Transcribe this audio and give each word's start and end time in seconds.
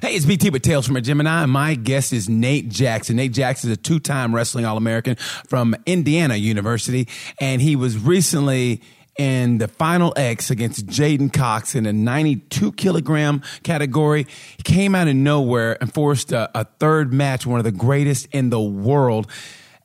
Hey, 0.00 0.14
it's 0.14 0.24
BT 0.24 0.50
with 0.50 0.62
Tales 0.62 0.86
from 0.86 0.94
a 0.94 1.00
Gemini. 1.00 1.44
My 1.46 1.74
guest 1.74 2.12
is 2.12 2.28
Nate 2.28 2.68
Jackson. 2.68 3.16
Nate 3.16 3.32
Jackson 3.32 3.68
is 3.72 3.76
a 3.76 3.80
two 3.80 3.98
time 3.98 4.32
wrestling 4.32 4.64
All 4.64 4.76
American 4.76 5.16
from 5.16 5.74
Indiana 5.86 6.36
University, 6.36 7.08
and 7.40 7.60
he 7.60 7.74
was 7.74 7.98
recently 7.98 8.80
in 9.18 9.58
the 9.58 9.66
final 9.66 10.14
X 10.16 10.52
against 10.52 10.86
J'den 10.86 11.32
Cox 11.32 11.74
in 11.74 11.84
a 11.84 11.92
92 11.92 12.70
kilogram 12.72 13.42
category. 13.64 14.28
He 14.56 14.62
came 14.62 14.94
out 14.94 15.08
of 15.08 15.16
nowhere 15.16 15.76
and 15.80 15.92
forced 15.92 16.30
a, 16.30 16.48
a 16.54 16.64
third 16.78 17.12
match, 17.12 17.44
one 17.44 17.58
of 17.58 17.64
the 17.64 17.72
greatest 17.72 18.28
in 18.30 18.50
the 18.50 18.60
world. 18.60 19.26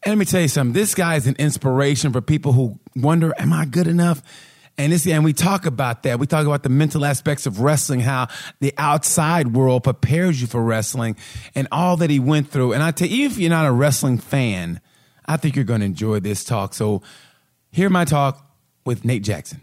And 0.04 0.12
let 0.12 0.20
me 0.20 0.26
tell 0.26 0.42
you 0.42 0.48
something 0.48 0.74
this 0.74 0.94
guy 0.94 1.16
is 1.16 1.26
an 1.26 1.38
inspiration 1.40 2.14
for 2.14 2.22
people 2.22 2.54
who 2.54 2.78
wonder, 2.96 3.34
am 3.40 3.52
I 3.52 3.66
good 3.66 3.88
enough? 3.88 4.22
And 4.78 4.92
this, 4.92 5.06
and 5.06 5.24
we 5.24 5.34
talk 5.34 5.68
about 5.68 6.04
that. 6.04 6.20
We 6.20 6.26
talk 6.26 6.48
about 6.48 6.64
the 6.64 6.70
mental 6.70 7.06
aspects 7.06 7.46
of 7.46 7.60
wrestling, 7.60 8.00
how 8.00 8.28
the 8.60 8.74
outside 8.78 9.54
world 9.54 9.84
prepares 9.84 10.42
you 10.42 10.48
for 10.48 10.64
wrestling 10.64 11.16
and 11.54 11.68
all 11.72 11.98
that 11.98 12.10
he 12.10 12.20
went 12.20 12.50
through. 12.50 12.74
And 12.74 12.82
I 12.82 12.92
tell 12.92 13.08
you, 13.08 13.28
if 13.28 13.38
you're 13.38 13.52
not 13.52 13.68
a 13.68 13.72
wrestling 13.72 14.18
fan, 14.18 14.82
I 15.26 15.38
think 15.38 15.56
you're 15.56 15.66
going 15.66 15.82
to 15.82 15.86
enjoy 15.86 16.22
this 16.22 16.44
talk. 16.44 16.74
So 16.74 17.04
hear 17.72 17.90
my 17.90 18.04
talk 18.04 18.44
with 18.84 19.06
Nate 19.06 19.24
Jackson. 19.24 19.62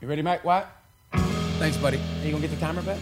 You 0.00 0.08
ready, 0.08 0.22
Mike? 0.22 0.44
What? 0.44 0.68
Thanks, 1.12 1.76
buddy. 1.76 1.98
Are 1.98 2.24
you 2.24 2.30
going 2.30 2.42
to 2.42 2.48
get 2.48 2.54
the 2.54 2.60
timer 2.60 2.82
back? 2.82 2.98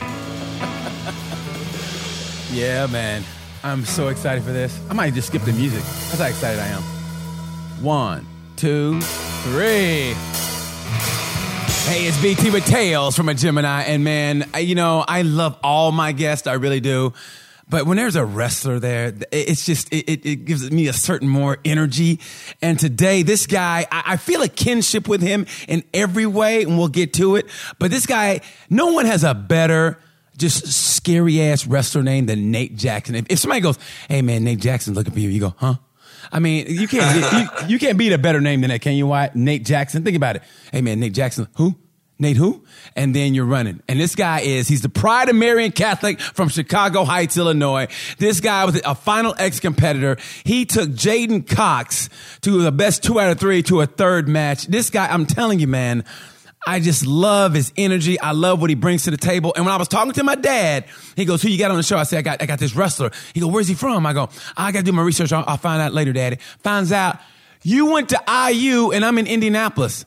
yeah, 2.52 2.86
man. 2.86 3.24
I'm 3.62 3.84
so 3.84 4.08
excited 4.08 4.42
for 4.42 4.52
this. 4.52 4.78
I 4.88 4.94
might 4.94 5.14
just 5.14 5.28
skip 5.28 5.42
the 5.42 5.52
music. 5.52 5.82
That's 5.82 6.18
how 6.18 6.26
excited 6.26 6.60
I 6.60 6.68
am. 6.68 6.82
One, 7.82 8.26
two, 8.60 9.00
three. 9.00 10.12
Hey, 11.88 12.06
it's 12.06 12.20
BT 12.20 12.50
with 12.50 12.66
Tales 12.66 13.16
from 13.16 13.30
a 13.30 13.34
Gemini. 13.34 13.84
And 13.84 14.04
man, 14.04 14.50
I, 14.52 14.58
you 14.58 14.74
know, 14.74 15.02
I 15.08 15.22
love 15.22 15.58
all 15.64 15.92
my 15.92 16.12
guests. 16.12 16.46
I 16.46 16.52
really 16.52 16.80
do. 16.80 17.14
But 17.70 17.86
when 17.86 17.96
there's 17.96 18.16
a 18.16 18.24
wrestler 18.24 18.78
there, 18.78 19.14
it's 19.32 19.64
just, 19.64 19.90
it, 19.94 20.26
it 20.26 20.44
gives 20.44 20.70
me 20.70 20.88
a 20.88 20.92
certain 20.92 21.26
more 21.26 21.56
energy. 21.64 22.20
And 22.60 22.78
today, 22.78 23.22
this 23.22 23.46
guy, 23.46 23.86
I, 23.90 24.02
I 24.08 24.16
feel 24.18 24.42
a 24.42 24.48
kinship 24.48 25.08
with 25.08 25.22
him 25.22 25.46
in 25.66 25.82
every 25.94 26.26
way, 26.26 26.62
and 26.62 26.76
we'll 26.76 26.88
get 26.88 27.14
to 27.14 27.36
it. 27.36 27.46
But 27.78 27.90
this 27.90 28.04
guy, 28.04 28.42
no 28.68 28.92
one 28.92 29.06
has 29.06 29.24
a 29.24 29.32
better, 29.32 29.98
just 30.36 30.70
scary 30.70 31.40
ass 31.40 31.66
wrestler 31.66 32.02
name 32.02 32.26
than 32.26 32.50
Nate 32.50 32.76
Jackson. 32.76 33.14
If, 33.14 33.24
if 33.30 33.38
somebody 33.38 33.62
goes, 33.62 33.78
hey 34.06 34.20
man, 34.20 34.44
Nate 34.44 34.60
Jackson's 34.60 34.98
looking 34.98 35.14
for 35.14 35.20
you, 35.20 35.30
you 35.30 35.40
go, 35.40 35.54
huh? 35.56 35.76
I 36.32 36.38
mean, 36.38 36.66
you 36.68 36.86
can't 36.86 37.32
you, 37.32 37.68
you, 37.68 37.78
can't 37.78 37.98
beat 37.98 38.12
a 38.12 38.18
better 38.18 38.40
name 38.40 38.60
than 38.60 38.70
that, 38.70 38.80
can 38.80 38.94
you? 38.94 39.06
Why 39.06 39.30
Nate 39.34 39.64
Jackson? 39.64 40.04
Think 40.04 40.16
about 40.16 40.36
it. 40.36 40.42
Hey 40.72 40.80
man, 40.80 41.00
Nate 41.00 41.14
Jackson. 41.14 41.48
Who? 41.56 41.76
Nate 42.20 42.36
who? 42.36 42.62
And 42.94 43.16
then 43.16 43.34
you're 43.34 43.46
running. 43.46 43.82
And 43.88 43.98
this 43.98 44.14
guy 44.14 44.40
is, 44.40 44.68
he's 44.68 44.82
the 44.82 44.90
pride 44.90 45.30
of 45.30 45.36
Marian 45.36 45.72
Catholic 45.72 46.20
from 46.20 46.50
Chicago 46.50 47.04
Heights, 47.04 47.38
Illinois. 47.38 47.88
This 48.18 48.40
guy 48.40 48.66
was 48.66 48.80
a 48.84 48.94
final 48.94 49.34
X 49.38 49.58
competitor. 49.58 50.18
He 50.44 50.66
took 50.66 50.90
J'den 50.90 51.48
Cox 51.48 52.10
to 52.42 52.60
the 52.60 52.72
best 52.72 53.02
two 53.02 53.18
out 53.18 53.30
of 53.30 53.40
three 53.40 53.62
to 53.64 53.80
a 53.80 53.86
third 53.86 54.28
match. 54.28 54.66
This 54.66 54.90
guy, 54.90 55.08
I'm 55.08 55.24
telling 55.24 55.60
you, 55.60 55.66
man, 55.66 56.04
I 56.66 56.80
just 56.80 57.06
love 57.06 57.54
his 57.54 57.72
energy. 57.76 58.20
I 58.20 58.32
love 58.32 58.60
what 58.60 58.70
he 58.70 58.76
brings 58.76 59.04
to 59.04 59.10
the 59.10 59.16
table. 59.16 59.52
And 59.56 59.64
when 59.64 59.72
I 59.72 59.78
was 59.78 59.88
talking 59.88 60.12
to 60.12 60.24
my 60.24 60.34
dad, 60.34 60.84
he 61.16 61.24
goes, 61.24 61.42
"Who 61.42 61.48
you 61.48 61.58
got 61.58 61.70
on 61.70 61.76
the 61.76 61.82
show?" 61.82 61.96
I 61.96 62.02
said, 62.02 62.18
"I 62.18 62.22
got, 62.22 62.42
I 62.42 62.46
got 62.46 62.58
this 62.58 62.76
wrestler." 62.76 63.10
He 63.32 63.40
goes, 63.40 63.50
"Where's 63.50 63.68
he 63.68 63.74
from?" 63.74 64.04
I 64.04 64.12
go, 64.12 64.28
"I 64.56 64.70
got 64.72 64.80
to 64.80 64.84
do 64.84 64.92
my 64.92 65.02
research. 65.02 65.32
I'll, 65.32 65.44
I'll, 65.46 65.56
find 65.56 65.80
out 65.80 65.94
later, 65.94 66.12
Daddy." 66.12 66.38
Finds 66.62 66.92
out 66.92 67.18
you 67.62 67.86
went 67.86 68.10
to 68.10 68.22
IU 68.52 68.92
and 68.92 69.04
I'm 69.04 69.18
in 69.18 69.26
Indianapolis. 69.26 70.04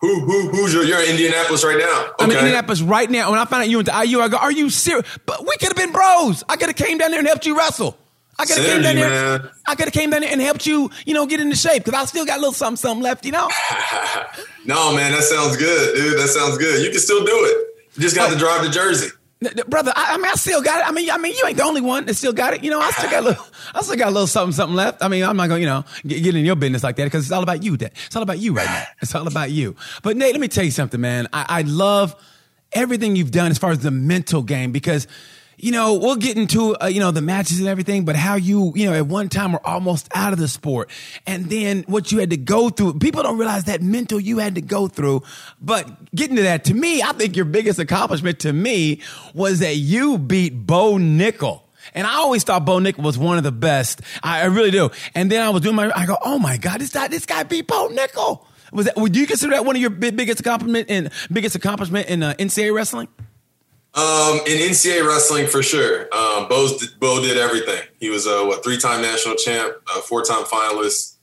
Who, 0.00 0.20
who, 0.20 0.48
who's 0.48 0.72
your? 0.72 0.84
You're 0.84 1.02
in 1.02 1.10
Indianapolis 1.10 1.64
right 1.64 1.78
now. 1.78 2.04
Okay. 2.12 2.14
I'm 2.20 2.30
in 2.30 2.38
Indianapolis 2.38 2.80
right 2.82 3.10
now. 3.10 3.30
When 3.30 3.38
I 3.38 3.44
found 3.44 3.64
out 3.64 3.68
you 3.68 3.78
went 3.78 3.88
to 3.88 4.04
IU, 4.04 4.20
I 4.20 4.28
go, 4.28 4.38
"Are 4.38 4.52
you 4.52 4.70
serious?" 4.70 5.06
But 5.26 5.42
we 5.42 5.56
could 5.58 5.68
have 5.68 5.76
been 5.76 5.92
bros. 5.92 6.44
I 6.48 6.56
could 6.56 6.68
have 6.68 6.76
came 6.76 6.98
down 6.98 7.10
there 7.10 7.18
and 7.18 7.28
helped 7.28 7.46
you 7.46 7.58
wrestle. 7.58 7.98
I 8.40 8.46
could 8.46 8.56
have 8.56 8.66
came 8.66 8.82
down 8.82 8.96
there. 8.96 9.50
I 9.66 9.74
could 9.74 9.84
have 9.84 9.92
came 9.92 10.10
down 10.10 10.20
there 10.22 10.32
and 10.32 10.40
helped 10.40 10.66
you, 10.66 10.90
you 11.04 11.12
know, 11.12 11.26
get 11.26 11.40
into 11.40 11.56
shape 11.56 11.84
because 11.84 12.00
I 12.00 12.04
still 12.06 12.24
got 12.24 12.38
a 12.38 12.40
little 12.40 12.54
something, 12.54 12.76
something 12.76 13.02
left, 13.02 13.26
you 13.26 13.32
know. 13.32 13.48
no, 14.64 14.94
man, 14.94 15.12
that 15.12 15.22
sounds 15.22 15.56
good, 15.56 15.94
dude. 15.94 16.18
That 16.18 16.28
sounds 16.28 16.56
good. 16.56 16.82
You 16.82 16.90
can 16.90 17.00
still 17.00 17.24
do 17.24 17.32
it. 17.32 17.66
You 17.96 18.02
just 18.02 18.16
got 18.16 18.30
oh. 18.30 18.34
to 18.34 18.38
drive 18.38 18.64
to 18.64 18.70
Jersey. 18.70 19.08
Brother, 19.68 19.92
I, 19.96 20.14
I, 20.14 20.16
mean, 20.18 20.26
I 20.26 20.34
still 20.34 20.60
got 20.62 20.80
it. 20.80 20.88
I 20.88 20.92
mean, 20.92 21.10
I 21.10 21.16
mean, 21.16 21.34
you 21.34 21.44
ain't 21.46 21.56
the 21.56 21.64
only 21.64 21.80
one 21.80 22.04
that 22.04 22.14
still 22.14 22.32
got 22.32 22.52
it. 22.52 22.62
You 22.62 22.70
know, 22.70 22.80
I 22.80 22.90
still 22.90 23.10
got 23.10 23.22
a 23.22 23.26
little, 23.26 23.44
I 23.74 23.82
still 23.82 23.96
got 23.96 24.08
a 24.08 24.10
little 24.10 24.26
something, 24.26 24.52
something 24.52 24.76
left. 24.76 25.02
I 25.02 25.08
mean, 25.08 25.24
I'm 25.24 25.36
not 25.36 25.48
gonna, 25.48 25.60
you 25.60 25.66
know, 25.66 25.84
get, 26.06 26.22
get 26.22 26.34
in 26.34 26.44
your 26.44 26.56
business 26.56 26.82
like 26.82 26.96
that 26.96 27.04
because 27.04 27.24
it's 27.24 27.32
all 27.32 27.42
about 27.42 27.62
you. 27.62 27.76
That 27.78 27.92
it's 28.06 28.16
all 28.16 28.22
about 28.22 28.38
you 28.38 28.52
right 28.54 28.66
now. 28.66 28.84
It's 29.02 29.14
all 29.14 29.26
about 29.26 29.50
you. 29.50 29.76
But 30.02 30.18
Nate, 30.18 30.32
let 30.32 30.40
me 30.40 30.48
tell 30.48 30.64
you 30.64 30.70
something, 30.70 31.00
man. 31.00 31.26
I, 31.32 31.46
I 31.48 31.62
love 31.62 32.14
everything 32.72 33.16
you've 33.16 33.30
done 33.30 33.50
as 33.50 33.58
far 33.58 33.70
as 33.70 33.78
the 33.78 33.90
mental 33.90 34.42
game 34.42 34.72
because 34.72 35.06
you 35.62 35.72
know, 35.72 35.94
we'll 35.94 36.16
get 36.16 36.36
into, 36.36 36.76
uh, 36.80 36.86
you 36.86 37.00
know, 37.00 37.10
the 37.10 37.20
matches 37.20 37.58
and 37.58 37.68
everything, 37.68 38.04
but 38.04 38.16
how 38.16 38.36
you, 38.36 38.72
you 38.74 38.86
know, 38.86 38.94
at 38.94 39.06
one 39.06 39.28
time 39.28 39.52
were 39.52 39.66
almost 39.66 40.08
out 40.14 40.32
of 40.32 40.38
the 40.38 40.48
sport. 40.48 40.90
And 41.26 41.46
then 41.46 41.84
what 41.86 42.10
you 42.10 42.18
had 42.18 42.30
to 42.30 42.36
go 42.36 42.70
through. 42.70 42.94
People 42.94 43.22
don't 43.22 43.38
realize 43.38 43.64
that 43.64 43.82
mental 43.82 44.18
you 44.18 44.38
had 44.38 44.54
to 44.54 44.62
go 44.62 44.88
through. 44.88 45.22
But 45.60 46.14
getting 46.14 46.36
to 46.36 46.42
that, 46.42 46.64
to 46.64 46.74
me, 46.74 47.02
I 47.02 47.12
think 47.12 47.36
your 47.36 47.44
biggest 47.44 47.78
accomplishment 47.78 48.40
to 48.40 48.52
me 48.52 49.02
was 49.34 49.58
that 49.58 49.76
you 49.76 50.18
beat 50.18 50.66
Bo 50.66 50.94
Nickal. 50.94 51.62
And 51.94 52.06
I 52.06 52.14
always 52.14 52.44
thought 52.44 52.64
Bo 52.64 52.78
Nickal 52.78 53.02
was 53.02 53.18
one 53.18 53.36
of 53.36 53.44
the 53.44 53.52
best. 53.52 54.00
I, 54.22 54.42
I 54.42 54.44
really 54.46 54.70
do. 54.70 54.90
And 55.14 55.30
then 55.30 55.42
I 55.42 55.50
was 55.50 55.62
doing 55.62 55.76
my, 55.76 55.92
I 55.94 56.06
go, 56.06 56.16
oh 56.24 56.38
my 56.38 56.56
God, 56.56 56.80
this 56.80 56.90
guy, 56.90 57.08
this 57.08 57.26
guy 57.26 57.42
beat 57.42 57.66
Bo 57.66 57.88
Nickal. 57.88 58.46
Was 58.72 58.86
that, 58.86 58.96
would 58.96 59.16
you 59.16 59.26
consider 59.26 59.52
that 59.52 59.64
one 59.64 59.74
of 59.76 59.82
your 59.82 59.90
biggest 59.90 60.40
accomplishment 60.40 60.88
in 60.88 61.10
biggest 61.32 61.56
accomplishment 61.56 62.08
in 62.08 62.22
uh, 62.22 62.34
NCAA 62.38 62.72
wrestling? 62.72 63.08
Um, 63.92 64.38
in 64.46 64.70
NCAA 64.70 65.06
wrestling, 65.06 65.48
for 65.48 65.62
sure. 65.62 66.02
Um, 66.14 66.48
Bo's, 66.48 66.86
Bo 66.94 67.20
did 67.20 67.36
everything. 67.36 67.82
He 67.98 68.08
was 68.08 68.26
a 68.26 68.44
what 68.44 68.62
three 68.62 68.78
time 68.78 69.02
national 69.02 69.34
champ, 69.34 69.74
four 70.04 70.22
time 70.22 70.44
finalist, 70.44 71.16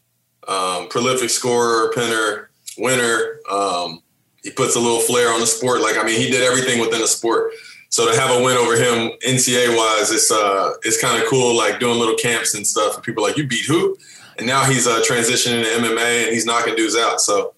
um, 0.48 0.90
prolific 0.90 1.30
scorer, 1.30 1.92
pinner, 1.94 2.50
winner. 2.78 3.40
Um, 3.50 4.02
he 4.44 4.52
puts 4.52 4.76
a 4.76 4.80
little 4.80 5.00
flair 5.00 5.32
on 5.32 5.40
the 5.40 5.48
sport. 5.48 5.82
Like 5.82 5.98
I 5.98 6.04
mean, 6.04 6.20
he 6.20 6.30
did 6.30 6.44
everything 6.44 6.80
within 6.80 7.02
the 7.02 7.08
sport. 7.08 7.54
So 7.90 8.12
to 8.12 8.20
have 8.20 8.32
a 8.32 8.44
win 8.44 8.58
over 8.58 8.76
him 8.76 9.12
NCAA 9.26 9.76
wise, 9.76 10.12
it's 10.12 10.30
uh, 10.30 10.74
it's 10.84 11.02
kind 11.02 11.22
of 11.22 11.30
cool. 11.30 11.56
Like 11.56 11.80
doing 11.80 11.98
little 11.98 12.16
camps 12.16 12.54
and 12.54 12.68
stuff. 12.68 12.96
And 12.96 13.04
people 13.04 13.24
like, 13.24 13.38
you 13.38 13.48
beat 13.48 13.66
who? 13.66 13.98
And 14.38 14.46
now 14.46 14.66
he's 14.66 14.88
uh, 14.88 15.02
transitioning 15.08 15.64
to 15.64 15.70
MMA 15.70 16.26
and 16.26 16.34
he's 16.34 16.46
knocking 16.46 16.76
dudes 16.76 16.96
out. 16.96 17.22
So 17.22 17.54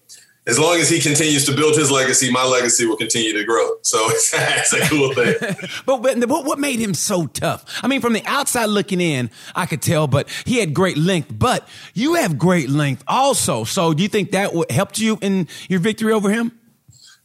as 0.46 0.58
long 0.58 0.78
as 0.78 0.88
he 0.88 1.00
continues 1.00 1.44
to 1.46 1.54
build 1.54 1.76
his 1.76 1.90
legacy, 1.90 2.30
my 2.30 2.44
legacy 2.44 2.86
will 2.86 2.96
continue 2.96 3.32
to 3.34 3.44
grow. 3.44 3.76
So 3.82 3.98
it's, 4.10 4.32
it's 4.34 4.72
a 4.72 4.80
cool 4.88 5.12
thing. 5.12 5.34
but, 5.86 6.02
but 6.02 6.44
what 6.44 6.58
made 6.58 6.78
him 6.78 6.94
so 6.94 7.26
tough? 7.26 7.64
I 7.82 7.88
mean, 7.88 8.00
from 8.00 8.14
the 8.14 8.24
outside 8.24 8.66
looking 8.66 9.00
in, 9.00 9.30
I 9.54 9.66
could 9.66 9.82
tell, 9.82 10.06
but 10.06 10.28
he 10.46 10.58
had 10.58 10.72
great 10.72 10.96
length. 10.96 11.30
But 11.36 11.68
you 11.94 12.14
have 12.14 12.38
great 12.38 12.70
length 12.70 13.04
also. 13.06 13.64
So 13.64 13.92
do 13.92 14.02
you 14.02 14.08
think 14.08 14.32
that 14.32 14.52
helped 14.70 14.98
you 14.98 15.18
in 15.20 15.46
your 15.68 15.80
victory 15.80 16.12
over 16.12 16.30
him? 16.30 16.58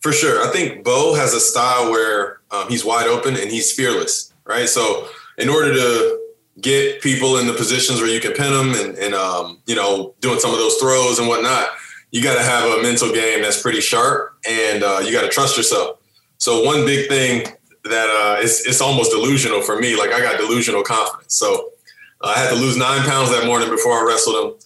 For 0.01 0.11
sure. 0.11 0.45
I 0.47 0.51
think 0.51 0.83
Bo 0.83 1.15
has 1.15 1.33
a 1.33 1.39
style 1.39 1.89
where 1.89 2.41
um, 2.51 2.67
he's 2.69 2.85
wide 2.85 3.07
open 3.07 3.35
and 3.35 3.49
he's 3.49 3.71
fearless, 3.71 4.31
right? 4.45 4.67
So 4.69 5.07
in 5.37 5.49
order 5.49 5.73
to 5.73 6.21
get 6.61 7.01
people 7.01 7.37
in 7.37 7.47
the 7.47 7.53
positions 7.53 8.01
where 8.01 8.09
you 8.09 8.19
can 8.19 8.33
pin 8.33 8.51
them 8.51 8.75
and, 8.75 8.97
and 8.97 9.13
um, 9.15 9.59
you 9.65 9.75
know, 9.75 10.13
doing 10.19 10.39
some 10.39 10.51
of 10.51 10.57
those 10.57 10.75
throws 10.75 11.17
and 11.17 11.29
whatnot– 11.29 11.69
you 12.11 12.23
got 12.23 12.35
to 12.35 12.43
have 12.43 12.79
a 12.79 12.81
mental 12.81 13.11
game 13.11 13.41
that's 13.41 13.61
pretty 13.61 13.81
sharp 13.81 14.37
and 14.47 14.83
uh, 14.83 15.01
you 15.03 15.11
got 15.11 15.21
to 15.21 15.29
trust 15.29 15.57
yourself. 15.57 15.99
So 16.37 16.63
one 16.63 16.85
big 16.85 17.09
thing 17.09 17.45
that 17.83 18.09
uh, 18.09 18.41
it's, 18.41 18.65
it's 18.65 18.81
almost 18.81 19.11
delusional 19.11 19.61
for 19.61 19.79
me. 19.79 19.97
Like 19.97 20.11
I 20.11 20.19
got 20.19 20.37
delusional 20.37 20.83
confidence. 20.83 21.35
So 21.35 21.71
uh, 22.21 22.33
I 22.35 22.39
had 22.39 22.49
to 22.49 22.55
lose 22.55 22.77
nine 22.77 23.01
pounds 23.03 23.29
that 23.31 23.45
morning 23.45 23.69
before 23.69 23.93
I 23.93 24.05
wrestled 24.07 24.35
him. 24.35 24.59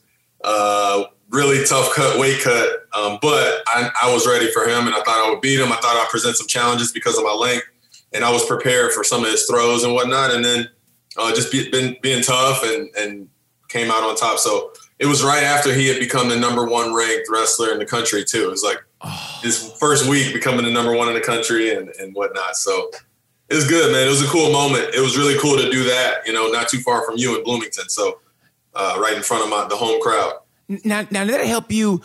Uh, 0.44 1.04
really 1.30 1.66
tough 1.66 1.94
cut, 1.94 2.20
weight 2.20 2.42
cut. 2.42 2.88
Um, 2.94 3.20
but 3.22 3.62
I, 3.68 3.90
I, 4.02 4.14
was 4.14 4.26
ready 4.26 4.52
for 4.52 4.64
him 4.64 4.88
and 4.88 4.96
I 4.96 5.02
thought 5.04 5.26
I 5.26 5.30
would 5.30 5.42
beat 5.42 5.60
him. 5.60 5.72
I 5.72 5.76
thought 5.76 5.96
I'd 5.96 6.08
present 6.10 6.38
some 6.38 6.48
challenges 6.48 6.92
because 6.92 7.18
of 7.18 7.24
my 7.24 7.34
length 7.34 7.66
and 8.14 8.24
I 8.24 8.32
was 8.32 8.46
prepared 8.46 8.94
for 8.94 9.04
some 9.04 9.24
of 9.24 9.30
his 9.30 9.46
throws 9.46 9.84
and 9.84 9.94
whatnot. 9.94 10.32
And 10.32 10.44
then 10.44 10.70
uh, 11.18 11.34
just 11.35 11.52
be, 11.52 11.70
been, 11.70 11.97
being 12.02 12.24
tough 12.24 12.64
and, 12.64 12.90
and 12.97 13.30
came 13.68 13.92
out 13.92 14.03
on 14.03 14.16
top. 14.16 14.40
So 14.40 14.72
it 14.99 15.05
was 15.05 15.23
right 15.23 15.43
after 15.43 15.73
he 15.73 15.87
had 15.87 15.99
become 15.99 16.29
the 16.29 16.35
number 16.35 16.66
one 16.66 16.93
ranked 16.93 17.29
wrestler 17.29 17.72
in 17.72 17.79
the 17.79 17.85
country 17.85 18.23
too. 18.23 18.43
It 18.47 18.51
was 18.51 18.63
like 18.63 18.84
oh. 19.01 19.40
his 19.41 19.72
first 19.79 20.07
week 20.07 20.34
becoming 20.34 20.66
the 20.66 20.72
number 20.72 20.93
one 20.93 21.07
in 21.07 21.13
the 21.13 21.22
country 21.22 21.73
and, 21.73 21.90
and 21.99 22.13
whatnot. 22.13 22.57
So 22.57 22.91
it 23.49 23.55
was 23.55 23.67
good, 23.67 23.91
man. 23.91 24.05
It 24.05 24.09
was 24.09 24.22
a 24.22 24.28
cool 24.28 24.51
moment. 24.51 24.93
It 24.93 24.99
was 24.99 25.17
really 25.17 25.40
cool 25.40 25.57
to 25.57 25.72
do 25.72 25.85
that, 25.85 26.28
you 26.28 26.34
know, 26.34 26.49
not 26.49 26.67
too 26.67 26.79
far 26.79 27.05
from 27.05 27.17
you 27.17 27.37
in 27.37 27.43
Bloomington. 27.43 27.87
So 27.90 28.19
uh, 28.75 28.97
right 29.01 29.16
in 29.16 29.23
front 29.23 29.43
of 29.43 29.49
my 29.49 29.67
the 29.67 29.75
home 29.75 30.01
crowd. 30.01 30.34
Now, 30.67 31.07
now 31.09 31.23
did 31.23 31.34
that 31.34 31.46
help 31.47 31.72
you 31.72 32.01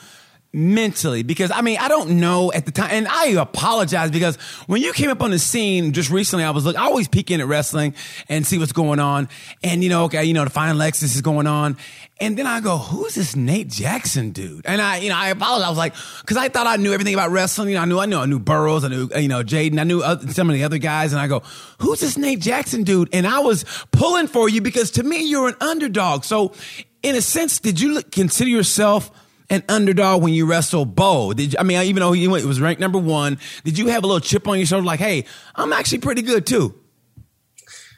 mentally? 0.54 1.22
Because 1.22 1.50
I 1.50 1.60
mean, 1.60 1.78
I 1.78 1.88
don't 1.88 2.20
know 2.20 2.52
at 2.52 2.64
the 2.64 2.72
time, 2.72 2.90
and 2.90 3.08
I 3.08 3.26
apologize 3.26 4.10
because 4.10 4.36
when 4.66 4.80
you 4.80 4.92
came 4.92 5.10
up 5.10 5.20
on 5.20 5.30
the 5.30 5.38
scene 5.38 5.92
just 5.92 6.10
recently, 6.10 6.44
I 6.44 6.50
was 6.50 6.64
like, 6.64 6.76
I 6.76 6.84
always 6.84 7.08
peek 7.08 7.30
in 7.30 7.40
at 7.40 7.46
wrestling 7.46 7.94
and 8.28 8.46
see 8.46 8.58
what's 8.58 8.72
going 8.72 9.00
on, 9.00 9.28
and 9.62 9.82
you 9.82 9.90
know, 9.90 10.04
okay, 10.04 10.24
you 10.24 10.32
know, 10.32 10.44
the 10.44 10.50
Final 10.50 10.78
Xs 10.78 11.02
is 11.02 11.20
going 11.20 11.46
on, 11.46 11.76
and 12.20 12.36
then 12.36 12.46
I 12.46 12.60
go, 12.60 12.78
who's 12.78 13.16
this 13.16 13.34
Nate 13.34 13.68
Jackson 13.68 14.30
dude? 14.30 14.64
And 14.66 14.80
I, 14.80 14.98
you 14.98 15.08
know, 15.08 15.16
I 15.16 15.28
apologize. 15.28 15.66
I 15.66 15.68
was 15.68 15.78
like, 15.78 15.94
because 16.20 16.36
I 16.36 16.48
thought 16.48 16.66
I 16.66 16.76
knew 16.76 16.92
everything 16.92 17.14
about 17.14 17.30
wrestling. 17.32 17.70
You 17.70 17.74
know, 17.74 17.82
I 17.82 17.84
knew, 17.86 17.98
I 17.98 18.06
knew, 18.06 18.18
I 18.18 18.26
knew 18.26 18.38
Burroughs, 18.38 18.84
I 18.84 18.88
knew, 18.88 19.08
you 19.16 19.28
know, 19.28 19.42
J'den, 19.42 19.78
I 19.80 19.84
knew 19.84 20.02
other, 20.02 20.28
some 20.32 20.48
of 20.48 20.54
the 20.54 20.62
other 20.62 20.78
guys, 20.78 21.12
and 21.12 21.20
I 21.20 21.26
go, 21.26 21.40
who's 21.80 22.00
this 22.00 22.16
Nate 22.16 22.40
Jackson 22.40 22.84
dude? 22.84 23.08
And 23.12 23.26
I 23.26 23.40
was 23.40 23.64
pulling 23.90 24.28
for 24.28 24.48
you 24.48 24.60
because 24.60 24.92
to 24.92 25.02
me, 25.02 25.28
you're 25.28 25.48
an 25.48 25.56
underdog. 25.60 26.24
So, 26.24 26.52
in 27.02 27.16
a 27.16 27.20
sense, 27.20 27.58
did 27.58 27.80
you 27.80 28.02
consider 28.02 28.48
yourself? 28.48 29.10
An 29.50 29.62
underdog 29.68 30.22
when 30.22 30.32
you 30.32 30.46
wrestle 30.46 30.84
Bo? 30.84 31.32
Did 31.32 31.52
you, 31.52 31.58
I 31.58 31.62
mean, 31.62 31.80
even 31.82 32.00
though 32.00 32.12
he 32.12 32.28
was 32.28 32.60
ranked 32.60 32.80
number 32.80 32.98
one, 32.98 33.38
did 33.64 33.78
you 33.78 33.88
have 33.88 34.04
a 34.04 34.06
little 34.06 34.20
chip 34.20 34.48
on 34.48 34.58
your 34.58 34.66
shoulder, 34.66 34.84
like, 34.84 35.00
"Hey, 35.00 35.24
I'm 35.54 35.72
actually 35.72 35.98
pretty 35.98 36.22
good 36.22 36.46
too"? 36.46 36.74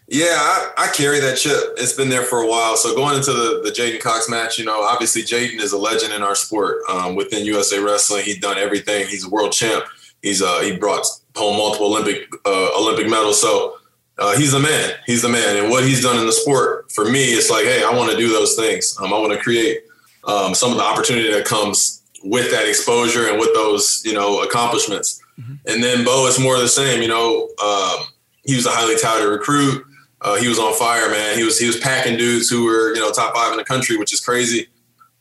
Yeah, 0.08 0.36
I, 0.38 0.70
I, 0.78 0.88
carry 0.94 1.18
that 1.18 1.36
chip. 1.36 1.74
It's 1.78 1.92
been 1.92 2.10
there 2.10 2.22
for 2.22 2.38
a 2.40 2.46
while. 2.46 2.76
So 2.76 2.94
going 2.94 3.16
into 3.16 3.32
the, 3.32 3.62
the 3.64 3.70
J'den 3.70 4.00
Cox 4.00 4.28
match, 4.28 4.56
you 4.56 4.64
know, 4.64 4.82
obviously 4.82 5.22
J'den 5.22 5.60
is 5.60 5.72
a 5.72 5.78
legend 5.78 6.12
in 6.12 6.22
our 6.22 6.36
sport. 6.36 6.82
Um, 6.88 7.16
within 7.16 7.44
USA 7.44 7.80
Wrestling, 7.80 8.24
he's 8.24 8.38
done 8.38 8.56
everything. 8.56 9.08
He's 9.08 9.24
a 9.24 9.28
world 9.28 9.50
champ. 9.50 9.84
He's 10.22 10.42
uh, 10.42 10.60
he 10.60 10.76
brought 10.76 11.04
home 11.34 11.56
multiple 11.56 11.88
Olympic 11.88 12.28
uh, 12.44 12.68
Olympic 12.78 13.08
medals. 13.08 13.40
So 13.40 13.78
uh, 14.18 14.36
he's 14.36 14.54
a 14.54 14.60
man. 14.60 14.92
He's 15.06 15.22
the 15.22 15.28
man. 15.28 15.56
And 15.56 15.70
what 15.70 15.82
he's 15.82 16.02
done 16.02 16.18
in 16.18 16.26
the 16.26 16.32
sport 16.32 16.92
for 16.92 17.04
me, 17.04 17.24
it's 17.24 17.50
like, 17.50 17.64
hey, 17.64 17.82
I 17.84 17.92
want 17.92 18.12
to 18.12 18.16
do 18.16 18.28
those 18.28 18.54
things. 18.54 18.96
Um, 19.00 19.12
I 19.12 19.18
want 19.18 19.32
to 19.32 19.40
create 19.40 19.80
um, 20.26 20.54
some 20.54 20.70
of 20.70 20.76
the 20.76 20.84
opportunity 20.84 21.32
that 21.32 21.44
comes 21.44 22.02
with 22.22 22.50
that 22.50 22.68
exposure 22.68 23.28
and 23.28 23.38
with 23.38 23.52
those, 23.54 24.02
you 24.04 24.12
know, 24.12 24.42
accomplishments. 24.42 25.22
Mm-hmm. 25.40 25.54
And 25.66 25.82
then 25.82 26.04
Bo 26.04 26.26
is 26.26 26.38
more 26.38 26.54
of 26.54 26.60
the 26.60 26.68
same. 26.68 27.02
You 27.02 27.08
know, 27.08 27.48
um, 27.62 28.06
he 28.44 28.56
was 28.56 28.66
a 28.66 28.70
highly 28.70 28.96
touted 28.96 29.28
recruit. 29.28 29.84
Uh, 30.20 30.36
he 30.36 30.48
was 30.48 30.58
on 30.58 30.74
fire, 30.74 31.10
man. 31.10 31.36
He 31.36 31.44
was 31.44 31.58
he 31.58 31.66
was 31.66 31.78
packing 31.78 32.16
dudes 32.16 32.48
who 32.48 32.64
were 32.64 32.94
you 32.94 33.00
know 33.00 33.12
top 33.12 33.34
five 33.34 33.52
in 33.52 33.58
the 33.58 33.64
country, 33.64 33.96
which 33.96 34.12
is 34.12 34.20
crazy. 34.20 34.68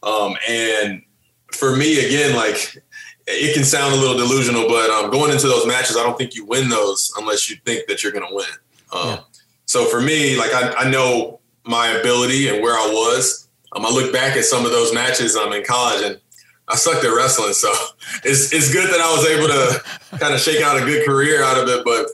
Um, 0.03 0.35
and 0.47 1.03
for 1.51 1.75
me, 1.75 2.05
again, 2.05 2.35
like 2.35 2.81
it 3.27 3.53
can 3.53 3.63
sound 3.63 3.93
a 3.93 3.97
little 3.97 4.17
delusional, 4.17 4.67
but 4.67 4.89
um, 4.89 5.11
going 5.11 5.31
into 5.31 5.47
those 5.47 5.65
matches, 5.65 5.97
I 5.97 6.03
don't 6.03 6.17
think 6.17 6.35
you 6.35 6.45
win 6.45 6.69
those 6.69 7.11
unless 7.17 7.49
you 7.49 7.57
think 7.65 7.87
that 7.87 8.03
you're 8.03 8.11
going 8.11 8.27
to 8.27 8.33
win. 8.33 8.45
Um, 8.93 9.07
yeah. 9.09 9.19
So 9.65 9.85
for 9.85 9.99
me, 9.99 10.37
like 10.37 10.53
I, 10.53 10.73
I, 10.73 10.89
know 10.89 11.39
my 11.63 11.87
ability 11.87 12.49
and 12.49 12.61
where 12.61 12.75
I 12.75 12.87
was. 12.87 13.44
Um, 13.75 13.85
I 13.85 13.89
look 13.89 14.13
back 14.13 14.37
at 14.37 14.45
some 14.45 14.65
of 14.65 14.71
those 14.71 14.93
matches 14.93 15.35
I'm 15.35 15.49
um, 15.49 15.53
in 15.53 15.63
college, 15.63 16.01
and 16.03 16.19
I 16.67 16.75
sucked 16.75 17.03
at 17.03 17.13
wrestling. 17.13 17.53
So 17.53 17.71
it's 18.23 18.53
it's 18.53 18.71
good 18.71 18.89
that 18.89 19.01
I 19.01 19.11
was 19.13 19.25
able 19.27 19.47
to 19.47 20.17
kind 20.19 20.33
of 20.33 20.39
shake 20.39 20.63
out 20.63 20.81
a 20.81 20.85
good 20.85 21.05
career 21.05 21.43
out 21.43 21.61
of 21.61 21.67
it. 21.67 21.83
But 21.83 22.07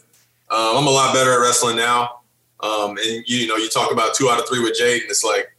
um, 0.54 0.78
I'm 0.78 0.88
a 0.88 0.92
lot 0.92 1.14
better 1.14 1.34
at 1.34 1.38
wrestling 1.38 1.78
now. 1.78 2.22
Um, 2.62 2.98
and 2.98 3.24
you, 3.28 3.38
you, 3.38 3.48
know, 3.48 3.56
you 3.56 3.70
talk 3.70 3.92
about 3.92 4.14
two 4.14 4.30
out 4.30 4.40
of 4.40 4.48
three 4.48 4.62
with 4.62 4.78
Jade, 4.78 5.04
and 5.04 5.12
it's 5.12 5.24
like 5.24 5.56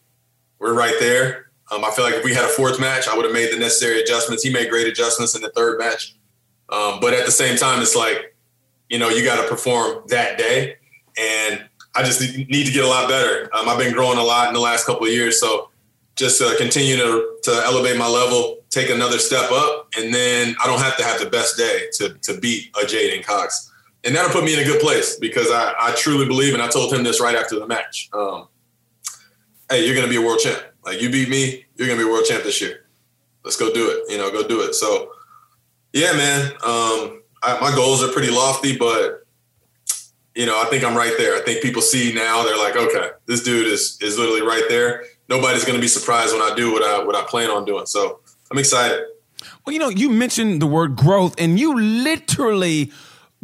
we're 0.59 0.75
right 0.75 0.95
there. 1.01 1.51
Um, 1.71 1.85
I 1.85 1.91
feel 1.91 2.05
like 2.05 2.15
if 2.15 2.25
we 2.25 2.35
had 2.35 2.45
a 2.45 2.49
fourth 2.49 2.79
match, 2.79 3.09
I 3.09 3.17
would 3.17 3.25
have 3.25 3.35
made 3.35 3.53
the 3.53 3.59
necessary 3.59 4.01
adjustments. 4.01 4.43
He 4.43 4.53
made 4.53 4.71
great 4.71 4.87
adjustments 4.87 5.35
in 5.35 5.43
the 5.43 5.51
third 5.51 5.79
match, 5.79 6.15
um, 6.69 6.99
but 7.01 7.15
at 7.15 7.27
the 7.27 7.33
same 7.33 7.57
time, 7.57 7.81
it's 7.81 7.97
like 7.97 8.35
you 8.89 8.99
know 8.99 9.09
you 9.09 9.25
got 9.25 9.41
to 9.43 9.49
perform 9.49 10.03
that 10.09 10.37
day, 10.37 10.77
and 11.17 11.65
I 11.95 12.03
just 12.03 12.21
need 12.21 12.67
to 12.67 12.73
get 12.73 12.85
a 12.85 12.89
lot 12.89 13.09
better. 13.09 13.49
Um, 13.55 13.69
I've 13.69 13.79
been 13.79 13.93
growing 13.93 14.19
a 14.19 14.23
lot 14.23 14.49
in 14.49 14.55
the 14.55 14.61
last 14.61 14.87
couple 14.87 15.07
of 15.07 15.13
years, 15.13 15.41
so 15.41 15.71
just 16.17 16.43
uh, 16.43 16.57
continue 16.57 16.97
to 16.97 17.37
to 17.45 17.63
elevate 17.65 17.97
my 17.97 18.09
level, 18.09 18.59
take 18.71 18.91
another 18.91 19.19
step 19.19 19.51
up, 19.51 19.89
and 19.99 20.13
then 20.13 20.55
I 20.63 20.67
don't 20.67 20.81
have 20.81 20.97
to 20.99 21.05
have 21.05 21.21
the 21.21 21.31
best 21.31 21.57
day 21.57 21.87
to 21.95 22.15
to 22.23 22.39
beat 22.39 22.69
a 22.77 22.87
J'den 22.87 23.25
Cox 23.25 23.71
and 24.05 24.15
that'll 24.15 24.33
put 24.33 24.45
me 24.45 24.55
in 24.55 24.61
a 24.61 24.65
good 24.65 24.81
place 24.81 25.17
because 25.17 25.51
I, 25.51 25.75
I 25.79 25.93
truly 25.93 26.27
believe, 26.27 26.55
and 26.55 26.63
I 26.63 26.69
told 26.69 26.93
him 26.93 27.05
this 27.05 27.21
right 27.21 27.37
after 27.37 27.59
the 27.59 27.67
match. 27.67 28.09
Um, 28.13 28.49
hey, 29.71 29.87
you're 29.87 29.95
going 29.95 30.07
to 30.07 30.11
be 30.11 30.17
a 30.17 30.27
world 30.27 30.41
champ. 30.41 30.61
Like 30.85 31.01
you 31.01 31.11
beat 31.11 31.29
me, 31.29 31.65
you're 31.77 31.87
going 31.87 31.99
to 31.99 32.05
be 32.05 32.09
a 32.09 32.13
world 32.13 32.25
champ 32.25 32.43
this 32.43 32.61
year. 32.61 32.87
Let's 33.45 33.57
go 33.57 33.73
do 33.73 33.91
it. 33.91 34.11
You 34.11 34.19
know, 34.19 34.31
go 34.31 34.47
do 34.47 34.61
it. 34.63 34.75
So, 34.75 35.13
yeah, 35.93 36.13
man. 36.13 36.47
Um, 36.65 37.23
I, 37.45 37.59
my 37.61 37.73
goals 37.75 38.03
are 38.03 38.09
pretty 38.09 38.31
lofty, 38.31 38.77
but 38.77 39.25
you 40.35 40.47
know, 40.47 40.61
I 40.61 40.65
think 40.65 40.83
I'm 40.83 40.97
right 40.97 41.13
there. 41.19 41.37
I 41.37 41.41
think 41.41 41.63
people 41.63 41.83
see 41.83 42.13
now 42.15 42.43
they're 42.43 42.57
like, 42.57 42.77
okay, 42.77 43.11
this 43.27 43.43
dude 43.43 43.67
is 43.67 43.99
is 44.01 44.19
literally 44.19 44.43
right 44.43 44.65
there. 44.69 45.05
Nobody's 45.33 45.65
going 45.65 45.77
to 45.77 45.81
be 45.81 45.89
surprised 45.89 46.35
when 46.35 46.43
I 46.43 46.55
do 46.55 46.71
what 46.75 46.85
I 46.85 47.03
what 47.03 47.17
I 47.17 47.23
plan 47.23 47.49
on 47.49 47.65
doing. 47.65 47.87
So 47.87 48.21
I'm 48.51 48.59
excited. 48.59 49.01
Well, 49.65 49.73
you 49.73 49.79
know, 49.79 49.89
you 49.89 50.11
mentioned 50.11 50.61
the 50.61 50.67
word 50.67 50.95
growth, 50.95 51.35
and 51.39 51.59
you 51.59 51.75
literally 51.75 52.93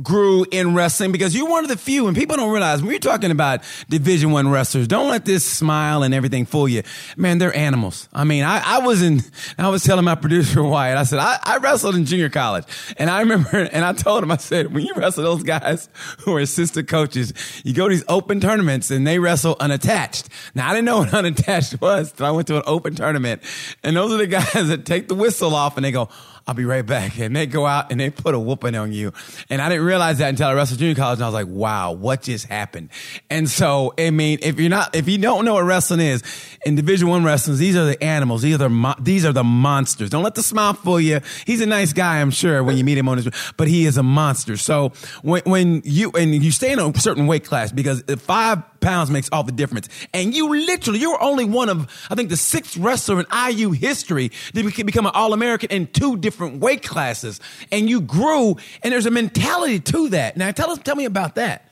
grew 0.03 0.47
in 0.51 0.75
wrestling 0.75 1.11
because 1.11 1.35
you're 1.35 1.49
one 1.49 1.65
of 1.65 1.71
the 1.71 1.77
few 1.77 2.07
and 2.07 2.17
people 2.17 2.37
don't 2.37 2.53
realize 2.53 2.81
when 2.81 2.91
you're 2.91 3.01
talking 3.01 3.31
about 3.31 3.63
division 3.89 4.31
one 4.31 4.49
wrestlers 4.49 4.87
don't 4.87 5.09
let 5.09 5.25
this 5.25 5.45
smile 5.45 6.03
and 6.03 6.15
everything 6.15 6.47
fool 6.47 6.69
you. 6.69 6.83
Man 7.17 7.39
they're 7.39 7.55
animals. 7.55 8.09
I 8.13 8.25
mean 8.25 8.45
i, 8.45 8.63
I 8.65 8.79
was 8.79 9.03
in 9.03 9.23
i 9.59 9.69
was 9.69 9.83
telling 9.83 10.05
my 10.05 10.15
producer 10.15 10.63
wyatt 10.63 10.97
i 10.97 11.03
said 11.03 11.19
I, 11.19 11.39
I 11.43 11.57
wrestled 11.59 11.97
in 11.97 12.05
junior 12.05 12.29
college. 12.29 12.65
And 12.97 13.11
i 13.11 13.21
remember 13.21 13.49
and 13.73 13.85
i 13.85 13.93
told 13.93 14.23
him 14.23 14.31
i 14.31 14.37
said 14.37 14.73
when 14.73 14.85
you 14.85 14.95
wrestle 14.95 15.25
those 15.25 15.43
guys 15.43 15.89
who 16.21 16.37
are 16.37 16.41
assistant 16.41 16.89
coaches 16.89 17.33
you 17.65 17.75
go 17.75 17.89
to 17.89 17.95
these 17.95 18.05
open 18.09 18.41
tournaments 18.41 18.91
and 18.91 19.07
they 19.07 19.19
wrestle 19.19 19.57
unattached. 19.59 20.29
Now 20.55 20.69
i 20.69 20.75
didn't 20.75 20.87
know 20.87 20.99
what 20.99 21.15
unattached 21.15 21.81
was 21.81 22.13
so 22.17 22.25
i 22.25 22.31
went 22.31 22.47
to 22.49 22.57
an 22.57 22.63
open 22.67 22.95
tournament. 22.95 23.43
And 23.83 23.97
those 23.97 24.13
are 24.13 24.19
the 24.19 24.27
guys 24.27 24.69
that 24.69 24.85
take 24.87 25.09
the 25.09 25.15
whistle 25.15 25.55
off 25.55 25.77
and 25.77 25.85
they 25.85 25.93
go 25.93 26.09
I'll 26.49 26.55
be 26.55 26.65
right 26.65 26.85
back. 26.85 27.19
And 27.19 27.37
they 27.37 27.45
go 27.45 27.67
out 27.67 27.93
and 27.93 28.01
they 28.01 28.09
put 28.09 28.35
a 28.35 28.39
whooping 28.39 28.75
on 28.75 28.91
you. 28.91 29.13
And 29.51 29.61
I 29.61 29.69
didn't 29.69 29.85
realize 29.85 30.17
that 30.19 30.31
until 30.31 30.49
I 30.49 30.55
wrestled 30.55 30.81
junior 30.81 30.95
college. 30.95 31.19
And 31.19 31.25
I 31.25 31.27
was 31.27 31.35
like, 31.35 31.47
wow, 31.47 31.93
what 31.93 32.23
just 32.23 32.47
happened? 32.47 32.89
And 33.29 33.51
so, 33.51 33.93
I 33.99 34.09
mean, 34.09 34.39
if 34.41 34.59
you're 34.59 34.71
not, 34.71 34.97
if 34.97 35.11
you 35.11 35.19
don't 35.19 35.45
know 35.45 35.55
what 35.55 35.65
wrestling 35.65 36.01
is, 36.01 36.23
in 36.65 36.75
Division 36.75 37.09
One 37.09 37.23
wrestling, 37.23 37.59
these 37.59 37.77
are 37.77 37.85
the 37.85 38.03
animals. 38.03 38.41
These 38.41 38.55
are 38.55 38.69
the, 38.69 38.95
these 38.99 39.27
are 39.27 39.33
the 39.33 39.45
monsters. 39.45 40.09
Don't 40.09 40.25
let 40.25 40.37
the 40.37 40.43
smile 40.43 40.73
fool 40.73 40.99
you. 40.99 41.21
He's 41.45 41.61
a 41.61 41.67
nice 41.67 41.93
guy, 41.93 42.23
I'm 42.23 42.31
sure, 42.31 42.65
when 42.65 42.79
you 42.79 42.85
meet 42.85 42.97
him 42.97 43.11
on 43.11 43.19
his, 43.19 43.29
but 43.59 43.69
he 43.69 43.85
is 43.85 43.99
a 43.99 44.03
monster. 44.03 44.57
So 44.57 44.93
when, 45.21 45.43
when 45.45 45.83
you, 45.85 46.13
and 46.13 46.35
you 46.35 46.51
stay 46.51 46.73
in 46.73 46.79
a 46.79 46.99
certain 46.99 47.27
weight 47.27 47.45
class 47.45 47.73
because 47.73 48.03
five 48.21 48.63
pounds 48.81 49.11
makes 49.11 49.29
all 49.31 49.43
the 49.43 49.53
difference. 49.53 49.89
And 50.13 50.35
you 50.35 50.49
literally, 50.49 50.99
you're 50.99 51.23
only 51.23 51.45
one 51.45 51.69
of, 51.69 51.89
I 52.11 52.15
think, 52.15 52.29
the 52.29 52.37
sixth 52.37 52.77
wrestler 52.77 53.21
in 53.21 53.27
IU 53.33 53.73
history 53.73 54.31
to 54.55 54.85
become 54.85 55.07
an 55.07 55.13
All 55.15 55.33
American 55.33 55.71
in 55.71 55.87
two 55.89 56.17
different 56.17 56.61
weight 56.61 56.83
classes. 56.83 57.41
And 57.71 57.89
you 57.89 58.01
grew, 58.01 58.57
and 58.83 58.93
there's 58.93 59.07
a 59.07 59.11
mentality 59.11 59.81
to 59.81 60.09
that. 60.11 60.37
Now, 60.37 60.51
tell 60.51 60.71
us, 60.71 60.79
tell 60.79 60.97
me 60.97 61.05
about 61.05 61.35
that. 61.37 61.69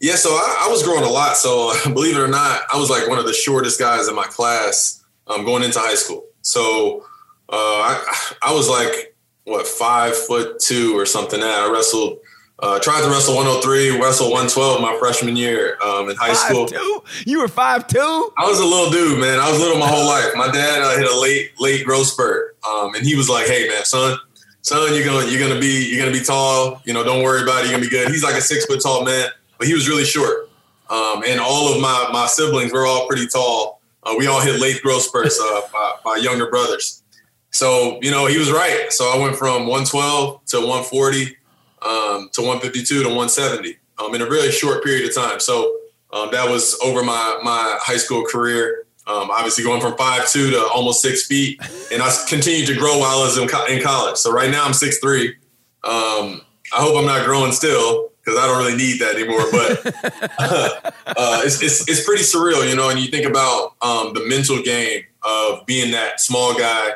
Yeah, 0.00 0.16
so 0.16 0.30
I, 0.30 0.66
I 0.66 0.70
was 0.70 0.82
growing 0.82 1.04
a 1.04 1.08
lot. 1.08 1.36
So 1.36 1.72
believe 1.92 2.16
it 2.16 2.20
or 2.20 2.28
not, 2.28 2.62
I 2.72 2.78
was 2.78 2.90
like 2.90 3.08
one 3.08 3.18
of 3.18 3.26
the 3.26 3.32
shortest 3.32 3.78
guys 3.78 4.08
in 4.08 4.14
my 4.14 4.24
class 4.24 5.02
um, 5.26 5.44
going 5.44 5.62
into 5.62 5.78
high 5.78 5.94
school. 5.94 6.24
So 6.42 7.06
uh, 7.48 7.56
I, 7.56 8.32
I 8.42 8.54
was 8.54 8.68
like, 8.68 9.14
what, 9.44 9.66
five 9.66 10.16
foot 10.16 10.58
two 10.58 10.98
or 10.98 11.06
something. 11.06 11.40
That 11.40 11.68
I 11.68 11.70
wrestled 11.70 12.18
uh, 12.60 12.78
tried 12.78 13.02
to 13.02 13.08
wrestle 13.08 13.34
103, 13.34 14.00
wrestle 14.00 14.26
112 14.26 14.80
my 14.80 14.96
freshman 14.98 15.36
year 15.36 15.76
um, 15.82 16.08
in 16.08 16.16
high 16.16 16.28
five 16.28 16.36
school. 16.36 16.66
Two? 16.66 17.02
You 17.26 17.40
were 17.40 17.48
five 17.48 17.86
two. 17.86 18.32
I 18.38 18.46
was 18.46 18.60
a 18.60 18.64
little 18.64 18.90
dude, 18.90 19.20
man. 19.20 19.40
I 19.40 19.50
was 19.50 19.60
little 19.60 19.78
my 19.78 19.88
whole 19.88 20.06
life. 20.06 20.30
My 20.34 20.50
dad 20.50 20.82
uh, 20.82 20.96
hit 20.96 21.10
a 21.10 21.20
late 21.20 21.52
late 21.58 21.84
growth 21.84 22.06
spurt, 22.06 22.56
um, 22.68 22.94
and 22.94 23.04
he 23.04 23.16
was 23.16 23.28
like, 23.28 23.46
"Hey, 23.46 23.68
man, 23.68 23.84
son, 23.84 24.18
son, 24.62 24.94
you're 24.94 25.04
gonna 25.04 25.26
you're 25.26 25.46
gonna 25.46 25.60
be 25.60 25.90
you're 25.90 25.98
gonna 26.04 26.16
be 26.16 26.24
tall. 26.24 26.80
You 26.84 26.92
know, 26.92 27.02
don't 27.02 27.22
worry 27.24 27.42
about 27.42 27.64
it. 27.64 27.70
You're 27.70 27.78
gonna 27.78 27.84
be 27.84 27.90
good." 27.90 28.08
He's 28.08 28.22
like 28.22 28.36
a 28.36 28.40
six 28.40 28.66
foot 28.66 28.80
tall 28.80 29.04
man, 29.04 29.28
but 29.58 29.66
he 29.66 29.74
was 29.74 29.88
really 29.88 30.04
short. 30.04 30.48
Um, 30.90 31.24
and 31.26 31.40
all 31.40 31.74
of 31.74 31.80
my 31.80 32.08
my 32.12 32.26
siblings 32.26 32.72
were 32.72 32.86
all 32.86 33.06
pretty 33.08 33.26
tall. 33.26 33.80
Uh, 34.04 34.14
we 34.16 34.26
all 34.26 34.40
hit 34.40 34.60
late 34.60 34.80
growth 34.82 35.02
spurts 35.02 35.40
uh, 35.40 35.62
by, 35.72 35.92
by 36.04 36.16
younger 36.16 36.48
brothers. 36.48 37.02
So 37.50 37.98
you 38.00 38.10
know, 38.10 38.26
he 38.26 38.38
was 38.38 38.52
right. 38.52 38.86
So 38.90 39.06
I 39.06 39.18
went 39.18 39.34
from 39.34 39.66
112 39.66 40.44
to 40.46 40.58
140 40.58 41.36
um, 41.84 42.30
to 42.32 42.40
152 42.40 43.02
to 43.02 43.08
170 43.08 43.76
um, 43.98 44.14
in 44.14 44.22
a 44.22 44.26
really 44.26 44.50
short 44.50 44.82
period 44.82 45.08
of 45.08 45.14
time. 45.14 45.40
So 45.40 45.76
um, 46.12 46.30
that 46.32 46.48
was 46.48 46.78
over 46.82 47.02
my 47.02 47.38
my 47.42 47.76
high 47.80 47.96
school 47.96 48.24
career. 48.24 48.86
Um, 49.06 49.30
obviously, 49.30 49.64
going 49.64 49.80
from 49.80 49.96
five 49.96 50.28
two 50.30 50.50
to 50.50 50.66
almost 50.74 51.02
six 51.02 51.26
feet, 51.26 51.60
and 51.92 52.02
I 52.02 52.10
continued 52.28 52.66
to 52.68 52.76
grow 52.76 52.98
while 52.98 53.18
I 53.18 53.24
was 53.24 53.36
in, 53.36 53.48
co- 53.48 53.66
in 53.66 53.82
college. 53.82 54.16
So 54.16 54.32
right 54.32 54.50
now 54.50 54.64
I'm 54.64 54.72
six 54.72 54.98
three. 54.98 55.36
Um, 55.82 56.40
I 56.72 56.80
hope 56.80 56.96
I'm 56.96 57.04
not 57.04 57.26
growing 57.26 57.52
still 57.52 58.10
because 58.24 58.38
I 58.38 58.46
don't 58.46 58.58
really 58.58 58.76
need 58.76 59.00
that 59.00 59.16
anymore. 59.16 59.44
But 59.50 60.94
uh, 61.18 61.42
it's, 61.44 61.62
it's, 61.62 61.88
it's 61.88 62.04
pretty 62.04 62.22
surreal, 62.22 62.68
you 62.68 62.74
know. 62.74 62.88
And 62.88 62.98
you 62.98 63.08
think 63.08 63.26
about 63.26 63.74
um, 63.82 64.14
the 64.14 64.24
mental 64.26 64.62
game 64.62 65.04
of 65.22 65.66
being 65.66 65.92
that 65.92 66.20
small 66.20 66.54
guy, 66.54 66.92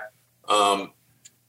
um, 0.49 0.93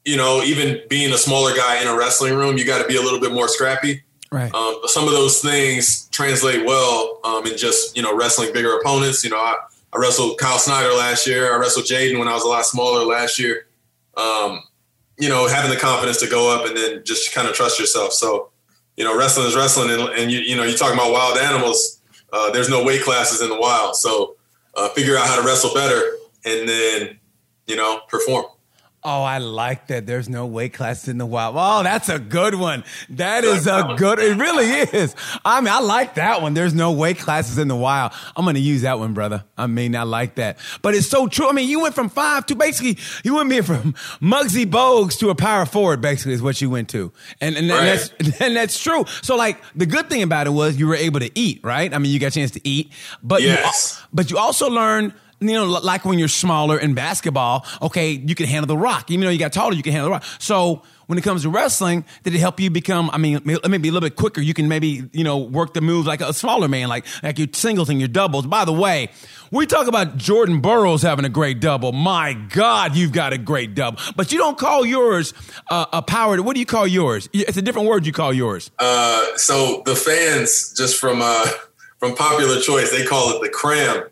you 0.06 0.18
know, 0.18 0.41
even 0.44 0.82
being 0.89 1.13
a 1.13 1.18
smaller 1.18 1.56
guy 1.56 1.82
in 1.82 1.88
a 1.88 1.96
wrestling 1.96 2.36
room, 2.36 2.58
you 2.58 2.65
got 2.65 2.82
to 2.82 2.88
be 2.88 2.96
a 2.96 3.01
little 3.01 3.20
bit 3.20 3.32
more 3.32 3.48
scrappy. 3.48 4.03
Right. 4.32 4.53
Um, 4.53 4.82
some 4.86 5.06
of 5.06 5.12
those 5.12 5.41
things 5.41 6.08
translate 6.10 6.65
well 6.65 7.20
um, 7.24 7.48
in 7.48 7.58
just 7.58 7.96
you 7.98 8.03
know 8.03 8.15
wrestling 8.15 8.53
bigger 8.53 8.77
opponents. 8.77 9.24
You 9.24 9.32
know, 9.32 9.38
I, 9.38 9.56
I 9.91 9.98
wrestled 9.98 10.38
Kyle 10.38 10.60
Snyder 10.60 10.94
last 10.94 11.25
year. 11.25 11.53
I 11.53 11.58
wrestled 11.58 11.86
J'den 11.86 12.20
when 12.20 12.27
I 12.27 12.34
was 12.34 12.44
a 12.44 12.48
lot 12.48 12.65
smaller 12.65 13.06
last 13.06 13.39
year. 13.39 13.68
Um, 14.15 14.62
you 15.18 15.29
know, 15.29 15.48
having 15.48 15.70
the 15.70 15.77
confidence 15.77 16.20
to 16.22 16.29
go 16.29 16.56
up 16.56 16.65
and 16.65 16.77
then 16.77 17.03
just 17.03 17.34
kind 17.34 17.48
of 17.48 17.53
trust 17.53 17.79
yourself. 17.79 18.13
So, 18.13 18.50
you 18.98 19.03
know, 19.03 19.18
wrestling 19.18 19.48
is 19.48 19.56
wrestling, 19.56 19.89
and, 19.91 20.01
and 20.18 20.32
you, 20.32 20.39
you 20.39 20.56
know, 20.56 20.63
you're 20.63 20.77
talking 20.77 20.98
about 20.98 21.12
wild 21.12 21.38
animals. 21.38 22.01
Uh, 22.32 22.51
there's 22.51 22.70
no 22.70 22.84
weight 22.84 23.01
classes 23.01 23.41
in 23.41 23.50
the 23.50 23.60
wild, 23.60 23.96
so 23.96 24.36
uh, 24.75 24.89
figure 24.89 25.18
out 25.18 25.27
how 25.27 25.36
to 25.36 25.46
wrestle 25.46 25.74
better, 25.74 26.18
and 26.46 26.70
then, 26.70 27.20
you 27.68 27.75
know, 27.75 28.01
perform. 28.08 28.46
Oh, 29.01 29.24
I 29.24 29.38
like 29.38 29.88
that. 29.88 30.06
There's 30.06 30.27
no 30.27 30.46
weight 30.46 30.74
class 30.74 31.08
in 31.08 31.18
the 31.18 31.25
wild. 31.25 31.56
Oh, 31.58 31.84
that's 31.84 32.10
a 32.10 32.20
good 32.20 32.56
one. 32.56 32.84
That 33.12 33.46
is 33.46 33.65
a 33.65 33.96
good. 33.98 34.20
It 34.20 34.36
really 34.38 34.65
is. 35.00 35.15
I 35.46 35.62
mean, 35.62 35.74
I 35.74 35.79
like 35.79 36.15
that 36.15 36.41
one. 36.41 36.53
There's 36.53 36.74
no 36.74 36.91
weight 36.91 37.18
classes 37.18 37.58
in 37.58 37.70
the 37.70 37.77
wild. 37.77 38.12
I'm 38.36 38.44
going 38.44 38.56
to 38.56 38.62
use 38.62 38.82
that 38.82 39.00
one, 39.00 39.13
brother. 39.13 39.46
I 39.58 39.68
mean, 39.68 39.96
I 39.96 40.03
like 40.03 40.36
that. 40.36 40.58
But 40.82 40.96
it's 40.96 41.08
so 41.08 41.27
true. 41.27 41.48
I 41.48 41.53
mean, 41.53 41.70
you 41.70 41.79
went 41.79 41.96
from 41.96 42.10
five 42.10 42.46
to 42.48 42.56
basically 42.56 42.98
you 43.24 43.36
went 43.36 43.48
me 43.48 43.62
from 43.62 43.94
Muggsy 44.22 44.65
Bogues 44.65 45.18
to 45.20 45.29
a 45.29 45.36
power 45.36 45.65
forward. 45.65 46.01
Basically, 46.01 46.34
is 46.34 46.41
what 46.41 46.60
you 46.60 46.70
went 46.70 46.89
to, 46.89 47.13
and 47.39 47.56
and, 47.56 47.70
right. 47.70 47.86
that's 47.86 48.41
and 48.41 48.56
that's 48.56 48.77
true. 48.77 49.06
So, 49.22 49.38
like 49.38 49.62
the 49.75 49.86
good 49.86 50.10
thing 50.10 50.24
about 50.24 50.46
it 50.46 50.51
was 50.51 50.77
you 50.77 50.88
were 50.88 50.96
able 50.96 51.22
to 51.22 51.32
eat, 51.39 51.62
right? 51.63 51.94
I 51.94 51.98
mean, 52.00 52.12
you 52.12 52.20
got 52.20 52.27
a 52.27 52.32
chance 52.32 52.51
to 52.51 52.68
eat, 52.68 52.91
but 53.24 53.41
yes. 53.41 53.98
you, 53.98 54.08
but 54.12 54.29
you 54.29 54.38
also 54.38 54.70
learned 54.70 55.13
you 55.41 55.53
know, 55.53 55.65
like 55.65 56.05
when 56.05 56.19
you're 56.19 56.27
smaller 56.27 56.77
in 56.77 56.93
basketball, 56.93 57.65
okay, 57.81 58.12
you 58.12 58.36
can 58.36 58.48
handle 58.48 58.67
the 58.67 58.77
rock. 58.77 59.10
Even 59.10 59.25
though 59.25 59.31
you 59.31 59.39
got 59.39 59.53
taller, 59.53 59.74
you 59.74 59.84
can 59.84 59.93
handle 59.93 60.10
the 60.10 60.12
rock. 60.12 60.24
So 60.38 60.84
when 61.08 61.17
it 61.17 61.24
comes 61.24 61.43
to 61.43 61.50
wrestling, 61.50 62.05
did 62.24 62.36
it 62.36 62.39
help 62.39 62.60
you 62.60 62.69
become, 62.69 63.10
I 63.12 63.17
mean, 63.17 63.41
maybe 63.43 63.89
a 63.89 63.91
little 63.91 64.01
bit 64.01 64.15
quicker? 64.15 64.41
You 64.41 64.53
can 64.53 64.67
maybe, 64.67 65.10
you 65.12 65.24
know, 65.24 65.38
work 65.38 65.74
the 65.74 65.81
moves 65.81 66.08
like 66.08 66.22
a 66.22 66.34
smaller 66.34 66.67
man, 66.67 66.89
like, 66.89 67.05
like 67.24 67.39
your 67.39 67.48
singles 67.53 67.89
and 67.89 68.00
your 68.00 68.10
doubles. 68.10 68.46
By 68.46 68.65
the 68.65 68.74
way, 68.74 69.10
we 69.51 69.65
talk 69.65 69.88
about 69.88 70.17
Jordan 70.17 70.62
Burroughs 70.62 71.01
having 71.01 71.25
a 71.25 71.29
great 71.29 71.62
double. 71.62 71.93
My 71.93 72.34
God, 72.34 72.96
you've 72.96 73.13
got 73.13 73.34
a 73.34 73.38
great 73.38 73.74
double. 73.74 74.00
But 74.15 74.31
you 74.31 74.38
don't 74.38 74.58
call 74.58 74.86
yours 74.86 75.34
uh, 75.69 75.86
a 75.93 76.01
power. 76.01 76.39
What 76.41 76.53
do 76.53 76.60
you 76.60 76.65
call 76.65 76.86
yours? 76.86 77.29
It's 77.34 77.58
a 77.58 77.62
different 77.62 77.88
word 77.88 78.05
you 78.05 78.13
call 78.13 78.34
yours. 78.34 78.69
Uh, 78.77 79.36
so 79.38 79.81
the 79.86 79.96
fans, 79.96 80.74
just 80.77 81.00
from, 81.00 81.22
uh, 81.24 81.48
from 81.98 82.15
popular 82.15 82.60
choice, 82.60 82.91
they 82.91 83.05
call 83.05 83.31
it 83.36 83.41
the 83.41 83.50
cram 83.50 84.03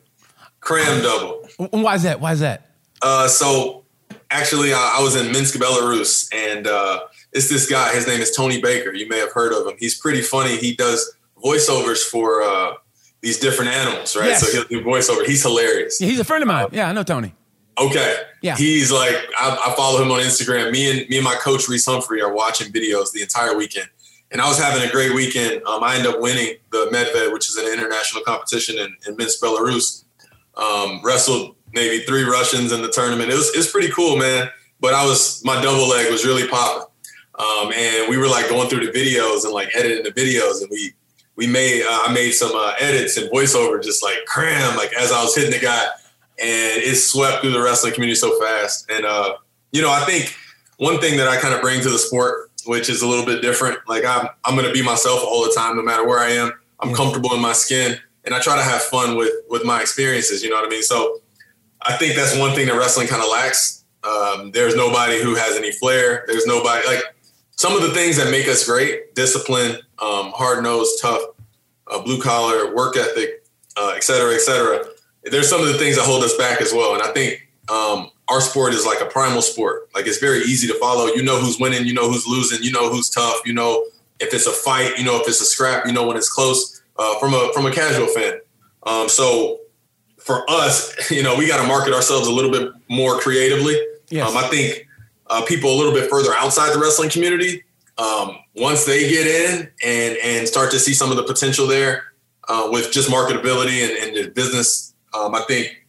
Cram 0.67 1.01
double. 1.01 1.47
Why 1.71 1.95
is 1.95 2.03
that? 2.03 2.19
Why 2.19 2.33
is 2.33 2.41
that? 2.41 2.71
Uh, 3.01 3.29
so 3.29 3.86
actually, 4.29 4.74
I, 4.74 4.97
I, 5.00 5.01
was 5.01 5.15
in 5.15 5.31
Minsk, 5.31 5.55
Belarus, 5.55 6.27
and 6.36 6.67
uh, 6.67 7.00
it's 7.31 7.47
this 7.47 7.69
guy. 7.69 7.95
His 7.95 8.05
name 8.05 8.19
is 8.19 8.36
Tony 8.36 8.59
Baker. 8.59 8.93
You 8.93 9.07
may 9.07 9.17
have 9.17 9.31
heard 9.31 9.53
of 9.53 9.65
him. 9.65 9.75
He's 9.79 9.97
pretty 9.97 10.21
funny. 10.21 10.57
He 10.57 10.75
does 10.75 11.15
voiceovers 11.41 12.03
for 12.03 12.41
uh, 12.41 12.74
these 13.21 13.39
different 13.39 13.71
animals, 13.71 14.17
right? 14.17 14.27
Yes. 14.27 14.45
So 14.45 14.51
he'll 14.51 14.67
do 14.67 14.86
voiceover. 14.86 15.25
He's 15.25 15.41
hilarious. 15.41 16.01
Yeah, 16.01 16.07
he's 16.09 16.19
a 16.19 16.25
friend 16.25 16.41
of 16.41 16.50
mine. 16.50 16.67
Yeah, 16.74 16.89
I 16.89 16.91
know 16.91 17.03
Tony. 17.03 17.33
Okay. 17.79 18.17
Yeah. 18.41 18.57
He's 18.57 18.91
like, 18.91 19.15
I, 19.39 19.67
I, 19.67 19.74
follow 19.77 20.03
him 20.03 20.12
on 20.12 20.19
Instagram. 20.19 20.74
Me 20.74 20.91
and 20.91 21.09
me 21.09 21.15
and 21.15 21.24
my 21.24 21.36
coach 21.36 21.69
Reece 21.69 21.86
Humphrey 21.86 22.21
are 22.21 22.33
watching 22.33 22.74
videos 22.74 23.13
the 23.13 23.21
entire 23.21 23.55
weekend. 23.55 23.88
And 24.31 24.41
I 24.41 24.50
was 24.50 24.62
having 24.62 24.86
a 24.86 24.91
great 24.91 25.15
weekend. 25.15 25.63
Um, 25.63 25.81
I 25.81 25.95
ended 25.95 26.13
up 26.13 26.19
winning 26.19 26.55
the 26.71 26.89
Medved, 26.91 27.31
which 27.31 27.47
is 27.47 27.55
an 27.55 27.71
international 27.71 28.24
competition 28.24 28.77
in, 28.77 28.97
in 29.07 29.15
Minsk, 29.15 29.41
Belarus. 29.41 30.03
Um, 30.57 31.01
wrestled 31.03 31.55
maybe 31.73 32.03
three 32.05 32.23
Russians 32.23 32.71
in 32.71 32.81
the 32.81 32.89
tournament. 32.89 33.31
It 33.31 33.35
was 33.35 33.51
it's 33.55 33.71
pretty 33.71 33.91
cool, 33.91 34.17
man. 34.17 34.49
But 34.79 34.93
I 34.93 35.05
was 35.05 35.43
my 35.43 35.61
double 35.61 35.87
leg 35.87 36.11
was 36.11 36.25
really 36.25 36.47
popping, 36.47 36.87
um, 37.39 37.71
and 37.73 38.09
we 38.09 38.17
were 38.17 38.27
like 38.27 38.49
going 38.49 38.69
through 38.69 38.85
the 38.85 38.91
videos 38.91 39.43
and 39.43 39.53
like 39.53 39.69
editing 39.75 40.03
the 40.03 40.11
videos, 40.11 40.61
and 40.61 40.69
we 40.69 40.93
we 41.35 41.47
made 41.47 41.83
uh, 41.83 42.03
I 42.07 42.13
made 42.13 42.31
some 42.31 42.51
uh, 42.53 42.73
edits 42.79 43.17
and 43.17 43.29
voiceover 43.31 43.81
just 43.83 44.03
like 44.03 44.25
cram 44.25 44.75
like 44.77 44.93
as 44.93 45.11
I 45.11 45.23
was 45.23 45.35
hitting 45.35 45.51
the 45.51 45.59
guy, 45.59 45.85
and 46.39 46.81
it 46.83 46.95
swept 46.95 47.41
through 47.41 47.53
the 47.53 47.61
wrestling 47.61 47.93
community 47.93 48.15
so 48.15 48.39
fast. 48.39 48.89
And 48.91 49.05
uh, 49.05 49.37
you 49.71 49.81
know, 49.81 49.91
I 49.91 50.01
think 50.01 50.35
one 50.77 50.99
thing 50.99 51.17
that 51.17 51.27
I 51.27 51.37
kind 51.37 51.55
of 51.55 51.61
bring 51.61 51.81
to 51.81 51.89
the 51.89 51.99
sport, 51.99 52.51
which 52.65 52.89
is 52.89 53.01
a 53.01 53.07
little 53.07 53.25
bit 53.25 53.41
different, 53.41 53.79
like 53.87 54.05
I'm 54.05 54.27
I'm 54.45 54.55
gonna 54.55 54.71
be 54.71 54.83
myself 54.83 55.21
all 55.23 55.43
the 55.43 55.53
time, 55.55 55.75
no 55.75 55.81
matter 55.81 56.05
where 56.05 56.19
I 56.19 56.31
am. 56.31 56.51
I'm 56.79 56.93
comfortable 56.93 57.33
in 57.33 57.41
my 57.41 57.53
skin 57.53 57.97
and 58.27 58.36
I 58.36 58.41
try 58.41 58.57
to 58.57 58.62
have 58.62 58.81
fun 58.81 59.15
with 59.15 59.34
with 59.50 59.63
my 59.63 59.81
experiences. 59.81 60.43
You 60.43 60.50
know 60.50 60.57
what 60.57 60.65
I 60.65 60.69
mean? 60.69 60.84
So 60.84 61.22
I 61.81 61.93
think 61.93 62.15
that's 62.15 62.38
one 62.38 62.53
thing 62.53 62.67
that 62.67 62.75
wrestling 62.77 63.07
kind 63.07 63.24
of 63.24 63.29
lacks. 63.31 63.86
Um, 64.03 64.51
there's 64.51 64.75
nobody 64.75 65.22
who 65.24 65.34
has 65.36 65.55
any 65.55 65.72
flair. 65.72 66.25
There's 66.27 66.46
nobody 66.46 66.86
like 66.86 67.01
some 67.51 67.75
of 67.75 67.81
the 67.81 67.89
things 67.89 68.17
that 68.17 68.29
make 68.29 68.48
us 68.48 68.67
great: 68.67 69.15
discipline, 69.15 69.77
um, 70.00 70.31
hard 70.36 70.62
nosed, 70.62 71.01
tough, 71.01 71.22
uh, 71.88 72.01
blue 72.01 72.22
collar, 72.22 72.75
work 72.75 72.98
ethic, 72.98 73.46
uh, 73.77 73.93
et 73.96 74.03
cetera, 74.03 74.36
et 74.36 74.41
cetera. 74.41 74.86
There's 75.24 75.50
some 75.50 75.62
of 75.62 75.67
the 75.67 75.77
things 75.77 75.96
that 75.96 76.05
hold 76.05 76.24
us 76.24 76.36
back 76.38 76.62
as 76.62 76.74
well, 76.74 76.93
and 76.93 77.01
I 77.01 77.12
think 77.13 77.50
um, 77.69 78.12
our 78.27 78.41
sport 78.41 78.74
is 78.74 78.86
like 78.86 79.00
a 79.00 79.05
primal 79.05 79.41
sport. 79.41 79.88
Like 79.96 80.05
it's 80.05 80.19
very 80.19 80.39
easy 80.39 80.67
to 80.67 80.77
follow. 80.79 81.07
You 81.07 81.24
know 81.24 81.39
who's 81.39 81.60
winning. 81.60 81.86
You 81.86 81.93
know 81.93 82.10
who's 82.10 82.27
losing. 82.27 82.62
You 82.62 82.74
know 82.74 82.89
who's 82.89 83.10
tough. 83.10 83.39
You 83.46 83.53
know 83.53 83.86
if 84.19 84.34
it's 84.34 84.48
a 84.48 84.51
fight. 84.51 84.98
You 84.98 85.05
know 85.05 85.15
if 85.15 85.29
it's 85.29 85.39
a 85.39 85.46
scrap. 85.46 85.86
You 85.86 85.93
know 85.93 86.05
when 86.05 86.17
it's 86.17 86.29
close 86.29 86.76
uh, 86.98 87.20
from 87.20 87.34
a 87.34 87.51
from 87.54 87.66
a 87.66 87.72
casual 87.72 88.08
fan. 88.08 88.39
Um, 88.84 89.10
so 89.10 89.60
for 90.18 90.50
us, 90.50 91.12
you 91.12 91.24
know, 91.24 91.36
we 91.36 91.48
got 91.48 91.62
to 91.62 91.68
market 91.68 91.94
ourselves 91.94 92.27
a 92.27 92.32
little 92.32 92.51
bit 92.51 92.72
more 92.89 93.20
creatively. 93.20 93.80
Yes. 94.10 94.30
Um, 94.30 94.38
I 94.38 94.48
think 94.48 94.88
uh, 95.27 95.44
people 95.46 95.74
a 95.74 95.77
little 95.77 95.94
bit 95.94 96.10
further 96.10 96.34
outside 96.34 96.74
the 96.74 96.80
wrestling 96.80 97.10
community, 97.10 97.63
um, 97.98 98.38
once 98.56 98.86
they 98.86 99.10
get 99.10 99.27
in 99.27 99.70
and 99.84 100.18
and 100.24 100.48
start 100.48 100.72
to 100.72 100.80
see 100.80 100.94
some 100.94 101.12
of 101.12 101.18
the 101.18 101.24
potential 101.24 101.68
there 101.68 102.13
uh, 102.48 102.70
with 102.72 102.92
just 102.92 103.10
marketability 103.10 103.84
and, 103.84 104.18
and 104.18 104.34
business, 104.34 104.94
um, 105.13 105.36
I 105.36 105.42
think 105.42 105.86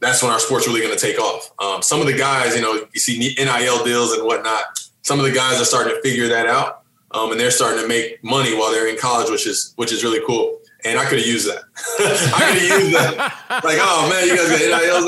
that's 0.00 0.22
when 0.22 0.30
our 0.30 0.38
sport's 0.38 0.66
really 0.66 0.80
going 0.80 0.94
to 0.94 1.00
take 1.00 1.18
off. 1.18 1.50
Um, 1.58 1.82
some 1.82 2.00
of 2.00 2.06
the 2.06 2.16
guys, 2.16 2.54
you 2.54 2.62
know, 2.62 2.86
you 2.92 3.00
see 3.00 3.34
NIL 3.36 3.84
deals 3.84 4.12
and 4.12 4.24
whatnot. 4.24 4.64
Some 5.02 5.18
of 5.18 5.24
the 5.24 5.32
guys 5.32 5.60
are 5.60 5.64
starting 5.64 5.94
to 5.94 6.00
figure 6.02 6.28
that 6.28 6.46
out 6.46 6.77
um, 7.12 7.30
and 7.30 7.40
they're 7.40 7.50
starting 7.50 7.82
to 7.82 7.88
make 7.88 8.22
money 8.22 8.56
while 8.56 8.70
they're 8.70 8.88
in 8.88 8.98
college, 8.98 9.30
which 9.30 9.46
is 9.46 9.72
which 9.76 9.92
is 9.92 10.04
really 10.04 10.20
cool. 10.26 10.60
And 10.84 10.98
I 10.98 11.06
could 11.06 11.18
have 11.18 11.26
used 11.26 11.48
that. 11.48 11.64
I 11.98 12.52
could 12.52 12.62
have 12.62 12.82
used 12.82 12.94
that. 12.94 13.16
Like, 13.64 13.78
oh 13.80 14.08
man, 14.08 14.28
you 14.28 14.36
guys 14.36 14.48
got 14.48 14.82
NILs 14.82 15.04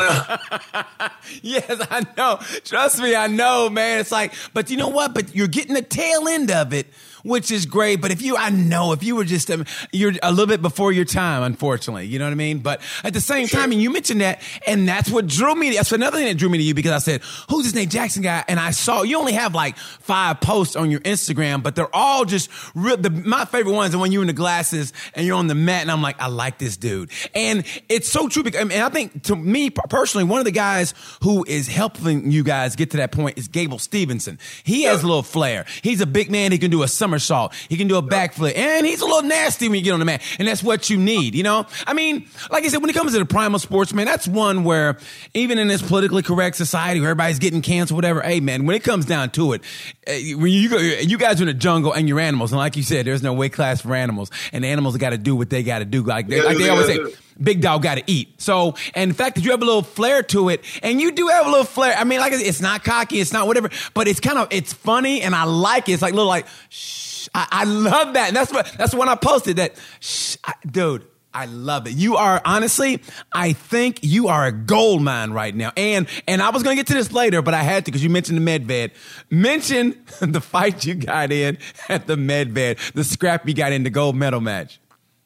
now. 0.72 1.10
yes, 1.42 1.86
I 1.90 2.04
know. 2.16 2.40
Trust 2.64 3.00
me, 3.00 3.14
I 3.14 3.28
know, 3.28 3.70
man. 3.70 4.00
It's 4.00 4.10
like, 4.10 4.32
but 4.52 4.68
you 4.68 4.76
know 4.76 4.88
what? 4.88 5.14
But 5.14 5.34
you're 5.34 5.46
getting 5.46 5.74
the 5.74 5.82
tail 5.82 6.26
end 6.26 6.50
of 6.50 6.72
it 6.72 6.88
which 7.22 7.50
is 7.50 7.66
great. 7.66 8.00
But 8.00 8.10
if 8.10 8.22
you, 8.22 8.36
I 8.36 8.50
know, 8.50 8.92
if 8.92 9.02
you 9.02 9.16
were 9.16 9.24
just, 9.24 9.50
um, 9.50 9.64
you're 9.92 10.12
a 10.22 10.30
little 10.30 10.46
bit 10.46 10.62
before 10.62 10.92
your 10.92 11.04
time, 11.04 11.42
unfortunately, 11.42 12.06
you 12.06 12.18
know 12.18 12.24
what 12.26 12.32
I 12.32 12.36
mean? 12.36 12.58
But 12.58 12.80
at 13.04 13.12
the 13.12 13.20
same 13.20 13.46
sure. 13.46 13.60
time, 13.60 13.72
and 13.72 13.80
you 13.80 13.90
mentioned 13.90 14.20
that, 14.20 14.42
and 14.66 14.88
that's 14.88 15.10
what 15.10 15.26
drew 15.26 15.54
me, 15.54 15.74
that's 15.74 15.92
another 15.92 16.18
thing 16.18 16.26
that 16.26 16.36
drew 16.36 16.48
me 16.48 16.58
to 16.58 16.64
you 16.64 16.74
because 16.74 16.92
I 16.92 16.98
said, 16.98 17.22
who's 17.48 17.64
this 17.64 17.74
Nate 17.74 17.90
Jackson 17.90 18.22
guy? 18.22 18.44
And 18.48 18.58
I 18.58 18.70
saw, 18.70 19.02
you 19.02 19.18
only 19.18 19.32
have 19.32 19.54
like 19.54 19.76
five 19.76 20.40
posts 20.40 20.76
on 20.76 20.90
your 20.90 21.00
Instagram, 21.00 21.62
but 21.62 21.76
they're 21.76 21.94
all 21.94 22.24
just 22.24 22.50
real, 22.74 22.96
the, 22.96 23.10
my 23.10 23.44
favorite 23.44 23.72
ones 23.72 23.94
are 23.94 23.98
when 23.98 24.12
you're 24.12 24.22
in 24.22 24.28
the 24.28 24.32
glasses 24.32 24.92
and 25.14 25.26
you're 25.26 25.36
on 25.36 25.46
the 25.46 25.54
mat 25.54 25.82
and 25.82 25.90
I'm 25.90 26.02
like, 26.02 26.20
I 26.20 26.28
like 26.28 26.58
this 26.58 26.76
dude. 26.76 27.10
And 27.34 27.64
it's 27.88 28.08
so 28.10 28.28
true 28.28 28.42
because, 28.42 28.60
and 28.60 28.72
I 28.72 28.88
think 28.88 29.24
to 29.24 29.36
me 29.36 29.70
personally, 29.70 30.24
one 30.24 30.38
of 30.38 30.44
the 30.44 30.52
guys 30.52 30.94
who 31.22 31.44
is 31.46 31.68
helping 31.68 32.30
you 32.30 32.42
guys 32.42 32.76
get 32.76 32.90
to 32.92 32.98
that 32.98 33.12
point 33.12 33.38
is 33.38 33.48
Gable 33.48 33.78
Steveson. 33.78 34.38
He 34.64 34.84
has 34.84 35.02
a 35.02 35.06
little 35.06 35.22
flair. 35.22 35.66
He's 35.82 36.00
a 36.00 36.06
big 36.06 36.30
man. 36.30 36.52
He 36.52 36.58
can 36.58 36.70
do 36.70 36.82
a 36.82 36.88
summer 36.88 37.09
somersault. 37.10 37.54
He 37.68 37.76
can 37.76 37.88
do 37.88 37.96
a 37.96 38.02
backflip. 38.02 38.56
And 38.56 38.86
he's 38.86 39.00
a 39.00 39.04
little 39.04 39.22
nasty 39.22 39.68
when 39.68 39.78
you 39.78 39.84
get 39.84 39.92
on 39.92 39.98
the 39.98 40.04
mat. 40.04 40.22
And 40.38 40.46
that's 40.46 40.62
what 40.62 40.90
you 40.90 40.96
need, 40.96 41.34
you 41.34 41.42
know? 41.42 41.66
I 41.86 41.94
mean, 41.94 42.26
like 42.50 42.64
I 42.64 42.68
said, 42.68 42.80
when 42.80 42.90
it 42.90 42.94
comes 42.94 43.12
to 43.12 43.18
the 43.18 43.24
primal 43.24 43.58
sports, 43.58 43.92
man, 43.92 44.06
that's 44.06 44.28
one 44.28 44.64
where 44.64 44.98
even 45.34 45.58
in 45.58 45.68
this 45.68 45.82
politically 45.82 46.22
correct 46.22 46.56
society 46.56 47.00
where 47.00 47.10
everybody's 47.10 47.38
getting 47.38 47.62
canceled, 47.62 47.96
whatever, 47.96 48.20
hey, 48.20 48.40
man, 48.40 48.66
when 48.66 48.76
it 48.76 48.84
comes 48.84 49.06
down 49.06 49.30
to 49.30 49.52
it, 49.54 49.62
eh, 50.06 50.34
when 50.34 50.52
you 50.52 50.68
go, 50.68 50.78
you 50.78 51.18
guys 51.18 51.40
are 51.40 51.44
in 51.44 51.48
the 51.48 51.54
jungle 51.54 51.92
and 51.92 52.08
you're 52.08 52.20
animals. 52.20 52.52
And 52.52 52.58
like 52.58 52.76
you 52.76 52.82
said, 52.82 53.06
there's 53.06 53.22
no 53.22 53.32
weight 53.32 53.52
class 53.52 53.80
for 53.80 53.94
animals. 53.94 54.30
And 54.52 54.64
animals 54.64 54.96
got 54.96 55.10
to 55.10 55.18
do 55.18 55.34
what 55.34 55.50
they 55.50 55.62
got 55.62 55.80
to 55.80 55.84
do. 55.84 56.02
Like, 56.02 56.28
they, 56.28 56.42
like 56.42 56.58
they 56.58 56.68
always 56.68 56.86
say, 56.86 56.98
big 57.40 57.60
dog 57.60 57.82
got 57.82 57.96
to 57.96 58.04
eat. 58.06 58.40
So, 58.40 58.74
and 58.94 59.10
the 59.10 59.14
fact 59.14 59.36
that 59.36 59.44
you 59.44 59.50
have 59.50 59.62
a 59.62 59.64
little 59.64 59.82
flair 59.82 60.22
to 60.24 60.48
it, 60.48 60.64
and 60.82 61.00
you 61.00 61.12
do 61.12 61.28
have 61.28 61.46
a 61.46 61.50
little 61.50 61.64
flair. 61.64 61.94
I 61.96 62.04
mean, 62.04 62.20
like 62.20 62.32
it's 62.32 62.60
not 62.60 62.84
cocky, 62.84 63.20
it's 63.20 63.32
not 63.32 63.46
whatever, 63.46 63.70
but 63.94 64.08
it's 64.08 64.20
kind 64.20 64.38
of 64.38 64.48
it's 64.50 64.72
funny, 64.72 65.22
and 65.22 65.34
I 65.34 65.44
like 65.44 65.88
it. 65.88 65.92
It's 65.92 66.02
like 66.02 66.14
little 66.14 66.28
like, 66.28 66.46
shh. 66.68 67.08
I, 67.34 67.46
I 67.50 67.64
love 67.64 68.14
that. 68.14 68.28
And 68.28 68.36
that's 68.36 68.52
what 68.52 68.72
that's 68.78 68.94
when 68.94 69.08
I 69.08 69.14
posted 69.14 69.56
that. 69.56 69.74
Shh, 70.00 70.36
I, 70.42 70.54
dude, 70.66 71.06
I 71.32 71.46
love 71.46 71.86
it. 71.86 71.92
You 71.92 72.16
are 72.16 72.40
honestly, 72.44 73.02
I 73.32 73.52
think 73.52 74.00
you 74.02 74.28
are 74.28 74.46
a 74.46 74.52
gold 74.52 75.02
mine 75.02 75.30
right 75.30 75.54
now. 75.54 75.72
And 75.76 76.08
and 76.26 76.42
I 76.42 76.50
was 76.50 76.62
gonna 76.62 76.76
get 76.76 76.88
to 76.88 76.94
this 76.94 77.12
later, 77.12 77.42
but 77.42 77.54
I 77.54 77.62
had 77.62 77.84
to 77.84 77.90
because 77.90 78.02
you 78.02 78.10
mentioned 78.10 78.38
the 78.38 78.58
Medved. 78.58 78.92
Mention 79.30 80.02
the 80.20 80.40
fight 80.40 80.84
you 80.84 80.94
got 80.94 81.30
in 81.30 81.58
at 81.88 82.06
the 82.06 82.16
Medved, 82.16 82.92
the 82.92 83.04
scrap 83.04 83.46
you 83.46 83.54
got 83.54 83.72
in 83.72 83.84
the 83.84 83.90
gold 83.90 84.16
medal 84.16 84.40
match. 84.40 84.80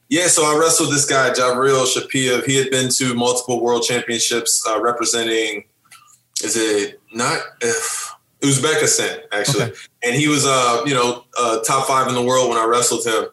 Yeah, 0.09 0.27
so 0.27 0.43
I 0.45 0.59
wrestled 0.59 0.93
this 0.93 1.07
guy, 1.07 1.31
Javrail 1.31 1.87
Shapiev. 1.87 2.45
He 2.45 2.57
had 2.57 2.71
been 2.71 2.91
to 2.91 3.15
multiple 3.15 3.63
world 3.63 3.83
championships 3.83 4.65
uh, 4.69 4.81
representing, 4.81 5.65
is 6.43 6.57
it 6.57 7.01
not 7.13 7.39
uh, 7.63 7.73
Uzbekistan, 8.43 9.21
actually. 9.33 9.65
Okay. 9.65 9.75
And 10.03 10.15
he 10.15 10.29
was, 10.29 10.45
uh, 10.47 10.83
you 10.87 10.95
know, 10.95 11.25
uh, 11.39 11.61
top 11.61 11.89
five 11.89 12.09
in 12.09 12.15
the 12.15 12.23
world 12.23 12.51
when 12.51 12.59
I 12.59 12.65
wrestled 12.65 13.07
him. 13.07 13.27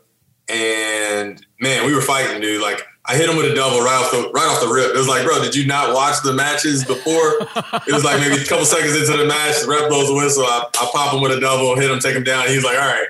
And 0.48 1.46
man, 1.60 1.86
we 1.86 1.94
were 1.94 2.02
fighting, 2.02 2.42
dude. 2.42 2.62
Like 2.62 2.82
I 3.06 3.16
hit 3.16 3.30
him 3.30 3.38
with 3.38 3.52
a 3.52 3.56
double 3.56 3.80
right 3.80 4.04
off 4.04 4.12
the 4.12 4.30
right 4.32 4.48
off 4.48 4.62
the 4.62 4.68
rip. 4.68 4.94
It 4.94 4.98
was 4.98 5.08
like, 5.08 5.26
bro, 5.26 5.42
did 5.42 5.56
you 5.56 5.66
not 5.66 5.94
watch 5.94 6.22
the 6.24 6.34
matches 6.34 6.84
before? 6.86 7.42
it 7.88 7.94
was 7.94 8.04
like 8.04 8.20
maybe 8.20 8.42
a 8.42 8.46
couple 8.46 8.66
seconds 8.66 8.96
into 8.96 9.18
the 9.18 9.26
match, 9.26 9.62
the 9.62 9.68
rep 9.68 9.90
blows 9.90 10.10
a 10.10 10.14
whistle. 10.14 10.44
I, 10.46 10.66
I 10.80 10.90
pop 10.92 11.14
him 11.14 11.22
with 11.22 11.32
a 11.32 11.40
double, 11.40 11.76
hit 11.76 11.90
him, 11.90 12.00
take 12.00 12.16
him 12.16 12.24
down. 12.24 12.48
He's 12.48 12.64
like, 12.64 12.78
all 12.78 12.88
right. 12.88 13.08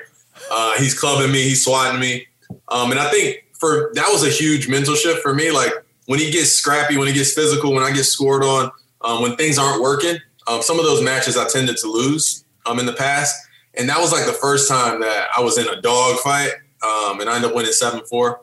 Uh, 0.50 0.77
he's 0.77 0.98
clubbing 1.00 1.32
me, 1.32 1.41
he's 1.44 1.63
swatting 1.63 2.00
me. 2.00 2.27
Um, 2.68 2.91
and 2.91 3.00
I 3.00 3.10
think 3.10 3.46
for 3.62 3.91
that 3.94 4.10
was 4.12 4.25
a 4.25 4.30
huge 4.30 4.68
mental 4.68 4.96
shift 4.96 5.22
for 5.22 5.34
me. 5.34 5.51
Like 5.51 5.72
when 6.08 6.20
he 6.20 6.32
gets 6.32 6.51
scrappy, 6.51 6.98
when 6.98 7.08
he 7.08 7.13
gets 7.13 7.34
physical, 7.34 7.72
when 7.72 7.84
I 7.84 7.91
get 7.91 8.03
scored 8.03 8.44
on, 8.44 8.72
um, 9.01 9.22
when 9.22 9.36
things 9.36 9.60
aren't 9.60 9.82
working, 9.82 10.18
um, 10.48 10.63
some 10.63 10.80
of 10.80 10.86
those 10.86 11.03
matches 11.03 11.38
I 11.38 11.48
tended 11.48 11.77
to 11.77 11.88
lose 11.88 12.44
um, 12.65 12.80
in 12.80 12.88
the 12.88 12.94
past. 12.94 13.48
And 13.75 13.88
that 13.88 14.00
was 14.00 14.12
like 14.12 14.25
the 14.25 14.34
first 14.34 14.68
time 14.68 15.00
that 15.01 15.27
I 15.38 15.41
was 15.41 15.60
in 15.60 15.68
a 15.68 15.80
dog 15.80 16.18
fight 16.18 16.51
um, 16.84 17.22
and 17.22 17.30
I 17.30 17.36
ended 17.36 17.51
up 17.51 17.56
winning 17.56 17.72
7 17.72 18.01
4. 18.10 18.41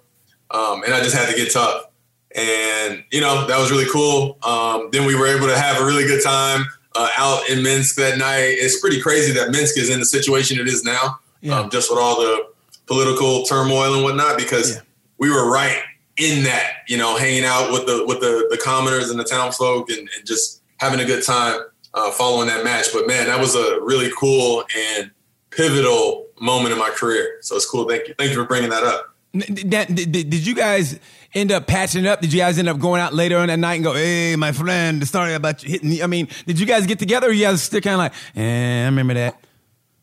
Um, 0.51 0.85
and 0.85 0.95
I 0.95 1.01
just 1.03 1.15
had 1.15 1.29
to 1.29 1.37
get 1.37 1.53
tough. 1.53 1.87
And, 2.35 3.05
you 3.11 3.21
know, 3.21 3.47
that 3.49 3.59
was 3.59 3.73
really 3.73 3.91
cool. 3.93 4.39
Um, 4.43 4.89
then 4.93 5.05
we 5.05 5.17
were 5.17 5.27
able 5.27 5.49
to 5.49 5.59
have 5.59 5.83
a 5.83 5.85
really 5.85 6.05
good 6.05 6.23
time 6.23 6.65
uh, 6.95 7.09
out 7.19 7.49
in 7.51 7.63
Minsk 7.63 7.97
that 7.97 8.19
night. 8.19 8.55
It's 8.57 8.81
pretty 8.81 9.01
crazy 9.01 9.33
that 9.33 9.51
Minsk 9.51 9.77
is 9.77 9.91
in 9.91 9.99
the 9.99 10.07
situation 10.07 10.61
it 10.61 10.69
is 10.69 10.85
now, 10.85 11.19
yeah. 11.41 11.59
Um, 11.59 11.71
just 11.71 11.91
with 11.91 11.99
all 11.99 12.17
the 12.17 12.49
political 12.87 13.45
turmoil 13.45 13.95
and 13.95 14.05
whatnot, 14.05 14.39
because 14.39 14.77
yeah. 14.77 14.81
We 15.19 15.31
were 15.31 15.51
right 15.51 15.83
in 16.17 16.45
that, 16.45 16.79
you 16.89 16.97
know, 16.97 17.17
hanging 17.17 17.45
out 17.45 17.71
with 17.71 17.87
the 17.87 18.05
with 18.07 18.21
the, 18.21 18.49
the 18.51 18.59
commoners 18.59 19.11
and 19.11 19.19
the 19.19 19.25
townsfolk 19.25 19.91
and, 19.91 20.01
and 20.01 20.27
just 20.27 20.63
having 20.79 21.01
a 21.01 21.05
good 21.05 21.25
time 21.25 21.61
uh, 21.95 22.11
following 22.13 22.49
that 22.49 22.65
match. 22.65 22.87
But 22.93 23.07
man, 23.07 23.27
that 23.27 23.39
was 23.39 23.55
a 23.55 23.81
really 23.81 24.11
cool 24.19 24.65
and 24.77 25.11
pivotal 25.51 26.27
moment 26.41 26.73
in 26.73 26.79
my 26.79 26.91
career. 26.91 27.39
So 27.43 27.57
it's 27.57 27.67
cool. 27.67 27.89
Thank 27.89 28.09
you. 28.09 28.15
Thank 28.19 28.31
you 28.31 28.37
for 28.37 28.45
bringing 28.45 28.71
that 28.71 28.85
up. 28.85 29.15
Did 29.33 30.47
you 30.47 30.55
guys 30.55 30.99
end 31.35 31.53
up 31.53 31.67
patching 31.67 32.07
up? 32.07 32.21
Did 32.21 32.33
you 32.33 32.41
guys 32.41 32.59
end 32.59 32.69
up 32.69 32.79
going 32.79 33.01
out 33.01 33.13
later 33.13 33.37
on 33.39 33.49
that 33.49 33.59
night 33.59 33.75
and 33.75 33.85
go, 33.85 33.93
"Hey, 33.93 34.37
my 34.37 34.53
friend, 34.53 35.07
story 35.07 35.35
about 35.35 35.63
you 35.63 35.71
hitting"? 35.71 36.03
I 36.03 36.07
mean, 36.07 36.29
did 36.47 36.59
you 36.59 36.67
guys 36.67 36.87
get 36.87 36.99
together? 36.99 37.29
or 37.29 37.33
You 37.33 37.45
guys 37.45 37.63
still 37.63 37.81
kind 37.81 37.95
of 37.95 37.99
like, 37.99 38.13
"Eh, 38.37 38.83
I 38.83 38.87
remember 38.87 39.15
that." 39.15 39.39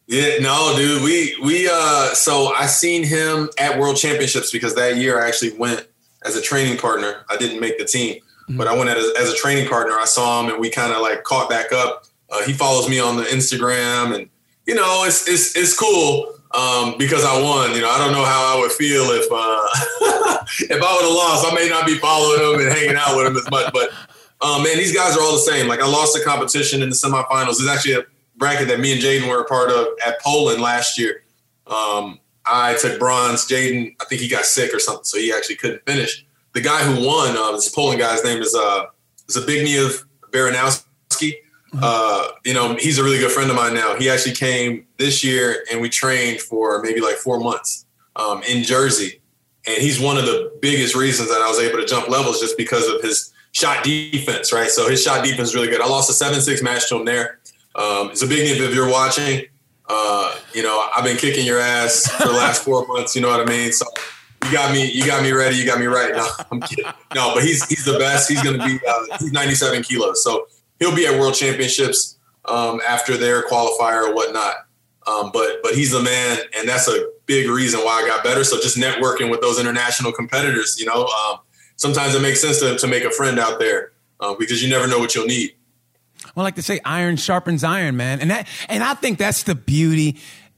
Yeah, 0.08 0.38
no, 0.40 0.74
dude. 0.76 1.04
We 1.04 1.36
we 1.44 1.70
uh, 1.72 2.14
so 2.14 2.54
I 2.54 2.68
seen 2.68 3.04
him 3.04 3.50
at 3.58 3.80
World 3.80 3.98
Championships 3.98 4.52
because 4.52 4.76
that 4.76 4.98
year 4.98 5.20
I 5.22 5.28
actually 5.28 5.58
went 5.58 5.88
as 6.24 6.36
a 6.36 6.42
training 6.42 6.78
partner. 6.78 7.26
I 7.30 7.38
didn't 7.38 7.60
make 7.60 7.80
the 7.80 7.86
team, 7.86 8.16
mm-hmm. 8.16 8.58
but 8.58 8.68
I 8.68 8.78
went 8.78 8.90
as, 8.90 9.06
as 9.18 9.32
a 9.32 9.36
training 9.36 9.68
partner. 9.68 9.94
I 9.94 10.06
saw 10.06 10.42
him 10.42 10.52
and 10.52 10.60
we 10.60 10.70
kind 10.70 10.94
of 10.94 11.02
like 11.02 11.24
caught 11.24 11.50
back 11.50 11.72
up. 11.72 12.06
Uh, 12.30 12.44
he 12.44 12.54
follows 12.54 12.88
me 12.88 13.00
on 13.00 13.18
the 13.18 13.24
Instagram 13.24 14.16
and 14.16 14.30
you 14.66 14.76
know, 14.76 15.04
it's 15.06 15.28
it's 15.28 15.56
it's 15.56 15.78
cool 15.78 16.34
um, 16.52 16.96
because 16.98 17.24
I 17.24 17.40
won. 17.42 17.76
You 17.76 17.82
know, 17.82 17.90
I 17.90 17.98
don't 17.98 18.12
know 18.12 18.26
how 18.26 18.56
I 18.56 18.60
would 18.60 18.72
feel 18.72 19.06
if 19.12 19.26
uh, 19.32 20.46
if 20.76 20.82
I 20.82 20.94
would 20.94 21.06
have 21.06 21.14
lost. 21.14 21.52
I 21.52 21.54
may 21.54 21.70
not 21.70 21.86
be 21.86 21.98
following 21.98 22.42
him 22.42 22.68
and 22.68 22.78
hanging 22.78 22.96
out 22.96 23.16
with 23.16 23.28
him 23.28 23.38
as 23.38 23.50
much, 23.52 23.72
but 23.74 23.90
um, 24.42 24.64
man, 24.64 24.78
these 24.78 24.94
guys 24.94 25.16
are 25.16 25.22
all 25.22 25.34
the 25.34 25.40
same. 25.40 25.68
Like 25.68 25.82
I 25.82 25.88
lost 25.88 26.14
the 26.14 26.24
competition 26.24 26.82
in 26.82 26.90
the 26.90 26.96
semifinals. 26.96 27.62
It's 27.62 27.68
actually 27.68 27.94
a 27.94 28.06
bracket 28.38 28.68
that 28.68 28.80
me 28.80 28.94
and 28.94 29.02
J'den 29.02 29.30
were 29.30 29.42
a 29.42 29.46
part 29.46 29.70
of 29.70 29.88
at 30.06 30.20
Poland 30.22 30.62
last 30.62 30.98
year. 30.98 31.24
Um, 31.68 32.20
I 32.46 32.76
took 32.76 33.00
bronze. 33.00 33.48
J'den, 33.48 33.96
I 34.02 34.06
think 34.06 34.22
he 34.22 34.28
got 34.28 34.46
sick 34.46 34.74
or 34.74 34.80
something, 34.80 35.04
so 35.04 35.18
he 35.18 35.34
actually 35.34 35.56
couldn't 35.56 35.86
finish. 35.86 36.26
The 36.54 36.62
guy 36.62 36.84
who 36.84 37.06
won, 37.06 37.36
uh, 37.38 37.52
this 37.52 37.70
Poland 37.70 38.00
guy's 38.00 38.24
name 38.24 38.42
is 38.42 38.56
uh, 38.56 38.86
Zbigniew 39.28 40.04
Baranowski. 40.32 41.34
Uh, 41.82 42.30
you 42.46 42.54
know, 42.54 42.76
he's 42.76 42.98
a 42.98 43.04
really 43.04 43.18
good 43.18 43.32
friend 43.32 43.50
of 43.50 43.56
mine 43.56 43.74
now. 43.74 43.96
He 43.96 44.10
actually 44.10 44.36
came 44.36 44.86
this 44.98 45.24
year 45.24 45.66
and 45.70 45.82
we 45.82 45.90
trained 45.90 46.40
for 46.40 46.82
maybe 46.82 47.02
like 47.02 47.16
four 47.16 47.40
months 47.40 47.86
um, 48.16 48.42
in 48.44 48.64
Jersey. 48.64 49.20
And 49.68 49.82
he's 49.82 50.00
one 50.00 50.18
of 50.18 50.26
the 50.26 50.54
biggest 50.62 50.96
reasons 50.96 51.30
that 51.30 51.42
I 51.42 51.50
was 51.50 51.60
able 51.60 51.80
to 51.80 51.86
jump 51.86 52.08
levels 52.08 52.40
just 52.40 52.58
because 52.58 52.88
of 52.88 53.02
his 53.02 53.34
shot 53.52 53.84
defense, 53.84 54.54
right? 54.54 54.70
So 54.70 54.88
his 54.90 55.04
shot 55.04 55.24
defense 55.24 55.50
is 55.50 55.56
really 55.56 55.68
good. 55.68 55.82
I 55.82 55.88
lost 55.88 56.10
a 56.10 56.14
7 56.14 56.40
6 56.40 56.62
match 56.62 56.88
to 56.90 56.98
him 56.98 57.06
there. 57.06 57.40
Um, 57.76 58.12
it's 58.12 58.22
a 58.22 58.28
big 58.28 58.60
if 58.60 58.74
you're 58.74 58.90
watching. 58.90 59.46
Uh, 59.88 60.36
you 60.54 60.64
know, 60.64 60.90
I've 60.96 61.04
been 61.04 61.18
kicking 61.18 61.46
your 61.46 61.60
ass 61.60 62.10
for 62.10 62.28
the 62.28 62.34
last 62.34 62.64
four 62.64 62.86
months. 62.88 63.16
You 63.16 63.22
know 63.22 63.30
what 63.30 63.40
I 63.40 63.46
mean? 63.46 63.72
So 63.72 63.86
you 64.46 64.52
got 64.52 64.72
me, 64.72 64.90
you 64.90 65.06
got 65.06 65.22
me 65.22 65.32
ready. 65.32 65.58
You 65.58 65.66
got 65.66 65.80
me 65.80 65.86
right. 65.86 66.16
No, 66.16 66.28
I'm 66.52 66.62
kidding. 66.62 66.86
No, 67.14 67.34
but 67.34 67.44
he's 67.44 67.68
he's 67.68 67.86
the 67.86 68.00
best. 68.00 68.30
He's 68.30 68.42
going 68.42 68.60
to 68.60 68.66
be 68.66 68.80
uh, 68.88 69.18
he's 69.20 69.32
97 69.32 69.84
kilos. 69.84 70.24
So 70.24 70.48
he'll 70.80 70.96
be 70.96 71.06
at 71.06 71.20
World 71.20 71.34
Championships 71.36 72.18
um, 72.46 72.82
after 72.88 73.18
their 73.18 73.44
qualifier 73.44 74.10
or 74.10 74.16
whatnot. 74.16 74.56
Um, 75.08 75.32
but 75.32 75.58
but 75.62 75.76
he's 75.76 75.92
the 75.92 76.02
man, 76.02 76.40
and 76.58 76.68
that's 76.68 76.88
a 76.88 77.10
big 77.26 77.50
reason 77.50 77.82
why 77.82 78.02
I 78.04 78.08
got 78.08 78.24
better. 78.24 78.44
So 78.44 78.60
just 78.60 78.78
networking 78.78 79.30
with 79.30 79.42
those 79.42 79.60
international 79.60 80.12
competitors, 80.12 80.78
you 80.80 80.86
know, 80.86 81.06
um, 81.06 81.40
sometimes 81.76 82.16
it 82.16 82.22
makes 82.22 82.42
sense 82.42 82.60
to, 82.60 82.78
to 82.78 82.88
make 82.88 83.04
a 83.04 83.12
friend 83.12 83.40
out 83.40 83.60
there 83.60 83.92
uh, 84.20 84.34
because 84.36 84.64
you 84.64 84.70
never 84.70 84.88
know 84.88 85.00
what 85.00 85.14
you'll 85.14 85.28
need. 85.28 85.56
Well, 86.36 86.44
I 86.44 86.48
like 86.48 86.56
to 86.56 86.62
say, 86.62 86.82
iron 86.84 87.16
sharpens 87.16 87.64
iron, 87.64 87.96
man, 87.96 88.20
and 88.20 88.30
that 88.30 88.48
and 88.68 88.84
I 88.84 88.94
think 88.94 89.18
that's 89.18 89.44
the 89.44 89.56
beauty 89.56 90.18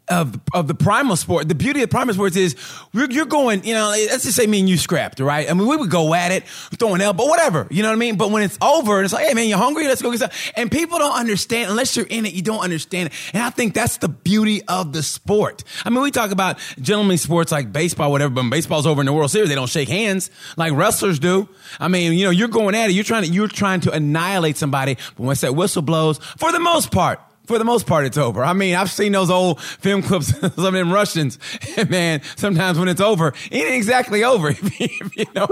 of 0.10 0.40
of 0.54 0.68
the 0.68 0.76
primal 0.76 1.16
sport. 1.16 1.48
The 1.48 1.56
beauty 1.56 1.82
of 1.84 1.90
primal 1.90 2.14
sports 2.14 2.36
is 2.36 2.56
you're, 2.94 3.26
going, 3.26 3.64
you 3.64 3.74
know, 3.74 3.90
let's 3.90 4.24
just 4.24 4.36
say 4.36 4.48
me 4.48 4.60
and 4.60 4.70
you 4.70 4.78
scrapped, 4.78 5.20
right? 5.20 5.50
I 5.50 5.54
mean, 5.54 5.68
we 5.68 5.76
would 5.76 5.90
go 5.90 6.14
at 6.14 6.32
it, 6.32 6.48
throwing 6.48 7.02
elbow, 7.02 7.26
whatever, 7.26 7.68
you 7.70 7.84
know 7.84 7.90
what 7.90 7.96
I 7.96 7.98
mean? 7.98 8.18
But 8.18 8.32
when 8.32 8.44
it's 8.44 8.58
over, 8.62 9.04
it's 9.04 9.14
like, 9.14 9.28
hey 9.28 9.34
man, 9.34 9.48
you're 9.48 9.58
hungry? 9.58 9.88
Let's 9.88 10.02
go 10.02 10.12
get 10.12 10.20
some. 10.20 10.30
And 10.56 10.72
people 10.72 11.00
don't 11.00 11.18
understand 11.18 11.70
unless 11.70 11.96
you're 11.96 12.08
in 12.08 12.26
it, 12.26 12.34
you 12.34 12.42
don't 12.42 12.62
understand 12.62 13.08
it. 13.08 13.14
And 13.34 13.44
I 13.44 13.50
think 13.50 13.74
that's 13.74 13.98
the 13.98 14.10
beauty 14.10 14.62
of 14.68 14.94
the 14.94 15.04
sport. 15.04 15.64
I 15.84 15.90
mean, 15.90 16.02
we 16.02 16.12
talk 16.12 16.32
about 16.32 16.58
gentlemanly 16.80 17.18
sports 17.18 17.52
like 17.52 17.72
baseball, 17.72 18.12
whatever, 18.12 18.34
but 18.34 18.50
baseball's 18.50 18.88
over 18.88 19.02
in 19.02 19.06
the 19.06 19.14
World 19.14 19.32
Series, 19.32 19.50
they 19.50 19.56
don't 19.56 19.70
shake 19.70 19.90
hands 19.90 20.32
like 20.56 20.74
wrestlers 20.74 21.20
do. 21.20 21.50
I 21.80 21.88
mean, 21.88 22.14
you 22.14 22.26
know, 22.26 22.32
you're 22.32 22.48
going 22.48 22.76
at 22.76 22.90
it, 22.90 22.94
you're 22.94 23.04
trying 23.04 23.24
to 23.24 23.30
you're 23.30 23.48
trying 23.48 23.82
to 23.82 23.92
annihilate 23.92 24.58
somebody, 24.58 24.96
but 25.16 25.24
once 25.24 25.42
that 25.42 25.56
whistle 25.56 25.82
blows, 25.82 26.18
for 26.18 26.52
the 26.52 26.60
most 26.60 26.92
part, 26.92 27.20
for 27.48 27.58
the 27.58 27.66
most 27.66 27.88
part, 27.88 28.06
it's 28.06 28.18
over. 28.18 28.44
I 28.44 28.52
mean, 28.52 28.76
I've 28.76 28.92
seen 28.92 29.14
those 29.14 29.30
old 29.30 29.62
film 29.62 30.04
clips, 30.04 30.38
some 30.38 30.52
of 30.66 30.74
them 30.74 30.92
Russians, 30.92 31.40
man, 31.90 32.22
sometimes 32.36 32.78
when 32.78 32.90
it's 32.90 33.02
over, 33.02 33.30
it 33.30 33.54
ain't 33.54 33.74
exactly 33.74 34.24
over. 34.24 34.52
you 34.80 35.26
know? 35.34 35.48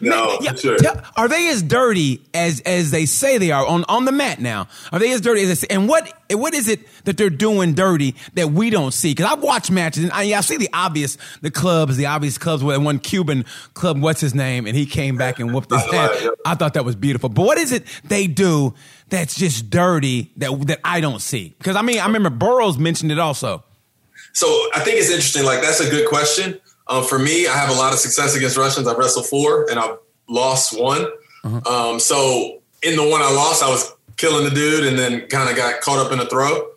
no, 0.00 0.38
yeah, 0.40 0.54
sure. 0.54 0.78
Are 1.16 1.28
they 1.28 1.48
as 1.48 1.62
dirty 1.62 2.22
as, 2.32 2.60
as 2.60 2.92
they 2.92 3.06
say 3.06 3.38
they 3.38 3.50
are 3.50 3.66
on, 3.66 3.84
on 3.88 4.04
the 4.04 4.12
mat 4.12 4.40
now? 4.40 4.68
Are 4.92 5.00
they 5.00 5.12
as 5.12 5.20
dirty 5.20 5.42
as 5.42 5.48
they 5.48 5.54
say? 5.56 5.66
And 5.68 5.88
what, 5.88 6.12
what 6.30 6.54
is 6.54 6.68
it 6.68 6.80
that 7.04 7.16
they're 7.16 7.30
doing 7.30 7.74
dirty 7.74 8.14
that 8.34 8.50
we 8.50 8.70
don't 8.70 8.92
see? 8.92 9.14
Cause 9.14 9.26
I've 9.26 9.42
watched 9.42 9.70
matches 9.70 10.04
and 10.04 10.12
I, 10.12 10.36
I 10.36 10.40
see 10.40 10.56
the 10.56 10.68
obvious, 10.72 11.18
the 11.40 11.50
clubs, 11.50 11.96
the 11.96 12.06
obvious 12.06 12.38
clubs 12.38 12.64
where 12.64 12.78
one 12.80 12.98
Cuban 12.98 13.44
club, 13.74 14.00
what's 14.00 14.20
his 14.20 14.34
name? 14.34 14.66
And 14.66 14.76
he 14.76 14.86
came 14.86 15.16
back 15.16 15.38
and 15.38 15.54
whooped 15.54 15.70
his 15.70 15.82
head. 15.84 16.30
I 16.44 16.54
thought 16.54 16.74
that 16.74 16.84
was 16.84 16.96
beautiful. 16.96 17.28
But 17.28 17.42
what 17.42 17.58
is 17.58 17.72
it 17.72 17.84
they 18.04 18.26
do 18.26 18.74
that's 19.08 19.36
just 19.36 19.70
dirty 19.70 20.32
that 20.36 20.66
that 20.66 20.80
I 20.84 21.00
don't 21.00 21.20
see? 21.20 21.54
Because 21.58 21.76
I 21.76 21.82
mean, 21.82 22.00
I 22.00 22.06
remember 22.06 22.30
Burroughs 22.30 22.78
mentioned 22.78 23.12
it 23.12 23.18
also. 23.18 23.64
So 24.32 24.46
I 24.74 24.80
think 24.80 24.98
it's 24.98 25.10
interesting. 25.10 25.44
Like 25.44 25.60
that's 25.62 25.80
a 25.80 25.88
good 25.88 26.08
question. 26.08 26.60
Um, 26.88 27.04
for 27.04 27.18
me, 27.18 27.46
I 27.46 27.54
have 27.54 27.70
a 27.70 27.74
lot 27.74 27.92
of 27.92 27.98
success 27.98 28.36
against 28.36 28.56
Russians. 28.56 28.86
I've 28.86 28.98
wrestled 28.98 29.26
four 29.26 29.68
and 29.70 29.78
I've 29.78 29.98
lost 30.28 30.78
one. 30.78 31.06
Uh-huh. 31.42 31.90
Um, 31.90 32.00
so 32.00 32.62
in 32.82 32.96
the 32.96 33.08
one 33.08 33.22
I 33.22 33.32
lost, 33.32 33.62
I 33.62 33.68
was 33.68 33.92
killing 34.16 34.44
the 34.44 34.50
dude 34.50 34.84
and 34.84 34.98
then 34.98 35.26
kind 35.28 35.48
of 35.50 35.56
got 35.56 35.80
caught 35.80 36.04
up 36.04 36.12
in 36.12 36.20
a 36.20 36.26
throw. 36.26 36.68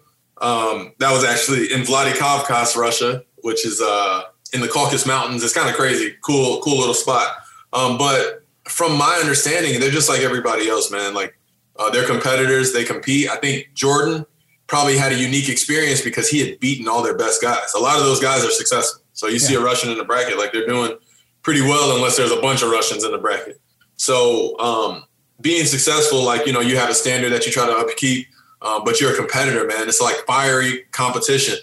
Um, 0.41 0.93
that 0.99 1.11
was 1.11 1.23
actually 1.23 1.71
in 1.73 1.81
Vladikavkaz, 1.81 2.75
Russia, 2.75 3.23
which 3.41 3.65
is 3.65 3.81
uh, 3.81 4.23
in 4.53 4.61
the 4.61 4.67
Caucasus 4.67 5.05
Mountains. 5.05 5.43
It's 5.43 5.53
kind 5.53 5.69
of 5.69 5.75
crazy, 5.75 6.15
cool, 6.21 6.61
cool 6.61 6.77
little 6.77 6.93
spot. 6.93 7.35
Um, 7.73 7.97
but 7.97 8.43
from 8.65 8.97
my 8.97 9.19
understanding, 9.21 9.79
they're 9.79 9.91
just 9.91 10.09
like 10.09 10.21
everybody 10.21 10.69
else, 10.69 10.91
man. 10.91 11.13
Like 11.13 11.37
uh, 11.77 11.89
they're 11.89 12.05
competitors. 12.05 12.73
They 12.73 12.83
compete. 12.83 13.29
I 13.29 13.35
think 13.37 13.73
Jordan 13.73 14.25
probably 14.67 14.97
had 14.97 15.11
a 15.11 15.15
unique 15.15 15.49
experience 15.49 16.01
because 16.01 16.29
he 16.29 16.39
had 16.47 16.59
beaten 16.59 16.87
all 16.87 17.01
their 17.01 17.17
best 17.17 17.41
guys. 17.41 17.73
A 17.73 17.79
lot 17.79 17.97
of 17.97 18.05
those 18.05 18.19
guys 18.19 18.45
are 18.45 18.51
successful. 18.51 19.01
So 19.13 19.27
you 19.27 19.33
yeah. 19.33 19.47
see 19.47 19.55
a 19.55 19.59
Russian 19.59 19.91
in 19.91 19.97
the 19.97 20.05
bracket, 20.05 20.37
like 20.37 20.53
they're 20.53 20.67
doing 20.67 20.97
pretty 21.41 21.61
well, 21.61 21.95
unless 21.95 22.15
there's 22.15 22.31
a 22.31 22.39
bunch 22.39 22.61
of 22.61 22.69
Russians 22.69 23.03
in 23.03 23.11
the 23.11 23.17
bracket. 23.17 23.59
So 23.97 24.57
um, 24.59 25.03
being 25.41 25.65
successful, 25.65 26.23
like 26.23 26.45
you 26.45 26.53
know, 26.53 26.61
you 26.61 26.77
have 26.77 26.89
a 26.89 26.93
standard 26.93 27.31
that 27.31 27.45
you 27.45 27.51
try 27.51 27.65
to 27.65 27.73
upkeep, 27.73 28.27
uh, 28.61 28.83
but 28.83 28.99
you're 28.99 29.13
a 29.13 29.15
competitor, 29.15 29.65
man. 29.65 29.87
It's 29.87 30.01
like 30.01 30.15
fiery 30.25 30.83
competition. 30.91 31.57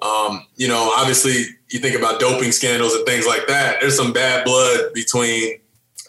Um, 0.00 0.46
you 0.56 0.68
know, 0.68 0.92
obviously, 0.96 1.44
you 1.70 1.80
think 1.80 1.96
about 1.96 2.20
doping 2.20 2.52
scandals 2.52 2.94
and 2.94 3.04
things 3.04 3.26
like 3.26 3.46
that. 3.48 3.80
There's 3.80 3.96
some 3.96 4.12
bad 4.12 4.44
blood 4.44 4.92
between 4.94 5.58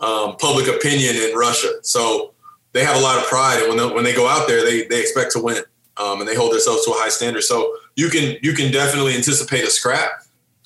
um, 0.02 0.38
public 0.38 0.68
opinion 0.68 1.16
in 1.16 1.36
Russia. 1.36 1.70
So 1.82 2.34
they 2.74 2.84
have 2.86 2.96
a 2.96 3.02
lot 3.02 3.18
of 3.18 3.26
pride, 3.26 3.60
and 3.60 3.70
when 3.70 3.78
they, 3.78 3.96
when 3.96 4.04
they 4.04 4.14
go 4.14 4.28
out 4.28 4.48
there, 4.48 4.64
they 4.64 4.86
they 4.86 5.02
expect 5.02 5.32
to 5.34 5.40
win, 5.40 5.64
um, 5.98 6.20
and 6.20 6.30
they 6.30 6.36
hold 6.36 6.54
themselves 6.54 6.86
to 6.86 6.92
a 6.92 6.96
high 6.96 7.10
standard. 7.10 7.42
So 7.44 7.76
you 7.96 8.10
can 8.10 8.38
you 8.42 8.54
can 8.54 8.72
definitely 8.72 9.16
anticipate 9.16 9.64
a 9.64 9.70
scrap. 9.70 10.10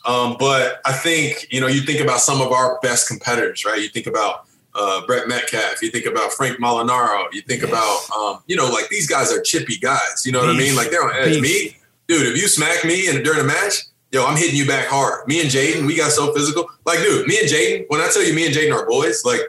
Um, 0.06 0.36
but 0.38 0.82
I 0.86 0.92
think 0.92 1.48
you 1.50 1.62
know 1.62 1.68
you 1.68 1.82
think 1.82 2.02
about 2.02 2.20
some 2.20 2.42
of 2.42 2.52
our 2.52 2.78
best 2.82 3.08
competitors, 3.08 3.64
right? 3.66 3.82
You 3.82 3.88
think 3.88 4.06
about 4.06 4.46
uh, 4.76 5.06
Brent 5.06 5.28
Metcalf, 5.28 5.82
you 5.82 5.90
think 5.90 6.06
about 6.06 6.34
Frank 6.34 6.60
Molinaro, 6.60 7.26
you 7.32 7.42
think 7.42 7.62
yes. 7.62 7.70
about 7.70 8.18
um, 8.18 8.44
you 8.48 8.56
know 8.56 8.70
like 8.70 8.90
these 8.90 9.08
guys 9.08 9.32
are 9.32 9.42
chippy 9.42 9.78
guys. 9.78 10.24
You 10.26 10.32
know 10.32 10.40
what 10.40 10.50
I 10.50 10.58
mean? 10.58 10.76
Like 10.76 10.90
they're 10.90 11.04
on 11.04 11.16
edge. 11.16 11.42
Me, 11.42 11.78
dude, 12.08 12.28
if 12.28 12.42
you 12.42 12.48
smack 12.48 12.84
me 12.86 13.08
and 13.08 13.24
during 13.24 13.40
a 13.40 13.44
match, 13.44 13.84
yo, 14.12 14.26
I'm 14.26 14.38
hitting 14.38 14.56
you 14.56 14.68
back 14.68 14.88
hard. 14.88 15.28
Me 15.28 15.42
and 15.42 15.50
J'den, 15.50 15.86
we 15.86 15.96
got 15.96 16.12
so 16.12 16.34
physical. 16.34 16.70
Like, 16.86 17.00
dude, 17.00 17.28
me 17.28 17.40
and 17.40 17.50
J'den, 17.50 17.86
when 17.88 18.00
I 18.00 18.10
tell 18.14 18.24
you 18.24 18.34
me 18.34 18.46
and 18.46 18.56
J'den 18.56 18.74
are 18.74 18.86
boys, 18.86 19.24
like, 19.26 19.42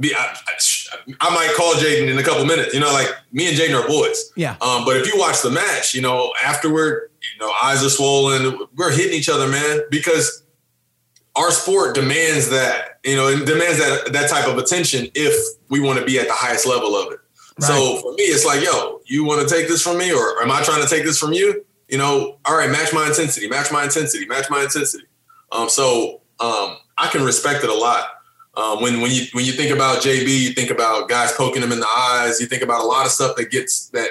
be, 0.00 0.14
I, 0.14 0.18
I, 0.18 1.14
I 1.20 1.34
might 1.34 1.54
call 1.56 1.74
J'den 1.74 2.08
in 2.08 2.18
a 2.18 2.22
couple 2.22 2.44
minutes. 2.44 2.74
You 2.74 2.80
know, 2.80 2.92
like 2.92 3.08
me 3.32 3.48
and 3.48 3.56
J'den 3.56 3.80
are 3.80 3.86
boys. 3.86 4.32
Yeah. 4.36 4.56
Um, 4.60 4.84
but 4.84 4.96
if 4.96 5.06
you 5.06 5.18
watch 5.18 5.42
the 5.42 5.50
match, 5.50 5.94
you 5.94 6.02
know, 6.02 6.32
afterward, 6.42 7.10
you 7.22 7.46
know, 7.46 7.52
eyes 7.62 7.84
are 7.84 7.90
swollen. 7.90 8.66
We're 8.76 8.92
hitting 8.92 9.16
each 9.16 9.28
other, 9.28 9.46
man, 9.46 9.80
because 9.90 10.42
our 11.40 11.50
sport 11.50 11.94
demands 11.94 12.50
that. 12.50 12.98
You 13.04 13.16
know, 13.16 13.28
it 13.28 13.46
demands 13.46 13.78
that 13.78 14.12
that 14.12 14.28
type 14.28 14.46
of 14.46 14.58
attention 14.58 15.08
if 15.14 15.34
we 15.70 15.80
want 15.80 15.98
to 15.98 16.04
be 16.04 16.18
at 16.18 16.26
the 16.26 16.34
highest 16.34 16.66
level 16.66 16.94
of 16.94 17.12
it. 17.12 17.18
Right. 17.58 17.66
So 17.66 17.96
for 18.02 18.12
me, 18.12 18.24
it's 18.24 18.44
like, 18.44 18.62
yo, 18.62 19.00
you 19.06 19.24
want 19.24 19.46
to 19.46 19.54
take 19.54 19.68
this 19.68 19.82
from 19.82 19.96
me, 19.96 20.12
or 20.12 20.42
am 20.42 20.50
I 20.50 20.62
trying 20.62 20.82
to 20.82 20.88
take 20.88 21.04
this 21.04 21.18
from 21.18 21.32
you? 21.32 21.64
You 21.88 21.98
know, 21.98 22.38
all 22.44 22.56
right, 22.56 22.70
match 22.70 22.92
my 22.92 23.06
intensity, 23.06 23.48
match 23.48 23.72
my 23.72 23.84
intensity, 23.84 24.26
match 24.26 24.50
my 24.50 24.62
intensity. 24.62 25.04
Um, 25.50 25.68
so 25.68 26.20
um, 26.40 26.76
I 26.98 27.08
can 27.10 27.24
respect 27.24 27.64
it 27.64 27.70
a 27.70 27.74
lot. 27.74 28.06
Um, 28.56 28.82
when 28.82 29.00
when 29.00 29.10
you 29.10 29.26
when 29.32 29.44
you 29.44 29.52
think 29.52 29.72
about 29.72 30.02
JB, 30.02 30.28
you 30.28 30.50
think 30.52 30.70
about 30.70 31.08
guys 31.08 31.32
poking 31.32 31.62
him 31.62 31.72
in 31.72 31.80
the 31.80 31.88
eyes. 31.88 32.40
You 32.40 32.46
think 32.46 32.62
about 32.62 32.82
a 32.82 32.86
lot 32.86 33.06
of 33.06 33.12
stuff 33.12 33.36
that 33.36 33.50
gets 33.50 33.88
that 33.90 34.10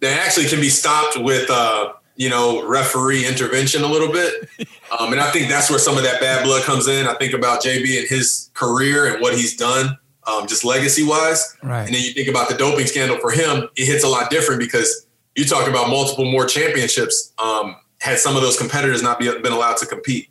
that 0.00 0.24
actually 0.24 0.46
can 0.46 0.60
be 0.60 0.68
stopped 0.68 1.18
with 1.18 1.50
uh, 1.50 1.92
you 2.16 2.28
know 2.28 2.66
referee 2.66 3.26
intervention 3.26 3.82
a 3.82 3.88
little 3.88 4.12
bit. 4.12 4.48
Um, 5.00 5.10
and 5.10 5.20
I 5.20 5.30
think 5.32 5.48
that's 5.48 5.70
where 5.70 5.78
some 5.78 5.96
of 5.96 6.04
that 6.04 6.20
bad 6.20 6.44
blood 6.44 6.62
comes 6.62 6.86
in. 6.86 7.08
I 7.08 7.14
think 7.14 7.32
about 7.32 7.64
JB 7.64 7.98
and 7.98 8.06
his 8.06 8.50
career 8.54 9.12
and 9.12 9.20
what 9.20 9.34
he's 9.34 9.56
done, 9.56 9.98
um, 10.28 10.46
just 10.46 10.64
legacy 10.64 11.02
wise. 11.02 11.56
Right. 11.64 11.84
And 11.84 11.92
then 11.92 12.02
you 12.02 12.12
think 12.12 12.28
about 12.28 12.48
the 12.48 12.54
doping 12.54 12.86
scandal 12.86 13.18
for 13.18 13.32
him. 13.32 13.68
It 13.76 13.86
hits 13.86 14.04
a 14.04 14.08
lot 14.08 14.30
different 14.30 14.60
because 14.60 15.06
you 15.34 15.46
talk 15.46 15.68
about 15.68 15.88
multiple 15.88 16.30
more 16.30 16.46
championships. 16.46 17.32
Um, 17.42 17.76
had 18.00 18.18
some 18.18 18.36
of 18.36 18.42
those 18.42 18.56
competitors 18.56 19.02
not 19.02 19.18
be, 19.18 19.26
been 19.40 19.52
allowed 19.52 19.78
to 19.78 19.86
compete. 19.86 20.28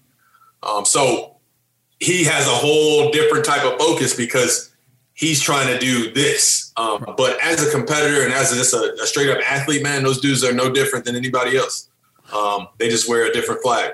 Um, 0.62 0.86
so 0.86 1.38
he 2.00 2.24
has 2.24 2.48
a 2.48 2.52
whole 2.52 3.12
different 3.12 3.44
type 3.44 3.64
of 3.66 3.78
focus 3.78 4.16
because 4.16 4.73
he's 5.14 5.42
trying 5.42 5.68
to 5.68 5.78
do 5.80 6.12
this. 6.12 6.72
Um, 6.78 7.14
but 7.18 7.40
as 7.42 7.66
a 7.66 7.72
competitor 7.72 8.24
and 8.24 8.34
as 8.34 8.52
just 8.52 8.74
a, 8.74 8.96
a, 9.02 9.06
straight 9.06 9.30
up 9.30 9.40
athlete, 9.50 9.84
man, 9.84 10.04
those 10.04 10.20
dudes 10.20 10.44
are 10.44 10.54
no 10.54 10.72
different 10.72 11.06
than 11.06 11.16
anybody 11.16 11.58
else. 11.58 11.90
Um, 12.34 12.68
they 12.78 12.90
just 12.90 13.08
wear 13.08 13.30
a 13.30 13.34
different 13.34 13.62
flag. 13.62 13.94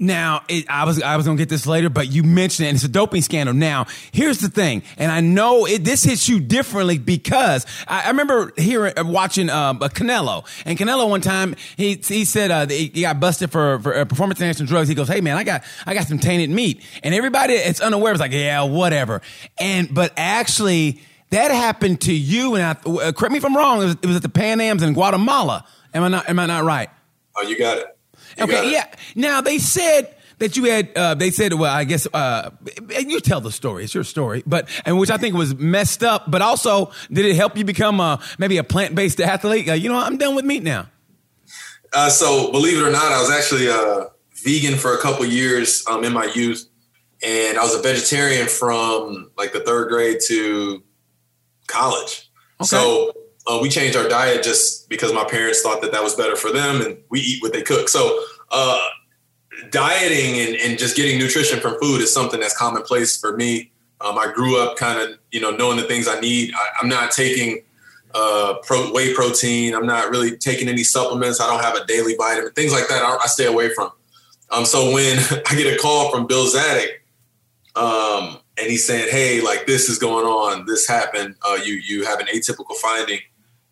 Now, 0.00 0.42
it, 0.48 0.70
I 0.70 0.84
was 0.84 1.02
I 1.02 1.16
was 1.16 1.26
gonna 1.26 1.38
get 1.38 1.48
this 1.48 1.66
later, 1.66 1.90
but 1.90 2.06
you 2.06 2.22
mentioned 2.22 2.66
it. 2.66 2.68
And 2.70 2.76
it's 2.76 2.84
a 2.84 2.88
doping 2.88 3.20
scandal. 3.20 3.52
Now, 3.54 3.86
here's 4.12 4.38
the 4.38 4.48
thing, 4.48 4.84
and 4.96 5.10
I 5.10 5.20
know 5.20 5.66
it, 5.66 5.82
this 5.82 6.04
hits 6.04 6.28
you 6.28 6.38
differently 6.38 6.98
because 6.98 7.66
I, 7.88 8.04
I 8.04 8.08
remember 8.08 8.52
hearing 8.56 8.96
uh, 8.96 9.04
watching 9.04 9.50
um, 9.50 9.80
Canelo, 9.80 10.46
and 10.64 10.78
Canelo 10.78 11.08
one 11.08 11.20
time 11.20 11.56
he 11.76 11.94
he 11.96 12.24
said 12.24 12.52
uh, 12.52 12.68
he 12.68 12.88
got 12.88 13.18
busted 13.18 13.50
for 13.50 13.80
for 13.80 13.96
uh, 13.96 14.04
performance 14.04 14.40
enhancing 14.40 14.66
drugs. 14.66 14.88
He 14.88 14.94
goes, 14.94 15.08
"Hey 15.08 15.20
man, 15.20 15.36
I 15.36 15.42
got 15.42 15.64
I 15.84 15.94
got 15.94 16.06
some 16.06 16.20
tainted 16.20 16.50
meat," 16.50 16.80
and 17.02 17.12
everybody 17.12 17.54
it's 17.54 17.80
unaware 17.80 18.12
was 18.12 18.20
like, 18.20 18.32
"Yeah, 18.32 18.62
whatever." 18.62 19.20
And 19.58 19.92
but 19.92 20.12
actually, 20.16 21.00
that 21.30 21.50
happened 21.50 22.02
to 22.02 22.14
you, 22.14 22.54
and 22.54 22.64
I, 22.64 22.70
uh, 22.88 23.12
correct 23.12 23.32
me 23.32 23.38
if 23.38 23.44
I'm 23.44 23.56
wrong. 23.56 23.82
It 23.82 23.84
was, 23.84 23.96
it 24.02 24.06
was 24.06 24.16
at 24.16 24.22
the 24.22 24.28
Pan 24.28 24.60
Am's 24.60 24.84
in 24.84 24.94
Guatemala. 24.94 25.64
Am 25.92 26.04
I 26.04 26.08
not? 26.08 26.28
Am 26.28 26.38
I 26.38 26.46
not 26.46 26.62
right? 26.62 26.88
Oh, 27.36 27.42
you 27.42 27.58
got 27.58 27.78
it. 27.78 27.97
Okay, 28.40 28.72
yeah. 28.72 28.86
Now 29.14 29.40
they 29.40 29.58
said 29.58 30.14
that 30.38 30.56
you 30.56 30.64
had. 30.64 30.90
Uh, 30.96 31.14
they 31.14 31.30
said, 31.30 31.52
well, 31.52 31.72
I 31.72 31.84
guess 31.84 32.06
uh, 32.12 32.50
you 32.88 33.20
tell 33.20 33.40
the 33.40 33.52
story. 33.52 33.84
It's 33.84 33.94
your 33.94 34.04
story, 34.04 34.42
but 34.46 34.68
and 34.84 34.98
which 34.98 35.10
I 35.10 35.16
think 35.16 35.34
was 35.34 35.54
messed 35.54 36.02
up. 36.02 36.30
But 36.30 36.42
also, 36.42 36.92
did 37.12 37.24
it 37.24 37.36
help 37.36 37.56
you 37.56 37.64
become 37.64 38.00
a, 38.00 38.20
maybe 38.38 38.58
a 38.58 38.64
plant 38.64 38.94
based 38.94 39.20
athlete? 39.20 39.68
Uh, 39.68 39.72
you 39.74 39.88
know, 39.88 39.98
I'm 39.98 40.16
done 40.16 40.34
with 40.34 40.44
meat 40.44 40.62
now. 40.62 40.88
Uh, 41.92 42.10
so, 42.10 42.52
believe 42.52 42.78
it 42.78 42.82
or 42.82 42.90
not, 42.90 43.12
I 43.12 43.20
was 43.20 43.30
actually 43.30 43.68
uh, 43.68 44.06
vegan 44.44 44.78
for 44.78 44.94
a 44.94 44.98
couple 44.98 45.24
years 45.24 45.84
um, 45.88 46.04
in 46.04 46.12
my 46.12 46.30
youth, 46.34 46.68
and 47.22 47.58
I 47.58 47.62
was 47.62 47.74
a 47.74 47.82
vegetarian 47.82 48.46
from 48.46 49.30
like 49.36 49.52
the 49.52 49.60
third 49.60 49.88
grade 49.88 50.18
to 50.28 50.82
college. 51.66 52.30
Okay. 52.60 52.66
So 52.66 53.12
uh, 53.48 53.58
we 53.60 53.70
changed 53.70 53.96
our 53.96 54.08
diet 54.08 54.42
just 54.42 54.88
because 54.90 55.12
my 55.12 55.24
parents 55.24 55.62
thought 55.62 55.80
that 55.80 55.90
that 55.92 56.02
was 56.02 56.14
better 56.14 56.36
for 56.36 56.52
them, 56.52 56.82
and 56.82 56.98
we 57.08 57.20
eat 57.20 57.42
what 57.42 57.52
they 57.52 57.62
cook. 57.62 57.88
So, 57.88 58.22
uh, 58.50 58.86
dieting 59.70 60.38
and, 60.40 60.56
and, 60.56 60.78
just 60.78 60.96
getting 60.96 61.18
nutrition 61.18 61.58
from 61.58 61.78
food 61.80 62.00
is 62.00 62.12
something 62.12 62.38
that's 62.40 62.56
commonplace 62.56 63.18
for 63.18 63.36
me. 63.36 63.72
Um, 64.00 64.18
I 64.18 64.30
grew 64.32 64.60
up 64.60 64.76
kind 64.76 65.00
of, 65.00 65.18
you 65.32 65.40
know, 65.40 65.50
knowing 65.50 65.78
the 65.78 65.82
things 65.82 66.06
I 66.06 66.20
need. 66.20 66.52
I, 66.54 66.82
am 66.82 66.88
not 66.88 67.10
taking 67.10 67.62
uh, 68.14 68.54
pro, 68.62 68.92
whey 68.92 69.14
protein. 69.14 69.74
I'm 69.74 69.86
not 69.86 70.10
really 70.10 70.36
taking 70.36 70.68
any 70.68 70.84
supplements. 70.84 71.40
I 71.40 71.46
don't 71.46 71.62
have 71.62 71.74
a 71.74 71.84
daily 71.86 72.14
vitamin, 72.16 72.52
things 72.52 72.72
like 72.72 72.88
that. 72.88 73.02
I, 73.02 73.16
I 73.16 73.26
stay 73.26 73.46
away 73.46 73.70
from. 73.74 73.90
Um, 74.50 74.64
so 74.64 74.92
when 74.92 75.18
I 75.48 75.54
get 75.54 75.72
a 75.72 75.78
call 75.78 76.10
from 76.10 76.26
Bill 76.26 76.46
Zadick, 76.46 76.88
um, 77.76 78.38
and 78.56 78.66
he's 78.68 78.86
saying, 78.86 79.08
"Hey, 79.10 79.40
like 79.40 79.66
this 79.66 79.88
is 79.88 79.98
going 79.98 80.26
on. 80.26 80.66
This 80.66 80.86
happened. 80.86 81.36
Uh, 81.48 81.58
you 81.62 81.74
you 81.74 82.04
have 82.04 82.20
an 82.20 82.26
atypical 82.26 82.76
finding." 82.76 83.20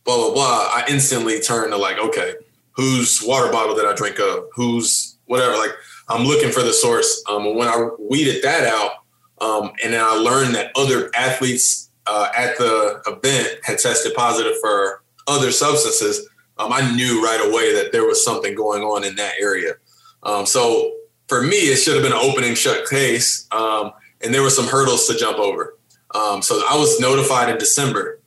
Blah 0.07 0.17
blah 0.17 0.33
blah, 0.33 0.69
I 0.73 0.85
instantly 0.89 1.41
turn 1.41 1.71
to 1.71 1.77
like, 1.77 1.99
okay, 1.99 2.35
whose 2.73 3.23
water 3.23 3.53
bottle 3.53 3.75
did 3.75 3.85
I 3.85 3.95
drink 3.95 4.19
of? 4.19 4.45
Who's 4.55 5.19
whatever. 5.27 5.57
Like 5.57 5.73
I'm 6.09 6.25
looking 6.25 6.51
for 6.51 6.63
the 6.63 6.73
source. 6.73 7.23
Um, 7.29 7.57
when 7.57 7.69
I 7.69 7.89
weeded 7.99 8.43
that 8.43 8.67
out, 8.67 8.93
um, 9.41 9.73
and 9.85 9.93
then 9.93 10.03
I 10.03 10.15
learned 10.15 10.55
that 10.55 10.73
other 10.77 11.11
athletes 11.15 11.91
uh, 12.07 12.29
at 12.37 12.57
the 12.57 13.03
event 13.07 13.59
had 13.65 13.79
tested 13.79 14.15
positive 14.15 14.55
for 14.61 15.03
other 15.27 15.51
substances, 15.51 16.29
um, 16.59 16.73
I 16.73 16.95
knew 16.95 17.23
right 17.23 17.41
away 17.45 17.75
that 17.75 17.93
there 17.93 18.07
was 18.07 18.25
something 18.25 18.55
going 18.55 18.83
on 18.83 19.05
in 19.05 19.17
that 19.17 19.35
area. 19.41 19.75
Um, 20.23 20.47
so 20.47 20.93
for 21.29 21.43
me, 21.43 21.57
it 21.57 21.77
should 21.77 21.95
have 21.95 22.03
been 22.03 22.13
an 22.13 22.19
opening 22.19 22.55
shut 22.55 22.89
case, 22.89 23.47
um, 23.51 23.93
and 24.23 24.33
there 24.33 24.43
were 24.43 24.51
some 24.51 24.67
hurdles 24.67 25.07
to 25.09 25.17
jump 25.17 25.39
over. 25.39 25.77
Um, 26.15 26.41
so 26.41 26.63
I 26.71 26.77
was 26.77 27.01
notified 27.01 27.51
in 27.51 27.59
December 27.59 28.21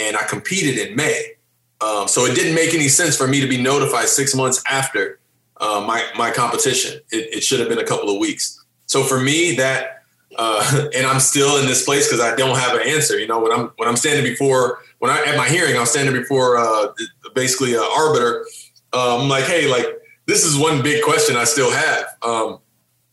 and 0.00 0.16
I 0.16 0.22
competed 0.22 0.78
in 0.78 0.96
May. 0.96 1.32
Um, 1.80 2.08
so 2.08 2.26
it 2.26 2.34
didn't 2.34 2.54
make 2.54 2.74
any 2.74 2.88
sense 2.88 3.16
for 3.16 3.26
me 3.26 3.40
to 3.40 3.46
be 3.46 3.60
notified 3.60 4.08
six 4.08 4.34
months 4.34 4.62
after 4.66 5.20
uh, 5.60 5.82
my 5.86 6.04
my 6.16 6.30
competition. 6.30 7.00
It, 7.10 7.36
it, 7.36 7.42
should 7.42 7.60
have 7.60 7.68
been 7.68 7.78
a 7.78 7.84
couple 7.84 8.10
of 8.10 8.18
weeks. 8.18 8.62
So 8.86 9.02
for 9.02 9.20
me, 9.20 9.54
that 9.56 10.02
uh, 10.36 10.88
and 10.94 11.06
I'm 11.06 11.20
still 11.20 11.58
in 11.58 11.66
this 11.66 11.84
place 11.84 12.06
because 12.06 12.20
I 12.20 12.34
don't 12.36 12.58
have 12.58 12.78
an 12.78 12.86
answer. 12.86 13.18
You 13.18 13.26
know, 13.26 13.40
when 13.40 13.52
I'm 13.52 13.72
when 13.76 13.88
I'm 13.88 13.96
standing 13.96 14.24
before 14.24 14.80
when 14.98 15.10
I 15.10 15.24
at 15.24 15.36
my 15.36 15.48
hearing, 15.48 15.76
I'm 15.76 15.86
standing 15.86 16.14
before 16.14 16.58
uh, 16.58 16.88
basically 17.34 17.74
an 17.74 17.86
arbiter. 17.96 18.46
Uh, 18.92 19.20
I'm 19.20 19.28
like, 19.28 19.44
hey, 19.44 19.68
like 19.68 19.86
this 20.26 20.44
is 20.44 20.58
one 20.58 20.82
big 20.82 21.02
question 21.02 21.36
I 21.36 21.44
still 21.44 21.70
have. 21.70 22.04
Um, 22.22 22.58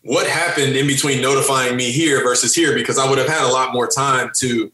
what 0.04 0.28
happened 0.28 0.76
in 0.76 0.88
between 0.88 1.21
notifying 1.21 1.76
me 1.76 1.91
here 1.91 2.23
versus 2.23 2.56
here? 2.56 2.73
Because 2.73 2.97
I 2.97 3.10
would 3.10 3.17
have 3.17 3.28
had 3.28 3.43
a 3.43 3.52
lot 3.52 3.73
more 3.73 3.88
time 3.88 4.32
to 4.38 4.71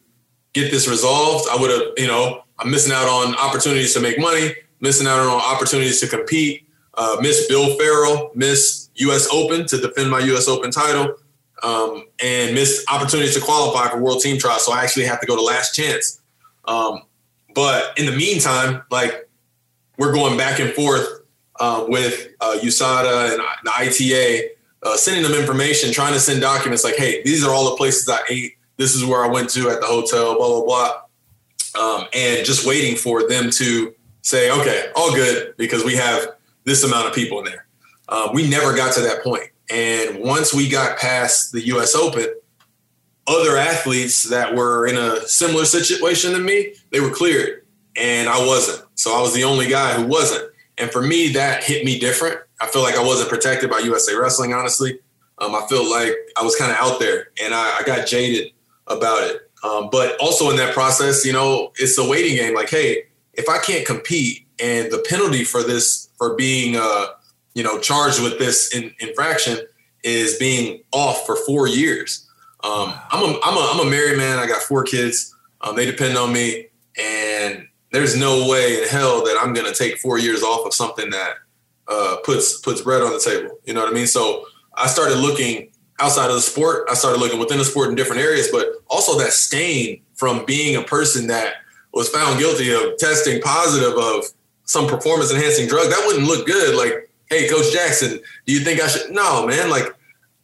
get 0.53 0.71
this 0.71 0.87
resolved, 0.87 1.47
I 1.51 1.59
would 1.59 1.69
have, 1.69 1.81
you 1.97 2.07
know, 2.07 2.43
I'm 2.59 2.71
missing 2.71 2.93
out 2.93 3.07
on 3.07 3.35
opportunities 3.35 3.93
to 3.95 3.99
make 3.99 4.19
money, 4.19 4.53
missing 4.79 5.07
out 5.07 5.19
on 5.19 5.27
opportunities 5.27 5.99
to 6.01 6.07
compete. 6.07 6.67
Uh, 6.95 7.17
miss 7.21 7.47
Bill 7.47 7.75
Farrell, 7.77 8.31
miss 8.35 8.89
U.S. 8.95 9.27
Open 9.33 9.65
to 9.67 9.77
defend 9.79 10.11
my 10.11 10.19
U.S. 10.19 10.47
Open 10.47 10.69
title, 10.69 11.15
um, 11.63 12.05
and 12.23 12.53
miss 12.53 12.85
opportunities 12.91 13.33
to 13.33 13.41
qualify 13.41 13.89
for 13.89 13.99
World 13.99 14.21
Team 14.21 14.37
Trials. 14.37 14.65
So 14.65 14.73
I 14.73 14.83
actually 14.83 15.05
have 15.05 15.19
to 15.21 15.25
go 15.25 15.35
to 15.35 15.41
last 15.41 15.73
chance. 15.73 16.21
Um, 16.65 17.01
but 17.55 17.97
in 17.97 18.05
the 18.05 18.11
meantime, 18.11 18.83
like 18.91 19.27
we're 19.97 20.13
going 20.13 20.37
back 20.37 20.59
and 20.59 20.71
forth 20.71 21.07
uh, 21.59 21.85
with 21.87 22.29
uh, 22.41 22.57
USADA 22.61 23.33
and 23.33 23.41
the 23.63 23.71
ITA, 23.75 24.49
uh, 24.83 24.95
sending 24.95 25.23
them 25.23 25.33
information, 25.33 25.91
trying 25.91 26.13
to 26.13 26.19
send 26.19 26.41
documents 26.41 26.83
like, 26.83 26.95
hey, 26.95 27.23
these 27.23 27.43
are 27.43 27.51
all 27.53 27.71
the 27.71 27.77
places 27.77 28.07
I 28.07 28.19
ate 28.29 28.53
this 28.77 28.95
is 28.95 29.05
where 29.05 29.23
I 29.23 29.27
went 29.27 29.49
to 29.51 29.69
at 29.69 29.81
the 29.81 29.87
hotel, 29.87 30.35
blah, 30.35 30.47
blah, 30.47 30.65
blah. 30.65 31.01
Um, 31.79 32.07
and 32.13 32.45
just 32.45 32.67
waiting 32.67 32.95
for 32.95 33.27
them 33.27 33.49
to 33.51 33.93
say, 34.21 34.51
okay, 34.51 34.91
all 34.95 35.13
good, 35.13 35.55
because 35.57 35.83
we 35.83 35.95
have 35.95 36.35
this 36.63 36.83
amount 36.83 37.07
of 37.07 37.13
people 37.13 37.39
in 37.39 37.45
there. 37.45 37.65
Um, 38.09 38.29
we 38.33 38.49
never 38.49 38.75
got 38.75 38.93
to 38.95 39.01
that 39.01 39.23
point. 39.23 39.49
And 39.71 40.19
once 40.19 40.53
we 40.53 40.69
got 40.69 40.97
past 40.97 41.51
the 41.51 41.61
US 41.67 41.95
Open, 41.95 42.27
other 43.27 43.57
athletes 43.57 44.23
that 44.25 44.53
were 44.55 44.87
in 44.87 44.97
a 44.97 45.25
similar 45.27 45.65
situation 45.65 46.33
than 46.33 46.43
me, 46.43 46.75
they 46.91 46.99
were 46.99 47.11
cleared 47.11 47.65
and 47.95 48.27
I 48.27 48.45
wasn't. 48.45 48.85
So 48.95 49.17
I 49.17 49.21
was 49.21 49.33
the 49.33 49.43
only 49.43 49.67
guy 49.67 49.93
who 49.93 50.05
wasn't. 50.05 50.51
And 50.77 50.91
for 50.91 51.01
me, 51.01 51.29
that 51.33 51.63
hit 51.63 51.85
me 51.85 51.99
different. 51.99 52.39
I 52.59 52.67
feel 52.67 52.81
like 52.81 52.95
I 52.95 53.03
wasn't 53.03 53.29
protected 53.29 53.69
by 53.69 53.79
USA 53.79 54.15
Wrestling, 54.15 54.53
honestly. 54.53 54.99
Um, 55.37 55.55
I 55.55 55.65
felt 55.67 55.89
like 55.89 56.13
I 56.37 56.43
was 56.43 56.55
kind 56.55 56.71
of 56.71 56.77
out 56.77 56.99
there 56.99 57.29
and 57.43 57.53
I, 57.53 57.79
I 57.79 57.83
got 57.85 58.07
jaded 58.07 58.52
about 58.87 59.23
it. 59.23 59.49
Um, 59.63 59.89
but 59.91 60.19
also 60.19 60.49
in 60.49 60.57
that 60.57 60.73
process, 60.73 61.25
you 61.25 61.31
know, 61.31 61.71
it's 61.77 61.97
a 61.97 62.07
waiting 62.07 62.35
game. 62.35 62.53
Like, 62.53 62.69
hey, 62.69 63.03
if 63.33 63.47
I 63.47 63.57
can't 63.59 63.85
compete 63.85 64.45
and 64.59 64.91
the 64.91 65.03
penalty 65.09 65.43
for 65.43 65.63
this, 65.63 66.09
for 66.17 66.35
being, 66.35 66.75
uh, 66.75 67.07
you 67.53 67.63
know, 67.63 67.79
charged 67.79 68.21
with 68.21 68.39
this 68.39 68.75
in, 68.75 68.93
infraction 68.99 69.59
is 70.03 70.37
being 70.37 70.81
off 70.91 71.25
for 71.25 71.35
four 71.35 71.67
years. 71.67 72.27
Um, 72.63 72.93
I'm 73.11 73.23
a, 73.23 73.39
I'm 73.43 73.57
a, 73.57 73.71
I'm 73.73 73.87
a 73.87 73.89
married 73.89 74.17
man. 74.17 74.39
I 74.39 74.47
got 74.47 74.61
four 74.61 74.83
kids. 74.83 75.33
Um, 75.61 75.75
they 75.75 75.85
depend 75.85 76.17
on 76.17 76.33
me 76.33 76.67
and 77.01 77.67
there's 77.91 78.17
no 78.17 78.47
way 78.49 78.81
in 78.81 78.89
hell 78.89 79.23
that 79.23 79.37
I'm 79.39 79.53
to 79.53 79.73
take 79.73 79.97
four 79.99 80.17
years 80.17 80.43
off 80.43 80.65
of 80.65 80.73
something 80.73 81.09
that 81.11 81.33
uh, 81.87 82.17
puts 82.23 82.59
puts 82.59 82.81
bread 82.81 83.01
on 83.01 83.13
the 83.13 83.19
table. 83.19 83.59
You 83.65 83.73
know 83.73 83.81
what 83.81 83.89
I 83.89 83.93
mean? 83.93 84.07
So 84.07 84.45
I 84.73 84.87
started 84.87 85.17
looking 85.17 85.69
outside 85.99 86.29
of 86.29 86.35
the 86.35 86.41
sport. 86.41 86.87
I 86.89 86.93
started 86.93 87.19
looking 87.19 87.39
within 87.39 87.57
the 87.57 87.65
sport 87.65 87.89
in 87.89 87.95
different 87.95 88.21
areas, 88.21 88.49
but 88.51 88.67
also 88.87 89.17
that 89.19 89.31
stain 89.33 90.01
from 90.15 90.45
being 90.45 90.75
a 90.75 90.81
person 90.81 91.27
that 91.27 91.55
was 91.93 92.09
found 92.09 92.39
guilty 92.39 92.73
of 92.73 92.97
testing 92.97 93.41
positive 93.41 93.97
of 93.97 94.25
some 94.65 94.87
performance 94.87 95.31
enhancing 95.31 95.67
drug. 95.67 95.89
That 95.89 96.03
wouldn't 96.07 96.27
look 96.27 96.47
good. 96.47 96.75
Like, 96.75 97.09
hey, 97.29 97.47
Coach 97.47 97.71
Jackson, 97.71 98.19
do 98.45 98.53
you 98.53 98.61
think 98.61 98.81
I 98.81 98.87
should? 98.87 99.11
No, 99.11 99.45
man. 99.45 99.69
Like, 99.69 99.93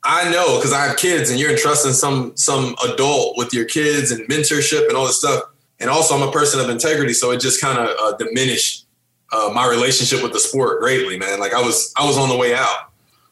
I 0.04 0.30
know 0.32 0.58
because 0.58 0.72
I 0.72 0.86
have 0.88 0.98
kids, 0.98 1.30
and 1.30 1.40
you're 1.40 1.52
entrusting 1.52 1.92
some 1.92 2.36
some 2.38 2.76
adult 2.88 3.38
with 3.38 3.54
your 3.54 3.66
kids 3.66 4.12
and 4.12 4.28
mentorship 4.30 4.88
and 4.88 4.96
all 4.96 5.06
this 5.06 5.20
stuff. 5.20 5.44
And 5.82 5.90
also, 5.90 6.16
I'm 6.16 6.28
a 6.28 6.32
person 6.32 6.60
of 6.60 6.70
integrity, 6.70 7.14
so 7.14 7.32
it 7.32 7.40
just 7.40 7.62
kind 7.62 7.78
of 7.78 7.96
uh, 8.00 8.18
diminished 8.18 8.86
uh, 9.32 9.52
my 9.54 9.68
relationship 9.68 10.24
with 10.24 10.34
the 10.34 10.40
sport 10.40 10.80
greatly, 10.80 11.18
man. 11.18 11.40
Like 11.40 11.54
I 11.54 11.62
was 11.62 11.94
I 11.98 12.06
was 12.06 12.18
on 12.18 12.30
the 12.30 12.38
way 12.38 12.56
out. 12.56 12.92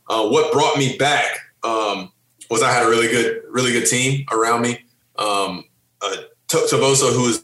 Uh, 0.10 0.27
what 0.27 0.51
brought 0.53 0.77
me 0.77 0.97
back 0.97 1.38
um, 1.63 2.12
was 2.50 2.63
I 2.63 2.72
had 2.72 2.86
a 2.86 2.89
really 2.89 3.08
good 3.08 3.41
really 3.50 3.72
good 3.72 3.86
team 3.86 4.26
around 4.32 4.62
me. 4.62 4.86
Um, 5.17 5.63
uh, 6.02 6.15
Tavoso, 6.48 7.13
who 7.13 7.28
is 7.28 7.43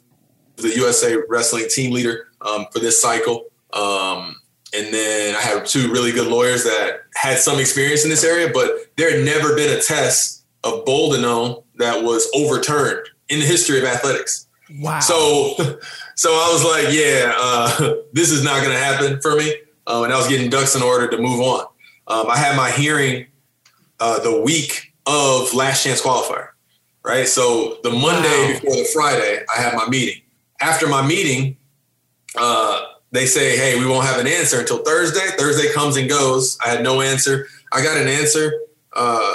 the 0.57 0.69
USA 0.75 1.17
Wrestling 1.27 1.65
team 1.69 1.91
leader 1.91 2.27
um, 2.41 2.67
for 2.71 2.79
this 2.79 3.01
cycle. 3.01 3.45
Um, 3.73 4.35
and 4.75 4.93
then 4.93 5.35
I 5.35 5.41
had 5.41 5.65
two 5.65 5.91
really 5.91 6.11
good 6.11 6.27
lawyers 6.27 6.63
that 6.63 7.01
had 7.15 7.37
some 7.37 7.59
experience 7.59 8.03
in 8.03 8.09
this 8.09 8.23
area, 8.23 8.49
but 8.53 8.71
there 8.97 9.11
had 9.11 9.25
never 9.25 9.55
been 9.55 9.77
a 9.77 9.81
test 9.81 10.45
of 10.63 10.85
boldenone 10.85 11.63
that 11.75 12.03
was 12.03 12.29
overturned 12.35 13.07
in 13.29 13.39
the 13.39 13.45
history 13.45 13.79
of 13.79 13.85
athletics. 13.85 14.47
Wow. 14.79 14.99
So, 14.99 15.55
so 16.15 16.29
I 16.31 16.49
was 16.51 16.63
like, 16.63 16.93
yeah, 16.93 17.33
uh, 17.35 17.95
this 18.13 18.31
is 18.31 18.43
not 18.43 18.61
going 18.61 18.73
to 18.73 18.83
happen 18.83 19.21
for 19.21 19.35
me. 19.35 19.55
Uh, 19.85 20.03
and 20.03 20.13
I 20.13 20.17
was 20.17 20.27
getting 20.27 20.49
ducks 20.49 20.75
in 20.75 20.81
order 20.81 21.07
to 21.09 21.17
move 21.17 21.41
on. 21.41 21.65
Um, 22.07 22.29
I 22.29 22.37
had 22.37 22.55
my 22.55 22.71
hearing 22.71 23.27
uh, 23.99 24.19
the 24.19 24.41
week 24.41 24.93
of 25.05 25.53
last 25.53 25.83
chance 25.83 26.01
qualifier, 26.01 26.49
right? 27.03 27.27
So 27.27 27.77
the 27.83 27.91
Monday 27.91 28.53
wow. 28.53 28.59
before 28.59 28.75
the 28.75 28.89
Friday, 28.93 29.43
I 29.53 29.61
had 29.61 29.75
my 29.75 29.87
meeting. 29.87 30.21
After 30.61 30.87
my 30.87 31.05
meeting, 31.05 31.57
uh, 32.37 32.81
they 33.11 33.25
say, 33.25 33.57
hey, 33.57 33.77
we 33.79 33.85
won't 33.85 34.05
have 34.05 34.19
an 34.19 34.27
answer 34.27 34.59
until 34.59 34.79
Thursday. 34.79 35.27
Thursday 35.37 35.71
comes 35.73 35.97
and 35.97 36.09
goes. 36.09 36.57
I 36.65 36.69
had 36.69 36.83
no 36.83 37.01
answer. 37.01 37.47
I 37.71 37.83
got 37.83 37.97
an 37.97 38.07
answer 38.07 38.53
uh, 38.93 39.33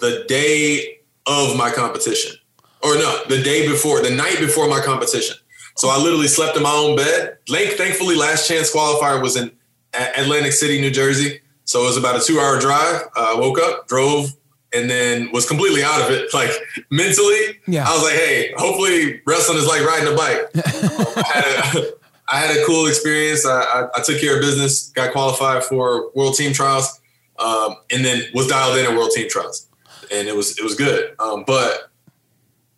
the 0.00 0.24
day 0.28 0.98
of 1.26 1.56
my 1.56 1.70
competition, 1.70 2.36
or 2.82 2.94
no, 2.96 3.22
the 3.28 3.40
day 3.42 3.68
before, 3.68 4.02
the 4.02 4.10
night 4.10 4.38
before 4.40 4.68
my 4.68 4.80
competition. 4.80 5.36
So 5.76 5.88
I 5.88 5.98
literally 5.98 6.26
slept 6.26 6.56
in 6.56 6.62
my 6.62 6.72
own 6.72 6.96
bed. 6.96 7.38
Thankfully, 7.48 8.16
last 8.16 8.48
chance 8.48 8.74
qualifier 8.74 9.22
was 9.22 9.36
in 9.36 9.52
Atlantic 9.94 10.52
City, 10.52 10.80
New 10.80 10.90
Jersey. 10.90 11.40
So 11.72 11.80
it 11.80 11.86
was 11.86 11.96
about 11.96 12.20
a 12.20 12.20
two 12.20 12.38
hour 12.38 12.60
drive. 12.60 13.08
Uh, 13.16 13.34
I 13.34 13.40
woke 13.40 13.58
up, 13.58 13.88
drove, 13.88 14.30
and 14.74 14.90
then 14.90 15.32
was 15.32 15.48
completely 15.48 15.82
out 15.82 16.02
of 16.02 16.10
it. 16.10 16.28
Like 16.34 16.50
mentally, 16.90 17.60
yeah. 17.66 17.88
I 17.88 17.94
was 17.94 18.02
like, 18.02 18.14
hey, 18.14 18.52
hopefully 18.56 19.22
wrestling 19.26 19.56
is 19.56 19.66
like 19.66 19.82
riding 19.82 20.12
a 20.12 20.16
bike. 20.16 20.40
I, 20.54 21.30
had 21.34 21.76
a, 21.76 21.92
I 22.28 22.36
had 22.38 22.56
a 22.56 22.66
cool 22.66 22.86
experience. 22.86 23.46
I, 23.46 23.62
I, 23.62 23.88
I, 23.94 24.02
took 24.02 24.20
care 24.20 24.36
of 24.36 24.42
business, 24.42 24.90
got 24.90 25.12
qualified 25.12 25.64
for 25.64 26.10
world 26.14 26.34
team 26.34 26.52
trials, 26.52 27.00
um, 27.38 27.76
and 27.90 28.04
then 28.04 28.22
was 28.34 28.48
dialed 28.48 28.78
in 28.78 28.84
at 28.84 28.96
world 28.96 29.10
team 29.14 29.28
trials. 29.30 29.66
And 30.10 30.28
it 30.28 30.36
was 30.36 30.58
it 30.58 30.62
was 30.62 30.74
good. 30.74 31.14
Um, 31.18 31.44
but 31.46 31.90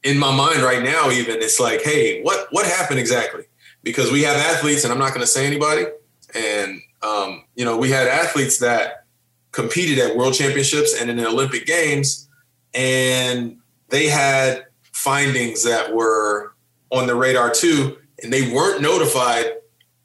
in 0.05 0.19
my 0.19 0.35
mind 0.35 0.63
right 0.63 0.83
now, 0.83 1.11
even 1.11 1.43
it's 1.43 1.59
like, 1.59 1.83
hey, 1.83 2.23
what 2.23 2.47
what 2.53 2.65
happened 2.65 3.01
exactly? 3.01 3.45
Because 3.83 4.13
we 4.13 4.23
have 4.23 4.37
athletes, 4.37 4.85
and 4.85 4.93
I'm 4.93 5.01
not 5.01 5.11
going 5.11 5.21
to 5.21 5.27
say 5.27 5.47
anybody. 5.47 5.87
And 6.35 6.81
um, 7.05 7.45
you 7.55 7.65
know, 7.65 7.77
we 7.77 7.91
had 7.91 8.07
athletes 8.07 8.59
that 8.59 9.05
competed 9.53 9.99
at 9.99 10.17
world 10.17 10.35
championships 10.35 10.99
and 10.99 11.11
in 11.11 11.17
the 11.17 11.27
Olympic 11.27 11.67
Games, 11.67 12.29
and 12.73 13.59
they 13.89 14.09
had 14.09 14.67
findings 14.93 15.65
that 15.65 15.95
were 15.95 16.55
on 16.91 17.07
the 17.07 17.15
radar 17.15 17.51
too, 17.51 17.99
and 18.23 18.33
they 18.33 18.53
weren't 18.53 18.81
notified 18.81 19.53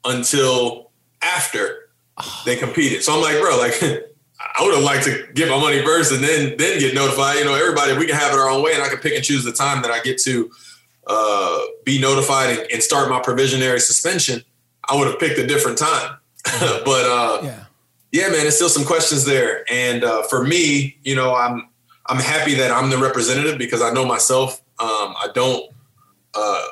until 0.04 0.90
after 1.22 1.90
they 2.44 2.56
competed. 2.56 3.02
So 3.02 3.14
I'm 3.14 3.22
like, 3.22 3.40
bro, 3.40 3.58
like 3.58 3.82
I 4.40 4.62
would 4.62 4.74
have 4.74 4.84
liked 4.84 5.04
to 5.04 5.26
get 5.34 5.48
my 5.48 5.58
money 5.58 5.82
first 5.82 6.12
and 6.12 6.22
then 6.22 6.56
then 6.56 6.78
get 6.78 6.94
notified. 6.94 7.38
You 7.38 7.44
know, 7.44 7.54
everybody 7.54 7.96
we 7.96 8.06
can 8.06 8.16
have 8.16 8.32
it 8.32 8.38
our 8.38 8.48
own 8.48 8.62
way, 8.62 8.74
and 8.74 8.82
I 8.82 8.88
can 8.88 8.98
pick 8.98 9.14
and 9.14 9.24
choose 9.24 9.44
the 9.44 9.52
time 9.52 9.82
that 9.82 9.90
I 9.90 10.00
get 10.00 10.18
to 10.22 10.50
uh, 11.06 11.58
be 11.84 12.00
notified 12.00 12.50
and, 12.50 12.72
and, 12.72 12.82
start 12.82 13.08
my 13.08 13.20
provisionary 13.20 13.80
suspension. 13.80 14.42
I 14.88 14.96
would 14.96 15.08
have 15.08 15.18
picked 15.18 15.38
a 15.38 15.46
different 15.46 15.78
time, 15.78 16.16
but 16.60 17.06
uh, 17.06 17.40
yeah. 17.42 17.64
yeah, 18.12 18.28
man, 18.28 18.40
there's 18.40 18.56
still 18.56 18.68
some 18.68 18.84
questions 18.84 19.24
there. 19.24 19.64
And 19.70 20.04
uh, 20.04 20.22
for 20.24 20.44
me, 20.44 20.98
you 21.04 21.14
know, 21.14 21.34
I'm 21.34 21.68
I'm 22.06 22.18
happy 22.18 22.54
that 22.54 22.70
I'm 22.70 22.90
the 22.90 22.98
representative 22.98 23.58
because 23.58 23.82
I 23.82 23.92
know 23.92 24.04
myself. 24.04 24.60
Um, 24.78 25.14
I 25.16 25.28
don't 25.34 25.70
uh, 26.34 26.66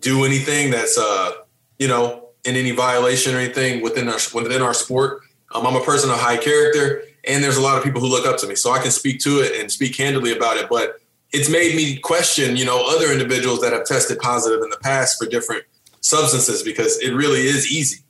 do 0.00 0.24
anything 0.24 0.70
that's 0.70 0.96
uh, 0.98 1.32
you 1.78 1.88
know 1.88 2.30
in 2.44 2.54
any 2.54 2.70
violation 2.70 3.34
or 3.34 3.38
anything 3.38 3.82
within 3.82 4.08
our 4.08 4.18
within 4.34 4.62
our 4.62 4.74
sport. 4.74 5.22
Um, 5.54 5.66
I'm 5.66 5.76
a 5.76 5.84
person 5.84 6.10
of 6.10 6.18
high 6.18 6.36
character, 6.36 7.02
and 7.24 7.42
there's 7.42 7.56
a 7.56 7.60
lot 7.60 7.76
of 7.76 7.84
people 7.84 8.00
who 8.00 8.08
look 8.08 8.26
up 8.26 8.38
to 8.38 8.46
me, 8.46 8.54
so 8.54 8.72
I 8.72 8.80
can 8.80 8.90
speak 8.90 9.20
to 9.20 9.40
it 9.40 9.60
and 9.60 9.70
speak 9.70 9.96
candidly 9.96 10.36
about 10.36 10.56
it. 10.56 10.68
But 10.68 11.00
it's 11.32 11.50
made 11.50 11.74
me 11.74 11.98
question, 11.98 12.56
you 12.56 12.64
know, 12.64 12.86
other 12.88 13.12
individuals 13.12 13.60
that 13.60 13.72
have 13.72 13.84
tested 13.84 14.18
positive 14.18 14.62
in 14.62 14.70
the 14.70 14.78
past 14.78 15.18
for 15.18 15.28
different 15.28 15.64
substances 16.00 16.62
because 16.62 16.98
it 17.00 17.12
really 17.12 17.40
is 17.40 17.70
easy. 17.70 18.02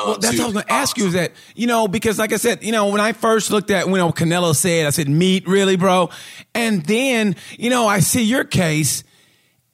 Um, 0.00 0.06
well, 0.06 0.18
that's 0.18 0.38
what 0.38 0.42
I 0.42 0.46
was 0.46 0.52
going 0.54 0.66
to 0.66 0.72
ask 0.72 0.98
you 0.98 1.06
is 1.06 1.12
that, 1.12 1.32
you 1.54 1.66
know, 1.66 1.88
because 1.88 2.18
like 2.18 2.32
I 2.32 2.36
said, 2.36 2.62
you 2.62 2.72
know, 2.72 2.88
when 2.88 3.00
I 3.00 3.12
first 3.12 3.50
looked 3.50 3.70
at, 3.70 3.86
you 3.86 3.96
know, 3.96 4.12
Canelo 4.12 4.54
said, 4.54 4.86
I 4.86 4.90
said, 4.90 5.08
meat, 5.08 5.46
really, 5.46 5.76
bro? 5.76 6.10
And 6.54 6.84
then, 6.84 7.36
you 7.58 7.70
know, 7.70 7.86
I 7.86 8.00
see 8.00 8.22
your 8.22 8.44
case 8.44 9.04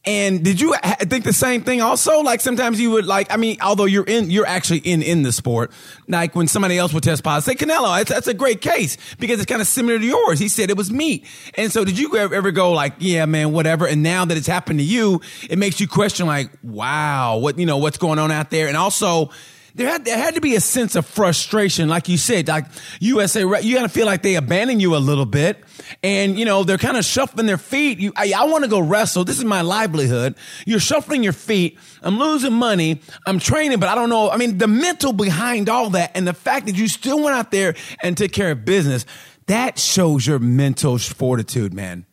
and 0.07 0.45
did 0.45 0.61
you 0.61 0.73
think 1.01 1.25
the 1.25 1.33
same 1.33 1.63
thing 1.63 1.83
also? 1.83 2.21
Like 2.21 2.41
sometimes 2.41 2.81
you 2.81 2.93
would 2.93 3.07
like, 3.07 3.33
I 3.33 3.37
mean, 3.37 3.57
although 3.61 3.87
you're 3.87 4.05
in, 4.07 4.31
you're 4.31 4.47
actually 4.47 4.79
in, 4.79 5.03
in 5.03 5.23
the 5.23 5.33
sport. 5.33 5.73
Like 6.07 6.37
when 6.37 6.47
somebody 6.47 6.79
else 6.79 6.95
would 6.95 7.03
test 7.03 7.25
positive, 7.25 7.59
say 7.59 7.67
Canelo, 7.67 7.97
that's, 7.99 8.11
that's 8.11 8.29
a 8.29 8.35
great 8.35 8.61
case 8.61 8.97
because 9.19 9.41
it's 9.41 9.51
kind 9.51 9.61
of 9.61 9.67
similar 9.67 9.99
to 9.99 10.05
yours. 10.05 10.39
He 10.39 10.49
said 10.49 10.71
it 10.71 10.77
was 10.77 10.93
meat. 10.93 11.27
And 11.57 11.73
so 11.73 11.85
did 11.85 11.99
you 11.99 12.17
ever 12.17 12.53
go 12.53 12.71
like, 12.71 12.95
yeah, 13.01 13.27
man, 13.27 13.51
whatever. 13.51 13.85
And 13.85 14.05
now 14.05 14.25
that 14.25 14.37
it's 14.37 14.47
happened 14.47 14.79
to 14.79 14.85
you, 14.85 15.23
it 15.51 15.59
makes 15.59 15.81
you 15.81 15.89
question 15.89 16.27
like, 16.27 16.51
wow, 16.63 17.39
what, 17.39 17.59
you 17.59 17.67
know, 17.67 17.79
what's 17.79 17.99
going 17.99 18.21
on 18.21 18.31
out 18.31 18.51
there? 18.51 18.69
And 18.69 18.77
also, 18.77 19.31
there 19.77 19.89
had, 19.89 20.07
there 20.07 20.17
had 20.17 20.35
to 20.37 20.41
be 20.41 20.55
a 20.55 20.61
sense 20.61 20.97
of 20.97 21.05
frustration, 21.05 21.89
like 21.89 22.09
you 22.09 22.17
said, 22.17 22.49
like 22.49 22.65
USA, 23.01 23.41
you 23.41 23.75
gotta 23.75 23.91
feel 23.91 24.07
like 24.07 24.23
they 24.23 24.37
abandon 24.37 24.81
you 24.81 24.97
a 24.97 24.99
little 24.99 25.27
bit, 25.27 25.63
and 26.03 26.39
you 26.39 26.47
know 26.47 26.65
they're 26.65 26.79
kind 26.79 26.97
of 26.97 27.05
shuffling 27.05 27.47
their 27.47 27.59
feet. 27.59 27.99
You, 27.99 28.13
I, 28.17 28.33
I 28.35 28.45
want 28.47 28.65
to 28.65 28.71
go 28.71 28.81
wrestle. 28.81 29.25
This 29.25 29.39
is 29.39 29.45
my 29.45 29.61
livelihood. 29.61 30.35
You're 30.65 30.81
shuffling 30.81 31.23
your 31.23 31.35
feet. 31.35 31.79
I'm 32.03 32.19
losing 32.19 32.55
money. 32.55 33.03
I'm 33.27 33.39
training, 33.39 33.79
but 33.79 33.91
I 33.91 33.95
don't 33.95 34.09
know. 34.09 34.31
I 34.31 34.39
mean, 34.39 34.57
the 34.57 34.67
mental 34.67 35.13
behind 35.13 35.69
all 35.69 35.91
that, 35.91 36.13
and 36.15 36.27
the 36.27 36.35
fact 36.35 36.67
that 36.67 36.77
you 36.77 36.89
still 36.89 37.23
went 37.23 37.37
out 37.37 37.51
there 37.51 37.75
and 38.03 38.17
took 38.17 38.33
care 38.33 38.53
of 38.53 38.65
business, 38.65 39.05
that 39.47 39.79
shows 39.79 40.27
your 40.27 40.39
mental 40.39 40.97
fortitude, 40.97 41.75
man. 41.75 42.07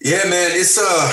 Yeah, 0.00 0.24
man, 0.24 0.50
it's 0.52 0.78
a 0.78 1.10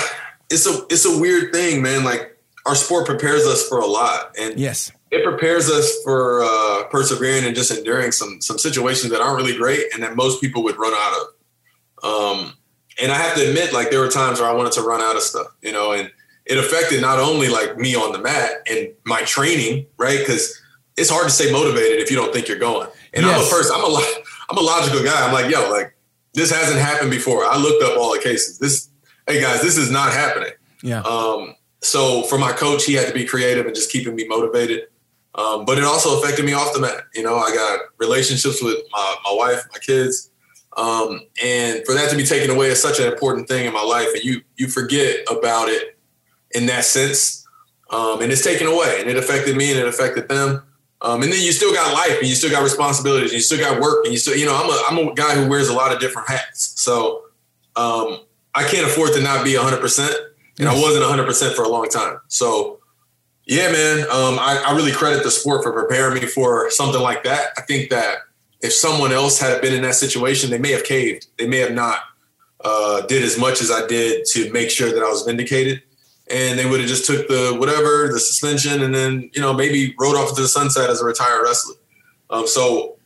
it's 0.48 0.66
a 0.66 0.86
it's 0.88 1.04
a 1.04 1.20
weird 1.20 1.52
thing, 1.52 1.82
man. 1.82 2.02
Like 2.02 2.38
our 2.64 2.74
sport 2.74 3.04
prepares 3.04 3.44
us 3.46 3.68
for 3.68 3.78
a 3.78 3.86
lot, 3.86 4.34
and 4.38 4.58
yes, 4.58 4.90
it 5.12 5.22
prepares 5.22 5.70
us 5.70 6.02
for 6.02 6.42
uh, 6.42 6.84
persevering 6.84 7.44
and 7.44 7.54
just 7.54 7.70
enduring 7.70 8.10
some 8.12 8.40
some 8.40 8.58
situations 8.58 9.12
that 9.12 9.20
aren't 9.20 9.36
really 9.36 9.56
great 9.56 9.92
and 9.92 10.02
that 10.02 10.16
most 10.16 10.40
people 10.40 10.64
would 10.64 10.78
run 10.78 10.94
out 10.96 11.20
of. 11.20 12.04
Um, 12.10 12.54
and 13.00 13.12
I 13.12 13.16
have 13.16 13.36
to 13.36 13.46
admit, 13.46 13.74
like 13.74 13.90
there 13.90 14.00
were 14.00 14.08
times 14.08 14.40
where 14.40 14.48
I 14.48 14.54
wanted 14.54 14.72
to 14.72 14.82
run 14.82 15.02
out 15.02 15.14
of 15.14 15.22
stuff, 15.22 15.48
you 15.60 15.70
know, 15.70 15.92
and 15.92 16.10
it 16.46 16.58
affected 16.58 17.02
not 17.02 17.18
only 17.18 17.48
like 17.48 17.76
me 17.76 17.94
on 17.94 18.12
the 18.12 18.18
mat 18.18 18.50
and 18.68 18.88
my 19.04 19.20
training, 19.22 19.86
right? 19.98 20.18
Because 20.18 20.58
it's 20.96 21.10
hard 21.10 21.24
to 21.24 21.30
stay 21.30 21.52
motivated 21.52 22.00
if 22.00 22.10
you 22.10 22.16
don't 22.16 22.32
think 22.32 22.48
you're 22.48 22.58
going. 22.58 22.88
And 23.12 23.24
yes. 23.24 23.38
I'm 23.38 23.46
a 23.46 23.50
person, 23.50 23.76
I'm 23.76 23.84
a 23.84 24.22
I'm 24.50 24.58
a 24.58 24.62
logical 24.62 25.04
guy. 25.04 25.26
I'm 25.26 25.32
like, 25.32 25.52
yo, 25.52 25.70
like 25.70 25.94
this 26.32 26.50
hasn't 26.50 26.80
happened 26.80 27.10
before. 27.10 27.44
I 27.44 27.58
looked 27.58 27.84
up 27.84 27.98
all 27.98 28.14
the 28.14 28.20
cases. 28.20 28.58
This, 28.58 28.88
hey 29.26 29.42
guys, 29.42 29.60
this 29.60 29.76
is 29.76 29.90
not 29.90 30.12
happening. 30.12 30.52
Yeah. 30.82 31.02
Um, 31.02 31.54
so 31.82 32.22
for 32.22 32.38
my 32.38 32.52
coach, 32.52 32.86
he 32.86 32.94
had 32.94 33.08
to 33.08 33.14
be 33.14 33.26
creative 33.26 33.66
and 33.66 33.74
just 33.74 33.92
keeping 33.92 34.14
me 34.14 34.26
motivated. 34.26 34.88
Um, 35.34 35.64
but 35.64 35.78
it 35.78 35.84
also 35.84 36.18
affected 36.18 36.44
me 36.44 36.52
off 36.52 36.74
the 36.74 36.80
mat. 36.80 37.04
You 37.14 37.22
know, 37.22 37.36
I 37.36 37.54
got 37.54 37.80
relationships 37.98 38.62
with 38.62 38.78
my, 38.92 39.16
my 39.24 39.34
wife, 39.34 39.62
my 39.72 39.78
kids. 39.78 40.30
Um, 40.76 41.22
and 41.42 41.84
for 41.84 41.94
that 41.94 42.10
to 42.10 42.16
be 42.16 42.24
taken 42.24 42.50
away 42.50 42.68
is 42.68 42.80
such 42.80 42.98
an 42.98 43.10
important 43.10 43.48
thing 43.48 43.66
in 43.66 43.72
my 43.72 43.82
life. 43.82 44.08
And 44.14 44.22
you, 44.24 44.42
you 44.56 44.68
forget 44.68 45.20
about 45.30 45.68
it 45.68 45.98
in 46.52 46.66
that 46.66 46.84
sense. 46.84 47.46
Um, 47.90 48.22
and 48.22 48.32
it's 48.32 48.44
taken 48.44 48.66
away 48.66 48.98
and 49.00 49.08
it 49.08 49.16
affected 49.16 49.56
me 49.56 49.70
and 49.70 49.80
it 49.80 49.86
affected 49.86 50.28
them. 50.28 50.62
Um, 51.02 51.22
and 51.22 51.32
then 51.32 51.42
you 51.42 51.52
still 51.52 51.74
got 51.74 51.92
life 51.92 52.18
and 52.20 52.28
you 52.28 52.34
still 52.34 52.50
got 52.50 52.62
responsibilities 52.62 53.30
and 53.30 53.36
you 53.36 53.42
still 53.42 53.58
got 53.58 53.80
work 53.80 54.04
and 54.04 54.12
you 54.12 54.18
still, 54.18 54.36
you 54.36 54.46
know, 54.46 54.54
I'm 54.54 54.70
a, 54.70 55.02
I'm 55.02 55.08
a 55.08 55.14
guy 55.14 55.34
who 55.34 55.48
wears 55.48 55.68
a 55.68 55.74
lot 55.74 55.92
of 55.92 56.00
different 56.00 56.28
hats. 56.28 56.80
So, 56.80 57.24
um, 57.74 58.20
I 58.54 58.64
can't 58.64 58.86
afford 58.86 59.12
to 59.14 59.22
not 59.22 59.44
be 59.44 59.54
hundred 59.56 59.80
percent. 59.80 60.14
And 60.58 60.68
I 60.68 60.74
wasn't 60.74 61.04
hundred 61.04 61.26
percent 61.26 61.56
for 61.56 61.62
a 61.62 61.68
long 61.68 61.88
time. 61.88 62.18
So, 62.28 62.80
Yeah, 63.44 63.72
man. 63.72 64.00
Um, 64.02 64.38
I, 64.38 64.62
I 64.66 64.76
really 64.76 64.92
credit 64.92 65.24
the 65.24 65.30
sport 65.30 65.64
for 65.64 65.72
preparing 65.72 66.14
me 66.14 66.26
for 66.26 66.70
something 66.70 67.00
like 67.00 67.24
that. 67.24 67.48
I 67.56 67.62
think 67.62 67.90
that 67.90 68.18
if 68.60 68.72
someone 68.72 69.12
else 69.12 69.40
had 69.40 69.60
been 69.60 69.74
in 69.74 69.82
that 69.82 69.96
situation, 69.96 70.50
they 70.50 70.58
may 70.58 70.70
have 70.70 70.84
caved. 70.84 71.26
They 71.38 71.48
may 71.48 71.58
have 71.58 71.72
not 71.72 72.00
uh, 72.64 73.00
did 73.02 73.24
as 73.24 73.38
much 73.38 73.60
as 73.60 73.70
I 73.70 73.86
did 73.86 74.24
to 74.26 74.52
make 74.52 74.70
sure 74.70 74.92
that 74.92 75.02
I 75.02 75.08
was 75.08 75.22
vindicated. 75.22 75.82
And 76.30 76.58
they 76.58 76.66
would 76.66 76.78
have 76.78 76.88
just 76.88 77.04
took 77.04 77.26
the 77.26 77.56
whatever, 77.58 78.08
the 78.12 78.20
suspension, 78.20 78.82
and 78.82 78.94
then, 78.94 79.28
you 79.34 79.40
know, 79.40 79.52
maybe 79.52 79.94
rode 79.98 80.14
off 80.14 80.30
into 80.30 80.42
the 80.42 80.48
sunset 80.48 80.88
as 80.88 81.00
a 81.00 81.04
retired 81.04 81.42
wrestler. 81.42 81.74
Um, 82.30 82.46
so 82.46 82.96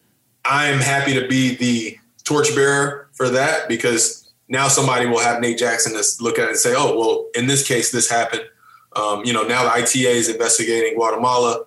I'm 0.44 0.78
happy 0.78 1.14
to 1.14 1.26
be 1.26 1.56
the 1.56 1.98
torchbearer 2.24 3.08
for 3.14 3.30
that 3.30 3.68
because 3.68 4.30
now 4.48 4.68
somebody 4.68 5.06
will 5.06 5.18
have 5.18 5.40
Nate 5.40 5.58
Jackson 5.58 5.94
to 5.94 6.04
look 6.20 6.38
at 6.38 6.44
it 6.44 6.50
and 6.50 6.58
say, 6.58 6.74
oh, 6.76 6.96
well, 6.96 7.26
in 7.34 7.46
this 7.46 7.66
case, 7.66 7.90
this 7.90 8.08
happened. 8.10 8.42
Um, 8.96 9.24
you 9.24 9.32
know, 9.32 9.42
now 9.42 9.64
the 9.64 9.72
ITA 9.72 10.10
is 10.10 10.28
investigating 10.28 10.94
Guatemala 10.94 11.64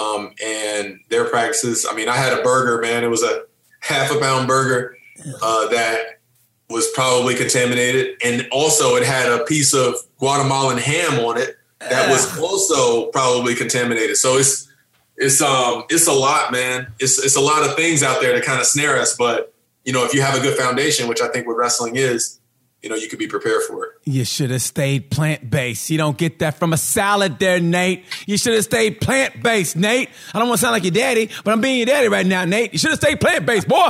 um, 0.00 0.34
and 0.44 1.00
their 1.10 1.24
practices. 1.26 1.86
I 1.88 1.94
mean, 1.94 2.08
I 2.08 2.16
had 2.16 2.38
a 2.38 2.42
burger, 2.42 2.80
man. 2.80 3.04
It 3.04 3.08
was 3.08 3.22
a 3.22 3.44
half 3.80 4.10
a 4.10 4.18
pound 4.18 4.48
burger 4.48 4.96
uh, 5.42 5.68
that 5.68 6.20
was 6.68 6.90
probably 6.92 7.34
contaminated, 7.34 8.16
and 8.24 8.48
also 8.50 8.96
it 8.96 9.04
had 9.04 9.30
a 9.30 9.44
piece 9.44 9.74
of 9.74 9.94
Guatemalan 10.18 10.78
ham 10.78 11.20
on 11.20 11.38
it 11.38 11.56
that 11.90 12.08
was 12.08 12.38
also 12.38 13.06
probably 13.06 13.54
contaminated. 13.54 14.16
So 14.16 14.36
it's 14.36 14.68
it's 15.16 15.40
um 15.40 15.84
it's 15.88 16.06
a 16.06 16.12
lot, 16.12 16.52
man. 16.52 16.92
It's 16.98 17.22
it's 17.22 17.36
a 17.36 17.40
lot 17.40 17.68
of 17.68 17.76
things 17.76 18.02
out 18.02 18.20
there 18.20 18.34
to 18.34 18.44
kind 18.44 18.60
of 18.60 18.66
snare 18.66 18.98
us, 18.98 19.16
but 19.16 19.52
you 19.84 19.92
know, 19.92 20.04
if 20.04 20.14
you 20.14 20.22
have 20.22 20.36
a 20.36 20.40
good 20.40 20.56
foundation, 20.56 21.08
which 21.08 21.20
I 21.20 21.28
think 21.28 21.46
what 21.46 21.56
wrestling 21.56 21.96
is, 21.96 22.40
you 22.82 22.90
know, 22.90 22.96
you 22.96 23.08
could 23.08 23.18
be 23.18 23.28
prepared 23.28 23.62
for 23.62 23.84
it. 23.84 23.90
You 24.04 24.24
should 24.24 24.50
have 24.50 24.62
stayed 24.62 25.10
plant 25.10 25.48
based. 25.48 25.88
You 25.88 25.98
don't 25.98 26.18
get 26.18 26.40
that 26.40 26.58
from 26.58 26.72
a 26.72 26.76
salad 26.76 27.38
there, 27.38 27.60
Nate. 27.60 28.04
You 28.26 28.36
should 28.36 28.54
have 28.54 28.64
stayed 28.64 29.00
plant 29.00 29.42
based, 29.42 29.76
Nate. 29.76 30.10
I 30.34 30.38
don't 30.38 30.48
want 30.48 30.58
to 30.58 30.62
sound 30.62 30.72
like 30.72 30.82
your 30.82 30.90
daddy, 30.90 31.30
but 31.44 31.52
I'm 31.52 31.60
being 31.60 31.78
your 31.78 31.86
daddy 31.86 32.08
right 32.08 32.26
now, 32.26 32.44
Nate. 32.44 32.72
You 32.72 32.78
should 32.78 32.90
have 32.90 32.98
stayed 32.98 33.20
plant 33.20 33.46
based, 33.46 33.68
boy. 33.68 33.88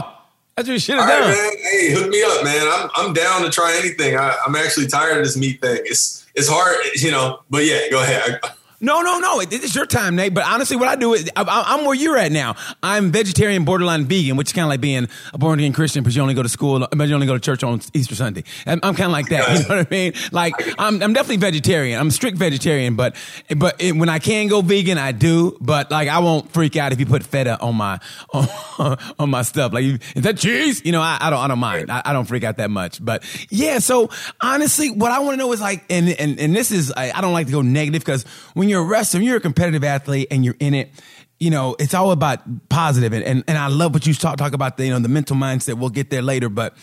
That's 0.56 0.68
what 0.68 0.74
you 0.74 0.78
should 0.78 0.96
have 0.96 1.08
done. 1.08 1.30
man. 1.30 1.50
Hey, 1.62 1.92
hook 1.92 2.10
me 2.10 2.22
up, 2.22 2.44
man. 2.44 2.68
I'm 2.68 2.90
I'm 2.94 3.12
down 3.14 3.42
to 3.42 3.50
try 3.50 3.74
anything. 3.80 4.16
I, 4.16 4.36
am 4.46 4.54
actually 4.54 4.86
tired 4.88 5.16
of 5.16 5.24
this 5.24 5.36
meat 5.36 5.62
thing. 5.62 5.78
It's 5.84 6.26
it's 6.34 6.48
hard, 6.48 6.76
you 6.96 7.10
know. 7.10 7.40
But 7.48 7.64
yeah, 7.64 7.88
go 7.90 8.02
ahead. 8.02 8.40
I, 8.42 8.50
no, 8.82 9.00
no, 9.00 9.20
no. 9.20 9.40
It's 9.40 9.74
your 9.76 9.86
time, 9.86 10.16
Nate. 10.16 10.34
But 10.34 10.44
honestly, 10.44 10.76
what 10.76 10.88
I 10.88 10.96
do 10.96 11.14
is 11.14 11.30
I, 11.36 11.78
am 11.78 11.84
where 11.84 11.94
you're 11.94 12.18
at 12.18 12.32
now. 12.32 12.56
I'm 12.82 13.12
vegetarian, 13.12 13.64
borderline 13.64 14.06
vegan, 14.06 14.36
which 14.36 14.48
is 14.48 14.52
kind 14.52 14.64
of 14.64 14.70
like 14.70 14.80
being 14.80 15.08
a 15.32 15.38
born 15.38 15.60
again 15.60 15.72
Christian, 15.72 16.02
but 16.02 16.14
you 16.14 16.20
only 16.20 16.34
go 16.34 16.42
to 16.42 16.48
school, 16.48 16.88
but 16.90 17.08
you 17.08 17.14
only 17.14 17.28
go 17.28 17.34
to 17.34 17.40
church 17.40 17.62
on 17.62 17.80
Easter 17.94 18.16
Sunday. 18.16 18.42
I'm, 18.66 18.80
I'm 18.82 18.96
kind 18.96 19.06
of 19.06 19.12
like 19.12 19.28
that. 19.28 19.42
You 19.62 19.68
know 19.68 19.76
what 19.76 19.86
I 19.86 19.90
mean? 19.90 20.14
Like 20.32 20.54
I'm, 20.78 21.02
I'm 21.02 21.12
definitely 21.12 21.36
vegetarian. 21.36 22.00
I'm 22.00 22.10
strict 22.10 22.36
vegetarian, 22.36 22.96
but 22.96 23.14
but 23.54 23.80
it, 23.80 23.94
when 23.94 24.08
I 24.08 24.18
can 24.18 24.48
go 24.48 24.62
vegan, 24.62 24.98
I 24.98 25.12
do. 25.12 25.56
But 25.60 25.90
like 25.90 26.08
I 26.08 26.18
won't 26.18 26.50
freak 26.52 26.76
out 26.76 26.92
if 26.92 26.98
you 26.98 27.06
put 27.06 27.22
feta 27.22 27.60
on 27.60 27.76
my 27.76 28.00
on, 28.32 28.48
on 29.18 29.30
my 29.30 29.42
stuff. 29.42 29.72
Like 29.72 29.84
is 29.84 30.22
that 30.22 30.38
cheese? 30.38 30.82
You 30.84 30.92
know, 30.92 31.00
I, 31.00 31.18
I 31.20 31.30
don't 31.30 31.38
I 31.38 31.48
don't 31.48 31.58
mind. 31.58 31.90
I, 31.90 32.02
I, 32.04 32.12
don't 32.12 32.24
freak 32.24 32.44
out 32.44 32.56
that 32.56 32.70
much. 32.70 33.04
But 33.04 33.24
yeah. 33.50 33.78
So 33.78 34.10
honestly, 34.40 34.90
what 34.90 35.12
I 35.12 35.20
want 35.20 35.34
to 35.34 35.36
know 35.36 35.52
is 35.52 35.60
like, 35.60 35.84
and 35.90 36.08
and 36.08 36.40
and 36.40 36.56
this 36.56 36.72
is 36.72 36.92
I, 36.96 37.12
I 37.14 37.20
don't 37.20 37.32
like 37.32 37.46
to 37.46 37.52
go 37.52 37.62
negative 37.62 38.02
because 38.02 38.24
when 38.54 38.68
you're 38.72 38.82
a 38.82 38.86
wrestler, 38.86 39.20
you're 39.20 39.36
a 39.36 39.40
competitive 39.40 39.84
athlete 39.84 40.28
and 40.30 40.44
you're 40.44 40.56
in 40.58 40.74
it, 40.74 40.90
you 41.38 41.50
know, 41.50 41.76
it's 41.78 41.94
all 41.94 42.10
about 42.10 42.40
positive 42.68 43.12
and, 43.12 43.22
and, 43.24 43.44
and 43.46 43.58
I 43.58 43.68
love 43.68 43.94
what 43.94 44.06
you 44.06 44.14
talk, 44.14 44.36
talk 44.36 44.52
about 44.52 44.76
the, 44.76 44.86
you 44.86 44.90
know, 44.90 44.98
the 44.98 45.08
mental 45.08 45.36
mindset. 45.36 45.74
We'll 45.74 45.90
get 45.90 46.10
there 46.10 46.22
later, 46.22 46.48
but 46.48 46.76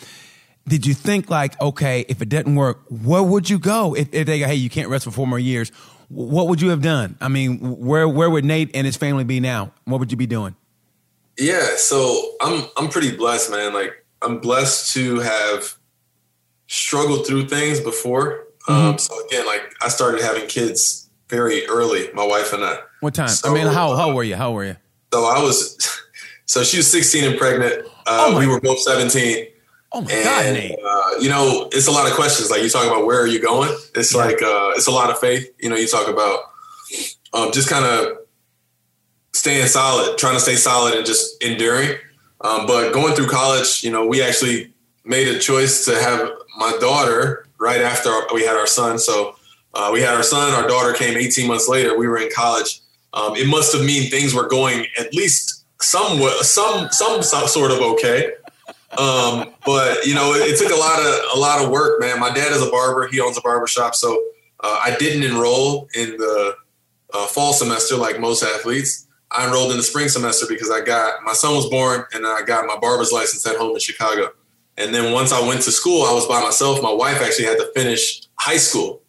did 0.67 0.85
you 0.85 0.93
think 0.93 1.29
like, 1.29 1.59
okay, 1.59 2.05
if 2.07 2.21
it 2.21 2.29
doesn't 2.29 2.55
work, 2.55 2.81
where 2.89 3.23
would 3.23 3.49
you 3.49 3.57
go? 3.57 3.95
If, 3.95 4.13
if 4.13 4.27
they 4.27 4.39
go, 4.39 4.45
hey, 4.45 4.55
you 4.55 4.69
can't 4.69 4.87
wrestle 4.87 5.11
for 5.11 5.17
four 5.17 5.27
more 5.27 5.39
years, 5.39 5.71
what 6.09 6.47
would 6.47 6.61
you 6.61 6.69
have 6.69 6.81
done? 6.81 7.17
I 7.19 7.27
mean, 7.27 7.59
where, 7.59 8.07
where 8.07 8.29
would 8.29 8.45
Nate 8.45 8.71
and 8.75 8.85
his 8.85 8.95
family 8.95 9.23
be 9.23 9.39
now? 9.39 9.73
What 9.85 9.99
would 9.99 10.11
you 10.11 10.17
be 10.17 10.27
doing? 10.27 10.55
Yeah. 11.37 11.75
So 11.77 12.35
I'm, 12.41 12.65
I'm 12.77 12.89
pretty 12.89 13.15
blessed, 13.15 13.49
man. 13.51 13.73
Like 13.73 14.05
I'm 14.21 14.39
blessed 14.39 14.93
to 14.93 15.19
have 15.19 15.75
struggled 16.67 17.25
through 17.25 17.47
things 17.47 17.79
before. 17.79 18.45
Mm-hmm. 18.67 18.71
Um, 18.73 18.97
so 18.97 19.13
again, 19.25 19.45
like 19.47 19.73
I 19.81 19.89
started 19.89 20.21
having 20.21 20.47
kids 20.47 21.08
very 21.29 21.65
early, 21.67 22.09
my 22.13 22.25
wife 22.25 22.51
and 22.53 22.63
I. 22.63 22.79
What 22.99 23.13
time? 23.13 23.29
So, 23.29 23.49
I 23.49 23.53
mean, 23.53 23.67
how 23.67 23.95
how 23.95 24.13
were 24.13 24.23
you? 24.23 24.35
How 24.35 24.51
were 24.51 24.65
you? 24.65 24.75
So 25.13 25.25
I 25.25 25.41
was, 25.41 25.77
so 26.45 26.63
she 26.63 26.77
was 26.77 26.87
16 26.91 27.23
and 27.23 27.37
pregnant. 27.37 27.85
Uh, 28.05 28.31
oh 28.31 28.39
we 28.39 28.47
were 28.47 28.59
both 28.59 28.79
17. 28.79 29.47
Oh 29.91 30.01
my 30.01 30.11
and, 30.11 30.23
God. 30.23 30.77
Uh, 30.83 31.19
you 31.19 31.29
know, 31.29 31.69
it's 31.71 31.87
a 31.87 31.91
lot 31.91 32.07
of 32.07 32.13
questions. 32.13 32.51
Like 32.51 32.61
you 32.61 32.69
talk 32.69 32.85
about 32.85 33.05
where 33.05 33.21
are 33.21 33.27
you 33.27 33.41
going? 33.41 33.75
It's 33.95 34.13
yeah. 34.13 34.25
like, 34.25 34.41
uh, 34.41 34.73
it's 34.75 34.87
a 34.87 34.91
lot 34.91 35.09
of 35.09 35.19
faith. 35.19 35.51
You 35.59 35.69
know, 35.69 35.75
you 35.75 35.87
talk 35.87 36.07
about 36.07 36.41
um, 37.33 37.51
just 37.51 37.69
kind 37.69 37.85
of 37.85 38.17
staying 39.33 39.65
solid, 39.67 40.17
trying 40.17 40.35
to 40.35 40.39
stay 40.39 40.55
solid 40.55 40.95
and 40.95 41.05
just 41.05 41.41
enduring. 41.43 41.97
Um, 42.41 42.67
but 42.67 42.93
going 42.93 43.15
through 43.15 43.27
college, 43.27 43.83
you 43.83 43.91
know, 43.91 44.05
we 44.05 44.21
actually 44.21 44.73
made 45.05 45.27
a 45.27 45.39
choice 45.39 45.85
to 45.85 45.95
have 45.99 46.29
my 46.57 46.77
daughter 46.79 47.47
right 47.59 47.81
after 47.81 48.11
we 48.33 48.43
had 48.43 48.55
our 48.55 48.67
son. 48.67 48.99
So 48.99 49.35
uh, 49.79 49.91
we 49.91 50.01
had 50.01 50.13
our 50.13 50.23
son. 50.23 50.53
Our 50.53 50.67
daughter 50.67 50.93
came 50.93 51.17
18 51.17 51.47
months 51.47 51.69
later. 51.69 51.97
We 51.97 52.07
were 52.07 52.17
in 52.17 52.29
college. 52.35 52.81
Um, 53.13 53.35
it 53.37 53.47
must 53.47 53.73
have 53.73 53.85
mean 53.85 54.11
things 54.11 54.33
were 54.33 54.47
going 54.47 54.85
at 54.99 55.13
least 55.13 55.65
somewhat, 55.81 56.45
some, 56.45 56.89
some, 56.91 57.23
some 57.23 57.47
sort 57.47 57.71
of 57.71 57.79
okay. 57.79 58.33
Um, 58.97 59.53
but 59.65 60.05
you 60.05 60.15
know, 60.15 60.33
it, 60.33 60.53
it, 60.53 60.57
took 60.57 60.71
a 60.71 60.79
lot 60.79 60.99
of 60.99 61.37
a 61.37 61.39
lot 61.39 61.63
of 61.63 61.69
work, 61.69 62.01
man. 62.01 62.19
My 62.19 62.29
dad 62.29 62.51
is 62.51 62.61
a 62.61 62.69
barber. 62.69 63.07
He 63.07 63.21
owns 63.21 63.37
a 63.37 63.41
barber 63.41 63.67
shop, 63.67 63.95
so 63.95 64.19
uh, 64.61 64.81
I 64.83 64.95
didn't 64.97 65.23
enroll 65.23 65.87
in 65.93 66.17
the 66.17 66.55
uh, 67.13 67.27
fall 67.27 67.53
semester 67.53 67.95
like 67.95 68.19
most 68.19 68.43
athletes. 68.43 69.07
I 69.31 69.45
enrolled 69.45 69.71
in 69.71 69.77
the 69.77 69.83
spring 69.83 70.09
semester 70.09 70.47
because 70.49 70.71
I 70.71 70.81
got 70.81 71.23
my 71.23 71.33
son 71.33 71.55
was 71.55 71.69
born 71.69 72.03
and 72.13 72.25
I 72.25 72.41
got 72.41 72.65
my 72.65 72.77
barber's 72.79 73.11
license 73.11 73.45
at 73.45 73.57
home 73.57 73.73
in 73.73 73.79
Chicago. 73.79 74.31
And 74.75 74.93
then 74.93 75.13
once 75.13 75.31
I 75.31 75.45
went 75.47 75.61
to 75.63 75.71
school, 75.71 76.03
I 76.03 76.13
was 76.13 76.25
by 76.25 76.41
myself. 76.41 76.81
My 76.81 76.91
wife 76.91 77.21
actually 77.21 77.45
had 77.45 77.57
to 77.57 77.71
finish 77.75 78.23
high 78.35 78.57
school. 78.57 79.03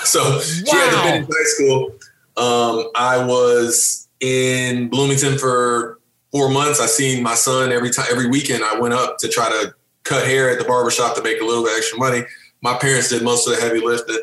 So 0.04 0.22
wow. 0.22 0.40
she 0.40 0.76
had 0.76 0.90
to 0.90 1.02
finish 1.02 1.26
high 1.26 1.44
school. 1.44 1.92
Um, 2.36 2.90
I 2.94 3.24
was 3.24 4.08
in 4.20 4.88
Bloomington 4.88 5.38
for 5.38 5.98
four 6.32 6.48
months. 6.48 6.80
I 6.80 6.86
seen 6.86 7.22
my 7.22 7.34
son 7.34 7.72
every 7.72 7.90
time, 7.90 8.06
every 8.10 8.28
weekend. 8.28 8.64
I 8.64 8.78
went 8.78 8.94
up 8.94 9.18
to 9.18 9.28
try 9.28 9.48
to 9.48 9.74
cut 10.04 10.26
hair 10.26 10.50
at 10.50 10.58
the 10.58 10.64
barbershop 10.64 11.16
to 11.16 11.22
make 11.22 11.40
a 11.40 11.44
little 11.44 11.64
bit 11.64 11.76
extra 11.76 11.98
money. 11.98 12.22
My 12.62 12.74
parents 12.78 13.10
did 13.10 13.22
most 13.22 13.46
of 13.46 13.54
the 13.54 13.60
heavy 13.60 13.80
lifting. 13.80 14.20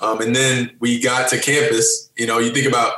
Um, 0.00 0.20
and 0.20 0.34
then 0.34 0.70
we 0.80 1.00
got 1.00 1.28
to 1.30 1.38
campus. 1.38 2.10
You 2.16 2.26
know, 2.26 2.38
you 2.38 2.50
think 2.50 2.66
about 2.66 2.92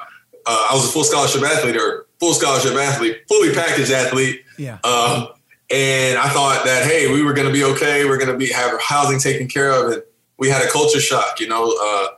uh, 0.46 0.68
I 0.70 0.74
was 0.74 0.88
a 0.88 0.92
full 0.92 1.04
scholarship 1.04 1.42
athlete 1.42 1.76
or 1.76 2.06
full 2.18 2.34
scholarship 2.34 2.74
athlete, 2.74 3.22
fully 3.28 3.54
packaged 3.54 3.90
athlete. 3.90 4.42
Yeah. 4.58 4.78
Um, 4.84 5.28
and 5.70 6.18
I 6.18 6.28
thought 6.28 6.64
that 6.64 6.84
hey, 6.84 7.12
we 7.12 7.22
were 7.22 7.32
going 7.32 7.46
to 7.46 7.52
be 7.52 7.64
okay. 7.64 8.04
We're 8.04 8.18
going 8.18 8.30
to 8.30 8.36
be 8.36 8.52
have 8.52 8.80
housing 8.80 9.18
taken 9.18 9.48
care 9.48 9.70
of, 9.70 9.92
and 9.92 10.02
we 10.40 10.48
had 10.48 10.66
a 10.66 10.68
culture 10.70 10.98
shock. 10.98 11.38
You 11.38 11.46
know, 11.46 11.72
uh, 11.80 12.08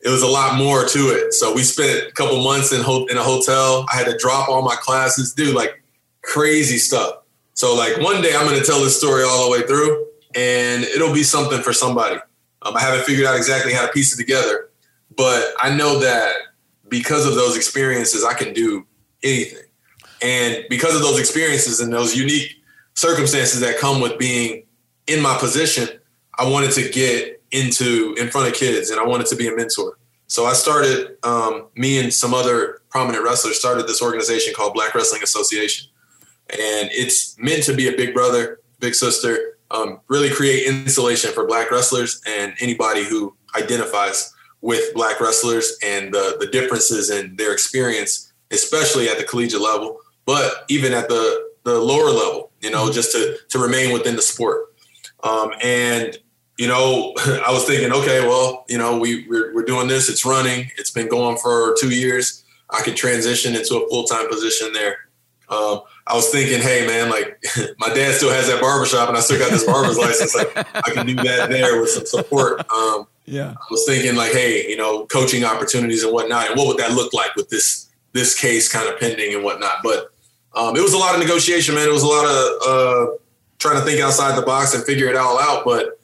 it 0.00 0.08
was 0.08 0.22
a 0.22 0.26
lot 0.26 0.56
more 0.56 0.84
to 0.84 0.98
it. 1.10 1.32
So 1.34 1.54
we 1.54 1.62
spent 1.62 2.08
a 2.08 2.12
couple 2.12 2.42
months 2.42 2.72
in 2.72 2.82
ho- 2.82 3.06
in 3.06 3.16
a 3.16 3.22
hotel. 3.22 3.86
I 3.92 3.96
had 3.96 4.06
to 4.06 4.16
drop 4.18 4.48
all 4.48 4.62
my 4.62 4.74
classes, 4.74 5.32
do 5.32 5.54
like 5.54 5.82
crazy 6.22 6.78
stuff. 6.78 7.18
So 7.54 7.74
like 7.76 7.98
one 7.98 8.20
day 8.20 8.34
I'm 8.34 8.46
going 8.46 8.58
to 8.58 8.66
tell 8.66 8.82
this 8.82 8.98
story 8.98 9.22
all 9.22 9.44
the 9.44 9.50
way 9.50 9.66
through, 9.66 10.06
and 10.34 10.82
it'll 10.84 11.14
be 11.14 11.22
something 11.22 11.62
for 11.62 11.72
somebody. 11.72 12.16
Um, 12.62 12.76
I 12.76 12.80
haven't 12.80 13.04
figured 13.04 13.26
out 13.26 13.36
exactly 13.36 13.72
how 13.72 13.86
to 13.86 13.92
piece 13.92 14.12
it 14.12 14.16
together, 14.16 14.70
but 15.16 15.52
I 15.60 15.74
know 15.74 16.00
that 16.00 16.32
because 16.88 17.26
of 17.26 17.34
those 17.34 17.56
experiences, 17.56 18.24
I 18.24 18.34
can 18.34 18.52
do 18.52 18.86
anything. 19.22 19.64
And 20.22 20.64
because 20.70 20.94
of 20.94 21.02
those 21.02 21.18
experiences 21.18 21.80
and 21.80 21.92
those 21.92 22.16
unique 22.16 22.62
circumstances 22.94 23.60
that 23.60 23.78
come 23.78 24.00
with 24.00 24.18
being 24.18 24.64
in 25.06 25.22
my 25.22 25.36
position, 25.36 25.88
I 26.38 26.48
wanted 26.48 26.72
to 26.72 26.88
get 26.90 27.35
into 27.56 28.14
in 28.18 28.28
front 28.28 28.48
of 28.48 28.54
kids 28.54 28.90
and 28.90 29.00
I 29.00 29.04
wanted 29.04 29.26
to 29.28 29.36
be 29.36 29.48
a 29.48 29.54
mentor. 29.54 29.98
So 30.28 30.44
I 30.44 30.54
started, 30.54 31.16
um, 31.22 31.68
me 31.76 31.98
and 31.98 32.12
some 32.12 32.34
other 32.34 32.82
prominent 32.90 33.24
wrestlers 33.24 33.58
started 33.58 33.86
this 33.86 34.02
organization 34.02 34.54
called 34.54 34.74
Black 34.74 34.94
Wrestling 34.94 35.22
Association. 35.22 35.88
And 36.50 36.90
it's 36.92 37.38
meant 37.38 37.62
to 37.64 37.74
be 37.74 37.88
a 37.88 37.96
big 37.96 38.12
brother, 38.12 38.60
big 38.80 38.94
sister, 38.94 39.58
um, 39.70 40.00
really 40.08 40.30
create 40.30 40.66
insulation 40.66 41.32
for 41.32 41.46
black 41.46 41.70
wrestlers 41.70 42.20
and 42.26 42.54
anybody 42.60 43.04
who 43.04 43.36
identifies 43.56 44.32
with 44.60 44.94
black 44.94 45.20
wrestlers 45.20 45.76
and 45.84 46.12
the, 46.12 46.36
the 46.40 46.46
differences 46.46 47.10
in 47.10 47.36
their 47.36 47.52
experience, 47.52 48.32
especially 48.50 49.08
at 49.08 49.18
the 49.18 49.24
collegiate 49.24 49.60
level, 49.60 49.98
but 50.24 50.64
even 50.68 50.92
at 50.92 51.08
the, 51.08 51.50
the 51.64 51.78
lower 51.78 52.10
level, 52.10 52.50
you 52.60 52.70
know, 52.70 52.84
mm-hmm. 52.84 52.92
just 52.92 53.12
to, 53.12 53.36
to 53.48 53.58
remain 53.58 53.92
within 53.92 54.16
the 54.16 54.22
sport. 54.22 54.74
Um, 55.22 55.52
and 55.62 56.16
you 56.58 56.66
know, 56.68 57.14
I 57.46 57.52
was 57.52 57.64
thinking, 57.64 57.92
okay, 57.92 58.26
well, 58.26 58.64
you 58.68 58.78
know, 58.78 58.98
we 58.98 59.26
we're, 59.28 59.54
we're 59.54 59.64
doing 59.64 59.88
this. 59.88 60.08
It's 60.08 60.24
running. 60.24 60.70
It's 60.76 60.90
been 60.90 61.08
going 61.08 61.36
for 61.38 61.74
two 61.80 61.90
years. 61.90 62.44
I 62.70 62.82
could 62.82 62.96
transition 62.96 63.54
into 63.54 63.76
a 63.76 63.88
full 63.88 64.04
time 64.04 64.28
position 64.28 64.72
there. 64.72 64.98
Um, 65.48 65.82
I 66.08 66.14
was 66.14 66.28
thinking, 66.30 66.60
hey, 66.60 66.86
man, 66.86 67.10
like 67.10 67.42
my 67.78 67.88
dad 67.88 68.14
still 68.14 68.30
has 68.30 68.48
that 68.48 68.60
barbershop, 68.60 69.08
and 69.08 69.16
I 69.16 69.20
still 69.20 69.38
got 69.38 69.50
this 69.50 69.64
barber's 69.64 69.98
license. 69.98 70.34
Like 70.34 70.56
I 70.76 70.90
can 70.92 71.06
do 71.06 71.14
that 71.16 71.48
there 71.50 71.80
with 71.80 71.90
some 71.90 72.06
support. 72.06 72.60
Um, 72.72 73.06
Yeah. 73.26 73.50
I 73.50 73.66
was 73.70 73.84
thinking 73.86 74.16
like, 74.16 74.32
hey, 74.32 74.68
you 74.68 74.76
know, 74.76 75.06
coaching 75.06 75.44
opportunities 75.44 76.02
and 76.04 76.12
whatnot, 76.12 76.48
and 76.48 76.58
what 76.58 76.68
would 76.68 76.78
that 76.78 76.92
look 76.92 77.12
like 77.12 77.34
with 77.36 77.48
this 77.48 77.88
this 78.12 78.38
case 78.38 78.72
kind 78.72 78.88
of 78.88 78.98
pending 78.98 79.34
and 79.34 79.44
whatnot. 79.44 79.82
But 79.82 80.10
um, 80.54 80.74
it 80.76 80.80
was 80.80 80.94
a 80.94 80.98
lot 80.98 81.14
of 81.14 81.20
negotiation, 81.20 81.74
man. 81.74 81.88
It 81.88 81.92
was 81.92 82.02
a 82.02 82.08
lot 82.08 82.24
of 82.24 82.62
uh, 82.66 83.16
trying 83.58 83.78
to 83.78 83.82
think 83.84 84.00
outside 84.00 84.36
the 84.36 84.46
box 84.46 84.74
and 84.74 84.82
figure 84.84 85.06
it 85.08 85.16
all 85.16 85.38
out. 85.38 85.64
But 85.64 86.00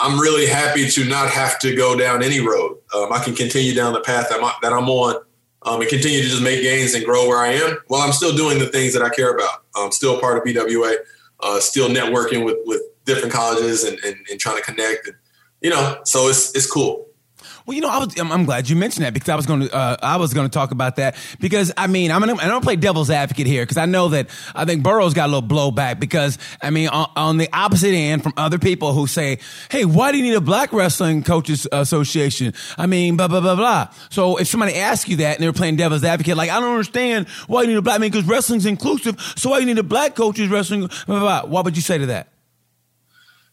I'm 0.00 0.18
really 0.18 0.46
happy 0.46 0.88
to 0.88 1.04
not 1.04 1.30
have 1.30 1.58
to 1.60 1.74
go 1.74 1.96
down 1.96 2.22
any 2.22 2.40
road. 2.40 2.78
Um, 2.94 3.12
I 3.12 3.22
can 3.22 3.34
continue 3.34 3.74
down 3.74 3.92
the 3.92 4.00
path 4.00 4.28
that 4.30 4.42
I'm, 4.42 4.52
that 4.62 4.72
I'm 4.72 4.88
on 4.88 5.16
um, 5.62 5.80
and 5.80 5.90
continue 5.90 6.22
to 6.22 6.28
just 6.28 6.42
make 6.42 6.62
gains 6.62 6.94
and 6.94 7.04
grow 7.04 7.26
where 7.26 7.38
I 7.38 7.48
am 7.48 7.78
while 7.88 8.02
I'm 8.02 8.12
still 8.12 8.34
doing 8.36 8.58
the 8.58 8.68
things 8.68 8.92
that 8.94 9.02
I 9.02 9.08
care 9.08 9.34
about. 9.34 9.64
I'm 9.74 9.90
still 9.90 10.20
part 10.20 10.38
of 10.38 10.44
BWA, 10.44 10.96
uh, 11.40 11.60
still 11.60 11.88
networking 11.88 12.44
with, 12.44 12.58
with 12.64 12.82
different 13.04 13.32
colleges 13.32 13.84
and, 13.84 13.98
and, 14.04 14.16
and 14.30 14.38
trying 14.38 14.56
to 14.56 14.62
connect. 14.62 15.08
And, 15.08 15.16
you 15.60 15.70
know, 15.70 15.98
so 16.04 16.28
it's, 16.28 16.54
it's 16.54 16.70
cool. 16.70 17.07
Well, 17.68 17.74
you 17.74 17.82
know, 17.82 17.90
I 17.90 17.98
was, 17.98 18.18
I'm, 18.18 18.32
I'm 18.32 18.46
glad 18.46 18.70
you 18.70 18.76
mentioned 18.76 19.04
that 19.04 19.12
because 19.12 19.28
I 19.28 19.36
was 19.36 19.44
going 19.44 19.60
to, 19.60 19.74
uh, 19.74 19.98
I 20.00 20.16
was 20.16 20.32
going 20.32 20.48
to 20.48 20.50
talk 20.50 20.70
about 20.70 20.96
that 20.96 21.16
because 21.38 21.70
I 21.76 21.86
mean, 21.86 22.10
I'm 22.10 22.22
going 22.22 22.34
to, 22.34 22.42
I 22.42 22.48
don't 22.48 22.64
play 22.64 22.76
devil's 22.76 23.10
advocate 23.10 23.46
here 23.46 23.62
because 23.62 23.76
I 23.76 23.84
know 23.84 24.08
that 24.08 24.30
I 24.54 24.64
think 24.64 24.82
Burroughs 24.82 25.12
got 25.12 25.28
a 25.28 25.32
little 25.32 25.46
blowback 25.46 26.00
because 26.00 26.38
I 26.62 26.70
mean, 26.70 26.88
on, 26.88 27.10
on, 27.14 27.36
the 27.36 27.46
opposite 27.52 27.92
end 27.92 28.22
from 28.22 28.32
other 28.38 28.58
people 28.58 28.94
who 28.94 29.06
say, 29.06 29.40
Hey, 29.70 29.84
why 29.84 30.12
do 30.12 30.16
you 30.16 30.24
need 30.24 30.32
a 30.32 30.40
black 30.40 30.72
wrestling 30.72 31.22
coaches 31.22 31.68
association? 31.70 32.54
I 32.78 32.86
mean, 32.86 33.18
blah, 33.18 33.28
blah, 33.28 33.42
blah, 33.42 33.56
blah. 33.56 33.88
So 34.08 34.38
if 34.38 34.46
somebody 34.46 34.74
asks 34.74 35.06
you 35.10 35.16
that 35.16 35.36
and 35.36 35.44
they're 35.44 35.52
playing 35.52 35.76
devil's 35.76 36.04
advocate, 36.04 36.38
like, 36.38 36.48
I 36.48 36.60
don't 36.60 36.70
understand 36.70 37.28
why 37.48 37.60
you 37.60 37.68
need 37.68 37.76
a 37.76 37.82
black 37.82 38.00
man 38.00 38.10
because 38.10 38.26
wrestling's 38.26 38.64
inclusive. 38.64 39.20
So 39.36 39.50
why 39.50 39.58
you 39.58 39.66
need 39.66 39.76
a 39.76 39.82
black 39.82 40.14
coaches 40.14 40.48
wrestling? 40.48 40.86
Blah, 40.86 41.04
blah, 41.04 41.20
blah. 41.20 41.44
What 41.44 41.66
would 41.66 41.76
you 41.76 41.82
say 41.82 41.98
to 41.98 42.06
that? 42.06 42.28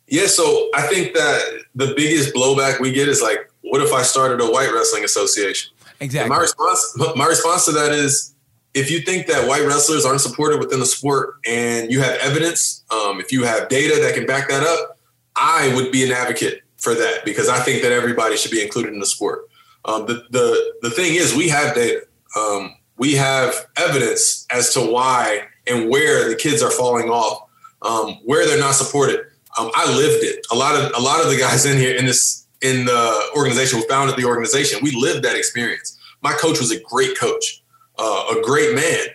Yeah, 0.07 0.28
so 0.28 0.70
I 0.74 0.84
think 0.84 1.16
that 1.16 1.41
the 1.74 1.93
biggest 1.97 2.34
blowback 2.34 2.80
we 2.80 2.93
get 2.93 3.09
is 3.09 3.22
like, 3.22 3.51
what 3.70 3.82
if 3.82 3.91
I 3.93 4.03
started 4.03 4.41
a 4.41 4.49
white 4.49 4.72
wrestling 4.74 5.03
association? 5.03 5.72
Exactly. 5.99 6.26
And 6.26 6.30
my 6.30 6.39
response, 6.39 6.97
my 7.16 7.26
response 7.26 7.66
to 7.66 7.72
that 7.74 7.91
is, 7.91 8.34
if 8.74 8.91
you 8.91 8.99
think 8.99 9.28
that 9.28 9.47
white 9.47 9.66
wrestlers 9.66 10.05
aren't 10.05 10.22
supported 10.22 10.59
within 10.59 10.80
the 10.80 10.86
sport, 10.86 11.36
and 11.47 11.91
you 11.91 12.01
have 12.01 12.18
evidence, 12.20 12.84
um, 12.91 13.20
if 13.22 13.32
you 13.32 13.43
have 13.43 13.70
data 13.70 14.01
that 14.01 14.13
can 14.13 14.26
back 14.26 14.49
that 14.49 14.63
up, 14.63 14.99
I 15.36 15.74
would 15.76 15.91
be 15.91 16.03
an 16.03 16.11
advocate 16.11 16.61
for 16.78 16.93
that 16.93 17.24
because 17.24 17.49
I 17.49 17.59
think 17.59 17.82
that 17.84 17.91
everybody 17.91 18.36
should 18.38 18.51
be 18.51 18.61
included 18.61 18.93
in 18.93 18.99
the 18.99 19.05
sport. 19.05 19.47
Um, 19.86 20.05
the 20.05 20.26
the 20.30 20.74
the 20.82 20.89
thing 20.89 21.16
is, 21.16 21.34
we 21.34 21.49
have 21.49 21.76
data. 21.76 22.01
Um, 22.38 22.76
we 22.97 23.13
have 23.16 23.53
evidence 23.78 24.45
as 24.51 24.74
to 24.74 24.82
why 24.82 25.47
and 25.68 25.89
where 25.89 26.30
the 26.30 26.36
kids 26.36 26.61
are 26.61 26.72
falling 26.72 27.09
off, 27.09 27.49
um, 27.82 28.20
where 28.26 28.45
they're 28.45 28.59
not 28.59 28.76
supported. 28.76 29.22
Um, 29.57 29.72
I 29.76 29.89
lived 29.95 30.24
it. 30.24 30.45
A 30.51 30.55
lot 30.55 30.76
of 30.76 30.91
a 30.95 31.01
lot 31.01 31.24
of 31.24 31.32
the 31.32 31.38
guys 31.38 31.66
in 31.66 31.78
here 31.78 31.95
in 31.95 32.05
this 32.05 32.44
in 32.66 32.86
the 32.86 33.30
organization 33.36 33.80
who 33.80 33.88
founded 33.88 34.16
the 34.18 34.26
organization, 34.26 34.80
we 34.82 34.91
lived 34.95 35.24
that 35.24 35.36
experience. 35.36 35.97
My 36.22 36.34
coach 36.34 36.59
was 36.59 36.72
a 36.72 36.80
great 36.82 37.18
coach, 37.18 37.63
uh, 37.97 38.36
a 38.36 38.41
great 38.43 38.76
man, 38.76 39.05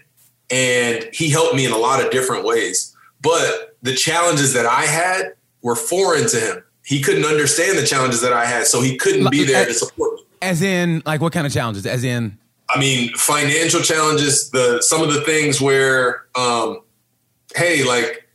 and 0.50 1.08
he 1.12 1.30
helped 1.30 1.54
me 1.56 1.64
in 1.66 1.72
a 1.72 1.78
lot 1.78 2.04
of 2.04 2.10
different 2.10 2.44
ways. 2.44 2.94
But 3.20 3.76
the 3.82 3.94
challenges 3.94 4.52
that 4.52 4.66
I 4.66 4.82
had 4.82 5.34
were 5.62 5.76
foreign 5.76 6.28
to 6.28 6.40
him. 6.40 6.64
He 6.84 7.02
couldn't 7.02 7.24
understand 7.24 7.78
the 7.78 7.86
challenges 7.86 8.20
that 8.22 8.32
I 8.32 8.46
had, 8.46 8.66
so 8.66 8.80
he 8.80 8.96
couldn't 8.96 9.30
be 9.30 9.44
there 9.44 9.66
to 9.66 9.74
support 9.74 10.14
me. 10.14 10.22
As 10.42 10.62
in, 10.62 11.02
like, 11.04 11.20
what 11.20 11.32
kind 11.32 11.46
of 11.46 11.52
challenges? 11.52 11.86
As 11.86 12.02
in, 12.02 12.38
I 12.70 12.78
mean, 12.78 13.12
financial 13.14 13.80
challenges. 13.80 14.50
The 14.50 14.80
some 14.80 15.02
of 15.02 15.12
the 15.12 15.20
things 15.22 15.60
where, 15.60 16.24
um, 16.34 16.80
hey, 17.54 17.84
like 17.84 18.26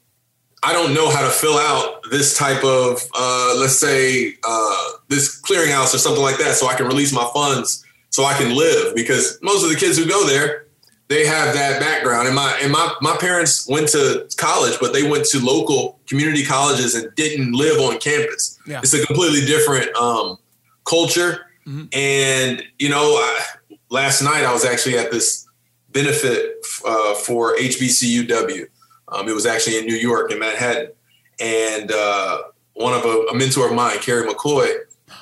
I 0.65 0.73
don't 0.73 0.95
know 0.95 1.11
how 1.11 1.21
to 1.21 1.29
fill 1.29 1.59
out 1.59 2.09
this 2.09 2.35
type 2.35 2.63
of, 2.63 2.99
uh, 3.13 3.55
let's 3.59 3.79
say, 3.79 4.33
uh, 4.43 4.89
this 5.09 5.39
clearinghouse 5.41 5.93
or 5.93 5.99
something 5.99 6.23
like 6.23 6.39
that, 6.39 6.55
so 6.55 6.67
I 6.67 6.73
can 6.73 6.87
release 6.87 7.13
my 7.13 7.29
funds 7.35 7.85
so 8.09 8.25
I 8.25 8.33
can 8.33 8.55
live. 8.55 8.95
Because 8.95 9.37
most 9.43 9.63
of 9.63 9.69
the 9.69 9.75
kids 9.75 9.95
who 9.95 10.07
go 10.07 10.25
there, 10.25 10.65
they 11.07 11.27
have 11.27 11.53
that 11.53 11.79
background. 11.79 12.25
And 12.25 12.35
my 12.35 12.59
and 12.63 12.71
my 12.71 12.95
my 12.99 13.15
parents 13.17 13.69
went 13.69 13.89
to 13.89 14.27
college, 14.37 14.77
but 14.81 14.91
they 14.91 15.07
went 15.07 15.25
to 15.25 15.39
local 15.39 15.99
community 16.07 16.43
colleges 16.43 16.95
and 16.95 17.13
didn't 17.13 17.53
live 17.53 17.79
on 17.79 17.99
campus. 17.99 18.57
Yeah. 18.65 18.79
It's 18.79 18.93
a 18.95 19.05
completely 19.05 19.45
different 19.45 19.95
um, 19.95 20.39
culture. 20.83 21.45
Mm-hmm. 21.67 21.85
And 21.93 22.63
you 22.79 22.89
know, 22.89 23.17
I, 23.17 23.45
last 23.89 24.23
night 24.23 24.43
I 24.43 24.51
was 24.51 24.65
actually 24.65 24.97
at 24.97 25.11
this 25.11 25.47
benefit 25.91 26.65
uh, 26.83 27.13
for 27.13 27.55
HBCUW 27.55 28.67
um, 29.09 29.27
it 29.27 29.33
was 29.33 29.45
actually 29.45 29.77
in 29.77 29.85
New 29.85 29.95
York, 29.95 30.31
in 30.31 30.39
Manhattan. 30.39 30.91
And 31.39 31.91
uh, 31.91 32.43
one 32.73 32.93
of 32.93 33.05
a, 33.05 33.25
a, 33.31 33.35
mentor 33.35 33.67
of 33.67 33.75
mine, 33.75 33.99
Kerry 33.99 34.27
McCoy, 34.27 34.73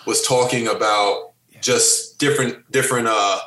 was 0.05 0.25
talking 0.25 0.67
about 0.67 1.31
just 1.61 2.19
different 2.19 2.69
different 2.71 3.07
uh, 3.07 3.39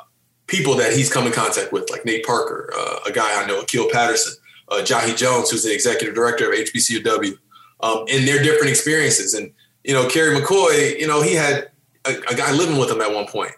people 0.46 0.74
that 0.76 0.92
he's 0.92 1.12
come 1.12 1.26
in 1.26 1.32
contact 1.32 1.72
with, 1.72 1.90
like 1.90 2.04
Nate 2.04 2.24
Parker, 2.24 2.72
uh, 2.76 2.98
a 3.06 3.12
guy 3.12 3.42
I 3.42 3.46
know, 3.46 3.60
Akil 3.60 3.88
Patterson, 3.90 4.34
uh, 4.68 4.76
Jahi 4.76 5.16
Jones, 5.16 5.50
who's 5.50 5.64
the 5.64 5.72
executive 5.72 6.14
director 6.14 6.50
of 6.50 6.58
HBCUW, 6.58 7.38
um, 7.80 8.04
and 8.10 8.26
their 8.26 8.42
different 8.42 8.70
experiences. 8.70 9.34
And 9.34 9.52
you 9.84 9.94
know, 9.94 10.08
Kerry 10.08 10.36
McCoy, 10.36 10.98
you 10.98 11.06
know, 11.06 11.22
he 11.22 11.34
had 11.34 11.70
a, 12.04 12.16
a 12.30 12.34
guy 12.34 12.52
living 12.52 12.78
with 12.78 12.90
him 12.90 13.00
at 13.00 13.12
one 13.12 13.26
point. 13.26 13.52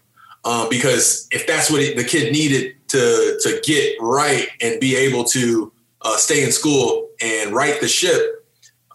Um, 0.44 0.68
because 0.70 1.26
if 1.32 1.46
that's 1.46 1.70
what 1.70 1.80
the 1.96 2.04
kid 2.04 2.32
needed 2.32 2.76
to 2.88 3.38
to 3.42 3.60
get 3.64 3.96
right 4.00 4.48
and 4.60 4.80
be 4.80 4.94
able 4.96 5.24
to 5.24 5.72
uh, 6.02 6.16
stay 6.16 6.44
in 6.44 6.52
school 6.52 7.08
and 7.20 7.52
right 7.52 7.80
the 7.80 7.88
ship 7.88 8.46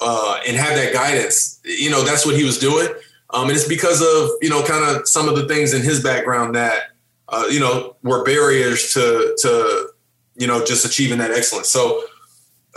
uh, 0.01 0.39
and 0.47 0.57
have 0.57 0.75
that 0.75 0.93
guidance. 0.93 1.59
You 1.63 1.89
know, 1.89 2.03
that's 2.03 2.25
what 2.25 2.35
he 2.35 2.43
was 2.43 2.57
doing. 2.57 2.87
Um, 3.29 3.49
and 3.49 3.57
it's 3.57 3.67
because 3.67 4.01
of, 4.01 4.31
you 4.41 4.49
know, 4.49 4.63
kind 4.63 4.83
of 4.83 5.07
some 5.07 5.27
of 5.27 5.35
the 5.35 5.47
things 5.47 5.73
in 5.73 5.81
his 5.81 6.03
background 6.03 6.55
that, 6.55 6.91
uh, 7.29 7.45
you 7.49 7.59
know, 7.59 7.95
were 8.03 8.23
barriers 8.23 8.93
to, 8.93 9.35
to, 9.39 9.89
you 10.35 10.47
know, 10.47 10.63
just 10.63 10.85
achieving 10.85 11.17
that 11.17 11.31
excellence. 11.31 11.69
So 11.69 12.03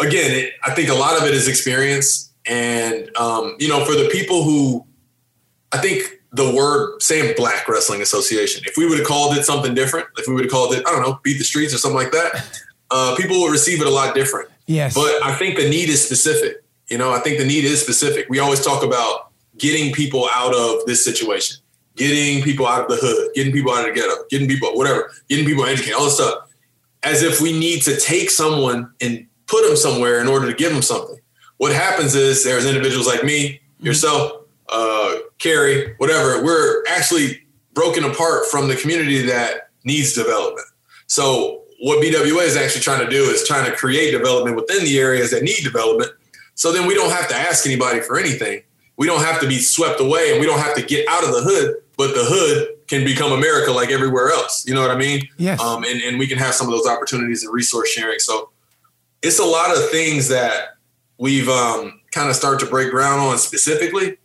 again, 0.01 0.31
it, 0.31 0.53
I 0.65 0.73
think 0.75 0.89
a 0.89 0.95
lot 0.95 1.21
of 1.21 1.29
it 1.29 1.35
is 1.35 1.47
experience. 1.47 2.33
And, 2.47 3.15
um, 3.17 3.57
you 3.59 3.69
know, 3.69 3.85
for 3.85 3.93
the 3.93 4.09
people 4.11 4.45
who, 4.45 4.87
I 5.73 5.79
think 5.79 6.05
the 6.33 6.55
word 6.55 7.03
saying 7.03 7.35
Black 7.37 7.69
Wrestling 7.69 8.01
Association, 8.01 8.63
if 8.67 8.77
we 8.77 8.87
would 8.87 8.99
have 8.99 9.07
called 9.07 9.37
it 9.37 9.45
something 9.45 9.75
different, 9.75 10.07
if 10.17 10.27
we 10.29 10.35
would 10.35 10.45
have 10.45 10.53
called 10.53 10.75
it, 10.75 10.87
I 10.87 10.91
don't 10.91 11.03
know, 11.03 11.19
Beat 11.23 11.39
the 11.39 11.45
Streets 11.45 11.75
or 11.75 11.79
something 11.79 11.97
like 11.97 12.13
that, 12.13 12.63
uh, 12.91 13.15
people 13.17 13.37
will 13.37 13.51
receive 13.51 13.81
it 13.81 13.87
a 13.87 13.91
lot 13.91 14.15
different. 14.15 14.49
Yes. 14.67 14.95
But 14.95 15.23
I 15.23 15.35
think 15.35 15.57
the 15.57 15.69
need 15.69 15.89
is 15.89 16.05
specific. 16.05 16.63
You 16.89 16.99
know, 16.99 17.13
I 17.13 17.19
think 17.19 17.39
the 17.39 17.47
need 17.47 17.65
is 17.65 17.81
specific. 17.81 18.27
We 18.29 18.39
always 18.39 18.65
talk 18.65 18.85
about 18.85 19.31
getting 19.59 19.93
people 19.93 20.29
out 20.35 20.55
of 20.55 20.85
this 20.87 21.05
situation, 21.05 21.57
getting 21.97 22.43
people 22.43 22.67
out 22.67 22.83
of 22.83 22.89
the 22.89 22.97
hood, 22.97 23.31
getting 23.35 23.53
people 23.53 23.73
out 23.73 23.89
of 23.89 23.95
the 23.95 24.01
ghetto, 24.01 24.15
getting 24.31 24.49
people, 24.49 24.71
whatever, 24.77 25.11
getting 25.29 25.45
people 25.45 25.65
educated, 25.65 25.95
all 25.95 26.05
this 26.05 26.15
stuff, 26.15 26.45
as 27.03 27.23
if 27.23 27.41
we 27.41 27.59
need 27.59 27.83
to 27.83 27.97
take 27.97 28.31
someone 28.31 28.93
and 29.01 29.27
put 29.47 29.67
them 29.67 29.77
somewhere 29.77 30.21
in 30.21 30.29
order 30.29 30.47
to 30.47 30.55
give 30.55 30.73
them 30.73 30.83
something. 30.83 31.19
What 31.57 31.73
happens 31.73 32.15
is 32.15 32.45
there's 32.45 32.67
individuals 32.67 33.07
like 33.07 33.25
me, 33.25 33.55
mm-hmm. 33.55 33.87
yourself, 33.87 34.43
uh, 34.69 35.17
Kerry, 35.39 35.95
whatever. 35.99 36.45
We're 36.45 36.85
actually 36.89 37.47
broken 37.75 38.05
apart 38.05 38.47
from 38.47 38.69
the 38.69 38.77
community 38.77 39.23
that 39.23 39.71
needs 39.85 40.15
development. 40.15 40.67
So 41.07 41.63
what 41.81 42.03
BWA 42.03 42.43
is 42.43 42.57
actually 42.57 42.83
trying 42.83 43.05
to 43.05 43.11
do 43.11 43.25
is 43.25 43.47
trying 43.47 43.71
to 43.71 43.77
create 43.77 44.11
development 44.13 44.57
within 44.57 44.85
the 44.85 44.99
areas 44.99 45.31
that 45.31 45.43
need 45.43 45.63
development. 45.63 46.11
So 46.55 46.73
then 46.73 46.87
we 46.87 46.95
don't 46.95 47.11
have 47.11 47.29
to 47.29 47.35
ask 47.35 47.67
anybody 47.67 48.01
for 48.01 48.19
anything. 48.19 48.63
We 48.97 49.07
don't 49.07 49.23
have 49.23 49.41
to 49.41 49.49
be 49.49 49.59
swept 49.59 50.01
away 50.01 50.33
and 50.33 50.41
we 50.41 50.47
don't 50.47 50.59
have 50.59 50.75
to 50.77 50.83
get 50.83 51.07
out 51.09 51.23
of 51.23 51.33
the 51.33 51.43
hood, 51.43 51.77
but 51.99 52.15
the 52.15 52.25
hood 52.25 52.69
can 52.87 53.05
become 53.05 53.33
America 53.33 53.73
like 53.73 53.91
everywhere 53.91 54.31
else. 54.31 54.67
You 54.67 54.75
know 54.75 54.81
what 54.81 54.91
I 54.91 54.97
mean? 54.97 55.29
Yes. 55.37 55.61
Um, 55.61 55.85
and, 55.85 56.01
and 56.03 56.19
we 56.19 56.27
can 56.27 56.39
have 56.39 56.55
some 56.55 56.67
of 56.67 56.73
those 56.73 56.87
opportunities 56.87 57.43
and 57.43 57.53
resource 57.53 57.91
sharing. 57.91 58.19
So 58.21 58.51
it's 59.23 59.39
a 59.39 59.45
lot 59.45 59.77
of 59.77 59.91
things 59.91 60.29
that 60.29 60.77
we've 61.19 61.49
um, 61.49 62.01
kind 62.11 62.31
of 62.31 62.37
started 62.37 62.65
to 62.65 62.71
break 62.71 62.91
ground 62.91 63.21
on 63.21 63.37
specifically. 63.39 64.17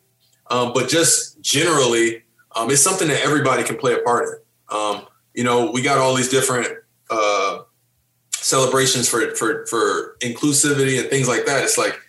Um, 0.49 0.71
but 0.73 0.89
just 0.89 1.41
generally, 1.41 2.23
um, 2.55 2.69
it's 2.71 2.81
something 2.81 3.07
that 3.07 3.21
everybody 3.21 3.63
can 3.63 3.77
play 3.77 3.93
a 3.93 3.99
part 3.99 4.27
in. 4.27 4.77
Um, 4.77 5.05
you 5.33 5.43
know, 5.43 5.71
we 5.71 5.81
got 5.81 5.97
all 5.97 6.13
these 6.13 6.29
different 6.29 6.67
uh, 7.11 7.59
celebrations 8.31 9.07
for 9.07 9.35
for 9.35 9.65
for 9.67 10.17
inclusivity 10.21 10.99
and 10.99 11.09
things 11.09 11.27
like 11.27 11.45
that. 11.45 11.63
It's 11.63 11.77
like, 11.77 11.99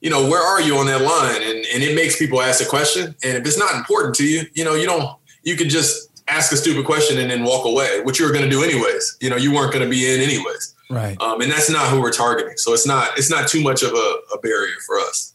you 0.00 0.10
know, 0.10 0.28
where 0.28 0.42
are 0.42 0.60
you 0.60 0.76
on 0.76 0.86
that 0.86 1.02
line? 1.02 1.42
And 1.42 1.64
and 1.66 1.82
it 1.82 1.94
makes 1.94 2.18
people 2.18 2.40
ask 2.40 2.64
a 2.64 2.68
question. 2.68 3.14
And 3.22 3.36
if 3.36 3.46
it's 3.46 3.58
not 3.58 3.74
important 3.74 4.14
to 4.16 4.24
you, 4.24 4.42
you 4.54 4.64
know, 4.64 4.74
you 4.74 4.86
don't 4.86 5.16
you 5.42 5.56
can 5.56 5.68
just 5.68 6.10
ask 6.28 6.52
a 6.52 6.56
stupid 6.56 6.86
question 6.86 7.18
and 7.18 7.30
then 7.30 7.44
walk 7.44 7.66
away, 7.66 8.00
which 8.02 8.18
you 8.18 8.24
were 8.24 8.32
going 8.32 8.44
to 8.44 8.50
do 8.50 8.62
anyways. 8.62 9.18
You 9.20 9.28
know, 9.28 9.36
you 9.36 9.52
weren't 9.52 9.72
going 9.72 9.84
to 9.84 9.90
be 9.90 10.10
in 10.12 10.20
anyways. 10.20 10.74
Right. 10.90 11.20
Um, 11.20 11.40
and 11.40 11.50
that's 11.50 11.70
not 11.70 11.90
who 11.90 12.00
we're 12.00 12.12
targeting. 12.12 12.56
So 12.56 12.72
it's 12.72 12.86
not 12.86 13.18
it's 13.18 13.30
not 13.30 13.48
too 13.48 13.62
much 13.62 13.82
of 13.82 13.92
a, 13.92 14.18
a 14.34 14.38
barrier 14.38 14.76
for 14.86 14.98
us. 14.98 15.33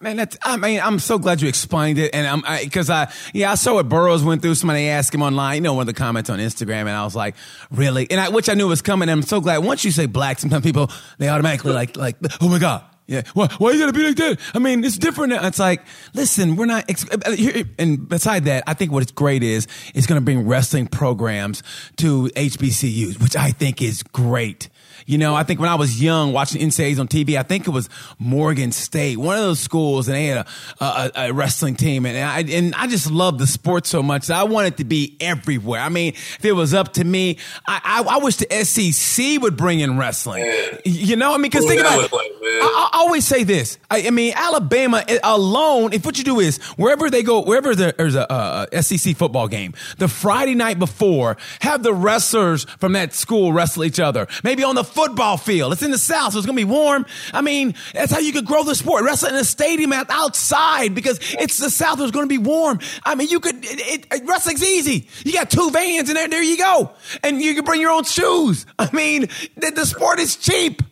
Man, 0.00 0.16
that's, 0.16 0.36
I 0.42 0.56
mean, 0.56 0.80
I'm 0.80 0.98
so 0.98 1.18
glad 1.18 1.40
you 1.40 1.48
explained 1.48 1.98
it. 1.98 2.14
And 2.14 2.26
I'm, 2.26 2.42
I, 2.44 2.66
cause 2.66 2.90
I, 2.90 3.10
yeah, 3.32 3.52
I 3.52 3.54
saw 3.54 3.74
what 3.74 3.88
Burroughs 3.88 4.22
went 4.22 4.42
through. 4.42 4.56
Somebody 4.56 4.88
asked 4.88 5.14
him 5.14 5.22
online, 5.22 5.56
you 5.56 5.60
know, 5.62 5.74
one 5.74 5.82
of 5.82 5.86
the 5.86 5.98
comments 5.98 6.28
on 6.28 6.40
Instagram. 6.40 6.80
And 6.80 6.90
I 6.90 7.04
was 7.04 7.16
like, 7.16 7.36
really? 7.70 8.10
And 8.10 8.20
I, 8.20 8.28
which 8.28 8.48
I 8.48 8.54
knew 8.54 8.68
was 8.68 8.82
coming. 8.82 9.08
And 9.08 9.20
I'm 9.20 9.26
so 9.26 9.40
glad 9.40 9.58
once 9.58 9.84
you 9.84 9.90
say 9.90 10.06
black, 10.06 10.40
sometimes 10.40 10.64
people, 10.64 10.90
they 11.18 11.28
automatically 11.28 11.72
like, 11.72 11.96
like, 11.96 12.16
oh 12.40 12.48
my 12.48 12.58
God, 12.58 12.84
Yeah. 13.06 13.22
Well, 13.34 13.48
why 13.58 13.72
you 13.72 13.78
gotta 13.78 13.92
be 13.92 14.06
like 14.06 14.16
that? 14.16 14.40
I 14.54 14.58
mean, 14.58 14.82
it's 14.82 14.96
different. 14.96 15.30
Now. 15.30 15.46
It's 15.46 15.58
like, 15.58 15.82
listen, 16.14 16.56
we're 16.56 16.66
not. 16.66 16.88
Uh, 16.90 17.64
and 17.78 18.08
beside 18.08 18.44
that, 18.44 18.64
I 18.66 18.74
think 18.74 18.92
what's 18.92 19.12
great 19.12 19.42
is 19.42 19.66
it's 19.94 20.06
gonna 20.06 20.22
bring 20.22 20.46
wrestling 20.46 20.86
programs 20.86 21.62
to 21.96 22.30
HBCUs, 22.34 23.20
which 23.22 23.36
I 23.36 23.50
think 23.50 23.82
is 23.82 24.02
great. 24.02 24.70
You 25.06 25.18
know, 25.18 25.34
I 25.34 25.42
think 25.42 25.60
when 25.60 25.68
I 25.68 25.74
was 25.74 26.02
young 26.02 26.32
watching 26.32 26.60
NCAAs 26.60 26.98
on 26.98 27.08
TV, 27.08 27.38
I 27.38 27.42
think 27.42 27.66
it 27.66 27.70
was 27.70 27.88
Morgan 28.18 28.72
State, 28.72 29.18
one 29.18 29.36
of 29.36 29.42
those 29.42 29.60
schools, 29.60 30.08
and 30.08 30.16
they 30.16 30.26
had 30.26 30.46
a, 30.46 30.84
a, 30.84 31.10
a 31.16 31.32
wrestling 31.32 31.76
team, 31.76 32.06
and 32.06 32.16
I 32.16 32.40
and 32.40 32.74
I 32.74 32.86
just 32.86 33.10
love 33.10 33.38
the 33.38 33.46
sport 33.46 33.86
so 33.86 34.02
much 34.02 34.28
that 34.28 34.38
I 34.38 34.44
wanted 34.44 34.78
to 34.78 34.84
be 34.84 35.16
everywhere. 35.20 35.80
I 35.80 35.88
mean, 35.88 36.14
if 36.14 36.44
it 36.44 36.52
was 36.52 36.74
up 36.74 36.94
to 36.94 37.04
me, 37.04 37.38
I, 37.66 38.02
I, 38.06 38.14
I 38.14 38.18
wish 38.18 38.36
the 38.36 38.64
SEC 38.64 39.40
would 39.42 39.56
bring 39.56 39.80
in 39.80 39.98
wrestling. 39.98 40.44
You 40.84 41.16
know, 41.16 41.34
I 41.34 41.36
mean, 41.36 41.42
because 41.42 41.66
think 41.66 41.80
about 41.80 42.04
it. 42.04 42.12
Like, 42.12 42.30
I, 42.46 42.90
I, 42.92 42.98
always 42.98 43.26
say 43.26 43.44
this. 43.44 43.78
I, 43.90 44.06
I, 44.06 44.10
mean, 44.10 44.32
Alabama 44.36 45.04
alone. 45.22 45.92
If 45.92 46.04
what 46.04 46.18
you 46.18 46.24
do 46.24 46.40
is 46.40 46.58
wherever 46.76 47.10
they 47.10 47.22
go, 47.22 47.40
wherever 47.42 47.74
there's 47.74 48.14
a, 48.14 48.68
a 48.72 48.82
SEC 48.82 49.16
football 49.16 49.48
game, 49.48 49.74
the 49.98 50.08
Friday 50.08 50.54
night 50.54 50.78
before, 50.78 51.36
have 51.60 51.82
the 51.82 51.94
wrestlers 51.94 52.64
from 52.64 52.92
that 52.92 53.14
school 53.14 53.52
wrestle 53.52 53.84
each 53.84 54.00
other. 54.00 54.26
Maybe 54.42 54.62
on 54.64 54.74
the 54.74 54.84
football 54.84 55.36
field. 55.36 55.72
It's 55.72 55.82
in 55.82 55.90
the 55.90 55.98
South, 55.98 56.32
so 56.32 56.38
it's 56.38 56.46
going 56.46 56.58
to 56.58 56.66
be 56.66 56.70
warm. 56.70 57.06
I 57.32 57.40
mean, 57.40 57.74
that's 57.92 58.12
how 58.12 58.18
you 58.18 58.32
could 58.32 58.46
grow 58.46 58.62
the 58.64 58.74
sport. 58.74 59.04
Wrestle 59.04 59.30
in 59.30 59.36
a 59.36 59.44
stadium 59.44 59.92
outside 59.92 60.94
because 60.94 61.18
it's 61.34 61.58
the 61.58 61.70
South, 61.70 62.00
it's 62.00 62.10
going 62.10 62.28
to 62.28 62.28
be 62.28 62.38
warm. 62.38 62.80
I 63.04 63.14
mean, 63.14 63.28
you 63.28 63.40
could, 63.40 63.64
it, 63.64 64.06
it, 64.12 64.28
wrestling's 64.28 64.62
easy. 64.62 65.08
You 65.24 65.32
got 65.32 65.50
two 65.50 65.70
vans 65.70 66.08
and 66.08 66.16
there, 66.16 66.28
there 66.28 66.42
you 66.42 66.58
go. 66.58 66.90
And 67.22 67.40
you 67.40 67.54
can 67.54 67.64
bring 67.64 67.80
your 67.80 67.90
own 67.90 68.04
shoes. 68.04 68.66
I 68.78 68.90
mean, 68.92 69.28
the, 69.56 69.72
the 69.74 69.86
sport 69.86 70.18
is 70.18 70.36
cheap. 70.36 70.82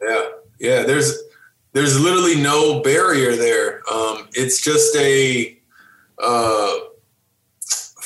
Yeah. 0.00 0.28
Yeah. 0.62 0.84
There's, 0.84 1.18
there's 1.72 2.00
literally 2.00 2.40
no 2.40 2.80
barrier 2.80 3.36
there. 3.36 3.82
Um, 3.92 4.28
it's 4.32 4.62
just 4.62 4.96
a, 4.96 5.58
uh, 6.22 6.78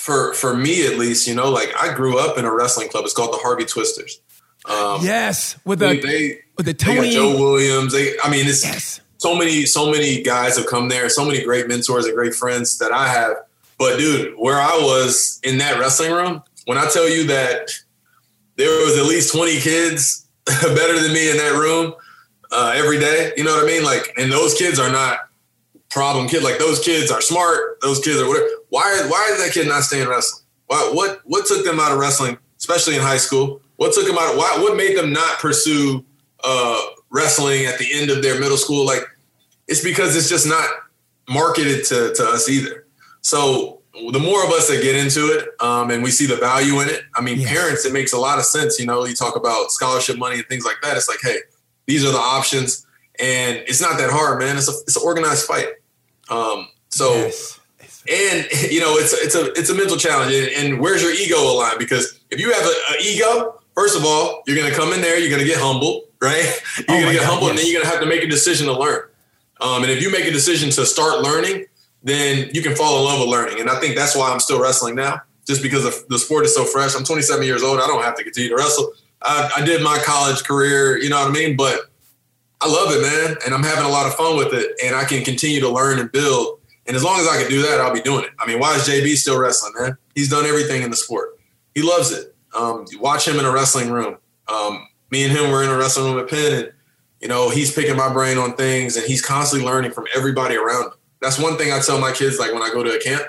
for 0.06 0.32
for 0.34 0.56
me 0.56 0.86
at 0.86 0.98
least, 0.98 1.26
you 1.26 1.34
know, 1.34 1.50
like 1.50 1.74
I 1.76 1.92
grew 1.92 2.16
up 2.16 2.38
in 2.38 2.44
a 2.44 2.54
wrestling 2.54 2.88
club. 2.88 3.04
It's 3.04 3.12
called 3.12 3.32
the 3.32 3.38
Harvey 3.38 3.64
Twisters. 3.64 4.20
Um, 4.64 5.00
yes, 5.02 5.58
with 5.64 5.80
the 5.80 6.00
they, 6.00 6.38
with 6.56 6.66
the 6.66 6.74
Tony 6.74 7.10
Joe 7.10 7.36
Williams. 7.36 7.92
They, 7.92 8.14
I 8.22 8.30
mean, 8.30 8.46
it's 8.46 8.64
yes. 8.64 9.00
so 9.18 9.36
many 9.36 9.64
so 9.64 9.90
many 9.90 10.22
guys 10.22 10.56
have 10.58 10.68
come 10.68 10.88
there. 10.88 11.08
So 11.08 11.24
many 11.24 11.42
great 11.42 11.66
mentors 11.66 12.06
and 12.06 12.14
great 12.14 12.34
friends 12.34 12.78
that 12.78 12.92
I 12.92 13.08
have. 13.08 13.36
But 13.78 13.98
dude, 13.98 14.34
where 14.38 14.60
I 14.60 14.78
was 14.80 15.40
in 15.42 15.58
that 15.58 15.80
wrestling 15.80 16.12
room, 16.12 16.40
when 16.66 16.78
I 16.78 16.88
tell 16.88 17.08
you 17.08 17.26
that 17.26 17.70
there 18.54 18.70
was 18.84 18.96
at 18.96 19.06
least 19.06 19.34
twenty 19.34 19.58
kids 19.58 20.24
better 20.46 21.00
than 21.00 21.12
me 21.12 21.32
in 21.32 21.36
that 21.36 21.58
room 21.58 21.94
uh, 22.52 22.72
every 22.74 22.98
day, 22.98 23.32
you 23.36 23.44
know 23.44 23.54
what 23.54 23.64
I 23.64 23.66
mean? 23.66 23.84
Like, 23.84 24.12
and 24.16 24.30
those 24.30 24.54
kids 24.54 24.78
are 24.78 24.90
not 24.90 25.20
problem 25.90 26.28
kids. 26.28 26.44
Like 26.44 26.58
those 26.58 26.80
kids 26.80 27.10
are 27.10 27.20
smart. 27.20 27.80
Those 27.80 28.00
kids 28.00 28.20
are 28.20 28.28
whatever. 28.28 28.46
Why 28.68 29.06
why 29.08 29.26
did 29.30 29.46
that 29.46 29.52
kid 29.52 29.66
not 29.68 29.82
staying 29.82 30.08
wrestling? 30.08 30.44
Why, 30.66 30.90
what 30.92 31.20
what 31.24 31.46
took 31.46 31.64
them 31.64 31.80
out 31.80 31.92
of 31.92 31.98
wrestling, 31.98 32.38
especially 32.58 32.96
in 32.96 33.02
high 33.02 33.16
school? 33.16 33.60
What 33.76 33.94
took 33.94 34.06
them 34.06 34.16
out? 34.18 34.32
Of, 34.32 34.38
Why? 34.38 34.58
What 34.60 34.76
made 34.76 34.96
them 34.96 35.12
not 35.12 35.38
pursue 35.38 36.04
uh, 36.44 36.80
wrestling 37.10 37.66
at 37.66 37.78
the 37.78 37.88
end 37.92 38.10
of 38.10 38.22
their 38.22 38.38
middle 38.40 38.56
school? 38.56 38.84
Like, 38.84 39.02
it's 39.68 39.82
because 39.82 40.16
it's 40.16 40.28
just 40.28 40.46
not 40.46 40.68
marketed 41.28 41.84
to, 41.86 42.14
to 42.14 42.24
us 42.24 42.48
either. 42.48 42.86
So 43.20 43.80
the 44.12 44.18
more 44.18 44.44
of 44.44 44.50
us 44.50 44.68
that 44.68 44.82
get 44.82 44.94
into 44.94 45.26
it, 45.26 45.48
um, 45.60 45.90
and 45.90 46.02
we 46.02 46.10
see 46.10 46.26
the 46.26 46.36
value 46.36 46.80
in 46.80 46.88
it. 46.88 47.02
I 47.14 47.20
mean, 47.20 47.40
yes. 47.40 47.50
parents, 47.50 47.84
it 47.86 47.92
makes 47.92 48.12
a 48.12 48.18
lot 48.18 48.38
of 48.38 48.44
sense. 48.44 48.78
You 48.78 48.86
know, 48.86 49.04
you 49.04 49.14
talk 49.14 49.36
about 49.36 49.70
scholarship 49.70 50.18
money 50.18 50.36
and 50.36 50.46
things 50.46 50.64
like 50.64 50.76
that. 50.82 50.96
It's 50.96 51.08
like, 51.08 51.18
hey, 51.22 51.38
these 51.86 52.04
are 52.04 52.12
the 52.12 52.18
options, 52.18 52.86
and 53.18 53.56
it's 53.66 53.80
not 53.80 53.98
that 53.98 54.10
hard, 54.10 54.38
man. 54.38 54.56
It's 54.56 54.68
a 54.68 54.72
it's 54.82 54.96
an 54.96 55.02
organized 55.04 55.46
fight. 55.46 55.68
Um, 56.28 56.68
so. 56.88 57.14
Yes 57.14 57.60
and 58.08 58.46
you 58.70 58.78
know 58.78 58.94
it's 58.94 59.12
it's 59.12 59.34
a 59.34 59.46
it's 59.54 59.68
a 59.68 59.74
mental 59.74 59.96
challenge 59.96 60.32
and, 60.32 60.46
and 60.46 60.80
where's 60.80 61.02
your 61.02 61.10
ego 61.10 61.38
aligned 61.40 61.76
because 61.76 62.20
if 62.30 62.38
you 62.38 62.52
have 62.52 62.64
an 62.64 62.96
ego 63.02 63.58
First 63.76 63.94
of 63.94 64.06
all, 64.06 64.42
you're 64.46 64.56
going 64.56 64.70
to 64.70 64.74
come 64.74 64.94
in 64.94 65.02
there, 65.02 65.18
you're 65.18 65.28
going 65.28 65.42
to 65.42 65.46
get 65.46 65.60
humbled, 65.60 66.04
right? 66.22 66.42
You're 66.78 66.84
oh 66.88 67.00
going 67.00 67.06
to 67.08 67.12
get 67.12 67.20
God, 67.20 67.30
humbled, 67.30 67.50
yes. 67.50 67.50
and 67.50 67.58
then 67.58 67.72
you're 67.72 67.82
to 67.82 67.88
have 67.88 68.00
to 68.00 68.06
make 68.06 68.24
a 68.24 68.26
decision 68.26 68.66
to 68.68 68.72
learn. 68.72 69.02
Um, 69.60 69.82
and 69.82 69.92
if 69.92 70.00
you 70.00 70.10
make 70.10 70.24
a 70.24 70.30
decision 70.30 70.70
to 70.70 70.86
start 70.86 71.20
learning, 71.20 71.66
then 72.02 72.48
you 72.52 72.62
can 72.62 72.74
fall 72.74 72.98
in 72.98 73.04
love 73.04 73.20
with 73.20 73.28
learning. 73.28 73.60
And 73.60 73.68
I 73.68 73.78
think 73.78 73.94
that's 73.94 74.16
why 74.16 74.32
I'm 74.32 74.40
still 74.40 74.60
wrestling 74.60 74.94
now, 74.94 75.20
just 75.46 75.62
because 75.62 76.06
the 76.06 76.18
sport 76.18 76.46
is 76.46 76.54
so 76.54 76.64
fresh. 76.64 76.96
I'm 76.96 77.04
27 77.04 77.44
years 77.44 77.62
old. 77.62 77.78
I 77.78 77.86
don't 77.86 78.02
have 78.02 78.16
to 78.16 78.24
continue 78.24 78.48
to 78.48 78.56
wrestle. 78.56 78.92
I, 79.22 79.50
I 79.56 79.64
did 79.64 79.82
my 79.82 79.98
college 80.04 80.44
career, 80.44 80.98
you 80.98 81.08
know 81.08 81.18
what 81.18 81.28
I 81.28 81.32
mean? 81.32 81.56
But 81.56 81.80
I 82.60 82.68
love 82.68 82.92
it, 82.92 83.02
man. 83.02 83.36
And 83.44 83.54
I'm 83.54 83.62
having 83.62 83.84
a 83.84 83.88
lot 83.88 84.06
of 84.06 84.14
fun 84.14 84.36
with 84.36 84.52
it. 84.52 84.72
And 84.84 84.94
I 84.94 85.04
can 85.04 85.24
continue 85.24 85.60
to 85.60 85.68
learn 85.68 85.98
and 85.98 86.10
build. 86.10 86.60
And 86.86 86.96
as 86.96 87.02
long 87.02 87.18
as 87.18 87.26
I 87.26 87.40
can 87.40 87.50
do 87.50 87.62
that, 87.62 87.80
I'll 87.80 87.92
be 87.92 88.00
doing 88.00 88.24
it. 88.24 88.30
I 88.38 88.46
mean, 88.46 88.58
why 88.58 88.74
is 88.76 88.88
JB 88.88 89.16
still 89.16 89.38
wrestling, 89.38 89.72
man? 89.78 89.96
He's 90.14 90.28
done 90.28 90.46
everything 90.46 90.82
in 90.82 90.90
the 90.90 90.96
sport. 90.96 91.38
He 91.74 91.82
loves 91.82 92.12
it. 92.12 92.34
Um, 92.56 92.86
watch 92.98 93.26
him 93.26 93.38
in 93.38 93.44
a 93.44 93.50
wrestling 93.50 93.90
room. 93.90 94.16
Um, 94.48 94.88
me 95.10 95.24
and 95.24 95.32
him 95.32 95.50
were 95.50 95.62
in 95.62 95.70
a 95.70 95.76
wrestling 95.76 96.12
room 96.12 96.22
at 96.22 96.30
Penn, 96.30 96.52
and 96.52 96.72
you 97.20 97.28
know 97.28 97.50
he's 97.50 97.72
picking 97.72 97.96
my 97.96 98.12
brain 98.12 98.38
on 98.38 98.54
things, 98.54 98.96
and 98.96 99.04
he's 99.04 99.20
constantly 99.20 99.66
learning 99.66 99.92
from 99.92 100.06
everybody 100.14 100.56
around 100.56 100.86
him. 100.86 100.92
That's 101.20 101.38
one 101.38 101.56
thing 101.56 101.72
I 101.72 101.80
tell 101.80 102.00
my 102.00 102.12
kids, 102.12 102.38
like 102.38 102.52
when 102.52 102.62
I 102.62 102.70
go 102.70 102.82
to 102.82 102.96
a 102.96 103.00
camp. 103.00 103.26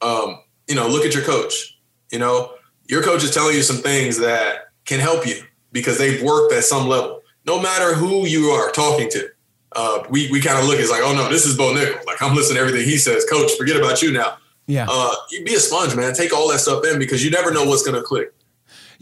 Um, 0.00 0.40
you 0.68 0.74
know, 0.74 0.88
look 0.88 1.04
at 1.04 1.14
your 1.14 1.24
coach. 1.24 1.78
You 2.10 2.18
know, 2.18 2.54
your 2.88 3.02
coach 3.02 3.22
is 3.22 3.32
telling 3.34 3.54
you 3.54 3.62
some 3.62 3.76
things 3.76 4.18
that 4.18 4.69
can 4.90 5.00
help 5.00 5.26
you 5.26 5.42
because 5.72 5.98
they've 5.98 6.20
worked 6.22 6.52
at 6.52 6.64
some 6.64 6.88
level. 6.88 7.22
No 7.46 7.60
matter 7.60 7.94
who 7.94 8.26
you 8.26 8.50
are 8.50 8.70
talking 8.72 9.08
to, 9.10 9.28
uh, 9.76 10.02
we 10.10 10.30
we 10.30 10.40
kind 10.40 10.58
of 10.58 10.66
look 10.66 10.80
as 10.80 10.90
like, 10.90 11.02
oh 11.02 11.14
no, 11.14 11.28
this 11.30 11.46
is 11.46 11.56
Bo 11.56 11.72
Nickal. 11.72 12.04
Like 12.04 12.20
I'm 12.20 12.34
listening 12.34 12.56
to 12.56 12.60
everything 12.60 12.84
he 12.84 12.98
says. 12.98 13.24
Coach, 13.24 13.52
forget 13.56 13.76
about 13.76 14.02
you 14.02 14.12
now. 14.12 14.36
Yeah. 14.66 14.86
Uh, 14.88 15.14
be 15.44 15.54
a 15.54 15.60
sponge, 15.60 15.94
man. 15.94 16.12
Take 16.12 16.34
all 16.34 16.50
that 16.50 16.58
stuff 16.58 16.84
in 16.84 16.98
because 16.98 17.24
you 17.24 17.30
never 17.30 17.52
know 17.52 17.64
what's 17.64 17.82
going 17.82 17.96
to 17.96 18.02
click. 18.02 18.32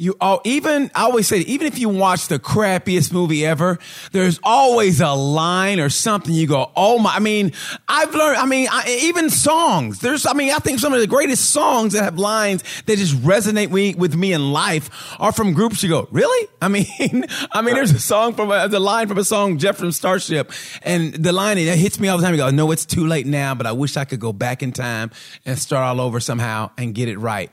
You 0.00 0.14
oh, 0.20 0.40
even 0.44 0.92
I 0.94 1.02
always 1.02 1.26
say 1.26 1.38
even 1.38 1.66
if 1.66 1.76
you 1.76 1.88
watch 1.88 2.28
the 2.28 2.38
crappiest 2.38 3.12
movie 3.12 3.44
ever, 3.44 3.80
there's 4.12 4.38
always 4.44 5.00
a 5.00 5.10
line 5.10 5.80
or 5.80 5.88
something 5.88 6.32
you 6.32 6.46
go, 6.46 6.70
oh 6.76 7.00
my! 7.00 7.16
I 7.16 7.18
mean, 7.18 7.50
I've 7.88 8.14
learned. 8.14 8.36
I 8.36 8.46
mean, 8.46 8.68
I, 8.70 9.00
even 9.02 9.28
songs. 9.28 9.98
There's. 9.98 10.24
I 10.24 10.34
mean, 10.34 10.52
I 10.52 10.58
think 10.58 10.78
some 10.78 10.92
of 10.92 11.00
the 11.00 11.08
greatest 11.08 11.50
songs 11.50 11.94
that 11.94 12.04
have 12.04 12.16
lines 12.16 12.62
that 12.86 12.96
just 12.96 13.16
resonate 13.16 13.70
with, 13.70 13.96
with 13.96 14.14
me 14.14 14.32
in 14.32 14.52
life 14.52 15.16
are 15.18 15.32
from 15.32 15.52
groups. 15.52 15.82
You 15.82 15.88
go, 15.88 16.08
really? 16.12 16.48
I 16.62 16.68
mean, 16.68 17.26
I 17.50 17.62
mean, 17.62 17.74
there's 17.74 17.90
a 17.90 17.98
song 17.98 18.34
from 18.34 18.52
a, 18.52 18.68
the 18.68 18.78
line 18.78 19.08
from 19.08 19.18
a 19.18 19.24
song 19.24 19.58
Jefferson 19.58 19.90
Starship, 19.90 20.52
and 20.82 21.12
the 21.12 21.32
line 21.32 21.58
it 21.58 21.76
hits 21.76 21.98
me 21.98 22.06
all 22.06 22.18
the 22.18 22.22
time. 22.22 22.34
You 22.34 22.38
go, 22.38 22.50
no, 22.50 22.70
it's 22.70 22.86
too 22.86 23.04
late 23.04 23.26
now, 23.26 23.56
but 23.56 23.66
I 23.66 23.72
wish 23.72 23.96
I 23.96 24.04
could 24.04 24.20
go 24.20 24.32
back 24.32 24.62
in 24.62 24.70
time 24.70 25.10
and 25.44 25.58
start 25.58 25.84
all 25.84 26.00
over 26.00 26.20
somehow 26.20 26.70
and 26.78 26.94
get 26.94 27.08
it 27.08 27.18
right. 27.18 27.50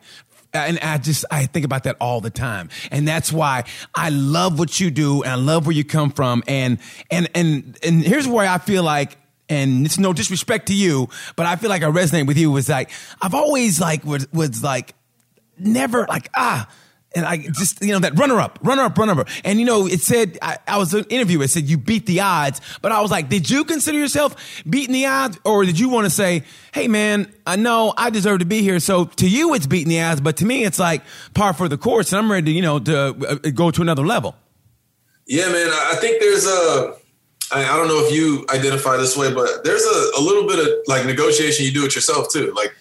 And 0.64 0.80
I 0.80 0.98
just, 0.98 1.26
I 1.30 1.46
think 1.46 1.66
about 1.66 1.84
that 1.84 1.98
all 2.00 2.22
the 2.22 2.30
time. 2.30 2.70
And 2.92 3.08
that's 3.08 3.32
why 3.32 3.66
I 3.94 4.10
love 4.10 4.60
what 4.60 4.80
you 4.80 4.92
do 4.92 5.24
and 5.24 5.32
I 5.32 5.36
love 5.36 5.66
where 5.66 5.76
you 5.76 5.84
come 5.84 6.12
from. 6.12 6.44
And, 6.48 6.80
and, 7.12 7.30
and, 7.36 7.78
and 7.84 8.02
here's 8.02 8.28
where 8.28 8.48
I 8.48 8.58
feel 8.58 8.84
like, 8.84 9.18
and 9.48 9.86
it's 9.86 10.00
no 10.00 10.12
disrespect 10.12 10.68
to 10.68 10.74
you, 10.74 11.10
but 11.36 11.46
I 11.46 11.56
feel 11.56 11.70
like 11.70 11.84
I 11.84 11.88
resonate 11.88 12.26
with 12.26 12.38
you 12.38 12.52
was 12.52 12.68
like, 12.68 12.90
I've 13.22 13.36
always 13.36 13.80
like, 13.80 14.04
was, 14.04 14.32
was 14.34 14.64
like, 14.64 14.96
never 15.58 16.06
like, 16.08 16.30
ah, 16.36 16.68
and 17.16 17.26
I 17.26 17.38
just, 17.38 17.82
you 17.82 17.94
know, 17.94 18.00
that 18.00 18.18
runner 18.20 18.40
up, 18.40 18.60
runner 18.62 18.84
up, 18.84 18.98
runner 18.98 19.22
up. 19.22 19.30
And, 19.44 19.60
you 19.60 19.66
know, 19.66 19.88
it 19.88 20.02
said, 20.02 20.38
I, 20.42 20.58
I 20.68 20.78
was 20.78 20.94
an 20.94 21.06
interview, 21.06 21.42
it 21.42 21.48
said 21.48 21.64
you 21.64 21.78
beat 21.78 22.06
the 22.06 22.20
odds. 22.20 22.60
But 22.82 22.92
I 22.92 23.02
was 23.02 23.10
like, 23.10 23.30
did 23.30 23.50
you 23.50 23.64
consider 23.64 23.98
yourself 23.98 24.36
beating 24.70 24.94
the 24.94 25.06
odds? 25.06 25.40
Or 25.46 25.64
did 25.64 25.80
you 25.80 25.90
want 25.90 26.06
to 26.06 26.10
say, 26.10 26.44
hey, 26.74 26.88
man, 26.88 27.34
I 27.48 27.56
know 27.56 27.94
I 27.98 28.10
deserve 28.10 28.40
to 28.40 28.46
be 28.46 28.62
here. 28.62 28.80
So 28.80 29.06
to 29.06 29.30
you, 29.30 29.54
it's 29.54 29.66
beating 29.66 29.90
the 29.90 30.02
odds. 30.02 30.20
But 30.20 30.38
to 30.38 30.46
me, 30.46 30.66
it's 30.66 30.78
like 30.78 31.04
par 31.34 31.54
for 31.54 31.70
the 31.70 31.78
course. 31.78 32.12
And 32.12 32.20
I'm 32.20 32.32
ready 32.32 32.46
to, 32.48 32.52
you 32.52 32.62
know, 32.62 32.80
to 32.80 32.98
uh, 33.00 33.36
go 33.54 33.72
to 33.72 33.82
another 33.82 34.06
level. 34.06 34.36
Yeah, 35.26 35.48
man. 35.48 35.70
I 35.72 35.96
think 36.00 36.20
there's 36.20 36.46
a, 36.46 36.96
I 37.52 37.78
don't 37.78 37.88
know 37.88 38.06
if 38.06 38.14
you 38.14 38.46
identify 38.50 38.98
this 38.98 39.16
way, 39.16 39.34
but 39.34 39.64
there's 39.64 39.84
a, 39.84 40.20
a 40.20 40.22
little 40.22 40.48
bit 40.48 40.60
of 40.60 40.68
like 40.88 41.06
negotiation 41.06 41.66
you 41.66 41.72
do 41.72 41.86
it 41.86 41.96
yourself 41.96 42.32
too. 42.32 42.52
Like, 42.56 42.76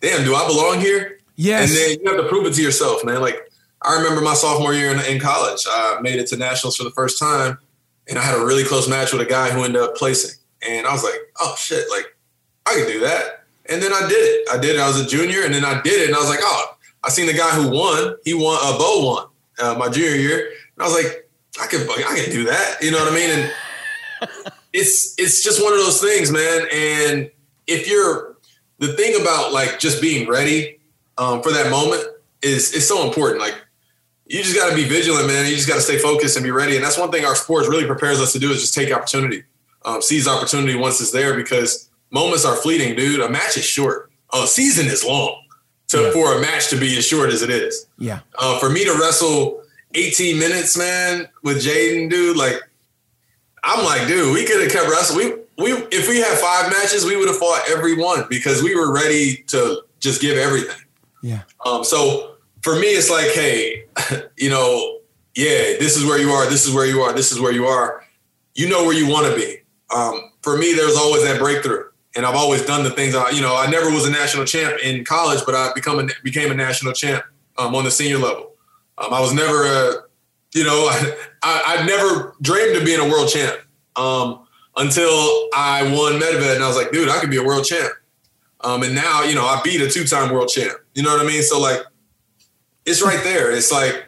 damn, 0.00 0.24
do 0.24 0.34
I 0.34 0.46
belong 0.46 0.80
here? 0.80 1.18
Yes. 1.36 1.70
And 1.70 1.78
then 1.78 2.00
you 2.00 2.16
have 2.16 2.24
to 2.24 2.28
prove 2.28 2.46
it 2.46 2.54
to 2.54 2.62
yourself, 2.62 3.04
man. 3.04 3.20
Like, 3.20 3.47
I 3.82 3.96
remember 3.96 4.20
my 4.20 4.34
sophomore 4.34 4.74
year 4.74 4.90
in, 4.90 4.98
in, 5.00 5.20
college. 5.20 5.64
I 5.68 5.98
made 6.00 6.18
it 6.18 6.26
to 6.28 6.36
nationals 6.36 6.76
for 6.76 6.84
the 6.84 6.90
first 6.90 7.18
time, 7.18 7.58
and 8.08 8.18
I 8.18 8.22
had 8.22 8.38
a 8.38 8.44
really 8.44 8.64
close 8.64 8.88
match 8.88 9.12
with 9.12 9.22
a 9.22 9.30
guy 9.30 9.50
who 9.50 9.62
ended 9.62 9.80
up 9.80 9.94
placing. 9.96 10.38
And 10.68 10.86
I 10.86 10.92
was 10.92 11.04
like, 11.04 11.14
"Oh 11.40 11.54
shit! 11.56 11.88
Like 11.90 12.16
I 12.66 12.74
can 12.74 12.86
do 12.86 13.00
that." 13.00 13.44
And 13.66 13.80
then 13.80 13.92
I 13.92 14.08
did 14.08 14.14
it. 14.14 14.48
I 14.50 14.58
did 14.58 14.76
it. 14.76 14.80
I 14.80 14.88
was 14.88 15.00
a 15.00 15.06
junior, 15.06 15.42
and 15.44 15.54
then 15.54 15.64
I 15.64 15.80
did 15.82 16.02
it. 16.02 16.06
And 16.08 16.16
I 16.16 16.18
was 16.18 16.28
like, 16.28 16.40
"Oh!" 16.42 16.76
I 17.04 17.10
seen 17.10 17.26
the 17.26 17.34
guy 17.34 17.50
who 17.50 17.70
won. 17.70 18.16
He 18.24 18.34
won. 18.34 18.58
A 18.62 18.74
uh, 18.74 18.78
Bo 18.78 19.06
won 19.06 19.26
uh, 19.60 19.78
my 19.78 19.88
junior 19.88 20.16
year, 20.16 20.38
and 20.48 20.82
I 20.82 20.84
was 20.84 20.94
like, 20.94 21.28
"I 21.62 21.66
can, 21.66 21.88
I 21.88 22.20
can 22.20 22.32
do 22.32 22.44
that." 22.44 22.78
You 22.82 22.90
know 22.90 22.98
what 22.98 23.12
I 23.12 23.14
mean? 23.14 23.30
And 23.30 23.52
it's 24.72 25.14
it's 25.18 25.42
just 25.42 25.62
one 25.62 25.72
of 25.72 25.78
those 25.78 26.00
things, 26.00 26.32
man. 26.32 26.66
And 26.72 27.30
if 27.66 27.88
you're 27.88 28.36
the 28.78 28.88
thing 28.94 29.20
about 29.20 29.52
like 29.52 29.78
just 29.78 30.00
being 30.00 30.28
ready 30.28 30.78
um, 31.18 31.42
for 31.42 31.52
that 31.52 31.70
moment 31.70 32.04
is 32.42 32.72
is 32.72 32.86
so 32.86 33.06
important. 33.06 33.40
Like 33.40 33.54
you 34.28 34.42
just 34.42 34.54
got 34.54 34.70
to 34.70 34.76
be 34.76 34.84
vigilant, 34.84 35.26
man. 35.26 35.46
You 35.46 35.56
just 35.56 35.68
got 35.68 35.76
to 35.76 35.80
stay 35.80 35.98
focused 35.98 36.36
and 36.36 36.44
be 36.44 36.50
ready. 36.50 36.76
And 36.76 36.84
that's 36.84 36.98
one 36.98 37.10
thing 37.10 37.24
our 37.24 37.34
sports 37.34 37.68
really 37.68 37.86
prepares 37.86 38.20
us 38.20 38.32
to 38.34 38.38
do 38.38 38.50
is 38.50 38.60
just 38.60 38.74
take 38.74 38.92
opportunity, 38.92 39.44
um, 39.84 40.02
seize 40.02 40.28
opportunity 40.28 40.74
once 40.74 41.00
it's 41.00 41.10
there 41.10 41.34
because 41.34 41.88
moments 42.10 42.44
are 42.44 42.56
fleeting, 42.56 42.94
dude. 42.94 43.20
A 43.20 43.28
match 43.28 43.56
is 43.56 43.64
short. 43.64 44.10
A 44.34 44.46
season 44.46 44.86
is 44.86 45.04
long. 45.04 45.42
To 45.88 46.02
yeah. 46.02 46.10
for 46.10 46.36
a 46.36 46.40
match 46.42 46.68
to 46.68 46.76
be 46.78 46.98
as 46.98 47.06
short 47.06 47.30
as 47.30 47.40
it 47.40 47.48
is. 47.48 47.86
Yeah. 47.96 48.20
Uh, 48.38 48.58
for 48.58 48.68
me 48.68 48.84
to 48.84 48.92
wrestle 49.00 49.62
18 49.94 50.38
minutes, 50.38 50.76
man, 50.76 51.26
with 51.42 51.64
J'den, 51.64 52.10
dude, 52.10 52.36
like 52.36 52.60
I'm 53.64 53.82
like, 53.86 54.06
dude, 54.06 54.34
we 54.34 54.44
could 54.44 54.60
have 54.60 54.70
kept 54.70 54.86
wrestling. 54.88 55.38
We 55.56 55.72
we 55.72 55.72
if 55.90 56.08
we 56.08 56.18
had 56.18 56.36
five 56.38 56.70
matches, 56.70 57.06
we 57.06 57.16
would 57.16 57.28
have 57.28 57.38
fought 57.38 57.62
every 57.70 57.96
one 57.96 58.24
because 58.28 58.62
we 58.62 58.74
were 58.74 58.92
ready 58.92 59.36
to 59.48 59.82
just 59.98 60.20
give 60.20 60.36
everything. 60.36 60.76
Yeah. 61.22 61.42
Um. 61.64 61.84
So 61.84 62.36
for 62.62 62.74
me, 62.76 62.88
it's 62.88 63.10
like, 63.10 63.30
hey, 63.32 63.84
you 64.36 64.50
know, 64.50 65.00
yeah, 65.34 65.78
this 65.78 65.96
is 65.96 66.04
where 66.04 66.18
you 66.18 66.30
are. 66.30 66.48
This 66.48 66.66
is 66.66 66.74
where 66.74 66.86
you 66.86 67.00
are. 67.00 67.12
This 67.12 67.32
is 67.32 67.40
where 67.40 67.52
you 67.52 67.66
are. 67.66 68.04
You 68.54 68.68
know 68.68 68.84
where 68.84 68.94
you 68.94 69.08
want 69.08 69.26
to 69.26 69.34
be. 69.34 69.58
Um. 69.94 70.32
For 70.42 70.56
me, 70.56 70.72
there's 70.72 70.96
always 70.96 71.24
that 71.24 71.40
breakthrough, 71.40 71.84
and 72.16 72.24
I've 72.24 72.36
always 72.36 72.64
done 72.64 72.84
the 72.84 72.90
things. 72.90 73.14
I, 73.14 73.30
you 73.30 73.42
know, 73.42 73.56
I 73.56 73.68
never 73.68 73.90
was 73.90 74.06
a 74.06 74.10
national 74.10 74.44
champ 74.44 74.78
in 74.82 75.04
college, 75.04 75.40
but 75.44 75.54
I 75.54 75.72
become 75.74 75.98
a, 75.98 76.08
became 76.22 76.50
a 76.50 76.54
national 76.54 76.92
champ 76.92 77.24
um, 77.58 77.74
on 77.74 77.84
the 77.84 77.90
senior 77.90 78.18
level. 78.18 78.52
Um, 78.96 79.12
I 79.12 79.20
was 79.20 79.34
never 79.34 79.64
a, 79.66 79.92
you 80.54 80.64
know, 80.64 80.88
I, 81.42 81.78
I, 81.78 81.86
never 81.86 82.34
dreamed 82.40 82.76
of 82.76 82.84
being 82.84 83.00
a 83.00 83.08
world 83.08 83.28
champ 83.28 83.60
um, 83.96 84.46
until 84.76 85.48
I 85.54 85.82
won 85.94 86.20
Medved, 86.20 86.54
and 86.54 86.62
I 86.62 86.68
was 86.68 86.76
like, 86.76 86.92
dude, 86.92 87.08
I 87.08 87.18
could 87.18 87.30
be 87.30 87.36
a 87.36 87.44
world 87.44 87.64
champ. 87.64 87.92
Um, 88.60 88.82
and 88.82 88.94
now, 88.94 89.22
you 89.22 89.34
know, 89.34 89.44
I 89.44 89.60
beat 89.62 89.80
a 89.80 89.88
two-time 89.88 90.32
world 90.32 90.48
champ. 90.48 90.78
You 90.94 91.02
know 91.02 91.10
what 91.10 91.24
I 91.24 91.28
mean? 91.28 91.42
So 91.42 91.60
like, 91.60 91.80
it's 92.88 93.02
right 93.02 93.22
there. 93.22 93.52
It's 93.52 93.70
like 93.70 94.06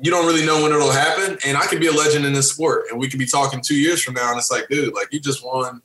you 0.00 0.10
don't 0.10 0.26
really 0.26 0.44
know 0.44 0.62
when 0.62 0.72
it'll 0.72 0.90
happen, 0.90 1.38
and 1.44 1.56
I 1.56 1.66
could 1.66 1.80
be 1.80 1.86
a 1.86 1.92
legend 1.92 2.24
in 2.24 2.32
this 2.32 2.50
sport, 2.50 2.86
and 2.90 2.98
we 2.98 3.08
could 3.08 3.18
be 3.18 3.26
talking 3.26 3.60
two 3.60 3.76
years 3.76 4.02
from 4.02 4.14
now, 4.14 4.30
and 4.30 4.38
it's 4.38 4.50
like, 4.50 4.68
dude, 4.68 4.94
like 4.94 5.12
you 5.12 5.20
just 5.20 5.44
won 5.44 5.80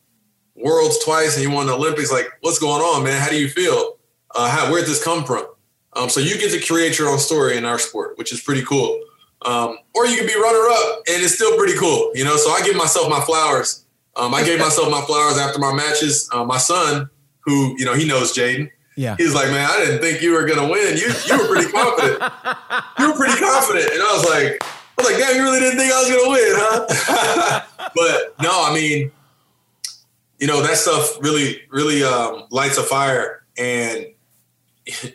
worlds 0.56 1.04
twice, 1.04 1.36
and 1.36 1.44
you 1.44 1.52
won 1.52 1.68
the 1.68 1.74
Olympics. 1.74 2.12
Like, 2.12 2.28
what's 2.42 2.58
going 2.60 2.82
on, 2.82 3.04
man? 3.04 3.22
How 3.22 3.30
do 3.30 3.38
you 3.38 3.50
feel? 3.50 3.98
Uh, 4.34 4.50
how, 4.50 4.72
where'd 4.72 4.86
this 4.86 5.04
come 5.04 5.24
from? 5.24 5.46
Um, 5.94 6.10
so 6.10 6.20
you 6.20 6.38
get 6.38 6.52
to 6.52 6.66
create 6.66 6.98
your 6.98 7.10
own 7.10 7.20
story 7.20 7.58
in 7.58 7.66
our 7.66 7.80
sport, 7.80 8.18
which 8.18 8.32
is 8.32 8.42
pretty 8.42 8.64
cool. 8.64 9.00
Um, 9.44 9.78
or 9.94 10.08
you 10.08 10.18
can 10.18 10.26
be 10.26 10.34
runner 10.34 10.68
up, 10.70 11.04
and 11.08 11.24
it's 11.24 11.36
still 11.36 11.56
pretty 11.58 11.78
cool, 11.78 12.12
you 12.16 12.24
know. 12.24 12.38
So 12.38 12.50
I 12.52 12.62
give 12.64 12.76
myself 12.76 13.10
my 13.10 13.22
flowers. 13.22 13.86
Um, 14.16 14.34
I 14.34 14.44
gave 14.44 14.60
myself 14.60 14.90
my 14.90 15.02
flowers 15.02 15.38
after 15.38 15.60
my 15.60 15.74
matches. 15.74 16.28
Uh, 16.34 16.44
my 16.44 16.58
son, 16.58 17.10
who 17.42 17.76
you 17.78 17.86
know, 17.86 17.94
he 17.94 18.08
knows 18.08 18.34
J'den. 18.34 18.72
Yeah. 18.98 19.16
He's 19.16 19.36
like, 19.36 19.52
man, 19.52 19.70
I 19.70 19.78
didn't 19.78 20.02
think 20.02 20.24
you 20.24 20.34
were 20.34 20.44
gonna 20.44 20.68
win. 20.68 20.98
You 20.98 21.14
you 21.28 21.38
were 21.38 21.48
pretty 21.48 21.72
confident. 21.72 22.34
you 22.98 23.12
were 23.12 23.16
pretty 23.16 23.40
confident, 23.40 23.94
and 23.94 24.02
I 24.02 24.12
was 24.12 24.26
like, 24.26 24.64
I 24.64 24.98
was 24.98 25.12
like, 25.12 25.18
damn, 25.20 25.36
you 25.36 25.44
really 25.44 25.60
didn't 25.60 25.78
think 25.78 25.94
I 25.94 26.00
was 26.00 26.10
gonna 26.10 26.30
win, 26.32 26.54
huh? 26.58 27.62
but 27.96 28.36
no, 28.42 28.50
I 28.52 28.74
mean, 28.74 29.12
you 30.40 30.48
know, 30.48 30.64
that 30.64 30.78
stuff 30.78 31.22
really 31.22 31.62
really 31.70 32.04
um, 32.04 32.46
lights 32.50 32.80
a 32.80 32.84
fire, 32.84 33.46
and 33.56 34.08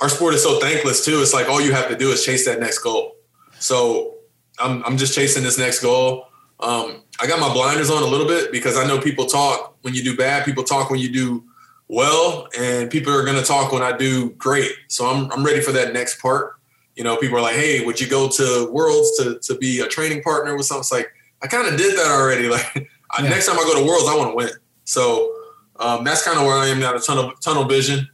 our 0.00 0.08
sport 0.08 0.34
is 0.34 0.42
so 0.42 0.58
thankless 0.58 1.04
too. 1.04 1.22
It's 1.22 1.32
like 1.32 1.48
all 1.48 1.60
you 1.60 1.72
have 1.72 1.88
to 1.88 1.96
do 1.96 2.10
is 2.10 2.24
chase 2.24 2.46
that 2.46 2.58
next 2.58 2.80
goal. 2.80 3.14
So 3.60 4.16
I'm 4.58 4.82
I'm 4.84 4.96
just 4.96 5.14
chasing 5.14 5.44
this 5.44 5.56
next 5.56 5.80
goal. 5.80 6.26
Um, 6.58 7.04
I 7.20 7.28
got 7.28 7.38
my 7.38 7.52
blinders 7.52 7.90
on 7.90 8.02
a 8.02 8.06
little 8.06 8.26
bit 8.26 8.50
because 8.50 8.76
I 8.76 8.84
know 8.88 9.00
people 9.00 9.26
talk 9.26 9.76
when 9.82 9.94
you 9.94 10.02
do 10.02 10.16
bad. 10.16 10.44
People 10.44 10.64
talk 10.64 10.90
when 10.90 10.98
you 10.98 11.12
do 11.12 11.44
well, 11.92 12.48
and 12.58 12.90
people 12.90 13.12
are 13.12 13.22
going 13.22 13.36
to 13.36 13.44
talk 13.44 13.70
when 13.70 13.82
I 13.82 13.94
do 13.94 14.30
great. 14.30 14.72
So 14.88 15.04
I'm 15.06 15.30
I'm 15.30 15.44
ready 15.44 15.60
for 15.60 15.72
that 15.72 15.92
next 15.92 16.22
part. 16.22 16.54
You 16.96 17.04
know, 17.04 17.18
people 17.18 17.36
are 17.36 17.42
like, 17.42 17.54
"Hey, 17.54 17.84
would 17.84 18.00
you 18.00 18.08
go 18.08 18.30
to 18.30 18.68
Worlds 18.72 19.18
to 19.18 19.38
to 19.42 19.58
be 19.58 19.80
a 19.80 19.86
training 19.86 20.22
partner 20.22 20.56
with 20.56 20.64
something?" 20.64 20.80
It's 20.80 20.90
like 20.90 21.12
I 21.42 21.48
kind 21.48 21.68
of 21.68 21.76
did 21.76 21.96
that 21.98 22.10
already. 22.10 22.48
Like 23.14 23.24
yeah. 23.24 23.28
next 23.28 23.46
time 23.46 23.58
I 23.58 23.64
go 23.64 23.78
to 23.78 23.86
Worlds, 23.86 24.08
I 24.08 24.16
want 24.16 24.30
to 24.30 24.34
win. 24.34 24.48
So 24.84 25.34
um, 25.78 26.02
that's 26.02 26.24
kind 26.24 26.38
of 26.38 26.46
where 26.46 26.56
I 26.56 26.68
am 26.68 26.80
now. 26.80 26.94
The 26.94 26.98
tunnel 26.98 27.30
tunnel 27.44 27.64
vision. 27.64 28.08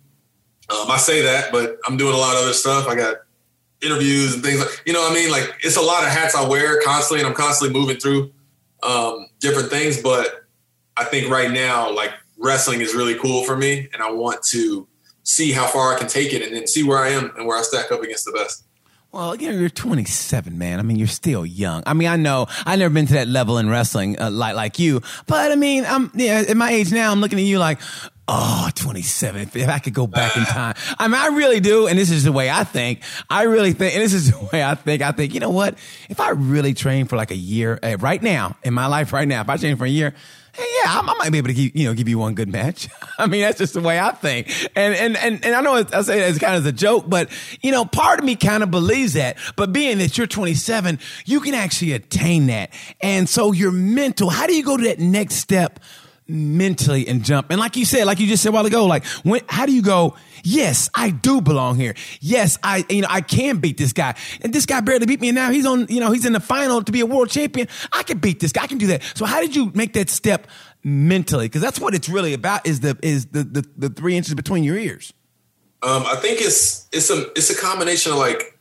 Um, 0.70 0.90
I 0.90 0.96
say 0.96 1.22
that, 1.22 1.52
but 1.52 1.76
I'm 1.86 1.96
doing 1.96 2.14
a 2.14 2.18
lot 2.18 2.34
of 2.34 2.42
other 2.42 2.52
stuff. 2.52 2.88
I 2.88 2.96
got 2.96 3.18
interviews 3.80 4.34
and 4.34 4.42
things 4.42 4.58
like 4.58 4.82
you 4.86 4.92
know. 4.92 5.08
I 5.08 5.14
mean, 5.14 5.30
like 5.30 5.54
it's 5.62 5.76
a 5.76 5.80
lot 5.80 6.02
of 6.02 6.08
hats 6.08 6.34
I 6.34 6.44
wear 6.48 6.80
constantly, 6.82 7.20
and 7.20 7.28
I'm 7.28 7.36
constantly 7.36 7.78
moving 7.78 7.98
through 7.98 8.32
um, 8.82 9.28
different 9.38 9.70
things. 9.70 10.02
But 10.02 10.46
I 10.96 11.04
think 11.04 11.30
right 11.30 11.52
now, 11.52 11.94
like 11.94 12.10
wrestling 12.38 12.80
is 12.80 12.94
really 12.94 13.14
cool 13.14 13.44
for 13.44 13.56
me, 13.56 13.88
and 13.92 14.02
I 14.02 14.10
want 14.10 14.42
to 14.50 14.86
see 15.22 15.52
how 15.52 15.66
far 15.66 15.94
I 15.94 15.98
can 15.98 16.08
take 16.08 16.32
it, 16.32 16.42
and 16.42 16.54
then 16.54 16.66
see 16.66 16.82
where 16.82 16.98
I 16.98 17.10
am 17.10 17.32
and 17.36 17.46
where 17.46 17.58
I 17.58 17.62
stack 17.62 17.92
up 17.92 18.02
against 18.02 18.24
the 18.24 18.32
best. 18.32 18.64
Well, 19.10 19.36
you 19.36 19.50
know, 19.50 19.58
you're 19.58 19.70
27, 19.70 20.58
man. 20.58 20.78
I 20.78 20.82
mean, 20.82 20.98
you're 20.98 21.06
still 21.06 21.46
young. 21.46 21.82
I 21.86 21.94
mean, 21.94 22.08
I 22.08 22.16
know 22.16 22.46
I've 22.66 22.78
never 22.78 22.92
been 22.92 23.06
to 23.06 23.14
that 23.14 23.26
level 23.26 23.56
in 23.56 23.70
wrestling 23.70 24.20
uh, 24.20 24.30
like 24.30 24.54
like 24.54 24.78
you, 24.78 25.00
but 25.26 25.50
I 25.50 25.54
mean, 25.54 25.86
I'm 25.86 26.10
yeah, 26.14 26.44
at 26.46 26.56
my 26.56 26.70
age 26.70 26.92
now. 26.92 27.10
I'm 27.10 27.20
looking 27.20 27.38
at 27.38 27.44
you 27.44 27.58
like, 27.58 27.80
Oh, 28.30 28.68
27. 28.74 29.40
If, 29.40 29.56
if, 29.56 29.68
I 29.70 29.78
could 29.78 29.94
go 29.94 30.06
back 30.06 30.36
in 30.36 30.44
time. 30.44 30.74
I 30.98 31.08
mean, 31.08 31.18
I 31.18 31.28
really 31.28 31.60
do. 31.60 31.86
And 31.86 31.98
this 31.98 32.10
is 32.10 32.24
the 32.24 32.32
way 32.32 32.50
I 32.50 32.62
think. 32.62 33.00
I 33.30 33.44
really 33.44 33.72
think, 33.72 33.94
and 33.94 34.02
this 34.02 34.12
is 34.12 34.30
the 34.38 34.48
way 34.52 34.62
I 34.62 34.74
think. 34.74 35.00
I 35.00 35.12
think, 35.12 35.32
you 35.32 35.40
know 35.40 35.48
what? 35.48 35.78
If 36.10 36.20
I 36.20 36.30
really 36.30 36.74
train 36.74 37.06
for 37.06 37.16
like 37.16 37.30
a 37.30 37.36
year, 37.36 37.78
uh, 37.82 37.96
right 37.98 38.22
now, 38.22 38.56
in 38.62 38.74
my 38.74 38.86
life 38.86 39.14
right 39.14 39.26
now, 39.26 39.40
if 39.40 39.48
I 39.48 39.56
train 39.56 39.76
for 39.76 39.86
a 39.86 39.88
year, 39.88 40.14
hey, 40.58 40.66
yeah, 40.84 40.90
I, 40.90 41.00
I, 41.00 41.14
might 41.18 41.30
be 41.30 41.38
able 41.38 41.48
to 41.48 41.54
give, 41.54 41.76
you 41.76 41.86
know, 41.86 41.94
give 41.94 42.08
you 42.08 42.18
one 42.18 42.34
good 42.34 42.48
match. 42.48 42.88
I 43.18 43.26
mean, 43.26 43.42
that's 43.42 43.58
just 43.58 43.74
the 43.74 43.80
way 43.80 43.98
I 43.98 44.10
think. 44.10 44.48
And, 44.74 44.94
and, 44.94 45.16
and, 45.16 45.44
and 45.44 45.54
I 45.54 45.60
know 45.60 45.74
I 45.74 46.02
say 46.02 46.18
that 46.18 46.30
as 46.30 46.38
kind 46.38 46.56
of 46.56 46.62
as 46.62 46.66
a 46.66 46.72
joke, 46.72 47.04
but, 47.08 47.30
you 47.62 47.70
know, 47.70 47.84
part 47.84 48.18
of 48.18 48.24
me 48.24 48.36
kind 48.36 48.62
of 48.62 48.70
believes 48.70 49.12
that. 49.14 49.36
But 49.56 49.72
being 49.72 49.98
that 49.98 50.18
you're 50.18 50.26
27, 50.26 50.98
you 51.24 51.40
can 51.40 51.54
actually 51.54 51.92
attain 51.92 52.48
that. 52.48 52.70
And 53.00 53.28
so 53.28 53.52
your 53.52 53.72
mental, 53.72 54.30
how 54.30 54.46
do 54.46 54.54
you 54.54 54.64
go 54.64 54.76
to 54.76 54.84
that 54.84 54.98
next 54.98 55.36
step? 55.36 55.80
Mentally 56.28 57.08
and 57.08 57.24
jump. 57.24 57.50
And 57.50 57.58
like 57.58 57.76
you 57.76 57.84
said, 57.84 58.04
like 58.04 58.20
you 58.20 58.26
just 58.26 58.42
said 58.42 58.50
a 58.50 58.52
while 58.52 58.66
ago, 58.66 58.84
like 58.84 59.06
when, 59.24 59.40
how 59.48 59.64
do 59.64 59.72
you 59.72 59.82
go, 59.82 60.14
yes, 60.44 60.90
I 60.94 61.10
do 61.10 61.40
belong 61.40 61.76
here. 61.76 61.94
Yes, 62.20 62.58
I, 62.62 62.84
you 62.90 63.00
know, 63.00 63.08
I 63.10 63.22
can 63.22 63.58
beat 63.58 63.78
this 63.78 63.92
guy. 63.92 64.14
And 64.42 64.52
this 64.52 64.66
guy 64.66 64.80
barely 64.80 65.06
beat 65.06 65.20
me. 65.20 65.30
And 65.30 65.34
now 65.36 65.50
he's 65.50 65.64
on, 65.64 65.86
you 65.88 66.00
know, 66.00 66.12
he's 66.12 66.26
in 66.26 66.34
the 66.34 66.40
final 66.40 66.82
to 66.82 66.92
be 66.92 67.00
a 67.00 67.06
world 67.06 67.30
champion. 67.30 67.68
I 67.92 68.02
can 68.02 68.18
beat 68.18 68.40
this 68.40 68.52
guy. 68.52 68.64
I 68.64 68.66
can 68.66 68.78
do 68.78 68.88
that. 68.88 69.02
So 69.14 69.24
how 69.24 69.40
did 69.40 69.56
you 69.56 69.72
make 69.74 69.94
that 69.94 70.10
step 70.10 70.46
mentally? 70.84 71.48
Cause 71.48 71.62
that's 71.62 71.80
what 71.80 71.94
it's 71.94 72.08
really 72.08 72.34
about 72.34 72.66
is 72.66 72.80
the, 72.80 72.98
is 73.02 73.26
the, 73.26 73.44
the, 73.44 73.68
the 73.76 73.88
three 73.88 74.16
inches 74.16 74.34
between 74.34 74.64
your 74.64 74.76
ears. 74.76 75.14
Um, 75.82 76.04
I 76.06 76.16
think 76.16 76.40
it's, 76.40 76.88
it's 76.92 77.08
a, 77.08 77.30
it's 77.32 77.50
a 77.50 77.56
combination 77.56 78.12
of 78.12 78.18
like 78.18 78.58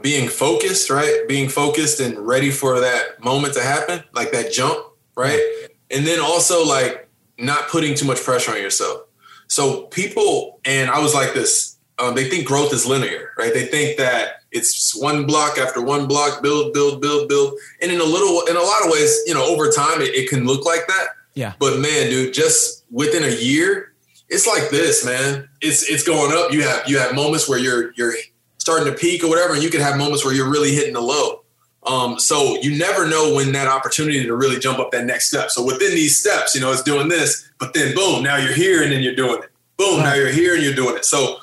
being 0.00 0.28
focused, 0.28 0.88
right? 0.88 1.24
Being 1.28 1.50
focused 1.50 2.00
and 2.00 2.16
ready 2.18 2.50
for 2.50 2.80
that 2.80 3.22
moment 3.22 3.54
to 3.54 3.62
happen, 3.62 4.02
like 4.12 4.32
that 4.32 4.52
jump, 4.52 4.78
right? 5.16 5.59
And 5.90 6.06
then 6.06 6.20
also 6.20 6.64
like 6.64 7.08
not 7.38 7.68
putting 7.68 7.94
too 7.94 8.06
much 8.06 8.22
pressure 8.22 8.52
on 8.52 8.58
yourself. 8.58 9.02
So 9.48 9.84
people, 9.86 10.60
and 10.64 10.90
I 10.90 11.00
was 11.00 11.14
like 11.14 11.34
this, 11.34 11.76
um, 11.98 12.14
they 12.14 12.28
think 12.28 12.46
growth 12.46 12.72
is 12.72 12.86
linear, 12.86 13.30
right? 13.36 13.52
They 13.52 13.66
think 13.66 13.98
that 13.98 14.42
it's 14.52 14.94
one 15.00 15.26
block 15.26 15.58
after 15.58 15.82
one 15.82 16.06
block, 16.06 16.42
build, 16.42 16.72
build, 16.72 17.00
build, 17.00 17.28
build. 17.28 17.58
And 17.82 17.90
in 17.90 18.00
a 18.00 18.04
little, 18.04 18.42
in 18.48 18.56
a 18.56 18.62
lot 18.62 18.84
of 18.84 18.90
ways, 18.90 19.20
you 19.26 19.34
know, 19.34 19.44
over 19.44 19.70
time 19.70 20.00
it, 20.00 20.14
it 20.14 20.28
can 20.28 20.46
look 20.46 20.64
like 20.64 20.86
that. 20.86 21.08
Yeah. 21.34 21.54
But 21.58 21.78
man, 21.78 22.10
dude, 22.10 22.34
just 22.34 22.84
within 22.90 23.24
a 23.24 23.34
year, 23.34 23.92
it's 24.28 24.46
like 24.46 24.70
this, 24.70 25.04
man. 25.04 25.48
It's 25.60 25.88
it's 25.90 26.04
going 26.04 26.32
up. 26.36 26.52
You 26.52 26.62
have 26.62 26.88
you 26.88 26.98
have 26.98 27.14
moments 27.14 27.48
where 27.48 27.58
you're 27.58 27.92
you're 27.96 28.14
starting 28.58 28.86
to 28.86 28.96
peak 28.96 29.24
or 29.24 29.28
whatever, 29.28 29.54
and 29.54 29.62
you 29.62 29.70
can 29.70 29.80
have 29.80 29.96
moments 29.96 30.24
where 30.24 30.32
you're 30.32 30.50
really 30.50 30.72
hitting 30.72 30.94
the 30.94 31.00
low. 31.00 31.39
Um, 31.84 32.18
so 32.18 32.58
you 32.60 32.76
never 32.76 33.08
know 33.08 33.34
when 33.34 33.52
that 33.52 33.66
opportunity 33.66 34.22
to 34.24 34.34
really 34.34 34.58
jump 34.58 34.78
up 34.78 34.90
that 34.90 35.06
next 35.06 35.28
step. 35.28 35.50
So 35.50 35.64
within 35.64 35.94
these 35.94 36.18
steps, 36.18 36.54
you 36.54 36.60
know, 36.60 36.72
it's 36.72 36.82
doing 36.82 37.08
this, 37.08 37.50
but 37.58 37.72
then 37.72 37.94
boom, 37.94 38.22
now 38.22 38.36
you're 38.36 38.52
here 38.52 38.82
and 38.82 38.92
then 38.92 39.02
you're 39.02 39.14
doing 39.14 39.42
it. 39.42 39.50
Boom, 39.76 40.02
now 40.02 40.14
you're 40.14 40.30
here 40.30 40.54
and 40.54 40.62
you're 40.62 40.74
doing 40.74 40.96
it. 40.96 41.06
So 41.06 41.38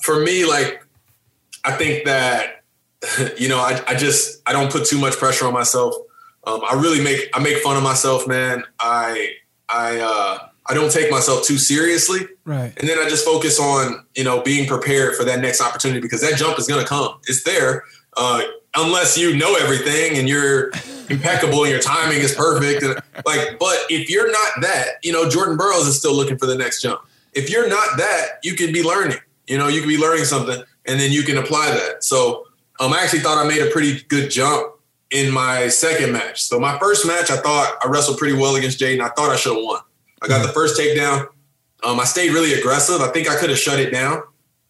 for 0.00 0.20
me, 0.20 0.44
like, 0.44 0.86
I 1.64 1.72
think 1.72 2.04
that, 2.04 2.62
you 3.38 3.48
know, 3.48 3.58
I, 3.58 3.82
I 3.88 3.94
just, 3.94 4.40
I 4.46 4.52
don't 4.52 4.70
put 4.70 4.86
too 4.86 4.98
much 4.98 5.14
pressure 5.14 5.46
on 5.46 5.52
myself. 5.52 5.94
Um, 6.44 6.60
I 6.68 6.74
really 6.74 7.02
make, 7.02 7.28
I 7.34 7.40
make 7.40 7.58
fun 7.58 7.76
of 7.76 7.82
myself, 7.82 8.26
man. 8.26 8.62
I, 8.78 9.34
I, 9.68 9.98
uh, 9.98 10.48
I 10.66 10.74
don't 10.74 10.92
take 10.92 11.10
myself 11.10 11.44
too 11.44 11.58
seriously. 11.58 12.20
Right. 12.44 12.72
And 12.78 12.88
then 12.88 12.98
I 12.98 13.08
just 13.08 13.24
focus 13.24 13.58
on, 13.58 14.04
you 14.14 14.22
know, 14.22 14.42
being 14.42 14.68
prepared 14.68 15.16
for 15.16 15.24
that 15.24 15.40
next 15.40 15.60
opportunity 15.60 16.00
because 16.00 16.20
that 16.20 16.36
jump 16.36 16.58
is 16.58 16.68
going 16.68 16.82
to 16.82 16.88
come. 16.88 17.18
It's 17.26 17.42
there. 17.42 17.84
Uh, 18.16 18.42
unless 18.76 19.18
you 19.18 19.36
know 19.36 19.54
everything 19.56 20.18
and 20.18 20.28
you're 20.28 20.70
impeccable 21.10 21.62
and 21.62 21.70
your 21.70 21.80
timing 21.80 22.18
is 22.18 22.34
perfect. 22.34 22.82
And 22.82 22.94
like, 23.26 23.58
but 23.58 23.78
if 23.90 24.08
you're 24.08 24.30
not 24.30 24.62
that, 24.62 24.86
you 25.02 25.12
know, 25.12 25.28
Jordan 25.28 25.56
Burroughs 25.56 25.86
is 25.86 25.98
still 25.98 26.14
looking 26.14 26.38
for 26.38 26.46
the 26.46 26.56
next 26.56 26.82
jump. 26.82 27.00
If 27.34 27.50
you're 27.50 27.68
not 27.68 27.96
that, 27.98 28.38
you 28.42 28.54
can 28.54 28.72
be 28.72 28.82
learning. 28.82 29.18
You 29.46 29.58
know, 29.58 29.68
you 29.68 29.80
can 29.80 29.88
be 29.88 29.98
learning 29.98 30.24
something 30.24 30.62
and 30.86 31.00
then 31.00 31.12
you 31.12 31.22
can 31.22 31.38
apply 31.38 31.70
that. 31.70 32.04
So 32.04 32.46
um, 32.80 32.92
I 32.92 33.02
actually 33.02 33.20
thought 33.20 33.44
I 33.44 33.48
made 33.48 33.62
a 33.62 33.70
pretty 33.70 34.02
good 34.08 34.30
jump 34.30 34.74
in 35.10 35.32
my 35.32 35.68
second 35.68 36.12
match. 36.12 36.42
So 36.42 36.58
my 36.58 36.78
first 36.78 37.06
match, 37.06 37.30
I 37.30 37.36
thought 37.36 37.76
I 37.84 37.88
wrestled 37.88 38.18
pretty 38.18 38.36
well 38.36 38.56
against 38.56 38.80
J'den. 38.80 39.00
I 39.00 39.08
thought 39.10 39.30
I 39.30 39.36
should 39.36 39.54
have 39.54 39.62
won. 39.62 39.80
I 40.22 40.28
got 40.28 40.46
the 40.46 40.52
first 40.52 40.80
takedown. 40.80 41.28
Um, 41.84 42.00
I 42.00 42.04
stayed 42.04 42.32
really 42.32 42.54
aggressive. 42.54 43.00
I 43.00 43.08
think 43.08 43.28
I 43.28 43.36
could 43.36 43.50
have 43.50 43.58
shut 43.58 43.78
it 43.78 43.90
down. 43.90 44.22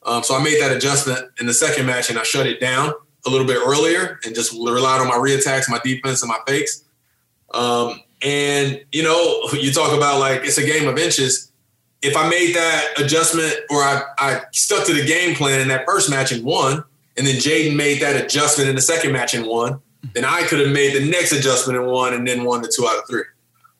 Um, 0.04 0.22
so 0.24 0.34
I 0.34 0.42
made 0.42 0.60
that 0.60 0.74
adjustment 0.74 1.20
in 1.38 1.46
the 1.46 1.54
second 1.54 1.86
match 1.86 2.10
and 2.10 2.18
I 2.18 2.24
shut 2.24 2.46
it 2.46 2.58
down 2.58 2.92
a 3.26 3.30
little 3.30 3.46
bit 3.46 3.58
earlier 3.58 4.18
and 4.24 4.34
just 4.34 4.52
relied 4.52 5.00
on 5.00 5.08
my 5.08 5.14
reattacks, 5.14 5.68
my 5.68 5.80
defense, 5.84 6.22
and 6.22 6.28
my 6.28 6.38
fakes. 6.46 6.84
Um, 7.54 8.00
and 8.22 8.82
you 8.92 9.02
know, 9.02 9.42
you 9.52 9.72
talk 9.72 9.92
about 9.96 10.20
like 10.20 10.44
it's 10.44 10.58
a 10.58 10.64
game 10.64 10.88
of 10.88 10.98
inches. 10.98 11.52
If 12.00 12.16
I 12.16 12.28
made 12.28 12.54
that 12.56 12.94
adjustment 12.98 13.54
or 13.70 13.78
I, 13.78 14.02
I 14.18 14.40
stuck 14.52 14.86
to 14.86 14.92
the 14.92 15.04
game 15.04 15.36
plan 15.36 15.60
in 15.60 15.68
that 15.68 15.84
first 15.86 16.10
match 16.10 16.32
and 16.32 16.44
won, 16.44 16.82
and 17.16 17.26
then 17.26 17.36
J'den 17.36 17.76
made 17.76 18.00
that 18.02 18.16
adjustment 18.24 18.68
in 18.68 18.74
the 18.74 18.82
second 18.82 19.12
match 19.12 19.34
and 19.34 19.46
won, 19.46 19.80
then 20.14 20.24
I 20.24 20.42
could 20.42 20.60
have 20.60 20.70
made 20.70 20.94
the 20.94 21.08
next 21.08 21.32
adjustment 21.32 21.78
and 21.78 21.86
won 21.86 22.14
and 22.14 22.26
then 22.26 22.44
won 22.44 22.62
the 22.62 22.72
two 22.74 22.86
out 22.86 22.98
of 22.98 23.08
three. 23.08 23.22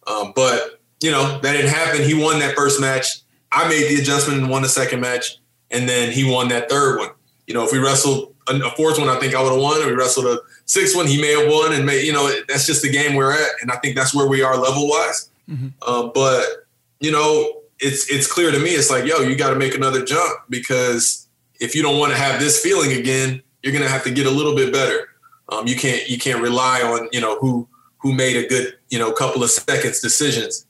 Um, 0.07 0.33
but 0.37 0.81
you 1.01 1.11
know, 1.11 1.41
that 1.41 1.53
didn't 1.53 1.71
happen. 1.71 2.03
He 2.03 2.15
won 2.15 2.39
that 2.39 2.55
first 2.55 2.81
match. 2.81 3.07
I 3.51 3.69
made 3.69 3.89
the 3.89 4.01
adjustment 4.01 4.41
and 4.41 4.51
won 4.51 4.63
the 4.63 4.69
second 4.69 5.01
match, 5.01 5.39
and 5.71 5.89
then 5.89 6.13
he 6.13 6.31
won 6.31 6.49
that 6.49 6.71
third 6.71 6.99
one. 6.99 7.11
You 7.47 7.55
know, 7.55 7.65
if 7.65 7.73
we 7.73 7.79
wrestled 7.79 8.32
a 8.49 8.71
fourth 8.71 8.99
one, 8.99 9.09
I 9.09 9.19
think 9.19 9.35
I 9.35 9.43
would 9.43 9.53
have 9.53 9.61
won. 9.61 9.81
If 9.81 9.87
we 9.87 9.93
wrestled 9.93 10.27
a 10.27 10.41
sixth 10.65 10.97
one, 10.97 11.07
he 11.07 11.21
may 11.21 11.39
have 11.39 11.51
won, 11.51 11.73
and 11.73 11.87
may 11.87 12.03
you 12.03 12.13
know 12.13 12.31
that's 12.49 12.67
just 12.67 12.83
the 12.83 12.91
game 12.91 13.15
we're 13.15 13.33
at, 13.33 13.51
and 13.61 13.71
I 13.71 13.77
think 13.77 13.97
that's 13.97 14.15
where 14.15 14.27
we 14.27 14.43
are 14.43 14.57
level 14.57 14.89
wise. 14.89 15.31
Mm-hmm. 15.49 15.69
Uh, 15.83 16.09
but 16.09 16.67
you 17.01 17.11
know, 17.11 17.63
it's 17.81 18.11
it's 18.11 18.31
clear 18.31 18.51
to 18.51 18.59
me. 18.59 18.71
It's 18.71 18.91
like, 18.91 19.05
yo, 19.05 19.19
you 19.21 19.37
got 19.37 19.51
to 19.51 19.57
make 19.57 19.75
another 19.75 20.05
jump 20.05 20.41
because 20.49 21.29
if 21.61 21.75
you 21.75 21.83
don't 21.83 21.99
want 21.99 22.13
to 22.13 22.19
have 22.19 22.41
this 22.41 22.61
feeling 22.61 22.93
again, 22.99 23.43
you're 23.63 23.73
gonna 23.73 23.89
have 23.89 24.05
to 24.05 24.11
get 24.11 24.27
a 24.27 24.31
little 24.31 24.55
bit 24.55 24.73
better. 24.73 25.09
Um, 25.49 25.67
you 25.67 25.77
can't 25.77 26.09
you 26.09 26.19
can't 26.19 26.43
rely 26.43 26.83
on 26.83 27.09
you 27.13 27.21
know 27.21 27.39
who 27.39 27.69
who 27.99 28.13
made 28.13 28.37
a 28.37 28.49
good 28.49 28.77
you 28.91 28.99
know 28.99 29.13
couple 29.13 29.43
of 29.43 29.51
seconds 29.51 30.01
decisions. 30.01 30.67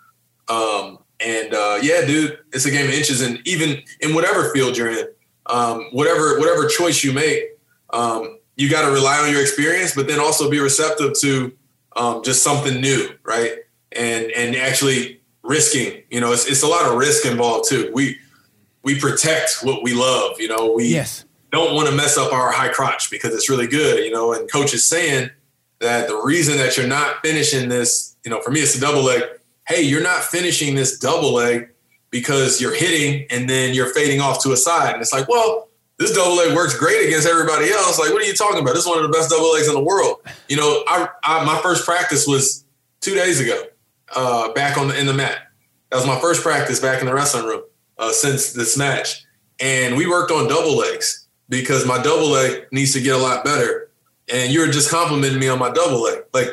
Um, 0.48 0.98
and 1.20 1.54
uh, 1.54 1.78
yeah, 1.80 2.04
dude, 2.04 2.38
it's 2.52 2.66
a 2.66 2.70
game 2.70 2.86
of 2.86 2.94
inches, 2.94 3.20
and 3.20 3.40
even 3.46 3.82
in 4.00 4.14
whatever 4.14 4.52
field 4.52 4.76
you're 4.76 4.90
in, 4.90 5.06
um, 5.46 5.88
whatever 5.92 6.38
whatever 6.38 6.66
choice 6.66 7.04
you 7.04 7.12
make, 7.12 7.44
um, 7.92 8.38
you 8.56 8.70
got 8.70 8.86
to 8.86 8.92
rely 8.92 9.18
on 9.18 9.30
your 9.30 9.40
experience, 9.40 9.94
but 9.94 10.06
then 10.06 10.20
also 10.20 10.50
be 10.50 10.60
receptive 10.60 11.12
to 11.20 11.52
um, 11.96 12.22
just 12.22 12.42
something 12.42 12.80
new, 12.80 13.08
right? 13.24 13.52
And 13.92 14.30
and 14.32 14.56
actually 14.56 15.20
risking. 15.42 16.02
You 16.10 16.20
know, 16.20 16.32
it's 16.32 16.46
it's 16.46 16.62
a 16.62 16.68
lot 16.68 16.90
of 16.90 16.96
risk 16.96 17.26
involved 17.26 17.68
too. 17.68 17.90
We 17.92 18.18
we 18.82 18.98
protect 18.98 19.58
what 19.62 19.82
we 19.82 19.94
love. 19.94 20.40
You 20.40 20.48
know, 20.48 20.72
we 20.72 20.86
yes. 20.86 21.24
don't 21.50 21.74
want 21.74 21.88
to 21.88 21.94
mess 21.94 22.16
up 22.16 22.32
our 22.32 22.50
high 22.50 22.68
crotch 22.68 23.10
because 23.10 23.34
it's 23.34 23.48
really 23.48 23.66
good. 23.66 24.04
You 24.04 24.10
know, 24.10 24.32
and 24.32 24.50
coach 24.50 24.74
is 24.74 24.84
saying 24.84 25.30
that 25.80 26.08
the 26.08 26.16
reason 26.16 26.56
that 26.58 26.76
you're 26.76 26.86
not 26.86 27.16
finishing 27.24 27.68
this, 27.68 28.16
you 28.24 28.30
know, 28.30 28.40
for 28.40 28.50
me 28.50 28.60
it's 28.60 28.76
a 28.76 28.80
double 28.80 29.02
leg 29.02 29.22
hey, 29.66 29.82
you're 29.82 30.02
not 30.02 30.22
finishing 30.22 30.74
this 30.74 30.98
double 30.98 31.32
leg 31.32 31.70
because 32.10 32.60
you're 32.60 32.74
hitting 32.74 33.26
and 33.30 33.48
then 33.48 33.74
you're 33.74 33.92
fading 33.94 34.20
off 34.20 34.42
to 34.42 34.52
a 34.52 34.56
side. 34.56 34.92
And 34.92 35.00
it's 35.00 35.12
like, 35.12 35.28
well, 35.28 35.68
this 35.98 36.14
double 36.14 36.36
leg 36.36 36.54
works 36.54 36.76
great 36.78 37.06
against 37.06 37.28
everybody 37.28 37.70
else. 37.70 37.98
Like, 37.98 38.12
what 38.12 38.22
are 38.22 38.26
you 38.26 38.34
talking 38.34 38.60
about? 38.60 38.74
This 38.74 38.84
is 38.84 38.88
one 38.88 38.98
of 38.98 39.04
the 39.04 39.16
best 39.16 39.30
double 39.30 39.52
legs 39.52 39.68
in 39.68 39.74
the 39.74 39.82
world. 39.82 40.16
You 40.48 40.56
know, 40.56 40.82
I, 40.88 41.08
I 41.24 41.44
my 41.44 41.58
first 41.62 41.84
practice 41.84 42.26
was 42.26 42.64
two 43.00 43.14
days 43.14 43.40
ago, 43.40 43.64
uh, 44.14 44.52
back 44.52 44.78
on 44.78 44.88
the 44.88 44.98
in 44.98 45.06
the 45.06 45.14
mat. 45.14 45.38
That 45.90 45.96
was 45.96 46.06
my 46.06 46.18
first 46.20 46.42
practice 46.42 46.80
back 46.80 47.00
in 47.00 47.06
the 47.06 47.14
wrestling 47.14 47.44
room 47.44 47.62
uh, 47.98 48.12
since 48.12 48.52
this 48.52 48.76
match, 48.76 49.24
and 49.60 49.96
we 49.96 50.06
worked 50.06 50.30
on 50.30 50.48
double 50.48 50.76
legs 50.76 51.28
because 51.48 51.86
my 51.86 52.02
double 52.02 52.28
leg 52.28 52.66
needs 52.72 52.92
to 52.94 53.00
get 53.00 53.14
a 53.14 53.18
lot 53.18 53.44
better. 53.44 53.90
And 54.32 54.52
you 54.52 54.60
were 54.60 54.68
just 54.68 54.90
complimenting 54.90 55.38
me 55.38 55.48
on 55.48 55.58
my 55.58 55.70
double 55.70 56.02
leg. 56.02 56.22
Like, 56.32 56.48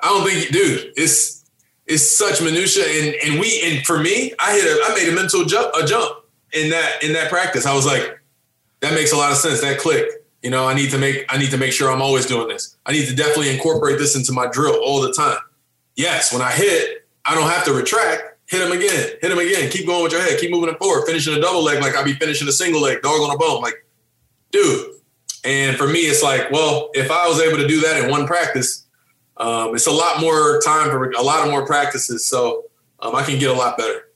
I 0.00 0.08
don't 0.08 0.26
think, 0.26 0.50
dude, 0.50 0.92
it's 0.96 1.44
it's 1.86 2.16
such 2.16 2.40
minutia, 2.42 2.84
and 2.84 3.14
and 3.24 3.40
we 3.40 3.62
and 3.64 3.86
for 3.86 3.98
me, 3.98 4.32
I 4.38 4.54
hit 4.54 4.64
a 4.64 4.90
I 4.90 4.94
made 4.94 5.12
a 5.12 5.14
mental 5.14 5.44
jump 5.44 5.74
a 5.74 5.86
jump 5.86 6.24
in 6.52 6.70
that 6.70 7.02
in 7.02 7.12
that 7.12 7.30
practice. 7.30 7.66
I 7.66 7.74
was 7.74 7.86
like, 7.86 8.18
that 8.84 8.94
makes 8.94 9.12
a 9.12 9.16
lot 9.16 9.32
of 9.32 9.38
sense. 9.38 9.60
That 9.62 9.78
click. 9.78 10.06
You 10.42 10.50
know, 10.50 10.68
I 10.68 10.74
need 10.74 10.90
to 10.90 10.98
make 10.98 11.24
I 11.30 11.38
need 11.38 11.50
to 11.50 11.56
make 11.56 11.72
sure 11.72 11.90
I'm 11.90 12.02
always 12.02 12.26
doing 12.26 12.48
this. 12.48 12.76
I 12.84 12.92
need 12.92 13.08
to 13.08 13.16
definitely 13.16 13.50
incorporate 13.50 13.98
this 13.98 14.14
into 14.14 14.32
my 14.32 14.46
drill 14.46 14.78
all 14.82 15.00
the 15.00 15.12
time. 15.12 15.38
Yes, 15.96 16.32
when 16.32 16.42
I 16.42 16.50
hit, 16.50 17.06
I 17.24 17.34
don't 17.34 17.48
have 17.48 17.64
to 17.64 17.72
retract. 17.72 18.38
Hit 18.46 18.60
him 18.60 18.72
again. 18.72 19.10
Hit 19.22 19.32
him 19.32 19.38
again. 19.38 19.70
Keep 19.70 19.86
going 19.86 20.02
with 20.02 20.12
your 20.12 20.20
head. 20.20 20.38
Keep 20.38 20.50
moving 20.50 20.68
it 20.68 20.78
forward. 20.78 21.06
Finishing 21.06 21.34
a 21.34 21.40
double 21.40 21.62
leg 21.62 21.80
like 21.80 21.96
I'd 21.96 22.04
be 22.04 22.12
finishing 22.12 22.46
a 22.46 22.52
single 22.52 22.82
leg. 22.82 23.00
Dog 23.00 23.20
on 23.22 23.34
a 23.34 23.38
bone. 23.38 23.62
Like, 23.62 23.86
dude. 24.50 24.90
And 25.44 25.76
for 25.76 25.86
me, 25.86 26.00
it's 26.00 26.22
like, 26.22 26.50
well, 26.50 26.90
if 26.94 27.10
I 27.10 27.26
was 27.26 27.40
able 27.40 27.56
to 27.58 27.66
do 27.66 27.80
that 27.80 28.04
in 28.04 28.10
one 28.10 28.26
practice, 28.26 28.84
um, 29.36 29.74
it's 29.74 29.86
a 29.86 29.92
lot 29.92 30.20
more 30.20 30.60
time 30.60 30.90
for 30.90 31.10
a 31.10 31.22
lot 31.22 31.44
of 31.44 31.50
more 31.50 31.66
practices, 31.66 32.26
so 32.26 32.64
um, 33.00 33.14
I 33.14 33.24
can 33.24 33.38
get 33.38 33.50
a 33.50 33.54
lot 33.54 33.76
better. 33.76 34.08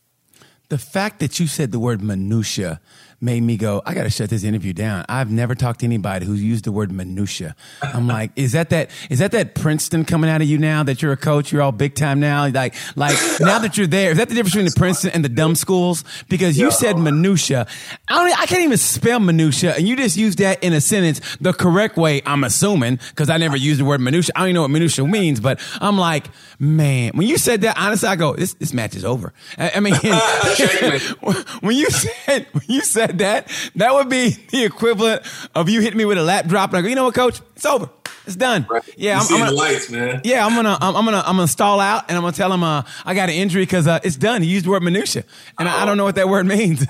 The 0.69 0.79
fact 0.79 1.21
that 1.21 1.41
you 1.41 1.47
said 1.47 1.73
the 1.73 1.79
word 1.79 2.03
minutia 2.03 2.81
made 3.21 3.43
me 3.43 3.57
go, 3.57 3.83
I 3.85 3.95
got 3.95 4.05
to 4.05 4.11
shut 4.11 4.31
this 4.31 4.45
interview 4.45 4.73
down. 4.73 5.05
I've 5.09 5.31
never 5.31 5.55
talked 5.55 5.81
to 5.81 5.87
anybody 5.87 6.25
who's 6.25 6.43
used 6.43 6.65
the 6.65 6.73
word 6.73 6.93
minutia. 6.93 7.57
I'm 7.83 8.07
like, 8.07 8.31
is 8.37 8.53
that 8.53 8.71
that, 8.71 8.91
is 9.11 9.19
that 9.19 9.33
that 9.33 9.55
Princeton 9.55 10.05
coming 10.05 10.31
out 10.31 10.41
of 10.41 10.49
you 10.49 10.59
now 10.59 10.85
that 10.85 11.03
you're 11.03 11.13
a 11.13 11.17
coach? 11.17 11.53
You're 11.53 11.63
all 11.63 11.73
big 11.73 11.95
time 11.95 12.21
now. 12.21 12.49
Like, 12.49 12.75
like 12.97 13.17
now 13.41 13.59
that 13.59 13.77
you're 13.77 13.89
there, 13.89 14.13
is 14.13 14.19
that 14.19 14.29
the 14.29 14.35
difference 14.35 14.55
between 14.55 14.67
the 14.67 14.79
Princeton 14.79 15.11
and 15.11 15.25
the 15.25 15.29
dumb 15.29 15.57
schools? 15.57 16.05
Because 16.29 16.59
you 16.59 16.71
said 16.71 16.97
minutia. 16.99 17.67
I 18.09 18.15
don't, 18.15 18.41
I 18.41 18.47
can't 18.47 18.63
even 18.63 18.79
spell 18.79 19.19
minutia. 19.19 19.75
And 19.75 19.89
you 19.89 19.97
just 19.97 20.17
used 20.17 20.39
that 20.39 20.63
in 20.63 20.73
a 20.73 20.81
sentence 20.81 21.21
the 21.41 21.53
correct 21.53 21.97
way, 21.97 22.23
I'm 22.25 22.45
assuming, 22.45 23.01
because 23.11 23.31
I 23.31 23.37
never 23.39 23.57
used 23.57 23.81
the 23.81 23.85
word 23.85 24.01
minutia. 24.01 24.33
I 24.37 24.41
don't 24.41 24.49
even 24.49 24.55
know 24.55 24.63
what 24.63 24.71
minutia 24.71 25.07
means, 25.07 25.41
but 25.41 25.61
I'm 25.81 25.99
like, 25.99 26.27
man, 26.61 27.13
when 27.15 27.27
you 27.27 27.37
said 27.39 27.63
that, 27.63 27.77
honestly, 27.79 28.09
I 28.09 28.17
go, 28.17 28.35
this, 28.35 28.55
this 28.55 28.73
match 28.73 28.95
is 28.95 29.05
over. 29.05 29.33
I, 29.57 29.73
I 29.77 29.81
mean, 29.81 29.95
when 31.61 31.77
you 31.77 31.91
said, 31.91 32.47
when 32.53 32.65
you 32.69 32.83
said, 32.83 33.08
said 33.09 33.19
that, 33.19 33.49
that 33.77 33.95
would 33.95 34.09
be 34.09 34.31
the 34.51 34.65
equivalent 34.65 35.23
of 35.55 35.69
you 35.69 35.81
hitting 35.81 35.99
me 35.99 36.05
with 36.05 36.19
a 36.19 36.23
lat 36.23 36.49
drop 36.49 36.71
and 36.71 36.79
I 36.79 36.83
go, 36.83 36.89
you 36.89 36.95
know 36.95 37.05
what, 37.05 37.15
coach? 37.15 37.41
It's 37.57 37.67
over. 37.67 37.91
It's 38.27 38.37
done. 38.37 38.67
Right. 38.69 38.83
Yeah, 38.97 39.21
I'm, 39.21 39.35
I'm 39.35 39.41
gonna, 39.41 39.53
lights, 39.53 39.91
man. 39.91 40.21
Yeah, 40.23 40.45
I'm 40.45 40.55
gonna, 40.55 40.77
I'm, 40.79 40.95
I'm, 40.95 41.05
gonna, 41.07 41.23
I'm 41.25 41.37
gonna 41.37 41.49
stall 41.49 41.81
out, 41.81 42.05
and 42.09 42.17
I'm 42.17 42.23
gonna 42.23 42.37
tell 42.37 42.53
him 42.53 42.63
uh, 42.63 42.83
I 43.07 43.15
got 43.15 43.31
an 43.31 43.35
injury 43.35 43.63
because 43.63 43.87
uh, 43.87 44.01
it's 44.05 44.17
done. 44.17 44.43
He 44.43 44.51
used 44.51 44.67
the 44.67 44.71
word 44.71 44.83
minutia, 44.83 45.25
and 45.59 45.67
oh. 45.67 45.71
I, 45.71 45.83
I, 45.83 45.85
don't 45.87 45.97
know 45.97 46.05
what 46.05 46.17
that 46.17 46.29
word 46.29 46.45
means. 46.45 46.87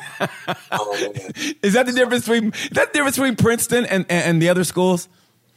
oh, 0.72 1.12
is 1.62 1.74
that 1.74 1.86
the 1.86 1.92
difference 1.92 2.24
between 2.24 2.52
is 2.52 2.70
that 2.70 2.92
the 2.92 2.98
difference 2.98 3.16
between 3.16 3.36
Princeton 3.36 3.86
and, 3.86 4.04
and, 4.08 4.24
and 4.24 4.42
the 4.42 4.48
other 4.48 4.64
schools? 4.64 5.08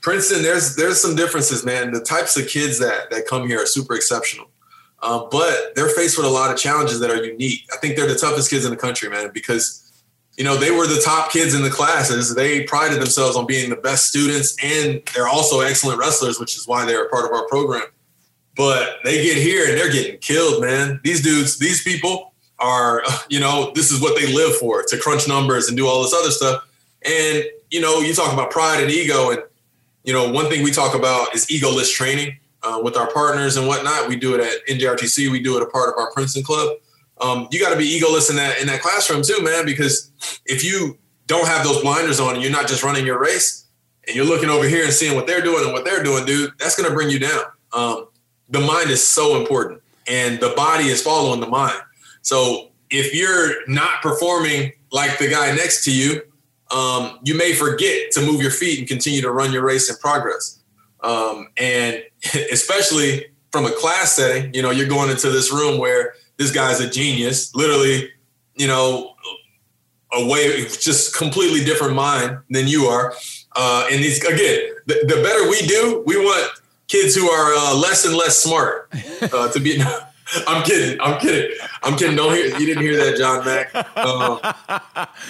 Princeton, 0.03 0.43
there's 0.43 0.76
there's 0.76 1.01
some 1.01 1.16
differences, 1.16 1.66
man. 1.66 1.91
The 1.93 2.01
types 2.01 2.38
of 2.38 2.47
kids 2.47 2.78
that 2.78 3.09
that 3.09 3.26
come 3.28 3.47
here 3.47 3.64
are 3.64 3.66
super 3.66 3.95
exceptional. 3.95 4.51
Uh, 5.01 5.26
but 5.32 5.74
they're 5.76 5.89
faced 5.89 6.16
with 6.16 6.28
a 6.28 6.30
lot 6.30 6.51
of 6.51 6.59
challenges 6.59 6.99
that 6.99 7.09
are 7.09 7.24
unique. 7.24 7.68
I 7.74 7.78
think 7.78 7.95
they're 7.95 8.07
the 8.07 8.16
toughest 8.16 8.51
kids 8.51 8.66
in 8.66 8.72
the 8.72 8.78
country, 8.78 9.09
man, 9.09 9.32
because 9.34 9.91
you 10.42 10.46
know, 10.48 10.58
they 10.58 10.72
were 10.72 10.88
the 10.88 11.00
top 11.00 11.30
kids 11.30 11.54
in 11.54 11.62
the 11.62 11.70
classes. 11.70 12.34
They 12.34 12.64
prided 12.64 13.00
themselves 13.00 13.38
on 13.38 13.46
being 13.46 13.70
the 13.70 13.76
best 13.76 14.08
students, 14.08 14.58
and 14.64 15.00
they're 15.14 15.28
also 15.28 15.60
excellent 15.60 16.00
wrestlers, 16.00 16.39
which 16.39 16.58
is 16.58 16.68
why 16.68 16.84
they're 16.84 17.06
a 17.06 17.10
part 17.10 17.26
of 17.26 17.32
our 17.32 17.46
program. 17.46 17.84
But 18.58 18.96
they 19.04 19.22
get 19.22 19.38
here 19.38 19.70
and 19.70 19.78
they're 19.78 19.92
getting 19.92 20.18
killed, 20.18 20.60
man. 20.64 21.00
These 21.04 21.22
dudes, 21.22 21.60
these 21.60 21.84
people 21.84 22.34
are, 22.58 23.04
you 23.30 23.39
know, 23.39 23.72
this 23.76 23.92
is 23.92 24.02
what 24.02 24.20
they 24.20 24.34
live 24.34 24.56
for 24.56 24.82
to 24.82 24.98
crunch 24.98 25.28
numbers 25.28 25.68
and 25.68 25.78
do 25.78 25.86
all 25.86 26.02
this 26.02 26.12
other 26.16 26.32
stuff. 26.32 26.68
And, 27.06 27.44
you 27.70 27.80
know, 27.80 28.00
you 28.00 28.12
talk 28.16 28.34
about 28.34 28.50
pride 28.50 28.82
and 28.82 28.92
ego. 28.92 29.30
And, 29.30 29.44
you 30.06 30.12
know, 30.12 30.32
one 30.32 30.50
thing 30.50 30.64
we 30.64 30.72
talk 30.72 30.96
about 30.96 31.36
is 31.36 31.46
egoless 31.46 31.94
training 31.94 32.39
uh, 32.64 32.82
with 32.84 32.98
our 32.98 33.14
partners 33.14 33.58
and 33.58 33.68
whatnot. 33.68 34.10
We 34.10 34.16
do 34.16 34.34
it 34.34 34.42
at 34.42 34.66
NJRTC, 34.76 35.30
we 35.30 35.39
do 35.39 35.56
it 35.58 35.62
a 35.62 35.68
part 35.68 35.89
of 35.89 36.00
our 36.00 36.12
Princeton 36.14 36.42
Club 36.42 36.78
um, 37.22 37.47
you 37.51 37.59
got 37.59 37.72
to 37.72 37.78
be 37.78 37.99
egoless 37.99 38.30
in 38.30 38.36
that 38.38 38.59
in 38.59 38.67
that 38.67 38.82
classroom 38.82 39.22
too, 39.22 39.41
man. 39.41 39.65
Because 39.65 40.11
if 40.45 40.63
you 40.63 40.97
don't 41.28 41.47
have 41.47 41.63
those 41.63 41.82
blinders 41.82 42.19
on 42.19 42.34
and 42.34 42.43
you're 42.43 42.51
not 42.51 42.67
just 42.67 42.84
running 42.84 43.05
your 43.05 43.19
race 43.19 43.67
and 44.07 44.15
you're 44.15 44.26
looking 44.26 44.49
over 44.49 44.67
here 44.67 44.84
and 44.84 44.91
seeing 44.91 45.15
what 45.15 45.28
they're 45.28 45.41
doing 45.41 45.63
and 45.63 45.72
what 45.72 45.86
they're 45.86 46.03
doing, 46.03 46.26
dude, 46.26 46.51
that's 46.57 46.76
going 46.76 46.89
to 46.89 46.93
bring 46.93 47.09
you 47.09 47.19
down. 47.19 47.43
Um, 47.74 48.07
the 48.49 48.59
mind 48.59 48.89
is 48.89 49.05
so 49.05 49.39
important, 49.39 49.82
and 50.07 50.39
the 50.39 50.53
body 50.55 50.86
is 50.86 51.01
following 51.01 51.39
the 51.39 51.47
mind. 51.47 51.80
So 52.22 52.69
if 52.89 53.13
you're 53.13 53.67
not 53.67 54.01
performing 54.01 54.74
like 54.91 55.17
the 55.19 55.30
guy 55.30 55.55
next 55.55 55.86
to 55.86 55.95
you, 55.95 56.22
um, 56.72 57.19
you 57.24 57.38
may 57.38 57.53
forget 57.53 58.11
to 58.11 58.22
move 58.22 58.41
your 58.41 58.51
feet 58.51 58.80
and 58.80 58.88
continue 58.88 59.22
to 59.22 59.32
run 59.32 59.53
your 59.53 59.63
race 59.63 59.89
in 59.89 59.95
progress. 59.97 60.59
Um, 61.01 61.49
and 61.57 62.03
especially 62.51 63.28
from 63.51 63.65
a 63.65 63.72
class 63.72 64.13
setting, 64.13 64.53
you 64.53 64.61
know, 64.61 64.72
you're 64.72 64.88
going 64.88 65.09
into 65.09 65.30
this 65.30 65.51
room 65.51 65.78
where 65.78 66.13
this 66.42 66.52
guy's 66.52 66.80
a 66.80 66.89
genius, 66.89 67.54
literally, 67.56 68.12
you 68.56 68.68
know, 68.68 69.16
a 70.14 70.28
way, 70.28 70.66
just 70.66 71.16
completely 71.16 71.64
different 71.64 71.96
mind 71.96 72.38
than 72.50 72.68
you 72.68 72.86
are. 72.86 73.14
Uh, 73.56 73.88
and 73.92 74.04
these, 74.04 74.24
again, 74.24 74.72
the, 74.88 74.96
the, 75.08 75.22
better 75.22 75.50
we 75.50 75.62
do, 75.68 76.04
we 76.06 76.18
want 76.18 76.52
kids 76.88 77.16
who 77.16 77.30
are 77.30 77.54
uh, 77.54 77.76
less 77.76 78.06
and 78.06 78.16
less 78.16 78.38
smart 78.38 78.89
uh, 79.22 79.52
to 79.52 79.60
be. 79.60 79.82
I'm 80.48 80.64
kidding. 80.64 81.00
I'm 81.02 81.20
kidding. 81.20 81.58
I'm 81.84 81.98
kidding. 81.98 82.16
Don't 82.16 82.34
hear. 82.34 82.58
You 82.58 82.66
didn't 82.66 82.84
hear 82.84 82.96
that, 82.98 83.18
John 83.18 83.44
Mack. 83.44 83.70
Uh, 83.76 84.39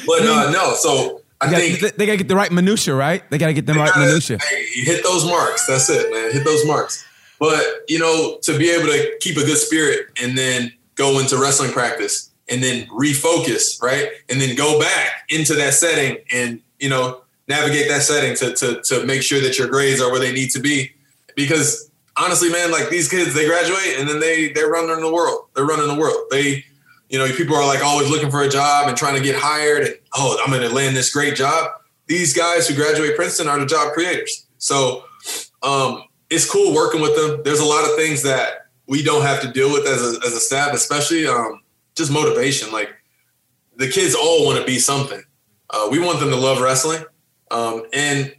but 0.05 0.22
uh, 0.22 0.51
no. 0.51 0.76
So 0.76 1.22
I 1.41 1.49
gotta, 1.49 1.57
think 1.57 1.80
they, 1.80 1.89
they 1.89 2.05
got 2.05 2.12
to 2.12 2.18
get 2.18 2.28
the 2.28 2.36
right 2.36 2.51
minutia, 2.51 2.93
right? 2.93 3.28
They 3.32 3.39
got 3.39 3.47
to 3.47 3.53
get 3.53 3.66
the 3.66 3.74
right 3.74 3.91
gotta, 3.91 4.05
minutia. 4.05 4.38
Hey, 4.38 4.66
hit 4.84 5.03
those 5.03 5.26
marks. 5.26 5.66
That's 5.66 5.89
it, 5.89 6.12
man. 6.12 6.32
Hit 6.32 6.45
those 6.45 6.66
marks. 6.68 7.03
But 7.39 7.64
you 7.88 7.97
know, 7.97 8.38
to 8.43 8.57
be 8.59 8.70
able 8.70 8.86
to 8.86 9.18
keep 9.20 9.38
a 9.38 9.43
good 9.43 9.57
spirit 9.57 10.09
and 10.22 10.38
then 10.38 10.72
go 10.95 11.19
into 11.19 11.37
wrestling 11.37 11.71
practice 11.71 12.31
and 12.49 12.61
then 12.61 12.85
refocus, 12.87 13.81
right? 13.81 14.09
And 14.29 14.41
then 14.41 14.55
go 14.55 14.79
back 14.79 15.25
into 15.29 15.55
that 15.55 15.73
setting 15.73 16.17
and, 16.31 16.61
you 16.79 16.89
know, 16.89 17.21
navigate 17.47 17.87
that 17.89 18.01
setting 18.01 18.35
to, 18.37 18.53
to, 18.55 18.81
to 18.81 19.05
make 19.05 19.23
sure 19.23 19.41
that 19.41 19.57
your 19.57 19.67
grades 19.67 20.01
are 20.01 20.11
where 20.11 20.19
they 20.19 20.33
need 20.33 20.51
to 20.51 20.59
be. 20.59 20.91
Because 21.35 21.89
honestly, 22.17 22.49
man, 22.49 22.71
like 22.71 22.89
these 22.89 23.09
kids, 23.09 23.33
they 23.33 23.45
graduate 23.45 23.99
and 23.99 24.07
then 24.07 24.19
they, 24.19 24.49
they're 24.49 24.69
running 24.69 25.01
the 25.01 25.11
world. 25.11 25.47
They're 25.55 25.65
running 25.65 25.87
the 25.87 25.99
world. 25.99 26.27
They, 26.29 26.65
you 27.09 27.17
know, 27.17 27.27
people 27.33 27.55
are 27.55 27.65
like 27.65 27.83
always 27.83 28.09
looking 28.09 28.31
for 28.31 28.41
a 28.41 28.49
job 28.49 28.87
and 28.87 28.97
trying 28.97 29.15
to 29.15 29.21
get 29.21 29.35
hired 29.35 29.83
and, 29.83 29.95
oh, 30.13 30.41
I'm 30.43 30.51
going 30.51 30.67
to 30.67 30.73
land 30.73 30.95
this 30.95 31.11
great 31.11 31.35
job. 31.35 31.71
These 32.07 32.33
guys 32.33 32.67
who 32.67 32.75
graduate 32.75 33.15
Princeton 33.15 33.47
are 33.47 33.59
the 33.59 33.65
job 33.65 33.93
creators. 33.93 34.45
So 34.57 35.05
um, 35.63 36.03
it's 36.29 36.49
cool 36.49 36.73
working 36.73 37.01
with 37.01 37.15
them. 37.15 37.41
There's 37.43 37.59
a 37.59 37.65
lot 37.65 37.89
of 37.89 37.95
things 37.95 38.23
that 38.23 38.61
we 38.88 39.03
don't 39.03 39.23
have 39.23 39.41
to 39.41 39.51
deal 39.51 39.71
with 39.71 39.86
as 39.88 40.01
a, 40.01 40.25
as 40.25 40.34
a 40.34 40.39
staff, 40.39 40.73
especially 40.73 41.27
um, 41.27 41.61
just 41.95 42.11
motivation. 42.11 42.71
Like 42.71 42.89
the 43.75 43.89
kids 43.89 44.15
all 44.15 44.45
want 44.45 44.59
to 44.59 44.65
be 44.65 44.79
something. 44.79 45.21
Uh, 45.69 45.88
we 45.89 45.99
want 45.99 46.19
them 46.19 46.29
to 46.29 46.36
love 46.36 46.61
wrestling. 46.61 47.03
Um, 47.49 47.84
and 47.93 48.34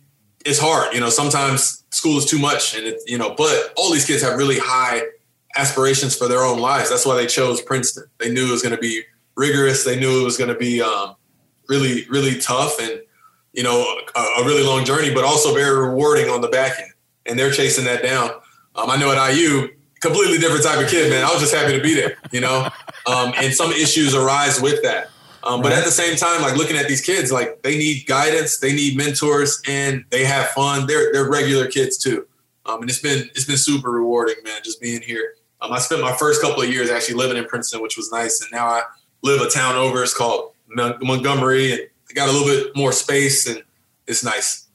it's 0.45 0.59
hard, 0.59 0.95
you 0.95 1.01
know, 1.01 1.11
sometimes 1.11 1.85
school 1.91 2.17
is 2.19 2.25
too 2.25 2.39
much 2.39 2.77
and 2.77 2.97
you 3.07 3.19
know, 3.19 3.35
but 3.37 3.73
all 3.77 3.93
these 3.93 4.07
kids 4.07 4.23
have 4.23 4.37
really 4.37 4.59
high 4.59 5.03
aspirations 5.57 6.17
for 6.17 6.29
their 6.29 6.41
own 6.41 6.59
lives. 6.59 6.91
That's 6.91 7.07
why 7.07 7.17
they 7.17 7.27
chose 7.27 7.61
Princeton. 7.61 8.05
They 8.19 8.33
knew 8.33 8.49
it 8.49 8.51
was 8.51 8.63
going 8.63 8.75
to 8.75 8.81
be 8.81 9.03
rigorous. 9.37 9.85
They 9.85 9.99
knew 9.99 10.21
it 10.21 10.25
was 10.25 10.37
going 10.37 10.49
to 10.49 10.59
be 10.59 10.81
um, 10.81 11.15
really, 11.69 12.07
really 12.09 12.39
tough 12.39 12.81
and, 12.81 13.01
you 13.53 13.63
know, 13.63 13.85
a, 14.17 14.21
a, 14.21 14.45
really 14.45 14.63
long 14.63 14.85
journey, 14.85 15.13
but 15.13 15.25
also 15.25 15.55
very 15.55 15.77
rewarding 15.89 16.31
on 16.31 16.41
the 16.41 16.49
back 16.49 16.79
end. 16.81 16.91
And 17.27 17.39
they're 17.39 17.51
chasing 17.51 17.85
that 17.85 18.03
down. 18.03 18.31
Um, 18.75 18.91
I 18.91 18.97
know 18.97 19.13
at 19.13 19.35
IU, 19.35 19.69
completely 20.03 20.39
different 20.39 20.65
type 20.65 20.85
of 20.85 20.91
kid, 20.91 21.09
man. 21.11 21.25
I 21.25 21.31
was 21.31 21.41
just 21.41 21.55
happy 21.55 21.77
to 21.77 21.83
be 21.83 21.95
there, 21.95 22.17
you 22.33 22.41
know, 22.41 22.69
um, 23.07 23.33
and 23.37 23.55
some 23.55 23.73
issues 23.73 24.15
arise 24.15 24.61
with 24.61 24.83
that. 24.83 25.11
Um, 25.45 25.63
but 25.63 25.73
at 25.73 25.85
the 25.85 25.91
same 25.91 26.17
time, 26.17 26.43
like 26.43 26.57
looking 26.57 26.77
at 26.77 26.87
these 26.89 27.01
kids, 27.01 27.33
like 27.33 27.63
they 27.63 27.77
need 27.77 28.07
guidance, 28.07 28.59
they 28.59 28.73
need 28.73 28.97
mentors, 28.97 29.61
and 29.67 30.05
they 30.11 30.25
have 30.25 30.49
fun. 30.51 30.87
They're 30.87 31.13
they're 31.13 31.29
regular 31.29 31.67
kids 31.67 31.99
too, 31.99 32.27
um, 32.67 32.83
and 32.83 32.91
it's 32.91 33.01
been 33.01 33.29
it's 33.35 33.45
been 33.45 33.57
super 33.57 33.91
rewarding, 33.91 34.37
man, 34.45 34.61
just 34.63 34.81
being 34.81 35.03
here. 35.03 35.35
Um, 35.61 35.73
I 35.73 35.79
spent 35.79 36.01
my 36.01 36.13
first 36.13 36.43
couple 36.43 36.63
of 36.63 36.71
years 36.71 36.91
actually 36.91 37.17
living 37.17 37.37
in 37.37 37.45
Princeton, 37.47 37.83
which 37.83 37.97
was 37.97 38.13
nice, 38.13 38.41
and 38.41 38.51
now 38.53 38.67
I 38.67 38.83
live 39.23 39.41
a 39.41 39.49
town 39.49 39.75
over. 39.75 40.03
It's 40.03 40.15
called 40.15 40.53
Montgomery, 40.69 41.73
and 41.73 41.81
I 42.09 42.13
got 42.15 42.29
a 42.29 42.33
little 42.33 42.47
bit 42.47 42.77
more 42.77 42.93
space, 42.93 43.49
and 43.49 43.63
it's 44.07 44.23
nice. 44.23 44.69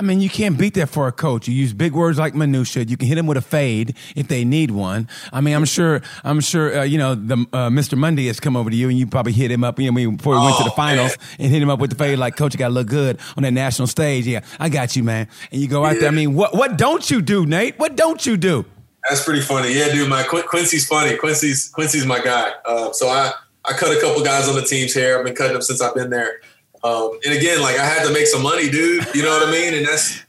I 0.00 0.04
mean, 0.04 0.20
you 0.20 0.30
can't 0.30 0.56
beat 0.56 0.74
that 0.74 0.88
for 0.88 1.08
a 1.08 1.12
coach. 1.12 1.48
You 1.48 1.54
use 1.54 1.72
big 1.72 1.92
words 1.92 2.18
like 2.18 2.32
minutia. 2.32 2.84
You 2.84 2.96
can 2.96 3.08
hit 3.08 3.16
them 3.16 3.26
with 3.26 3.36
a 3.36 3.42
fade 3.42 3.96
if 4.14 4.28
they 4.28 4.44
need 4.44 4.70
one. 4.70 5.08
I 5.32 5.40
mean, 5.40 5.56
I'm 5.56 5.64
sure, 5.64 6.02
I'm 6.22 6.40
sure, 6.40 6.78
uh, 6.78 6.82
you 6.84 6.98
know, 6.98 7.16
the 7.16 7.34
uh, 7.52 7.68
Mr. 7.68 7.98
Monday 7.98 8.26
has 8.28 8.38
come 8.38 8.56
over 8.56 8.70
to 8.70 8.76
you, 8.76 8.88
and 8.88 8.96
you 8.96 9.08
probably 9.08 9.32
hit 9.32 9.50
him 9.50 9.64
up. 9.64 9.80
You 9.80 9.90
know, 9.90 10.10
before 10.12 10.34
he 10.34 10.40
oh, 10.40 10.44
went 10.44 10.56
to 10.58 10.64
the 10.64 10.70
oh, 10.70 10.76
finals, 10.76 11.18
man. 11.18 11.36
and 11.40 11.50
hit 11.50 11.60
him 11.60 11.68
up 11.68 11.80
with 11.80 11.90
the 11.90 11.96
fade 11.96 12.16
like, 12.16 12.36
"Coach, 12.36 12.54
you 12.54 12.58
got 12.58 12.68
to 12.68 12.74
look 12.74 12.86
good 12.86 13.18
on 13.36 13.42
that 13.42 13.52
national 13.52 13.88
stage." 13.88 14.24
Yeah, 14.24 14.44
I 14.60 14.68
got 14.68 14.94
you, 14.94 15.02
man. 15.02 15.26
And 15.50 15.60
you 15.60 15.66
go 15.66 15.84
out 15.84 15.94
yeah. 15.94 16.02
there. 16.02 16.08
I 16.10 16.12
mean, 16.12 16.34
what 16.34 16.54
what 16.54 16.78
don't 16.78 17.10
you 17.10 17.20
do, 17.20 17.44
Nate? 17.44 17.76
What 17.78 17.96
don't 17.96 18.24
you 18.24 18.36
do? 18.36 18.66
That's 19.08 19.24
pretty 19.24 19.40
funny. 19.40 19.72
Yeah, 19.72 19.92
dude. 19.92 20.08
My 20.08 20.22
Qu- 20.22 20.42
Quincy's 20.42 20.86
funny. 20.86 21.16
Quincy's 21.16 21.70
Quincy's 21.70 22.06
my 22.06 22.20
guy. 22.20 22.52
Uh, 22.64 22.92
so 22.92 23.08
I 23.08 23.32
I 23.64 23.72
cut 23.72 23.96
a 23.96 24.00
couple 24.00 24.22
guys 24.22 24.48
on 24.48 24.54
the 24.54 24.62
team's 24.62 24.94
hair. 24.94 25.18
I've 25.18 25.24
been 25.24 25.34
cutting 25.34 25.54
them 25.54 25.62
since 25.62 25.80
I've 25.80 25.94
been 25.94 26.10
there. 26.10 26.40
Um, 26.82 27.18
and 27.24 27.36
again, 27.36 27.60
like 27.60 27.78
I 27.78 27.84
had 27.84 28.06
to 28.06 28.12
make 28.12 28.26
some 28.26 28.42
money, 28.42 28.70
dude. 28.70 29.06
You 29.14 29.22
know 29.22 29.30
what 29.30 29.48
I 29.48 29.50
mean? 29.50 29.74
And 29.74 29.86
that's 29.86 30.22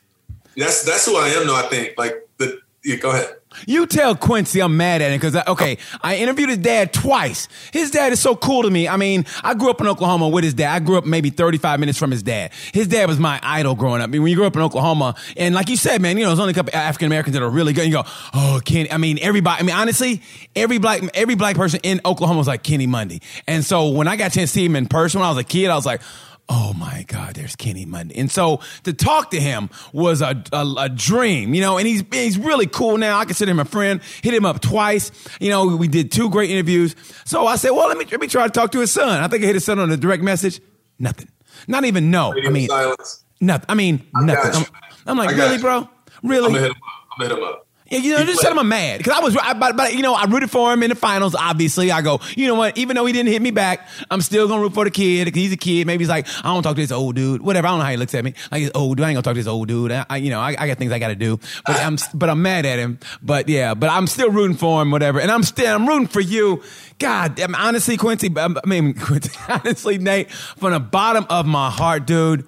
that's 0.55 0.83
that's 0.83 1.05
who 1.05 1.17
I 1.17 1.29
am. 1.29 1.47
though. 1.47 1.55
I 1.55 1.63
think 1.63 1.93
like 1.97 2.27
the. 2.37 2.59
Yeah, 2.83 2.95
go 2.95 3.11
ahead. 3.11 3.35
You 3.65 3.87
tell 3.87 4.15
Quincy 4.15 4.61
I'm 4.61 4.77
mad 4.77 5.01
at 5.01 5.11
him 5.11 5.19
because, 5.19 5.35
okay, 5.47 5.79
I 6.01 6.17
interviewed 6.17 6.49
his 6.49 6.59
dad 6.59 6.93
twice. 6.93 7.47
His 7.73 7.89
dad 7.91 8.13
is 8.13 8.19
so 8.19 8.35
cool 8.35 8.63
to 8.63 8.69
me. 8.69 8.87
I 8.87 8.95
mean, 8.95 9.25
I 9.43 9.55
grew 9.55 9.71
up 9.71 9.81
in 9.81 9.87
Oklahoma 9.87 10.29
with 10.29 10.43
his 10.43 10.53
dad. 10.53 10.73
I 10.75 10.79
grew 10.79 10.97
up 10.97 11.05
maybe 11.05 11.29
35 11.31 11.79
minutes 11.79 11.97
from 11.97 12.11
his 12.11 12.21
dad. 12.21 12.51
His 12.73 12.87
dad 12.87 13.07
was 13.07 13.19
my 13.19 13.39
idol 13.41 13.75
growing 13.75 14.01
up. 14.01 14.09
I 14.09 14.11
mean, 14.11 14.21
when 14.21 14.29
you 14.29 14.37
grew 14.37 14.45
up 14.45 14.55
in 14.55 14.61
Oklahoma, 14.61 15.15
and 15.35 15.55
like 15.55 15.69
you 15.69 15.77
said, 15.77 16.01
man, 16.01 16.17
you 16.17 16.23
know, 16.23 16.29
there's 16.29 16.39
only 16.39 16.51
a 16.51 16.55
couple 16.55 16.75
African 16.75 17.07
Americans 17.07 17.33
that 17.33 17.41
are 17.43 17.49
really 17.49 17.73
good. 17.73 17.85
You 17.85 17.93
go, 17.93 18.03
oh, 18.33 18.61
Kenny. 18.63 18.91
I 18.91 18.97
mean, 18.97 19.17
everybody, 19.19 19.61
I 19.61 19.63
mean, 19.63 19.75
honestly, 19.75 20.21
every 20.55 20.77
black, 20.77 21.01
every 21.15 21.35
black 21.35 21.55
person 21.55 21.79
in 21.83 22.01
Oklahoma 22.05 22.37
was 22.37 22.47
like 22.47 22.61
Kenny 22.61 22.87
Monday. 22.87 23.19
And 23.47 23.65
so 23.65 23.89
when 23.89 24.07
I 24.07 24.15
got 24.15 24.31
to 24.33 24.47
see 24.47 24.65
him 24.65 24.75
in 24.75 24.85
person 24.87 25.19
when 25.19 25.27
I 25.27 25.31
was 25.31 25.39
a 25.39 25.43
kid, 25.43 25.69
I 25.69 25.75
was 25.75 25.85
like, 25.85 26.01
oh 26.49 26.73
my 26.73 27.05
God, 27.07 27.35
there's 27.35 27.55
Kenny 27.55 27.85
Monday. 27.85 28.17
And 28.17 28.29
so 28.29 28.61
to 28.83 28.91
talk 28.91 29.31
to 29.31 29.39
him 29.39 29.69
was 29.93 30.21
a, 30.21 30.43
a, 30.51 30.73
a, 30.77 30.89
dream, 30.89 31.53
you 31.53 31.61
know, 31.61 31.77
and 31.77 31.87
he's, 31.87 32.03
he's 32.11 32.37
really 32.37 32.65
cool 32.65 32.97
now. 32.97 33.19
I 33.19 33.25
consider 33.25 33.51
him 33.51 33.59
a 33.59 33.65
friend, 33.65 34.01
hit 34.23 34.33
him 34.33 34.45
up 34.45 34.59
twice. 34.59 35.11
You 35.39 35.51
know, 35.51 35.75
we 35.77 35.87
did 35.87 36.11
two 36.11 36.29
great 36.29 36.49
interviews. 36.49 36.95
So 37.25 37.45
I 37.45 37.55
said, 37.55 37.69
well, 37.69 37.87
let 37.87 37.97
me, 37.97 38.05
let 38.05 38.19
me 38.19 38.27
try 38.27 38.45
to 38.45 38.51
talk 38.51 38.71
to 38.71 38.79
his 38.79 38.91
son. 38.91 39.21
I 39.21 39.27
think 39.27 39.43
I 39.43 39.45
hit 39.45 39.55
his 39.55 39.65
son 39.65 39.79
on 39.79 39.91
a 39.91 39.97
direct 39.97 40.23
message. 40.23 40.59
Nothing. 40.97 41.29
Not 41.67 41.85
even 41.85 42.09
no. 42.09 42.33
I 42.33 42.49
mean, 42.49 42.67
silence. 42.67 43.23
nothing. 43.39 43.65
I 43.69 43.75
mean, 43.75 44.07
I 44.15 44.23
nothing. 44.23 44.51
I'm, 44.55 44.65
I'm, 45.07 45.17
like, 45.17 45.35
really, 45.35 45.55
you. 45.55 45.61
bro? 45.61 45.89
Really? 46.23 46.47
I'm 46.47 46.53
gonna 46.53 46.61
hit 46.61 46.71
him 46.71 46.77
up. 46.77 46.93
I'm 47.11 47.27
gonna 47.27 47.29
hit 47.29 47.37
him 47.37 47.43
up. 47.43 47.67
Yeah, 47.89 47.99
you 47.99 48.15
know, 48.15 48.23
just 48.23 48.41
said 48.41 48.55
I'm 48.55 48.67
mad 48.67 48.99
because 48.99 49.13
I 49.13 49.19
was, 49.19 49.35
I, 49.35 49.53
but, 49.53 49.75
but 49.75 49.95
you 49.95 50.01
know, 50.01 50.13
I 50.13 50.25
rooted 50.25 50.51
for 50.51 50.71
him 50.71 50.83
in 50.83 50.89
the 50.89 50.95
finals. 50.95 51.35
Obviously, 51.35 51.91
I 51.91 52.01
go, 52.01 52.19
you 52.35 52.47
know 52.47 52.55
what? 52.55 52.77
Even 52.77 52.95
though 52.95 53.05
he 53.05 53.13
didn't 53.13 53.31
hit 53.31 53.41
me 53.41 53.51
back, 53.51 53.87
I'm 54.11 54.21
still 54.21 54.47
gonna 54.47 54.61
root 54.61 54.73
for 54.73 54.85
the 54.85 54.91
kid. 54.91 55.33
He's 55.35 55.51
a 55.51 55.57
kid. 55.57 55.87
Maybe 55.87 56.03
he's 56.03 56.09
like, 56.09 56.27
I 56.39 56.53
don't 56.53 56.61
talk 56.61 56.75
to 56.75 56.81
this 56.81 56.91
old 56.91 57.15
dude. 57.15 57.41
Whatever. 57.41 57.67
I 57.67 57.71
don't 57.71 57.79
know 57.79 57.85
how 57.85 57.91
he 57.91 57.97
looks 57.97 58.13
at 58.13 58.23
me. 58.23 58.33
Like 58.51 58.61
he's 58.61 58.71
old 58.75 58.97
dude. 58.97 59.05
I 59.05 59.09
ain't 59.09 59.15
gonna 59.15 59.23
talk 59.23 59.33
to 59.33 59.39
this 59.39 59.47
old 59.47 59.67
dude. 59.67 59.91
I, 59.91 60.17
you 60.17 60.29
know, 60.29 60.39
I, 60.39 60.55
I 60.57 60.67
got 60.67 60.77
things 60.77 60.91
I 60.91 60.99
got 60.99 61.09
to 61.09 61.15
do. 61.15 61.39
But 61.65 61.79
I'm, 61.79 61.97
but 62.13 62.29
I'm 62.29 62.41
mad 62.41 62.65
at 62.65 62.79
him. 62.79 62.99
But 63.21 63.49
yeah, 63.49 63.73
but 63.73 63.89
I'm 63.89 64.07
still 64.07 64.29
rooting 64.29 64.57
for 64.57 64.81
him. 64.81 64.91
Whatever. 64.91 65.19
And 65.19 65.31
I'm 65.31 65.43
still, 65.43 65.73
I'm 65.73 65.87
rooting 65.87 66.07
for 66.07 66.21
you. 66.21 66.63
God, 66.99 67.35
damn 67.35 67.55
honestly, 67.55 67.97
Quincy. 67.97 68.35
Um, 68.35 68.57
I 68.63 68.67
mean, 68.67 68.93
Quincy, 68.99 69.31
honestly, 69.47 69.97
Nate, 69.97 70.31
from 70.31 70.73
the 70.73 70.79
bottom 70.79 71.25
of 71.29 71.45
my 71.45 71.69
heart, 71.69 72.05
dude 72.05 72.45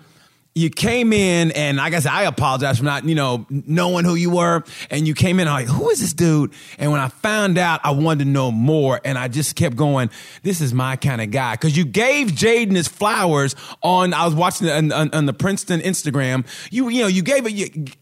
you 0.54 0.70
came 0.70 1.14
in 1.14 1.52
and 1.52 1.78
like 1.78 1.94
I 1.94 2.00
said, 2.00 2.12
I 2.12 2.24
apologize 2.24 2.80
for 2.80 2.84
not, 2.84 3.06
you 3.06 3.16
know, 3.16 3.46
knowing 3.50 4.04
who 4.04 4.16
you 4.16 4.32
were. 4.32 4.64
And 4.90 5.08
you 5.08 5.14
came 5.14 5.40
in 5.40 5.48
like, 5.48 5.68
who 5.68 5.90
is 5.90 6.02
this 6.02 6.12
dude? 6.12 6.52
And 6.78 6.92
when 6.92 7.00
I 7.00 7.08
found 7.08 7.58
out, 7.58 7.80
I 7.86 7.92
wanted 7.92 8.26
to 8.26 8.30
know 8.30 8.52
more. 8.52 9.00
And 9.06 9.18
I 9.18 9.30
just 9.30 9.56
kept 9.56 9.78
going, 9.78 10.10
this 10.44 10.60
is 10.60 10.74
my 10.74 10.98
kind 10.98 11.22
of 11.22 11.32
guy. 11.32 11.56
Cause 11.56 11.78
you 11.78 11.86
gave 11.86 12.30
J'den 12.30 12.76
his 12.76 12.90
flowers 12.90 13.56
on, 13.82 14.14
I 14.14 14.26
was 14.26 14.36
watching 14.36 14.70
on, 14.70 14.92
on, 14.92 15.10
on 15.14 15.26
the 15.26 15.32
Princeton 15.32 15.80
Instagram. 15.80 16.46
You, 16.70 16.90
you 16.90 17.02
know, 17.02 17.08
you 17.08 17.22
gave 17.22 17.46
it 17.46 17.54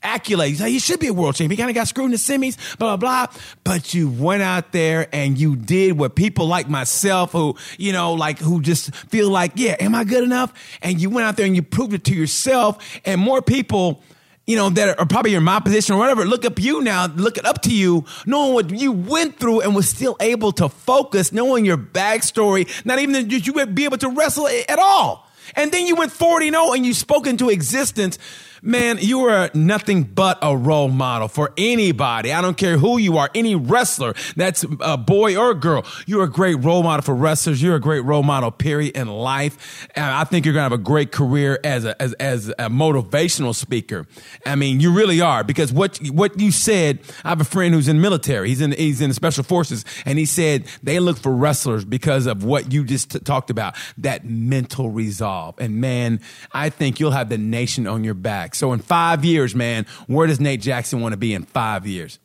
accolades. 0.01 0.59
Like, 0.59 0.71
he 0.71 0.79
should 0.79 0.99
be 0.99 1.07
a 1.07 1.13
world 1.13 1.35
champion. 1.35 1.51
He 1.51 1.57
kind 1.57 1.69
of 1.69 1.75
got 1.75 1.87
screwed 1.87 2.05
in 2.05 2.11
the 2.11 2.17
semis, 2.17 2.57
blah, 2.79 2.97
blah, 2.97 3.27
blah. 3.27 3.35
But 3.63 3.93
you 3.93 4.09
went 4.09 4.41
out 4.41 4.71
there 4.71 5.07
and 5.13 5.37
you 5.37 5.55
did 5.55 5.99
what 5.99 6.15
people 6.15 6.47
like 6.47 6.67
myself 6.67 7.31
who, 7.31 7.55
you 7.77 7.93
know, 7.93 8.13
like 8.13 8.39
who 8.39 8.59
just 8.59 8.95
feel 8.95 9.29
like, 9.29 9.51
yeah, 9.53 9.75
am 9.79 9.93
I 9.93 10.03
good 10.03 10.23
enough? 10.23 10.51
And 10.81 10.99
you 10.99 11.11
went 11.11 11.27
out 11.27 11.37
there 11.37 11.45
and 11.45 11.55
you 11.55 11.61
proved 11.61 11.93
it 11.93 12.03
to 12.05 12.15
yourself 12.15 12.38
yourself 12.39 12.99
and 13.05 13.19
more 13.19 13.41
people 13.41 14.01
you 14.45 14.55
know, 14.55 14.71
that 14.71 14.97
are 14.97 15.05
probably 15.05 15.35
in 15.35 15.43
my 15.43 15.59
position 15.59 15.93
or 15.93 15.99
whatever, 15.99 16.25
look 16.25 16.43
up 16.43 16.59
you 16.59 16.81
now, 16.81 17.05
look 17.05 17.37
it 17.37 17.45
up 17.45 17.61
to 17.61 17.71
you, 17.71 18.03
knowing 18.25 18.55
what 18.55 18.71
you 18.71 18.91
went 18.91 19.37
through 19.37 19.61
and 19.61 19.75
was 19.75 19.87
still 19.87 20.17
able 20.19 20.51
to 20.53 20.67
focus, 20.67 21.31
knowing 21.31 21.65
your 21.65 21.77
backstory, 21.77 22.67
not 22.83 22.97
even 22.97 23.29
that 23.29 23.45
you 23.45 23.53
would 23.53 23.75
be 23.75 23.85
able 23.85 23.99
to 23.99 24.09
wrestle 24.09 24.47
at 24.47 24.79
all. 24.79 25.29
And 25.55 25.71
then 25.71 25.85
you 25.85 25.95
went 25.95 26.11
40 26.11 26.49
0 26.49 26.73
and 26.73 26.83
you 26.83 26.95
spoke 26.95 27.27
into 27.27 27.51
existence 27.51 28.17
Man, 28.61 28.97
you 28.99 29.21
are 29.21 29.49
nothing 29.53 30.03
but 30.03 30.37
a 30.41 30.55
role 30.55 30.89
model 30.89 31.27
for 31.27 31.53
anybody. 31.57 32.33
I 32.33 32.41
don't 32.41 32.57
care 32.57 32.77
who 32.77 32.97
you 32.97 33.17
are, 33.17 33.29
any 33.33 33.55
wrestler 33.55 34.13
that's 34.35 34.65
a 34.81 34.97
boy 34.97 35.37
or 35.37 35.51
a 35.51 35.55
girl. 35.55 35.85
You're 36.05 36.23
a 36.23 36.29
great 36.29 36.55
role 36.55 36.83
model 36.83 37.01
for 37.03 37.15
wrestlers. 37.15 37.61
You're 37.61 37.75
a 37.75 37.79
great 37.79 38.01
role 38.01 38.23
model, 38.23 38.51
period, 38.51 38.97
in 38.97 39.07
life. 39.07 39.87
And 39.95 40.05
I 40.05 40.23
think 40.25 40.45
you're 40.45 40.53
going 40.53 40.69
to 40.69 40.71
have 40.75 40.79
a 40.79 40.83
great 40.83 41.11
career 41.11 41.59
as 41.63 41.85
a, 41.85 41.99
as, 42.01 42.13
as 42.13 42.49
a 42.49 42.69
motivational 42.69 43.55
speaker. 43.55 44.07
I 44.45 44.55
mean, 44.55 44.79
you 44.79 44.93
really 44.93 45.21
are 45.21 45.43
because 45.43 45.71
what, 45.71 45.97
what 46.09 46.39
you 46.39 46.51
said, 46.51 46.99
I 47.23 47.29
have 47.29 47.41
a 47.41 47.45
friend 47.45 47.73
who's 47.73 47.87
in 47.87 48.01
military. 48.01 48.49
He's 48.49 48.61
in, 48.61 48.71
he's 48.73 49.01
in 49.01 49.09
the 49.09 49.15
special 49.15 49.43
forces 49.43 49.85
and 50.05 50.19
he 50.19 50.25
said 50.25 50.65
they 50.83 50.99
look 50.99 51.17
for 51.17 51.31
wrestlers 51.31 51.85
because 51.85 52.25
of 52.25 52.43
what 52.43 52.73
you 52.73 52.83
just 52.83 53.11
t- 53.11 53.19
talked 53.19 53.49
about, 53.49 53.75
that 53.97 54.25
mental 54.25 54.89
resolve. 54.89 55.55
And 55.59 55.79
man, 55.79 56.19
I 56.51 56.69
think 56.69 56.99
you'll 56.99 57.11
have 57.11 57.29
the 57.29 57.37
nation 57.37 57.87
on 57.87 58.03
your 58.03 58.13
back. 58.13 58.48
So 58.55 58.73
in 58.73 58.79
five 58.79 59.25
years, 59.25 59.55
man, 59.55 59.85
where 60.07 60.27
does 60.27 60.39
Nate 60.39 60.61
Jackson 60.61 61.01
want 61.01 61.13
to 61.13 61.17
be 61.17 61.33
in 61.33 61.43
five 61.43 61.85
years? 61.85 62.19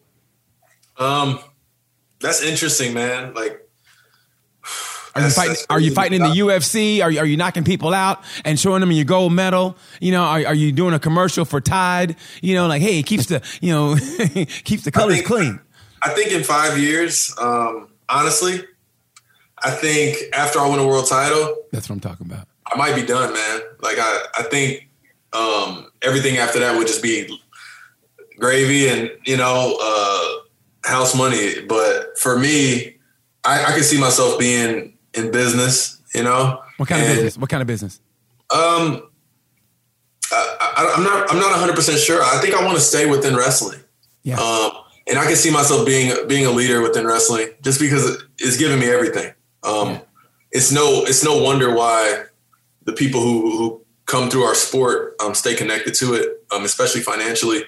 Um, 0.99 1.39
that's 2.21 2.43
interesting, 2.43 2.95
man. 2.95 3.35
Like, 3.35 3.61
are 5.15 5.23
you 5.23 5.31
fighting? 5.31 5.57
Are 5.71 5.81
you 5.81 5.93
fighting 5.93 6.21
in 6.21 6.29
the 6.29 6.37
UFC? 6.41 7.03
Are 7.03 7.11
you, 7.11 7.21
are 7.21 7.27
you 7.27 7.37
knocking 7.37 7.63
people 7.63 7.95
out 7.95 8.25
and 8.45 8.59
showing 8.59 8.81
them 8.81 8.91
your 8.91 9.05
gold 9.05 9.33
medal? 9.33 9.77
You 10.01 10.13
know, 10.13 10.23
are, 10.23 10.47
are 10.47 10.55
you 10.55 10.73
doing 10.73 10.95
a 10.95 10.99
commercial 10.99 11.45
for 11.45 11.61
Tide? 11.61 12.17
You 12.43 12.55
know, 12.55 12.67
like, 12.67 12.83
hey, 12.83 12.99
it 12.99 13.07
keeps 13.07 13.27
the 13.27 13.43
you 13.61 13.73
know 13.73 13.97
keeps 14.65 14.83
the 14.83 14.91
colors 14.91 15.15
I 15.15 15.17
think, 15.17 15.27
clean. 15.27 15.61
I 16.03 16.11
think 16.11 16.33
in 16.33 16.43
five 16.43 16.79
years, 16.79 17.35
um, 17.41 17.89
honestly, 18.09 18.65
I 19.63 19.71
think 19.71 20.17
after 20.35 20.59
I 20.59 20.69
win 20.69 20.81
a 20.81 20.87
world 20.87 21.07
title, 21.09 21.57
that's 21.71 21.89
what 21.89 21.95
I'm 21.95 22.01
talking 22.01 22.27
about. 22.27 22.49
I 22.67 22.77
might 22.77 22.95
be 22.97 23.07
done, 23.07 23.33
man. 23.33 23.61
Like 23.81 23.99
I, 23.99 24.25
I 24.39 24.43
think 24.43 24.89
um, 25.35 25.91
everything 26.03 26.39
after 26.39 26.61
that 26.61 26.79
would 26.79 26.87
just 26.87 27.03
be 27.03 27.39
gravy 28.39 28.89
and 28.89 29.11
you 29.25 29.37
know 29.37 29.77
uh, 29.81 30.89
house 30.89 31.17
money. 31.17 31.61
But 31.67 32.19
for 32.19 32.39
me, 32.39 32.97
I, 33.45 33.65
I 33.65 33.73
can 33.73 33.83
see 33.83 33.99
myself 33.99 34.39
being 34.39 34.97
in 35.15 35.31
business. 35.31 36.01
You 36.15 36.23
know, 36.23 36.63
what 36.77 36.89
kind 36.89 37.03
and, 37.03 37.11
of 37.11 37.17
business? 37.17 37.39
What 37.39 37.51
kind 37.51 37.61
of 37.61 37.67
business? 37.67 38.01
Um, 38.51 39.09
I, 40.33 40.95
am 40.97 41.05
not. 41.05 41.31
I'm 41.31 41.39
not 41.39 41.51
100 41.51 41.75
percent 41.75 41.99
sure. 41.99 42.23
I 42.23 42.39
think 42.39 42.55
I 42.55 42.65
want 42.65 42.77
to 42.77 42.83
stay 42.83 43.09
within 43.09 43.37
wrestling. 43.37 43.81
Yeah. 44.23 44.39
Um, 44.39 44.73
and 45.07 45.19
I 45.19 45.27
can 45.27 45.37
see 45.37 45.51
myself 45.51 45.85
being 45.85 46.15
being 46.29 46.47
a 46.47 46.51
leader 46.51 46.81
within 46.81 47.07
wrestling 47.07 47.49
just 47.63 47.81
because 47.81 48.23
it's 48.39 48.57
giving 48.57 48.79
me 48.79 48.89
everything. 48.89 49.33
Um, 49.63 49.91
yeah. 49.91 50.01
It's 50.53 50.73
no. 50.73 51.05
It's 51.05 51.25
no 51.25 51.43
wonder 51.43 51.75
why 51.75 52.25
the 52.85 52.93
people 52.93 53.21
who 53.21 53.59
who 53.59 53.84
come 54.07 54.31
through 54.31 54.43
our 54.43 54.55
sport 54.55 55.15
um, 55.21 55.35
stay 55.35 55.55
connected 55.55 55.95
to 55.95 56.15
it, 56.15 56.45
um, 56.51 56.65
especially 56.65 57.01
financially. 57.01 57.63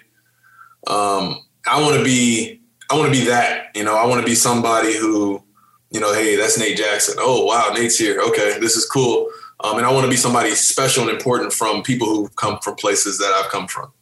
Um, 0.87 1.43
I 1.67 1.81
want 1.81 1.97
to 1.97 2.05
be. 2.05 2.61
I 2.91 2.95
want 2.95 3.13
to 3.13 3.19
be 3.19 3.27
that. 3.27 3.75
You 3.75 3.83
know, 3.83 3.97
I 3.97 4.07
want 4.07 4.21
to 4.21 4.27
be 4.27 4.37
somebody 4.37 4.97
who, 4.97 5.43
you 5.91 5.99
know, 5.99 6.15
hey, 6.15 6.37
that's 6.37 6.59
Nate 6.59 6.77
Jackson. 6.77 7.17
Oh 7.19 7.45
wow, 7.45 7.73
Nate's 7.75 7.99
here. 7.99 8.21
Okay, 8.21 8.59
this 8.61 8.77
is 8.77 8.87
cool. 8.87 9.29
Um, 9.61 9.79
and 9.79 9.87
I 9.87 9.93
want 9.93 10.05
to 10.05 10.11
be 10.11 10.17
somebody 10.17 10.51
special 10.51 11.03
and 11.03 11.11
important 11.11 11.53
from 11.53 11.83
people 11.83 12.07
who 12.07 12.29
come 12.29 12.59
from 12.59 12.77
places 12.77 13.19
that 13.19 13.33
I've 13.33 13.51
come 13.51 13.67
from. 13.67 13.93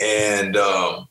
And 0.00 0.56
um, 0.56 1.08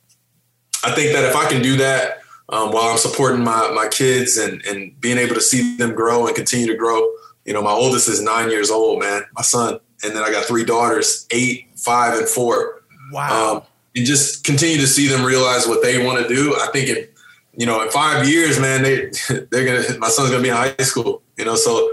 I 0.84 0.92
think 0.92 1.14
that 1.14 1.24
if 1.24 1.36
I 1.36 1.48
can 1.48 1.62
do 1.62 1.78
that 1.78 2.24
um, 2.50 2.72
while 2.72 2.92
I'm 2.92 2.98
supporting 2.98 3.44
my 3.44 3.72
my 3.74 3.88
kids 3.88 4.38
and 4.38 4.66
and 4.66 5.00
being 5.00 5.18
able 5.18 5.36
to 5.36 5.42
see 5.42 5.78
them 5.78 5.94
grow 5.94 6.28
and 6.28 6.36
continue 6.36 6.68
to 6.68 6.76
grow, 6.76 7.08
you 7.46 7.54
know, 7.54 7.62
my 7.62 7.72
oldest 7.72 8.10
is 8.10 8.22
nine 8.22 8.50
years 8.50 8.70
old, 8.70 9.00
man, 9.00 9.24
my 9.34 9.44
son, 9.44 9.80
and 10.04 10.16
then 10.16 10.24
I 10.24 10.32
got 10.32 10.46
three 10.46 10.66
daughters, 10.66 11.28
eight, 11.32 11.68
five, 11.76 12.18
and 12.18 12.28
four. 12.28 12.84
Wow. 13.12 13.58
Um, 13.58 13.64
and 13.96 14.06
just 14.06 14.44
continue 14.44 14.78
to 14.78 14.88
see 14.88 15.08
them 15.08 15.24
realize 15.24 15.68
what 15.68 15.82
they 15.84 16.04
want 16.04 16.26
to 16.26 16.28
do. 16.28 16.56
I 16.56 16.68
think 16.68 16.90
if 16.90 17.10
you 17.56 17.68
know, 17.68 17.84
in 17.84 17.90
five 17.90 18.28
years, 18.28 18.60
man, 18.60 18.82
they 18.82 19.12
they're 19.52 19.66
gonna 19.66 20.00
my 20.00 20.10
son's 20.10 20.32
gonna 20.32 20.42
be 20.42 20.50
in 20.50 20.56
high 20.56 20.76
school. 20.78 21.22
You 21.38 21.46
know, 21.46 21.56
so 21.56 21.92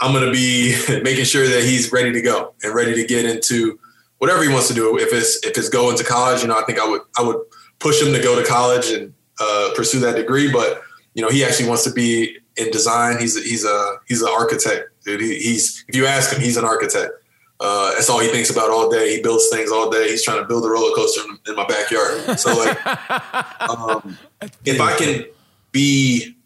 I'm 0.00 0.12
going 0.12 0.24
to 0.24 0.32
be 0.32 0.74
making 1.02 1.24
sure 1.24 1.46
that 1.46 1.62
he's 1.62 1.92
ready 1.92 2.12
to 2.12 2.22
go 2.22 2.54
and 2.62 2.74
ready 2.74 2.94
to 2.94 3.06
get 3.06 3.26
into 3.26 3.78
whatever 4.18 4.42
he 4.42 4.48
wants 4.48 4.68
to 4.68 4.74
do. 4.74 4.98
If 4.98 5.12
it's 5.12 5.44
if 5.46 5.56
it's 5.56 5.68
going 5.68 5.96
to 5.98 6.04
college, 6.04 6.42
you 6.42 6.48
know, 6.48 6.58
I 6.58 6.62
think 6.62 6.78
I 6.78 6.88
would 6.88 7.02
I 7.18 7.22
would 7.22 7.36
push 7.78 8.02
him 8.02 8.12
to 8.12 8.22
go 8.22 8.40
to 8.40 8.46
college 8.46 8.90
and 8.90 9.12
uh, 9.38 9.70
pursue 9.74 10.00
that 10.00 10.16
degree. 10.16 10.50
But 10.50 10.82
you 11.14 11.22
know, 11.22 11.28
he 11.28 11.44
actually 11.44 11.68
wants 11.68 11.84
to 11.84 11.92
be 11.92 12.38
in 12.56 12.70
design. 12.70 13.18
He's 13.18 13.36
a, 13.36 13.40
he's 13.40 13.64
a 13.64 13.96
he's 14.08 14.22
an 14.22 14.30
architect, 14.30 14.88
dude. 15.04 15.20
He, 15.20 15.38
he's 15.38 15.84
if 15.88 15.94
you 15.94 16.06
ask 16.06 16.32
him, 16.32 16.40
he's 16.40 16.56
an 16.56 16.64
architect. 16.64 17.12
Uh, 17.60 17.92
that's 17.92 18.08
all 18.08 18.18
he 18.20 18.28
thinks 18.28 18.48
about 18.48 18.70
all 18.70 18.90
day. 18.90 19.16
He 19.16 19.22
builds 19.22 19.48
things 19.50 19.70
all 19.70 19.90
day. 19.90 20.08
He's 20.08 20.24
trying 20.24 20.40
to 20.40 20.46
build 20.46 20.64
a 20.64 20.68
roller 20.68 20.94
coaster 20.94 21.20
in, 21.28 21.38
in 21.46 21.56
my 21.56 21.66
backyard. 21.66 22.40
So 22.40 22.56
like, 22.56 22.86
um, 23.68 24.16
if 24.64 24.80
I 24.80 24.96
can 24.96 25.26
be 25.70 26.36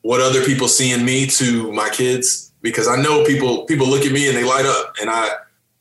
what 0.00 0.20
other 0.22 0.42
people 0.44 0.66
see 0.66 0.92
in 0.92 1.04
me 1.04 1.26
to 1.26 1.70
my 1.72 1.90
kids 1.90 2.52
because 2.62 2.88
I 2.88 3.00
know 3.00 3.24
people 3.24 3.64
people 3.64 3.86
look 3.86 4.04
at 4.04 4.12
me 4.12 4.28
and 4.28 4.36
they 4.36 4.44
light 4.44 4.64
up 4.64 4.94
and 5.00 5.10
I 5.10 5.28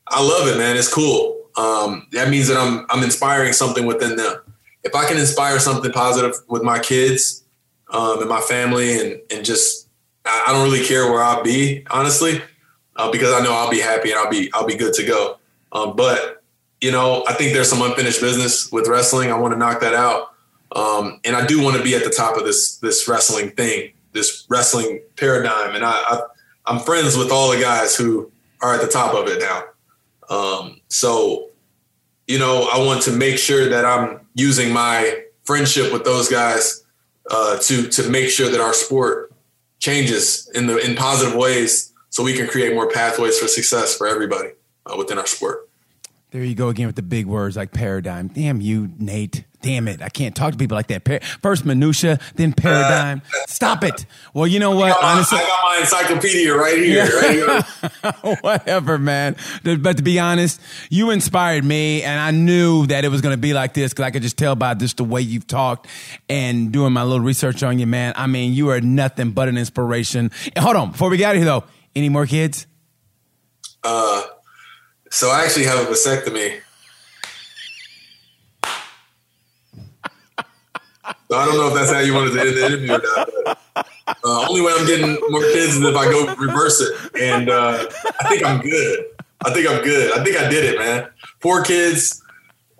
I 0.07 0.21
love 0.21 0.47
it, 0.47 0.57
man. 0.57 0.75
It's 0.75 0.93
cool. 0.93 1.37
Um, 1.55 2.07
that 2.11 2.29
means 2.29 2.47
that 2.49 2.57
I'm 2.57 2.85
I'm 2.89 3.03
inspiring 3.03 3.53
something 3.53 3.85
within 3.85 4.17
them. 4.17 4.41
If 4.83 4.95
I 4.95 5.07
can 5.07 5.17
inspire 5.17 5.59
something 5.59 5.91
positive 5.91 6.33
with 6.47 6.63
my 6.63 6.79
kids 6.79 7.43
um, 7.91 8.19
and 8.19 8.29
my 8.29 8.41
family 8.41 8.99
and 8.99 9.21
and 9.31 9.45
just 9.45 9.87
I, 10.25 10.45
I 10.47 10.51
don't 10.51 10.63
really 10.69 10.85
care 10.85 11.09
where 11.09 11.23
I'll 11.23 11.43
be 11.43 11.85
honestly 11.89 12.41
uh, 12.97 13.11
because 13.11 13.33
I 13.33 13.43
know 13.43 13.53
I'll 13.53 13.71
be 13.71 13.79
happy 13.79 14.11
and 14.11 14.19
I'll 14.19 14.29
be 14.29 14.51
I'll 14.53 14.67
be 14.67 14.75
good 14.75 14.93
to 14.95 15.05
go. 15.05 15.39
Um, 15.71 15.95
but 15.95 16.43
you 16.81 16.91
know 16.91 17.23
I 17.27 17.33
think 17.33 17.53
there's 17.53 17.69
some 17.69 17.81
unfinished 17.81 18.21
business 18.21 18.71
with 18.71 18.87
wrestling. 18.87 19.31
I 19.31 19.37
want 19.37 19.53
to 19.53 19.57
knock 19.57 19.79
that 19.81 19.93
out. 19.93 20.33
Um, 20.75 21.21
and 21.23 21.35
I 21.35 21.45
do 21.45 21.63
want 21.63 21.77
to 21.77 21.83
be 21.83 21.95
at 21.95 22.03
the 22.03 22.09
top 22.09 22.37
of 22.37 22.43
this 22.43 22.77
this 22.77 23.07
wrestling 23.07 23.51
thing 23.51 23.93
this 24.17 24.45
wrestling 24.49 25.01
paradigm, 25.15 25.75
and 25.75 25.85
I, 25.85 25.91
I 25.91 26.21
am 26.73 26.79
friends 26.79 27.15
with 27.15 27.31
all 27.31 27.51
the 27.51 27.61
guys 27.61 27.95
who 27.95 28.31
are 28.61 28.73
at 28.73 28.81
the 28.81 28.87
top 28.87 29.13
of 29.13 29.27
it 29.27 29.39
now. 29.39 29.63
Um, 30.29 30.81
so, 30.89 31.49
you 32.27 32.39
know, 32.39 32.67
I 32.71 32.83
want 32.83 33.03
to 33.03 33.11
make 33.11 33.37
sure 33.37 33.69
that 33.69 33.85
I'm 33.85 34.27
using 34.33 34.73
my 34.73 35.23
friendship 35.43 35.93
with 35.93 36.03
those 36.03 36.27
guys 36.27 36.83
uh, 37.29 37.57
to 37.59 37.87
to 37.89 38.09
make 38.09 38.29
sure 38.29 38.49
that 38.49 38.59
our 38.59 38.73
sport 38.73 39.31
changes 39.79 40.49
in 40.53 40.67
the 40.67 40.77
in 40.77 40.95
positive 40.95 41.35
ways, 41.35 41.93
so 42.17 42.23
we 42.23 42.33
can 42.33 42.47
create 42.47 42.73
more 42.73 42.89
pathways 42.89 43.37
for 43.37 43.47
success 43.47 43.95
for 43.95 44.07
everybody 44.07 44.49
uh, 44.87 44.95
within 44.97 45.19
our 45.19 45.27
sport. 45.27 45.69
There 46.31 46.43
you 46.43 46.55
go 46.55 46.69
again 46.69 46.87
with 46.87 46.95
the 46.95 47.03
big 47.03 47.27
words 47.27 47.55
like 47.55 47.71
paradigm. 47.71 48.29
Damn 48.29 48.59
you, 48.59 48.91
Nate. 48.97 49.43
Damn 49.61 49.87
it. 49.87 50.01
I 50.01 50.09
can't 50.09 50.35
talk 50.35 50.51
to 50.51 50.57
people 50.57 50.75
like 50.75 50.87
that. 50.87 51.23
First 51.43 51.63
minutia, 51.63 52.19
then 52.33 52.53
paradigm. 52.53 53.21
Stop 53.47 53.83
it. 53.83 54.07
Well, 54.33 54.47
you 54.47 54.59
know 54.59 54.75
what? 54.75 54.93
I 54.97 55.13
Honestly, 55.13 55.37
I 55.37 55.41
got 55.43 55.63
my 55.63 55.77
encyclopedia 55.79 56.55
right 56.55 56.77
here. 56.79 57.05
Right 57.05 58.11
here. 58.23 58.35
Whatever, 58.41 58.97
man. 58.97 59.35
But 59.63 59.97
to 59.97 60.03
be 60.03 60.17
honest, 60.17 60.59
you 60.89 61.11
inspired 61.11 61.63
me, 61.63 62.01
and 62.01 62.19
I 62.19 62.31
knew 62.31 62.87
that 62.87 63.05
it 63.05 63.09
was 63.09 63.21
going 63.21 63.33
to 63.33 63.41
be 63.41 63.53
like 63.53 63.75
this 63.75 63.93
because 63.93 64.05
I 64.05 64.11
could 64.11 64.23
just 64.23 64.37
tell 64.39 64.55
by 64.55 64.73
just 64.73 64.97
the 64.97 65.03
way 65.03 65.21
you've 65.21 65.45
talked 65.45 65.85
and 66.27 66.71
doing 66.71 66.93
my 66.93 67.03
little 67.03 67.23
research 67.23 67.61
on 67.61 67.77
you, 67.77 67.85
man. 67.85 68.13
I 68.15 68.25
mean, 68.25 68.53
you 68.53 68.69
are 68.69 68.81
nothing 68.81 69.31
but 69.31 69.49
an 69.49 69.57
inspiration. 69.57 70.31
And 70.55 70.63
hold 70.65 70.77
on, 70.77 70.91
before 70.93 71.11
we 71.11 71.17
get 71.17 71.29
out 71.29 71.35
of 71.35 71.41
here, 71.41 71.45
though, 71.45 71.63
any 71.97 72.09
more 72.09 72.25
kids? 72.25 72.67
Uh, 73.83 74.23
so 75.09 75.29
I 75.29 75.43
actually 75.43 75.65
have 75.65 75.79
a 75.79 75.91
vasectomy. 75.91 76.61
So 81.29 81.37
I 81.37 81.45
don't 81.45 81.57
know 81.57 81.67
if 81.67 81.73
that's 81.73 81.91
how 81.91 81.99
you 81.99 82.13
wanted 82.13 82.31
to 82.33 82.39
end 82.39 82.57
the 82.57 82.65
interview 82.65 82.93
or 82.93 83.01
not. 83.03 83.29
But, 83.43 83.57
uh, 84.23 84.47
only 84.49 84.61
way 84.61 84.73
I'm 84.77 84.85
getting 84.87 85.17
more 85.29 85.41
kids 85.41 85.75
is 85.75 85.81
if 85.81 85.95
I 85.95 86.05
go 86.05 86.33
reverse 86.35 86.79
it, 86.81 87.21
and 87.21 87.49
uh, 87.49 87.85
I 88.21 88.29
think 88.29 88.45
I'm 88.45 88.61
good. 88.61 89.05
I 89.45 89.51
think 89.51 89.69
I'm 89.69 89.83
good. 89.83 90.17
I 90.17 90.23
think 90.23 90.37
I 90.37 90.49
did 90.49 90.63
it, 90.63 90.77
man. 90.79 91.09
Four 91.41 91.63
kids. 91.63 92.23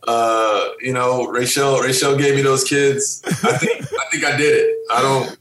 Uh, 0.07 0.69
you 0.79 0.93
know, 0.93 1.27
Rachel. 1.27 1.79
Rachel 1.79 2.15
gave 2.17 2.35
me 2.35 2.41
those 2.41 2.63
kids. 2.63 3.21
I 3.25 3.57
think. 3.57 3.81
I 3.83 4.05
think 4.11 4.23
I 4.23 4.37
did 4.37 4.55
it. 4.55 4.77
I 4.93 5.01
don't. 5.01 5.37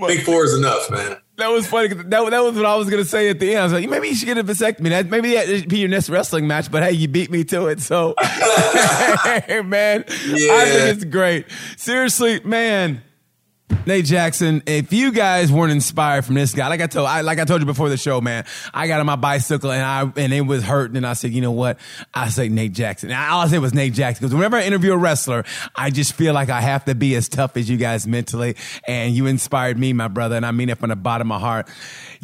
I 0.00 0.06
think 0.06 0.22
four 0.24 0.44
is 0.44 0.54
enough, 0.54 0.88
man. 0.90 1.16
That 1.36 1.48
was 1.48 1.66
funny. 1.66 1.88
That, 1.88 2.10
that 2.10 2.22
was 2.22 2.54
what 2.54 2.64
I 2.64 2.76
was 2.76 2.88
gonna 2.88 3.04
say 3.04 3.28
at 3.28 3.40
the 3.40 3.50
end. 3.50 3.58
I 3.58 3.64
was 3.64 3.72
like, 3.72 3.88
maybe 3.88 4.08
you 4.08 4.14
should 4.14 4.26
get 4.26 4.38
a 4.38 4.44
vasectomy. 4.44 4.90
That 4.90 5.10
maybe 5.10 5.34
that 5.34 5.68
be 5.68 5.78
your 5.78 5.88
next 5.88 6.08
wrestling 6.08 6.46
match. 6.46 6.70
But 6.70 6.84
hey, 6.84 6.92
you 6.92 7.08
beat 7.08 7.30
me 7.30 7.42
to 7.44 7.66
it. 7.66 7.80
So, 7.80 8.14
hey, 8.20 9.60
man, 9.64 10.04
yeah. 10.26 10.52
I 10.52 10.64
think 10.64 10.96
it's 10.96 11.04
great. 11.04 11.46
Seriously, 11.76 12.40
man. 12.44 13.02
Nate 13.86 14.04
Jackson, 14.04 14.62
if 14.66 14.92
you 14.92 15.10
guys 15.10 15.50
weren't 15.50 15.72
inspired 15.72 16.24
from 16.24 16.34
this 16.34 16.54
guy, 16.54 16.68
like 16.68 16.80
I 16.80 16.86
told, 16.86 17.06
I, 17.06 17.22
like 17.22 17.38
I 17.38 17.44
told 17.44 17.60
you 17.60 17.66
before 17.66 17.88
the 17.88 17.96
show, 17.96 18.20
man, 18.20 18.44
I 18.72 18.86
got 18.86 19.00
on 19.00 19.06
my 19.06 19.16
bicycle 19.16 19.72
and 19.72 19.82
I 19.82 20.20
and 20.20 20.32
it 20.32 20.42
was 20.42 20.62
hurting, 20.62 20.96
and 20.96 21.06
I 21.06 21.14
said, 21.14 21.32
you 21.32 21.40
know 21.40 21.52
what? 21.52 21.78
I 22.12 22.28
say 22.28 22.48
Nate 22.48 22.72
Jackson. 22.72 23.10
And 23.10 23.18
all 23.18 23.46
I 23.46 23.58
was 23.58 23.74
Nate 23.74 23.94
Jackson 23.94 24.24
because 24.24 24.34
whenever 24.34 24.56
I 24.56 24.64
interview 24.64 24.92
a 24.92 24.96
wrestler, 24.98 25.44
I 25.74 25.90
just 25.90 26.12
feel 26.14 26.34
like 26.34 26.50
I 26.50 26.60
have 26.60 26.84
to 26.86 26.94
be 26.94 27.14
as 27.14 27.28
tough 27.28 27.56
as 27.56 27.68
you 27.68 27.76
guys 27.76 28.06
mentally, 28.06 28.56
and 28.86 29.14
you 29.14 29.26
inspired 29.26 29.78
me, 29.78 29.92
my 29.92 30.08
brother, 30.08 30.36
and 30.36 30.44
I 30.44 30.50
mean 30.50 30.68
it 30.68 30.78
from 30.78 30.90
the 30.90 30.96
bottom 30.96 31.30
of 31.30 31.40
my 31.40 31.46
heart. 31.46 31.68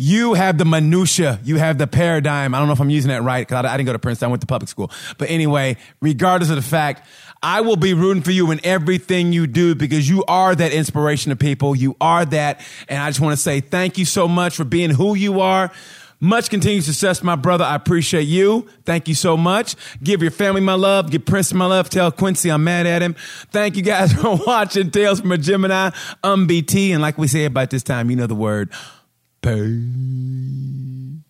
You 0.02 0.32
have 0.32 0.56
the 0.56 0.64
minutia, 0.64 1.38
you 1.44 1.58
have 1.58 1.76
the 1.76 1.86
paradigm. 1.86 2.54
I 2.54 2.58
don't 2.58 2.68
know 2.68 2.72
if 2.72 2.80
I'm 2.80 2.88
using 2.88 3.10
that 3.10 3.22
right 3.22 3.46
because 3.46 3.66
I, 3.66 3.74
I 3.74 3.76
didn't 3.76 3.84
go 3.84 3.92
to 3.92 3.98
Princeton, 3.98 4.28
I 4.28 4.30
went 4.30 4.40
to 4.40 4.46
public 4.46 4.70
school, 4.70 4.90
but 5.18 5.28
anyway, 5.28 5.76
regardless 6.00 6.48
of 6.48 6.56
the 6.56 6.62
fact. 6.62 7.06
I 7.42 7.62
will 7.62 7.76
be 7.76 7.94
rooting 7.94 8.22
for 8.22 8.32
you 8.32 8.50
in 8.50 8.60
everything 8.64 9.32
you 9.32 9.46
do 9.46 9.74
because 9.74 10.06
you 10.06 10.22
are 10.28 10.54
that 10.54 10.74
inspiration 10.74 11.30
to 11.30 11.36
people. 11.36 11.74
You 11.74 11.96
are 11.98 12.26
that. 12.26 12.60
And 12.86 13.02
I 13.02 13.08
just 13.08 13.18
want 13.18 13.32
to 13.34 13.42
say 13.42 13.60
thank 13.60 13.96
you 13.96 14.04
so 14.04 14.28
much 14.28 14.56
for 14.56 14.64
being 14.64 14.90
who 14.90 15.14
you 15.14 15.40
are. 15.40 15.72
Much 16.20 16.50
continued 16.50 16.84
success, 16.84 17.22
my 17.22 17.36
brother. 17.36 17.64
I 17.64 17.76
appreciate 17.76 18.24
you. 18.24 18.68
Thank 18.84 19.08
you 19.08 19.14
so 19.14 19.38
much. 19.38 19.74
Give 20.02 20.20
your 20.20 20.30
family 20.30 20.60
my 20.60 20.74
love. 20.74 21.10
Give 21.10 21.24
Prince 21.24 21.54
my 21.54 21.64
love. 21.64 21.88
Tell 21.88 22.12
Quincy 22.12 22.50
I'm 22.50 22.62
mad 22.62 22.86
at 22.86 23.00
him. 23.00 23.14
Thank 23.52 23.76
you 23.76 23.82
guys 23.82 24.12
for 24.20 24.36
watching 24.46 24.90
Tales 24.90 25.20
from 25.20 25.32
a 25.32 25.38
Gemini. 25.38 25.92
Um, 26.22 26.46
BT. 26.46 26.92
And 26.92 27.00
like 27.00 27.16
we 27.16 27.26
say 27.26 27.46
about 27.46 27.70
this 27.70 27.82
time, 27.82 28.10
you 28.10 28.16
know 28.16 28.26
the 28.26 28.34
word. 28.34 28.70
Peace. 29.42 31.29